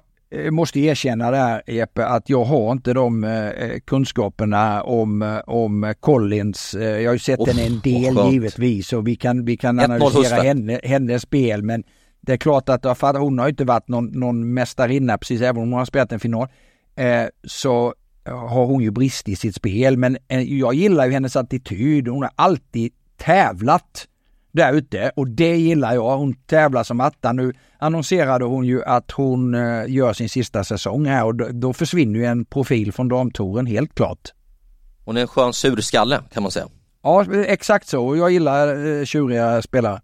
måste 0.51 0.79
erkänna 0.79 1.31
där 1.31 1.61
Jeppe 1.67 2.05
att 2.05 2.29
jag 2.29 2.43
har 2.43 2.71
inte 2.71 2.93
de 2.93 3.23
eh, 3.23 3.79
kunskaperna 3.85 4.83
om, 4.83 5.21
eh, 5.21 5.37
om 5.37 5.93
Collins. 5.99 6.73
Eh, 6.73 7.01
jag 7.01 7.09
har 7.09 7.13
ju 7.13 7.19
sett 7.19 7.39
oh, 7.39 7.47
henne 7.47 7.65
en 7.65 7.79
del 7.79 8.17
oh, 8.17 8.33
givetvis 8.33 8.93
och 8.93 9.07
vi 9.07 9.15
kan, 9.15 9.45
vi 9.45 9.57
kan 9.57 9.79
analysera 9.79 10.41
henne, 10.41 10.79
hennes 10.83 11.21
spel 11.21 11.63
men 11.63 11.83
det 12.21 12.33
är 12.33 12.37
klart 12.37 12.69
att 12.69 13.01
hon 13.01 13.39
har 13.39 13.49
inte 13.49 13.65
varit 13.65 13.87
någon, 13.87 14.05
någon 14.05 14.53
mästarinna 14.53 15.17
precis 15.17 15.41
även 15.41 15.61
om 15.61 15.69
hon 15.69 15.79
har 15.79 15.85
spelat 15.85 16.11
en 16.11 16.19
final. 16.19 16.47
Eh, 16.95 17.25
så 17.43 17.93
har 18.25 18.65
hon 18.65 18.83
ju 18.83 18.91
brist 18.91 19.29
i 19.29 19.35
sitt 19.35 19.55
spel 19.55 19.97
men 19.97 20.17
eh, 20.27 20.41
jag 20.41 20.73
gillar 20.73 21.05
ju 21.05 21.11
hennes 21.11 21.35
attityd. 21.35 22.07
Hon 22.07 22.23
har 22.23 22.31
alltid 22.35 22.91
tävlat 23.17 24.07
där 24.57 24.73
ute 24.73 25.11
och 25.15 25.27
det 25.27 25.57
gillar 25.57 25.93
jag. 25.93 26.17
Hon 26.17 26.33
tävlar 26.33 26.83
som 26.83 26.99
attan. 26.99 27.35
Nu 27.35 27.53
annonserade 27.79 28.45
hon 28.45 28.65
ju 28.65 28.83
att 28.83 29.11
hon 29.11 29.55
eh, 29.55 29.83
gör 29.87 30.13
sin 30.13 30.29
sista 30.29 30.63
säsong 30.63 31.05
här 31.05 31.25
och 31.25 31.35
då, 31.35 31.73
försvinner 31.73 32.19
ju 32.19 32.25
en 32.25 32.45
profil 32.45 32.91
från 32.93 33.07
damtouren 33.07 33.65
helt 33.65 33.95
klart. 33.95 34.33
Hon 35.05 35.17
är 35.17 35.21
en 35.21 35.27
skön 35.27 35.53
surskalle 35.53 36.21
kan 36.33 36.43
man 36.43 36.51
säga. 36.51 36.67
Ja, 37.03 37.25
exakt 37.33 37.87
så. 37.87 38.15
Jag 38.15 38.31
gillar 38.31 38.85
eh, 38.85 39.05
tjuriga 39.05 39.61
spelare. 39.61 40.01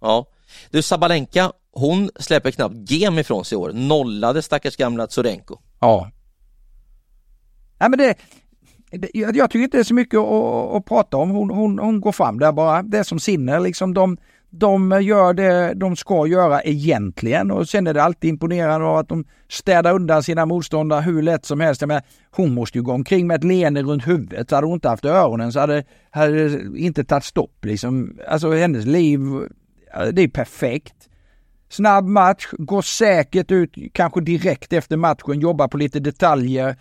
Ja. 0.00 0.26
Du, 0.70 0.82
Sabalenka, 0.82 1.52
hon 1.72 2.10
släpper 2.18 2.50
knappt 2.50 2.90
gem 2.90 3.18
ifrån 3.18 3.44
sig 3.44 3.56
i 3.56 3.58
år. 3.58 3.72
Nollade 3.72 4.42
stackars 4.42 4.76
gamla 4.76 5.06
Tsurenko. 5.06 5.58
Ja. 5.80 6.10
Nej 7.80 7.90
men 7.90 7.98
det, 7.98 8.14
jag, 8.90 9.36
jag 9.36 9.50
tycker 9.50 9.64
inte 9.64 9.76
det 9.76 9.82
är 9.82 9.84
så 9.84 9.94
mycket 9.94 10.18
att, 10.18 10.74
att 10.74 10.84
prata 10.84 11.16
om. 11.16 11.30
Hon, 11.30 11.50
hon, 11.50 11.78
hon 11.78 12.00
går 12.00 12.12
fram 12.12 12.38
där 12.38 12.52
bara. 12.52 12.82
Det 12.82 12.98
är 12.98 13.02
som 13.02 13.20
Sinner 13.20 13.60
liksom. 13.60 13.94
De, 13.94 14.16
de 14.50 15.02
gör 15.02 15.32
det 15.34 15.74
de 15.74 15.96
ska 15.96 16.26
göra 16.26 16.62
egentligen 16.62 17.50
och 17.50 17.68
sen 17.68 17.86
är 17.86 17.94
det 17.94 18.02
alltid 18.02 18.28
imponerande 18.28 18.86
av 18.86 18.96
att 18.96 19.08
de 19.08 19.24
städar 19.48 19.94
undan 19.94 20.22
sina 20.22 20.46
motståndare 20.46 21.00
hur 21.00 21.22
lätt 21.22 21.44
som 21.44 21.60
helst. 21.60 21.86
Men 21.86 22.02
hon 22.30 22.54
måste 22.54 22.78
ju 22.78 22.82
gå 22.82 22.92
omkring 22.92 23.26
med 23.26 23.34
ett 23.34 23.44
leende 23.44 23.82
runt 23.82 24.06
huvudet. 24.08 24.48
Så 24.48 24.54
hade 24.54 24.66
hon 24.66 24.74
inte 24.74 24.88
haft 24.88 25.04
öronen 25.04 25.52
så 25.52 25.60
hade 25.60 26.48
det 26.48 26.78
inte 26.78 27.04
tagit 27.04 27.24
stopp 27.24 27.64
liksom. 27.64 28.18
Alltså 28.28 28.52
hennes 28.52 28.86
liv, 28.86 29.20
det 30.12 30.22
är 30.22 30.28
perfekt. 30.28 30.94
Snabb 31.68 32.04
match, 32.04 32.48
går 32.52 32.82
säkert 32.82 33.50
ut 33.50 33.74
kanske 33.92 34.20
direkt 34.20 34.72
efter 34.72 34.96
matchen, 34.96 35.40
jobbar 35.40 35.68
på 35.68 35.76
lite 35.76 36.00
detaljer 36.00 36.76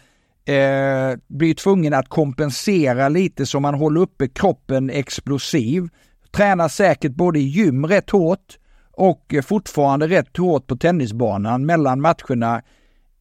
eh, 0.50 1.18
blir 1.28 1.54
tvungen 1.54 1.94
att 1.94 2.10
kompensera 2.10 3.10
lite 3.10 3.46
så 3.46 3.60
man 3.60 3.74
håller 3.74 4.02
uppe 4.02 4.28
kroppen 4.28 4.90
explosiv. 4.90 5.88
Tränar 6.32 6.68
säkert 6.68 7.12
både 7.12 7.40
i 7.40 7.44
gym 7.44 7.88
rätt 7.88 8.10
hårt 8.10 8.58
och 8.92 9.36
fortfarande 9.44 10.08
rätt 10.08 10.38
hårt 10.38 10.68
på 10.68 10.76
tennisbanan 10.76 11.66
mellan 11.66 12.02
matcherna. 12.02 12.62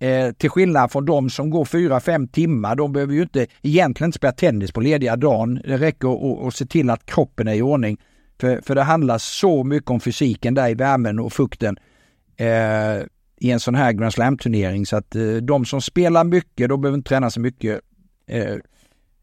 Eh, 0.00 0.32
till 0.32 0.50
skillnad 0.50 0.92
från 0.92 1.04
de 1.04 1.30
som 1.30 1.50
går 1.50 1.64
4-5 1.64 2.28
timmar. 2.28 2.76
De 2.76 2.92
behöver 2.92 3.14
ju 3.14 3.22
inte 3.22 3.46
egentligen 3.62 4.08
inte 4.08 4.16
spela 4.16 4.32
tennis 4.32 4.72
på 4.72 4.80
lediga 4.80 5.16
dagen. 5.16 5.60
Det 5.64 5.76
räcker 5.76 6.46
att 6.48 6.54
se 6.54 6.66
till 6.66 6.90
att 6.90 7.06
kroppen 7.06 7.48
är 7.48 7.54
i 7.54 7.62
ordning. 7.62 7.98
För, 8.40 8.60
för 8.60 8.74
det 8.74 8.82
handlar 8.82 9.18
så 9.18 9.64
mycket 9.64 9.90
om 9.90 10.00
fysiken 10.00 10.54
där 10.54 10.68
i 10.68 10.74
värmen 10.74 11.18
och 11.18 11.32
fukten. 11.32 11.76
Eh, 12.36 13.06
i 13.40 13.50
en 13.50 13.60
sån 13.60 13.74
här 13.74 13.92
Grand 13.92 14.12
Slam-turnering. 14.12 14.86
Så 14.86 14.96
att 14.96 15.14
eh, 15.16 15.22
de 15.22 15.64
som 15.64 15.80
spelar 15.80 16.24
mycket, 16.24 16.68
de 16.68 16.80
behöver 16.80 16.98
inte 16.98 17.08
träna 17.08 17.30
så 17.30 17.40
mycket. 17.40 17.80
Eh, 18.26 18.54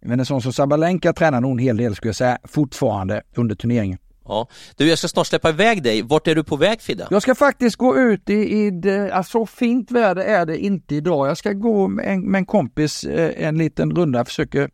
men 0.02 0.20
en 0.20 0.26
sån 0.26 0.42
som 0.42 0.54
Sabalenka 0.54 1.14
tränar 1.14 1.42
nog 1.42 1.52
en 1.52 1.58
hel 1.58 1.78
del 1.78 1.96
skulle 1.96 2.10
jag 2.10 2.16
säga 2.16 2.38
fortfarande 2.44 3.22
under 3.36 3.56
turneringen. 3.56 3.98
Ja. 4.26 4.48
Du, 4.76 4.90
jag 4.90 4.98
ska 4.98 5.08
snart 5.08 5.28
släppa 5.28 5.50
iväg 5.50 5.84
dig. 5.84 6.02
Vart 6.02 6.28
är 6.28 6.36
du 6.36 6.44
på 6.44 6.56
väg 6.56 6.82
Fidde? 6.82 7.08
Jag 7.12 7.22
ska 7.22 7.36
faktiskt 7.36 7.76
gå 7.76 7.98
ut 7.98 8.30
i, 8.30 8.34
i 8.34 8.72
det, 8.72 9.12
alltså 9.12 9.46
fint 9.46 9.92
väder 9.92 10.22
är 10.22 10.46
det 10.46 10.58
inte 10.58 10.96
idag. 10.96 11.28
Jag 11.28 11.38
ska 11.38 11.54
gå 11.54 11.88
med 11.88 12.14
en, 12.14 12.22
med 12.32 12.40
en 12.40 12.46
kompis 12.46 13.04
eh, 13.04 13.48
en 13.48 13.58
liten 13.58 13.96
runda, 13.96 14.26
försöker 14.26 14.70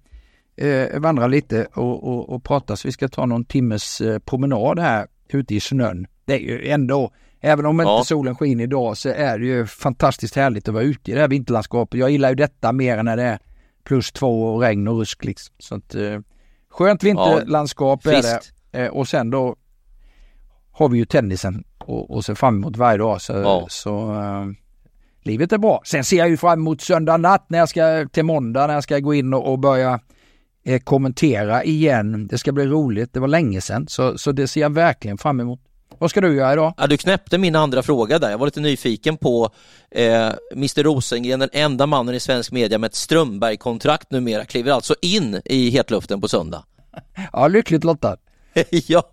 eh, 0.56 1.00
vandra 1.00 1.28
lite 1.28 1.66
och, 1.74 2.04
och, 2.08 2.30
och, 2.30 2.44
prata. 2.44 2.76
Så 2.76 2.88
vi 2.88 2.92
ska 2.92 3.08
ta 3.08 3.26
någon 3.26 3.46
timmes 3.46 4.02
promenad 4.26 4.80
här 4.80 5.08
ute 5.30 5.56
i 5.56 5.60
snön. 5.60 6.08
Det 6.26 6.34
är 6.34 6.40
ju 6.40 6.68
ändå 6.68 7.12
Även 7.42 7.66
om 7.66 7.80
ja. 7.80 7.98
inte 7.98 8.08
solen 8.08 8.36
skiner 8.36 8.64
idag 8.64 8.98
så 8.98 9.10
är 9.10 9.40
det 9.40 9.46
ju 9.46 9.66
fantastiskt 9.66 10.36
härligt 10.36 10.68
att 10.68 10.74
vara 10.74 10.84
ute 10.84 11.12
i 11.12 11.14
det 11.14 11.20
här 11.20 11.28
vinterlandskapet. 11.28 12.00
Jag 12.00 12.12
gillar 12.12 12.30
ju 12.30 12.36
detta 12.36 12.72
mer 12.72 12.98
än 12.98 13.06
när 13.06 13.18
det 13.18 13.24
är 13.24 13.40
plus 13.84 14.12
två 14.12 14.44
och 14.44 14.62
regn 14.62 14.88
och 14.88 14.98
rusk 14.98 15.26
liksom. 15.26 15.56
Så 15.60 15.76
att, 15.76 15.96
eh, 15.96 16.20
skönt 16.70 17.04
vinterlandskap 17.04 18.02
ja, 18.04 18.12
är 18.12 18.22
det. 18.22 18.40
Eh, 18.72 18.88
och 18.88 19.08
sen 19.08 19.30
då 19.30 19.56
har 20.72 20.90
vi 20.90 20.98
ju 20.98 21.06
tennisen 21.06 21.64
och, 21.78 22.12
och 22.12 22.26
se 22.26 22.36
fram 22.36 22.56
emot 22.56 22.78
varje 22.78 22.98
dag. 22.98 23.22
Så, 23.22 23.34
ja. 23.34 23.66
så 23.70 24.14
eh, 24.14 24.46
livet 25.24 25.54
är 25.54 25.58
bra. 25.58 25.82
Sen 25.86 26.04
ser 26.04 26.18
jag 26.18 26.30
ju 26.30 26.38
fram 26.38 26.60
emot 26.60 26.82
söndag 26.82 27.18
natt 27.18 27.46
när 27.50 27.60
jag 27.60 27.70
ska 27.70 28.08
till 28.12 28.24
måndag 28.24 28.68
när 28.68 28.74
jag 28.74 28.84
ska 28.84 29.00
gå 29.00 29.14
in 29.14 29.34
och, 29.34 29.52
och 29.52 29.60
börja 29.60 30.00
eh, 30.66 30.80
kommentera 30.80 31.64
igen. 31.64 32.28
Det 32.28 32.38
ska 32.38 32.52
bli 32.52 32.68
roligt. 32.68 33.14
Det 33.14 33.20
var 33.20 33.28
länge 33.28 33.62
sedan 33.62 33.88
så, 33.88 34.18
så 34.18 34.32
det 34.32 34.48
ser 34.48 34.62
jag 34.62 34.70
verkligen 34.70 35.18
fram 35.18 35.40
emot. 35.40 35.60
Vad 36.02 36.10
ska 36.10 36.22
du 36.22 36.36
göra 36.36 36.54
idag? 36.54 36.74
Ja, 36.78 36.88
du 36.88 36.98
knäppte 36.98 37.38
min 37.38 37.56
andra 37.56 37.84
fråga 37.84 38.20
där. 38.20 38.32
Jag 38.32 38.38
var 38.38 38.48
lite 38.48 38.60
nyfiken 38.60 39.18
på 39.18 39.50
eh, 39.92 40.32
Mr 40.54 40.84
Rosengren, 40.84 41.40
den 41.40 41.50
enda 41.54 41.86
mannen 41.86 42.16
i 42.16 42.20
svensk 42.20 42.52
media 42.52 42.78
med 42.78 42.88
ett 42.88 42.96
Strömberg-kontrakt 42.96 44.12
numera, 44.12 44.46
kliver 44.46 44.72
alltså 44.72 44.96
in 45.02 45.42
i 45.46 45.70
hetluften 45.70 46.22
på 46.22 46.28
söndag. 46.28 46.64
Ja, 47.34 47.48
lyckligt 47.48 47.84
lottad. 47.84 48.18
ja, 48.70 49.04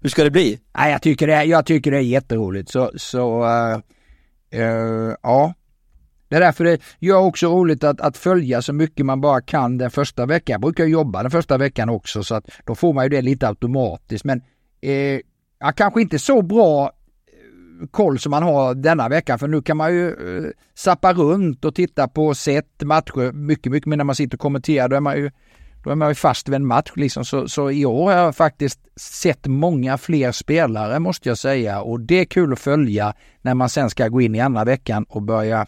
hur 0.00 0.08
ska 0.08 0.24
det 0.24 0.30
bli? 0.30 0.60
Nej, 0.78 0.92
jag 0.92 1.02
tycker 1.02 1.26
det 1.26 1.34
är, 1.34 1.44
jag 1.44 1.66
tycker 1.66 1.90
det 1.90 1.96
är 1.96 2.00
jätteroligt. 2.00 2.70
Så, 2.70 2.90
så 2.96 3.44
uh, 3.44 3.78
uh, 4.60 5.14
ja. 5.22 5.54
Det 6.28 6.36
är 6.36 6.40
därför 6.40 6.64
det 6.64 6.80
gör 6.98 7.18
också 7.18 7.46
roligt 7.48 7.84
att, 7.84 8.00
att 8.00 8.16
följa 8.16 8.62
så 8.62 8.72
mycket 8.72 9.06
man 9.06 9.20
bara 9.20 9.40
kan 9.40 9.78
den 9.78 9.90
första 9.90 10.26
veckan. 10.26 10.52
Jag 10.54 10.60
brukar 10.60 10.84
jobba 10.84 11.22
den 11.22 11.30
första 11.30 11.58
veckan 11.58 11.88
också 11.88 12.24
så 12.24 12.34
att 12.34 12.44
då 12.64 12.74
får 12.74 12.92
man 12.92 13.04
ju 13.04 13.08
det 13.08 13.22
lite 13.22 13.48
automatiskt. 13.48 14.24
Men 14.24 14.42
eh, 14.80 15.20
ja, 15.58 15.72
kanske 15.72 16.00
inte 16.00 16.18
så 16.18 16.42
bra 16.42 16.84
eh, 16.84 17.86
koll 17.90 18.18
som 18.18 18.30
man 18.30 18.42
har 18.42 18.74
denna 18.74 19.08
vecka 19.08 19.38
för 19.38 19.48
nu 19.48 19.62
kan 19.62 19.76
man 19.76 19.94
ju 19.94 20.08
eh, 20.08 20.50
sappa 20.74 21.12
runt 21.12 21.64
och 21.64 21.74
titta 21.74 22.08
på 22.08 22.34
set 22.34 22.82
matcher 22.82 23.32
mycket, 23.32 23.72
mycket 23.72 23.86
mer 23.86 23.96
när 23.96 24.04
man 24.04 24.14
sitter 24.14 24.36
och 24.36 24.40
kommenterar. 24.40 24.88
Då 24.88 24.96
är 24.96 25.00
man 25.00 25.16
ju, 25.16 25.30
då 25.84 25.90
är 25.90 25.94
man 25.94 26.08
ju 26.08 26.14
fast 26.14 26.48
vid 26.48 26.54
en 26.54 26.66
match 26.66 26.92
liksom. 26.94 27.24
Så, 27.24 27.48
så 27.48 27.70
i 27.70 27.86
år 27.86 28.12
har 28.12 28.18
jag 28.18 28.36
faktiskt 28.36 28.80
sett 28.96 29.46
många 29.46 29.98
fler 29.98 30.32
spelare 30.32 30.98
måste 30.98 31.28
jag 31.28 31.38
säga 31.38 31.80
och 31.80 32.00
det 32.00 32.20
är 32.20 32.24
kul 32.24 32.52
att 32.52 32.58
följa 32.58 33.14
när 33.42 33.54
man 33.54 33.68
sen 33.68 33.90
ska 33.90 34.08
gå 34.08 34.20
in 34.20 34.34
i 34.34 34.40
andra 34.40 34.64
veckan 34.64 35.04
och 35.08 35.22
börja 35.22 35.66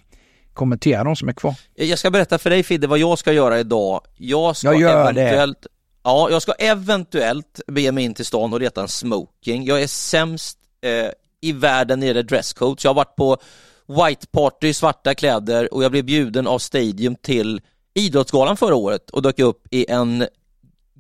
kommentera 0.59 1.05
de 1.05 1.17
som 1.17 1.29
är 1.29 1.33
kvar. 1.33 1.55
Jag 1.75 1.99
ska 1.99 2.11
berätta 2.11 2.39
för 2.39 2.51
dig 2.51 2.63
Fidde 2.63 2.87
vad 2.87 2.99
jag 2.99 3.19
ska 3.19 3.33
göra 3.33 3.61
idag. 3.61 4.01
Jag 4.17 4.57
ska 4.57 4.75
jag 4.75 5.09
eventuellt 5.09 5.63
det. 5.63 5.69
Ja, 6.09 6.31
jag 6.31 6.43
ska 6.43 6.53
eventuellt 6.53 7.61
bege 7.67 7.93
mig 7.93 8.05
in 8.05 8.15
till 8.15 8.25
stan 8.25 8.53
och 8.53 8.61
reta 8.61 8.81
en 8.81 8.89
smoking. 8.89 9.65
Jag 9.65 9.83
är 9.83 9.87
sämst 9.87 10.59
eh, 10.81 11.11
i 11.41 11.53
världen 11.53 12.01
när 12.01 12.07
det 12.07 12.09
gäller 12.09 12.23
dresscode. 12.23 12.81
Jag 12.83 12.91
har 12.91 12.95
varit 12.95 13.17
på 13.17 13.37
white 13.87 14.27
party, 14.27 14.75
svarta 14.75 15.15
kläder 15.15 15.75
och 15.75 15.85
jag 15.85 15.91
blev 15.91 16.05
bjuden 16.05 16.47
av 16.47 16.59
Stadium 16.59 17.17
till 17.17 17.61
Idrottsgalan 17.95 18.57
förra 18.57 18.75
året 18.75 19.11
och 19.11 19.23
dök 19.23 19.39
upp 19.39 19.67
i 19.71 19.91
en 19.91 20.27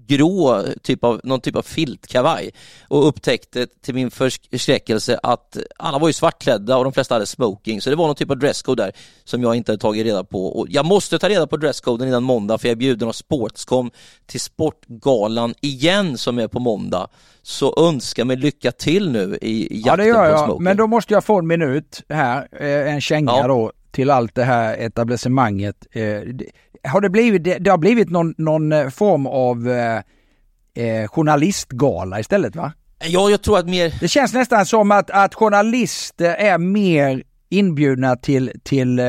grå, 0.08 0.64
typ 0.82 1.04
av, 1.04 1.20
någon 1.24 1.40
typ 1.40 1.56
av 1.56 1.62
filtkavaj 1.62 2.50
och 2.88 3.08
upptäckte 3.08 3.66
till 3.66 3.94
min 3.94 4.10
förskräckelse 4.10 5.20
att 5.22 5.56
alla 5.76 5.98
var 5.98 6.08
ju 6.08 6.12
svartklädda 6.12 6.76
och 6.76 6.84
de 6.84 6.92
flesta 6.92 7.14
hade 7.14 7.26
smoking 7.26 7.80
så 7.80 7.90
det 7.90 7.96
var 7.96 8.06
någon 8.06 8.16
typ 8.16 8.30
av 8.30 8.38
dresscode 8.38 8.82
där 8.82 8.92
som 9.24 9.42
jag 9.42 9.54
inte 9.54 9.72
hade 9.72 9.80
tagit 9.80 10.06
reda 10.06 10.24
på 10.24 10.46
och 10.46 10.66
jag 10.70 10.86
måste 10.86 11.18
ta 11.18 11.28
reda 11.28 11.46
på 11.46 11.56
dresscoden 11.56 12.08
innan 12.08 12.22
måndag 12.22 12.58
för 12.58 12.68
jag 12.68 12.72
är 12.72 12.76
bjuden 12.76 13.08
av 13.08 13.12
Sportscom 13.12 13.90
till 14.26 14.40
Sportgalan 14.40 15.54
igen 15.60 16.18
som 16.18 16.38
är 16.38 16.48
på 16.48 16.60
måndag 16.60 17.08
så 17.42 17.88
önska 17.88 18.24
mig 18.24 18.36
lycka 18.36 18.72
till 18.72 19.10
nu 19.10 19.38
i 19.42 19.80
jakten 19.80 19.82
ja, 19.84 19.96
det 19.96 20.06
gör 20.06 20.24
jag. 20.24 20.38
på 20.38 20.44
smoking. 20.44 20.64
Men 20.64 20.76
då 20.76 20.86
måste 20.86 21.14
jag 21.14 21.24
få 21.24 21.38
en 21.38 21.46
minut 21.46 22.02
här, 22.08 22.48
eh, 22.60 22.94
en 22.94 23.00
känga 23.00 23.32
ja. 23.32 23.46
då 23.46 23.72
till 23.90 24.10
allt 24.10 24.34
det 24.34 24.44
här 24.44 24.76
etablissemanget. 24.78 25.86
Eh, 26.88 26.92
har 26.92 27.00
det 27.00 27.10
blivit, 27.10 27.44
det, 27.44 27.70
har 27.70 27.78
blivit 27.78 28.10
någon, 28.10 28.34
någon 28.38 28.72
eh, 28.72 28.88
form 28.88 29.26
av 29.26 29.68
eh, 29.68 30.02
eh, 30.84 31.08
journalistgala 31.08 32.20
istället 32.20 32.56
va? 32.56 32.72
Ja, 33.04 33.30
jag 33.30 33.42
tror 33.42 33.58
att 33.58 33.68
mer... 33.68 33.94
Det 34.00 34.08
känns 34.08 34.32
nästan 34.32 34.66
som 34.66 34.90
att, 34.90 35.10
att 35.10 35.34
journalister 35.34 36.34
är 36.34 36.58
mer 36.58 37.22
inbjudna 37.50 38.16
till, 38.16 38.52
till, 38.62 39.00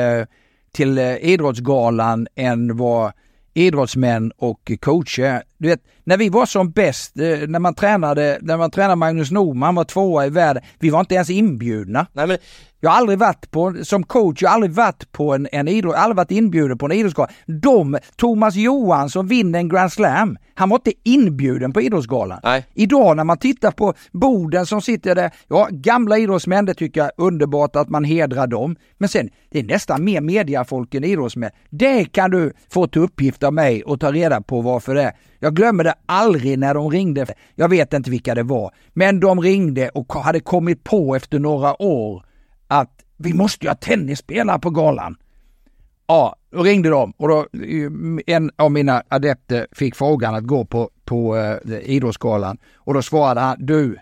till 0.73 0.99
idrottsgalan 0.99 2.27
än 2.36 2.77
vad 2.77 3.11
idrottsmän 3.53 4.32
och 4.38 4.71
coacher. 4.82 5.43
Du 5.57 5.67
vet, 5.67 5.82
när 6.03 6.17
vi 6.17 6.30
var 6.30 6.45
som 6.45 6.71
bäst, 6.71 7.11
när 7.15 7.59
man 7.59 7.75
tränade, 7.75 8.39
när 8.41 8.57
man 8.57 8.71
tränade 8.71 8.95
Magnus 8.95 9.32
Norman 9.32 9.75
var 9.75 9.84
tvåa 9.84 10.25
i 10.25 10.30
världen, 10.30 10.63
vi 10.80 10.89
var 10.89 10.99
inte 10.99 11.15
ens 11.15 11.30
inbjudna. 11.30 12.07
Nej, 12.13 12.27
men 12.27 12.38
jag 12.80 12.89
har 12.89 12.97
aldrig 12.97 13.19
varit 13.19 13.51
på, 13.51 13.75
som 13.84 14.03
coach, 14.03 14.41
jag 14.41 14.49
har 14.49 14.55
aldrig 14.55 14.71
varit 14.71 15.11
på 15.11 15.34
en, 15.34 15.47
en 15.51 15.67
idrott, 15.67 15.95
aldrig 15.95 16.15
varit 16.15 16.32
inbjuden 16.32 16.77
på 16.77 16.86
en 16.86 16.91
idrottsgala. 16.91 17.30
De, 17.45 17.97
Thomas 18.15 18.55
Johansson 18.55 19.27
vinner 19.27 19.59
en 19.59 19.69
Grand 19.69 19.91
Slam, 19.91 20.38
han 20.59 20.69
var 20.69 20.77
inte 20.77 20.93
inbjuden 21.03 21.73
på 21.73 21.82
Idrottsgalan. 21.82 22.39
Nej. 22.43 22.65
Idag 22.73 23.17
när 23.17 23.23
man 23.23 23.38
tittar 23.38 23.71
på 23.71 23.93
Boden 24.11 24.65
som 24.65 24.82
sitter 24.82 25.15
där, 25.15 25.32
ja 25.47 25.67
gamla 25.71 26.17
idrottsmän, 26.17 26.65
det 26.65 26.73
tycker 26.73 27.01
jag 27.01 27.05
är 27.05 27.25
underbart 27.25 27.75
att 27.75 27.89
man 27.89 28.03
hedrar 28.03 28.47
dem. 28.47 28.75
Men 28.97 29.09
sen, 29.09 29.30
det 29.49 29.59
är 29.59 29.63
nästan 29.63 30.03
mer 30.03 30.21
mediafolk 30.21 30.93
än 30.93 31.03
idrottsmän. 31.03 31.51
Det 31.69 32.05
kan 32.05 32.32
du 32.32 32.53
få 32.69 32.88
till 32.88 33.01
uppgift 33.01 33.43
av 33.43 33.53
mig 33.53 33.84
och 33.84 33.99
ta 33.99 34.11
reda 34.11 34.41
på 34.41 34.61
varför 34.61 34.95
det 34.95 35.03
är. 35.03 35.11
Jag 35.39 35.55
glömmer 35.55 35.84
det 35.84 35.93
aldrig 36.05 36.59
när 36.59 36.73
de 36.73 36.91
ringde. 36.91 37.25
Jag 37.55 37.69
vet 37.69 37.93
inte 37.93 38.09
vilka 38.09 38.36
det 38.36 38.43
var, 38.43 38.71
men 38.93 39.19
de 39.19 39.41
ringde 39.41 39.89
och 39.89 40.13
hade 40.13 40.39
kommit 40.39 40.84
på 40.84 41.15
efter 41.15 41.39
några 41.39 41.82
år 41.82 42.23
att 42.70 42.91
vi 43.17 43.34
måste 43.34 43.65
ju 43.65 43.70
ha 43.70 43.76
tennisspelare 43.76 44.59
på 44.59 44.70
galan. 44.70 45.15
Ja, 46.07 46.36
då 46.51 46.63
ringde 46.63 46.89
de 46.89 47.13
och 47.17 47.28
då 47.28 47.47
en 48.28 48.51
av 48.55 48.72
mina 48.72 49.03
adepter 49.07 49.67
fick 49.72 49.95
frågan 49.95 50.36
att 50.36 50.43
gå 50.43 50.65
på, 50.65 50.89
på 51.05 51.38
eh, 51.38 51.80
Idrottsgalan 51.84 52.57
och 52.76 52.93
då 52.93 53.01
svarade 53.01 53.39
han, 53.39 53.65
du, 53.65 53.97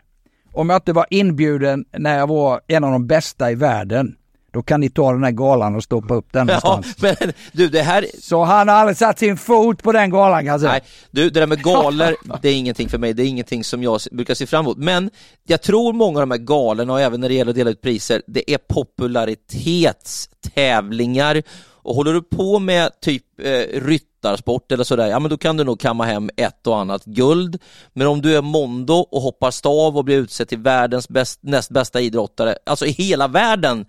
om 0.52 0.70
jag 0.70 0.78
inte 0.78 0.94
var 0.94 1.06
inbjuden 1.10 1.86
när 1.98 2.18
jag 2.18 2.28
var 2.28 2.62
en 2.68 2.84
av 2.84 2.92
de 2.92 3.08
bästa 3.08 3.52
i 3.52 3.56
världen, 3.56 4.17
då 4.54 4.64
kan 4.64 4.80
ni 4.80 4.90
ta 4.90 5.12
den 5.12 5.24
här 5.24 5.32
galan 5.32 5.76
och 5.76 5.84
stoppa 5.84 6.14
upp 6.14 6.34
den 6.34 6.48
någonstans. 6.48 6.96
Ja, 7.02 7.16
men 7.20 7.34
du 7.52 7.68
det 7.68 7.82
här... 7.82 8.06
Så 8.22 8.44
han 8.44 8.68
har 8.68 8.76
aldrig 8.76 8.98
satt 8.98 9.20
sin 9.20 9.38
fot 9.38 9.84
på 9.84 9.92
den 9.92 10.10
galan 10.10 10.40
kan 10.40 10.52
jag 10.52 10.60
säga. 10.60 10.72
Nej, 10.72 10.82
du 11.12 11.30
det 11.30 11.40
där 11.40 11.48
med 11.48 11.64
galor, 11.64 12.16
det 12.42 12.50
är 12.50 12.54
ingenting 12.54 12.90
för 12.90 12.98
mig, 12.98 13.14
det 13.14 13.24
är 13.24 13.28
ingenting 13.28 13.64
som 13.64 13.84
jag 13.84 14.02
brukar 14.12 14.34
se 14.34 14.46
fram 14.46 14.66
emot. 14.66 14.78
Men 14.78 15.10
jag 15.48 15.62
tror 15.62 15.94
många 15.94 16.20
av 16.20 16.28
de 16.28 16.32
här 16.32 16.38
galorna 16.38 16.94
och 16.94 17.02
även 17.02 17.22
när 17.22 17.30
det 17.30 17.36
gäller 17.36 17.50
att 17.50 17.56
dela 17.56 17.70
ut 17.70 17.82
priser, 17.82 18.22
det 18.28 18.54
är 18.54 18.58
popularitetstävlingar 18.58 21.44
och 21.88 21.96
håller 21.96 22.14
du 22.14 22.22
på 22.22 22.60
med 22.60 23.02
typ 23.02 23.40
eh, 23.40 23.82
ryttarsport 23.82 24.72
eller 24.72 24.84
sådär, 24.84 25.08
ja 25.08 25.20
men 25.20 25.30
då 25.30 25.38
kan 25.38 25.58
du 25.58 25.64
nog 25.64 25.80
kamma 25.80 26.06
hem 26.06 26.30
ett 26.38 26.68
och 26.68 26.80
annat 26.80 27.06
guld. 27.06 27.62
Men 27.94 28.08
om 28.08 28.22
du 28.22 28.36
är 28.36 28.42
mondo 28.42 28.94
och 28.94 29.22
hoppar 29.22 29.52
stav 29.52 29.98
och 29.98 30.06
blir 30.06 30.18
utsedd 30.18 30.48
till 30.48 30.58
världens 30.58 31.10
bäst, 31.10 31.40
näst 31.42 31.72
bästa 31.72 32.02
idrottare, 32.02 32.58
alltså 32.66 32.86
i 32.86 32.92
hela 32.92 33.28
världen, 33.28 33.86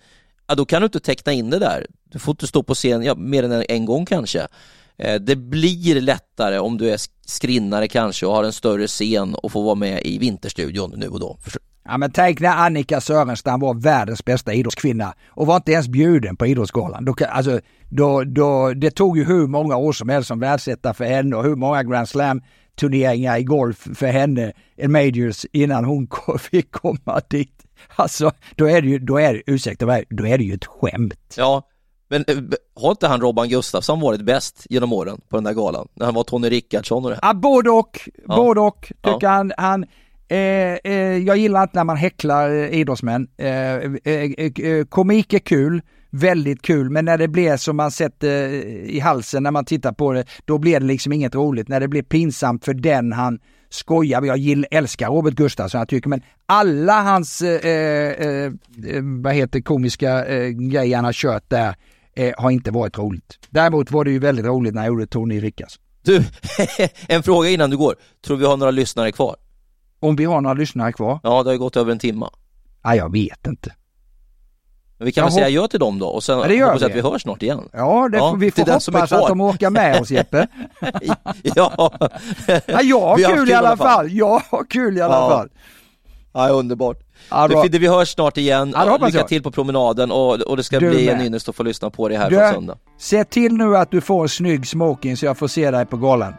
ja, 0.49 0.55
då 0.55 0.65
kan 0.65 0.83
du 0.83 0.87
inte 0.87 1.01
teckna 1.01 1.33
in 1.33 1.51
det 1.51 1.59
där. 1.59 1.87
Du 2.05 2.19
får 2.19 2.33
inte 2.33 2.47
stå 2.47 2.63
på 2.63 2.75
scen 2.75 3.03
ja, 3.03 3.15
mer 3.15 3.43
än 3.43 3.65
en 3.69 3.85
gång 3.85 4.07
kanske. 4.07 4.47
Eh, 4.99 5.15
det 5.15 5.37
blir 5.37 6.01
lättare 6.01 6.59
om 6.59 6.79
du 6.79 6.91
är 6.91 7.01
skrinnare 7.27 7.89
kanske 7.89 8.27
och 8.27 8.35
har 8.35 8.45
en 8.45 8.53
större 8.53 8.87
scen 8.87 9.35
och 9.35 9.53
får 9.53 9.65
vara 9.65 9.75
med 9.75 10.03
i 10.05 10.19
Vinterstudion 10.19 10.95
nu 10.97 11.09
och 11.09 11.21
då. 11.21 11.39
Ja 11.85 11.99
men 11.99 12.11
tänk 12.11 12.41
när 12.41 12.57
Annika 12.57 13.01
Sörenstam 13.01 13.61
var 13.61 13.75
världens 13.75 14.25
bästa 14.25 14.53
idrottskvinna 14.53 15.15
och 15.29 15.47
var 15.47 15.57
inte 15.57 15.73
ens 15.73 15.89
bjuden 15.89 16.37
på 16.37 16.47
Idrottsgalan. 16.47 17.05
Då, 17.05 17.15
alltså, 17.29 17.61
då, 17.89 18.25
då, 18.25 18.73
det 18.73 18.91
tog 18.91 19.19
ju 19.19 19.25
hur 19.25 19.47
många 19.47 19.77
år 19.77 19.93
som 19.93 20.09
helst 20.09 20.29
som 20.29 20.41
världsetta 20.41 20.95
för 20.95 21.05
henne 21.05 21.37
och 21.37 21.45
hur 21.45 21.57
många 21.57 21.83
Grand 21.83 22.09
Slam 22.09 22.43
turneringar 22.79 23.39
i 23.39 23.43
golf 23.43 23.89
för 23.95 24.07
henne, 24.07 24.53
en 24.77 24.93
majors, 24.93 25.47
innan 25.53 25.85
hon 25.85 26.09
fick 26.39 26.71
komma 26.71 27.21
dit. 27.31 27.68
Alltså, 27.97 28.31
då 28.57 28.69
är 28.69 28.83
det 28.83 28.89
ju, 28.89 28.99
då 28.99 29.19
är 29.19 29.43
ursäkta 29.47 29.87
mig, 29.87 30.05
då 30.11 30.27
är 30.27 30.39
det 30.39 30.45
ju 30.45 30.55
ett 30.55 30.67
skämt. 30.67 31.35
Ja, 31.37 31.63
men 32.09 32.25
eh, 32.29 32.37
har 32.75 32.91
inte 32.91 33.09
han 33.09 33.21
Robban 33.21 33.49
Gustafsson 33.49 34.01
varit 34.01 34.21
bäst 34.21 34.67
genom 34.71 34.93
åren 34.93 35.21
på 35.29 35.37
den 35.37 35.45
där 35.45 35.53
galan? 35.53 35.89
När 35.95 36.07
han 36.07 36.15
var 36.15 36.25
Tony 36.25 36.49
Rickardsson 36.51 37.05
och 37.05 37.11
det? 37.11 37.19
Ja, 37.23 37.35
både 37.35 37.71
och, 37.71 38.09
ja. 38.29 38.37
både 38.37 38.61
och. 38.61 38.93
Tycker 39.03 39.19
ja. 39.27 39.31
han, 39.31 39.53
han 39.57 39.85
eh, 40.29 40.39
eh, 40.85 41.17
jag 41.17 41.37
gillar 41.37 41.63
inte 41.63 41.77
när 41.79 41.85
man 41.85 41.97
häcklar 41.97 42.51
eh, 42.51 42.81
idrottsmän. 42.81 43.29
Eh, 43.37 43.75
eh, 43.75 44.85
komik 44.89 45.33
är 45.33 45.39
kul, 45.39 45.83
väldigt 46.11 46.63
kul, 46.63 46.91
men 46.91 47.05
när 47.05 47.19
det 47.19 47.29
blir 47.29 47.57
som 47.57 47.77
man 47.77 47.91
sätter 47.91 48.49
i 48.87 49.01
halsen 49.01 49.43
när 49.43 49.51
man 49.51 49.65
tittar 49.65 49.93
på 49.93 50.13
det, 50.13 50.25
då 50.45 50.59
blir 50.59 50.81
det 50.81 50.87
liksom 50.87 51.13
inget 51.13 51.35
roligt. 51.35 51.69
När 51.69 51.81
det 51.81 51.89
blir 51.89 52.03
pinsamt 52.03 52.65
för 52.65 52.75
den 52.75 53.13
han 53.13 53.39
skojar, 53.69 54.23
jag 54.23 54.39
gillar, 54.39 54.69
älskar 54.71 55.09
Robert 55.09 55.35
Gustafsson 55.35 55.79
jag 55.79 55.89
tycker, 55.89 56.09
men 56.09 56.23
alla 56.47 57.03
hans, 57.03 57.43
eh, 57.43 57.67
eh, 57.67 58.45
eh, 58.45 58.53
vad 59.23 59.35
heter 59.35 59.61
komiska 59.61 60.27
eh, 60.27 60.49
grejer 60.49 60.97
han 60.97 61.05
har 61.05 61.13
kört 61.13 61.45
där 61.49 61.75
eh, 62.15 62.33
har 62.39 62.51
inte 62.51 62.71
varit 62.71 62.99
roligt. 62.99 63.39
Däremot 63.51 63.91
var 63.91 64.05
det 64.05 64.11
ju 64.11 64.19
väldigt 64.19 64.47
roligt 64.47 64.75
när 64.75 64.83
jag 64.83 64.89
gjorde 64.89 65.07
Tony 65.07 65.41
Rickards. 65.41 65.81
Du, 66.03 66.25
en 67.09 67.23
fråga 67.23 67.49
innan 67.49 67.71
du 67.71 67.77
går. 67.77 67.95
Tror 68.27 68.37
vi 68.37 68.45
har 68.45 68.57
några 68.57 68.71
lyssnare 68.71 69.13
kvar? 69.13 69.37
Om 70.01 70.17
vi 70.17 70.25
har 70.25 70.41
några 70.41 70.55
lyssnare 70.55 70.93
kvar? 70.93 71.21
Ja, 71.23 71.43
det 71.43 71.49
har 71.49 71.53
ju 71.53 71.59
gått 71.59 71.77
över 71.77 71.93
en 71.93 71.99
timme. 71.99 72.27
Ja, 72.83 72.95
jag 72.95 73.13
vet 73.13 73.47
inte. 73.47 73.75
Men 74.99 75.07
vi 75.07 75.13
kan 75.13 75.25
väl 75.25 75.33
säga 75.33 75.49
ja 75.49 75.69
till 75.69 75.81
dem 75.81 75.99
då 75.99 76.07
och 76.07 76.25
sen 76.25 76.39
ja, 76.39 76.67
hoppas 76.67 76.83
vi. 76.83 76.87
att 76.87 76.95
vi 76.95 77.01
hörs 77.01 77.23
snart 77.23 77.43
igen. 77.43 77.69
Ja, 77.73 78.09
det, 78.13 78.17
ja 78.17 78.33
vi 78.33 78.51
får 78.51 78.61
hoppas 78.63 79.13
att 79.13 79.29
de 79.29 79.41
orkar 79.41 79.71
med 79.71 80.01
oss 80.01 80.11
Jeppe. 80.11 80.47
ja. 81.43 81.93
ja, 82.67 82.83
jag 82.83 83.01
har 83.01 83.17
kul, 83.17 83.37
kul 83.37 83.51
i 83.51 83.55
alla 83.55 83.77
fall. 83.77 83.87
fall. 83.87 84.13
Jag 84.13 84.43
har 84.51 84.65
kul 84.65 84.99
i 84.99 85.01
alla 85.01 85.15
ja. 85.15 85.31
fall. 85.31 85.49
Ja, 86.33 86.49
underbart. 86.49 86.97
Ja, 87.31 87.49
du 87.49 87.63
Fidde, 87.63 87.79
vi 87.79 87.87
hörs 87.87 88.09
snart 88.09 88.37
igen. 88.37 88.73
Ja, 88.77 88.99
Lycka 89.01 89.19
jag. 89.19 89.29
till 89.29 89.43
på 89.43 89.51
promenaden 89.51 90.11
och, 90.11 90.41
och 90.41 90.57
det 90.57 90.63
ska 90.63 90.81
du 90.81 90.91
bli 90.91 91.07
med. 91.07 91.15
en 91.15 91.27
ynnest 91.27 91.49
att 91.49 91.57
få 91.57 91.63
lyssna 91.63 91.91
på 91.91 92.09
dig 92.09 92.19
här 92.19 92.31
du, 92.31 92.37
från 92.37 92.53
söndag. 92.53 92.79
Se 92.99 93.25
till 93.25 93.53
nu 93.53 93.77
att 93.77 93.91
du 93.91 94.01
får 94.01 94.23
en 94.23 94.29
snygg 94.29 94.67
smoking 94.67 95.17
så 95.17 95.27
jag 95.27 95.39
får 95.39 95.49
se 95.49 95.71
dig 95.71 95.87
på 95.87 95.97
galan. 95.97 96.35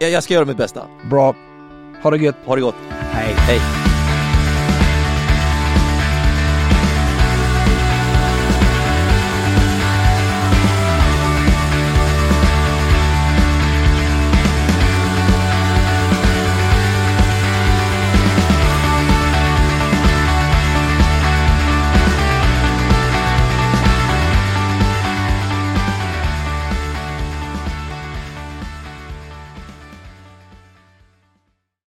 Jag 0.00 0.22
ska 0.22 0.34
göra 0.34 0.44
mitt 0.44 0.56
bästa. 0.56 0.82
Bra. 1.10 1.34
Ha 2.02 2.10
det 2.10 2.16
gött. 2.16 2.36
Ha 2.44 2.54
det 2.54 2.62
gott. 2.62 2.74
Hej. 3.12 3.34
Hej. 3.36 3.89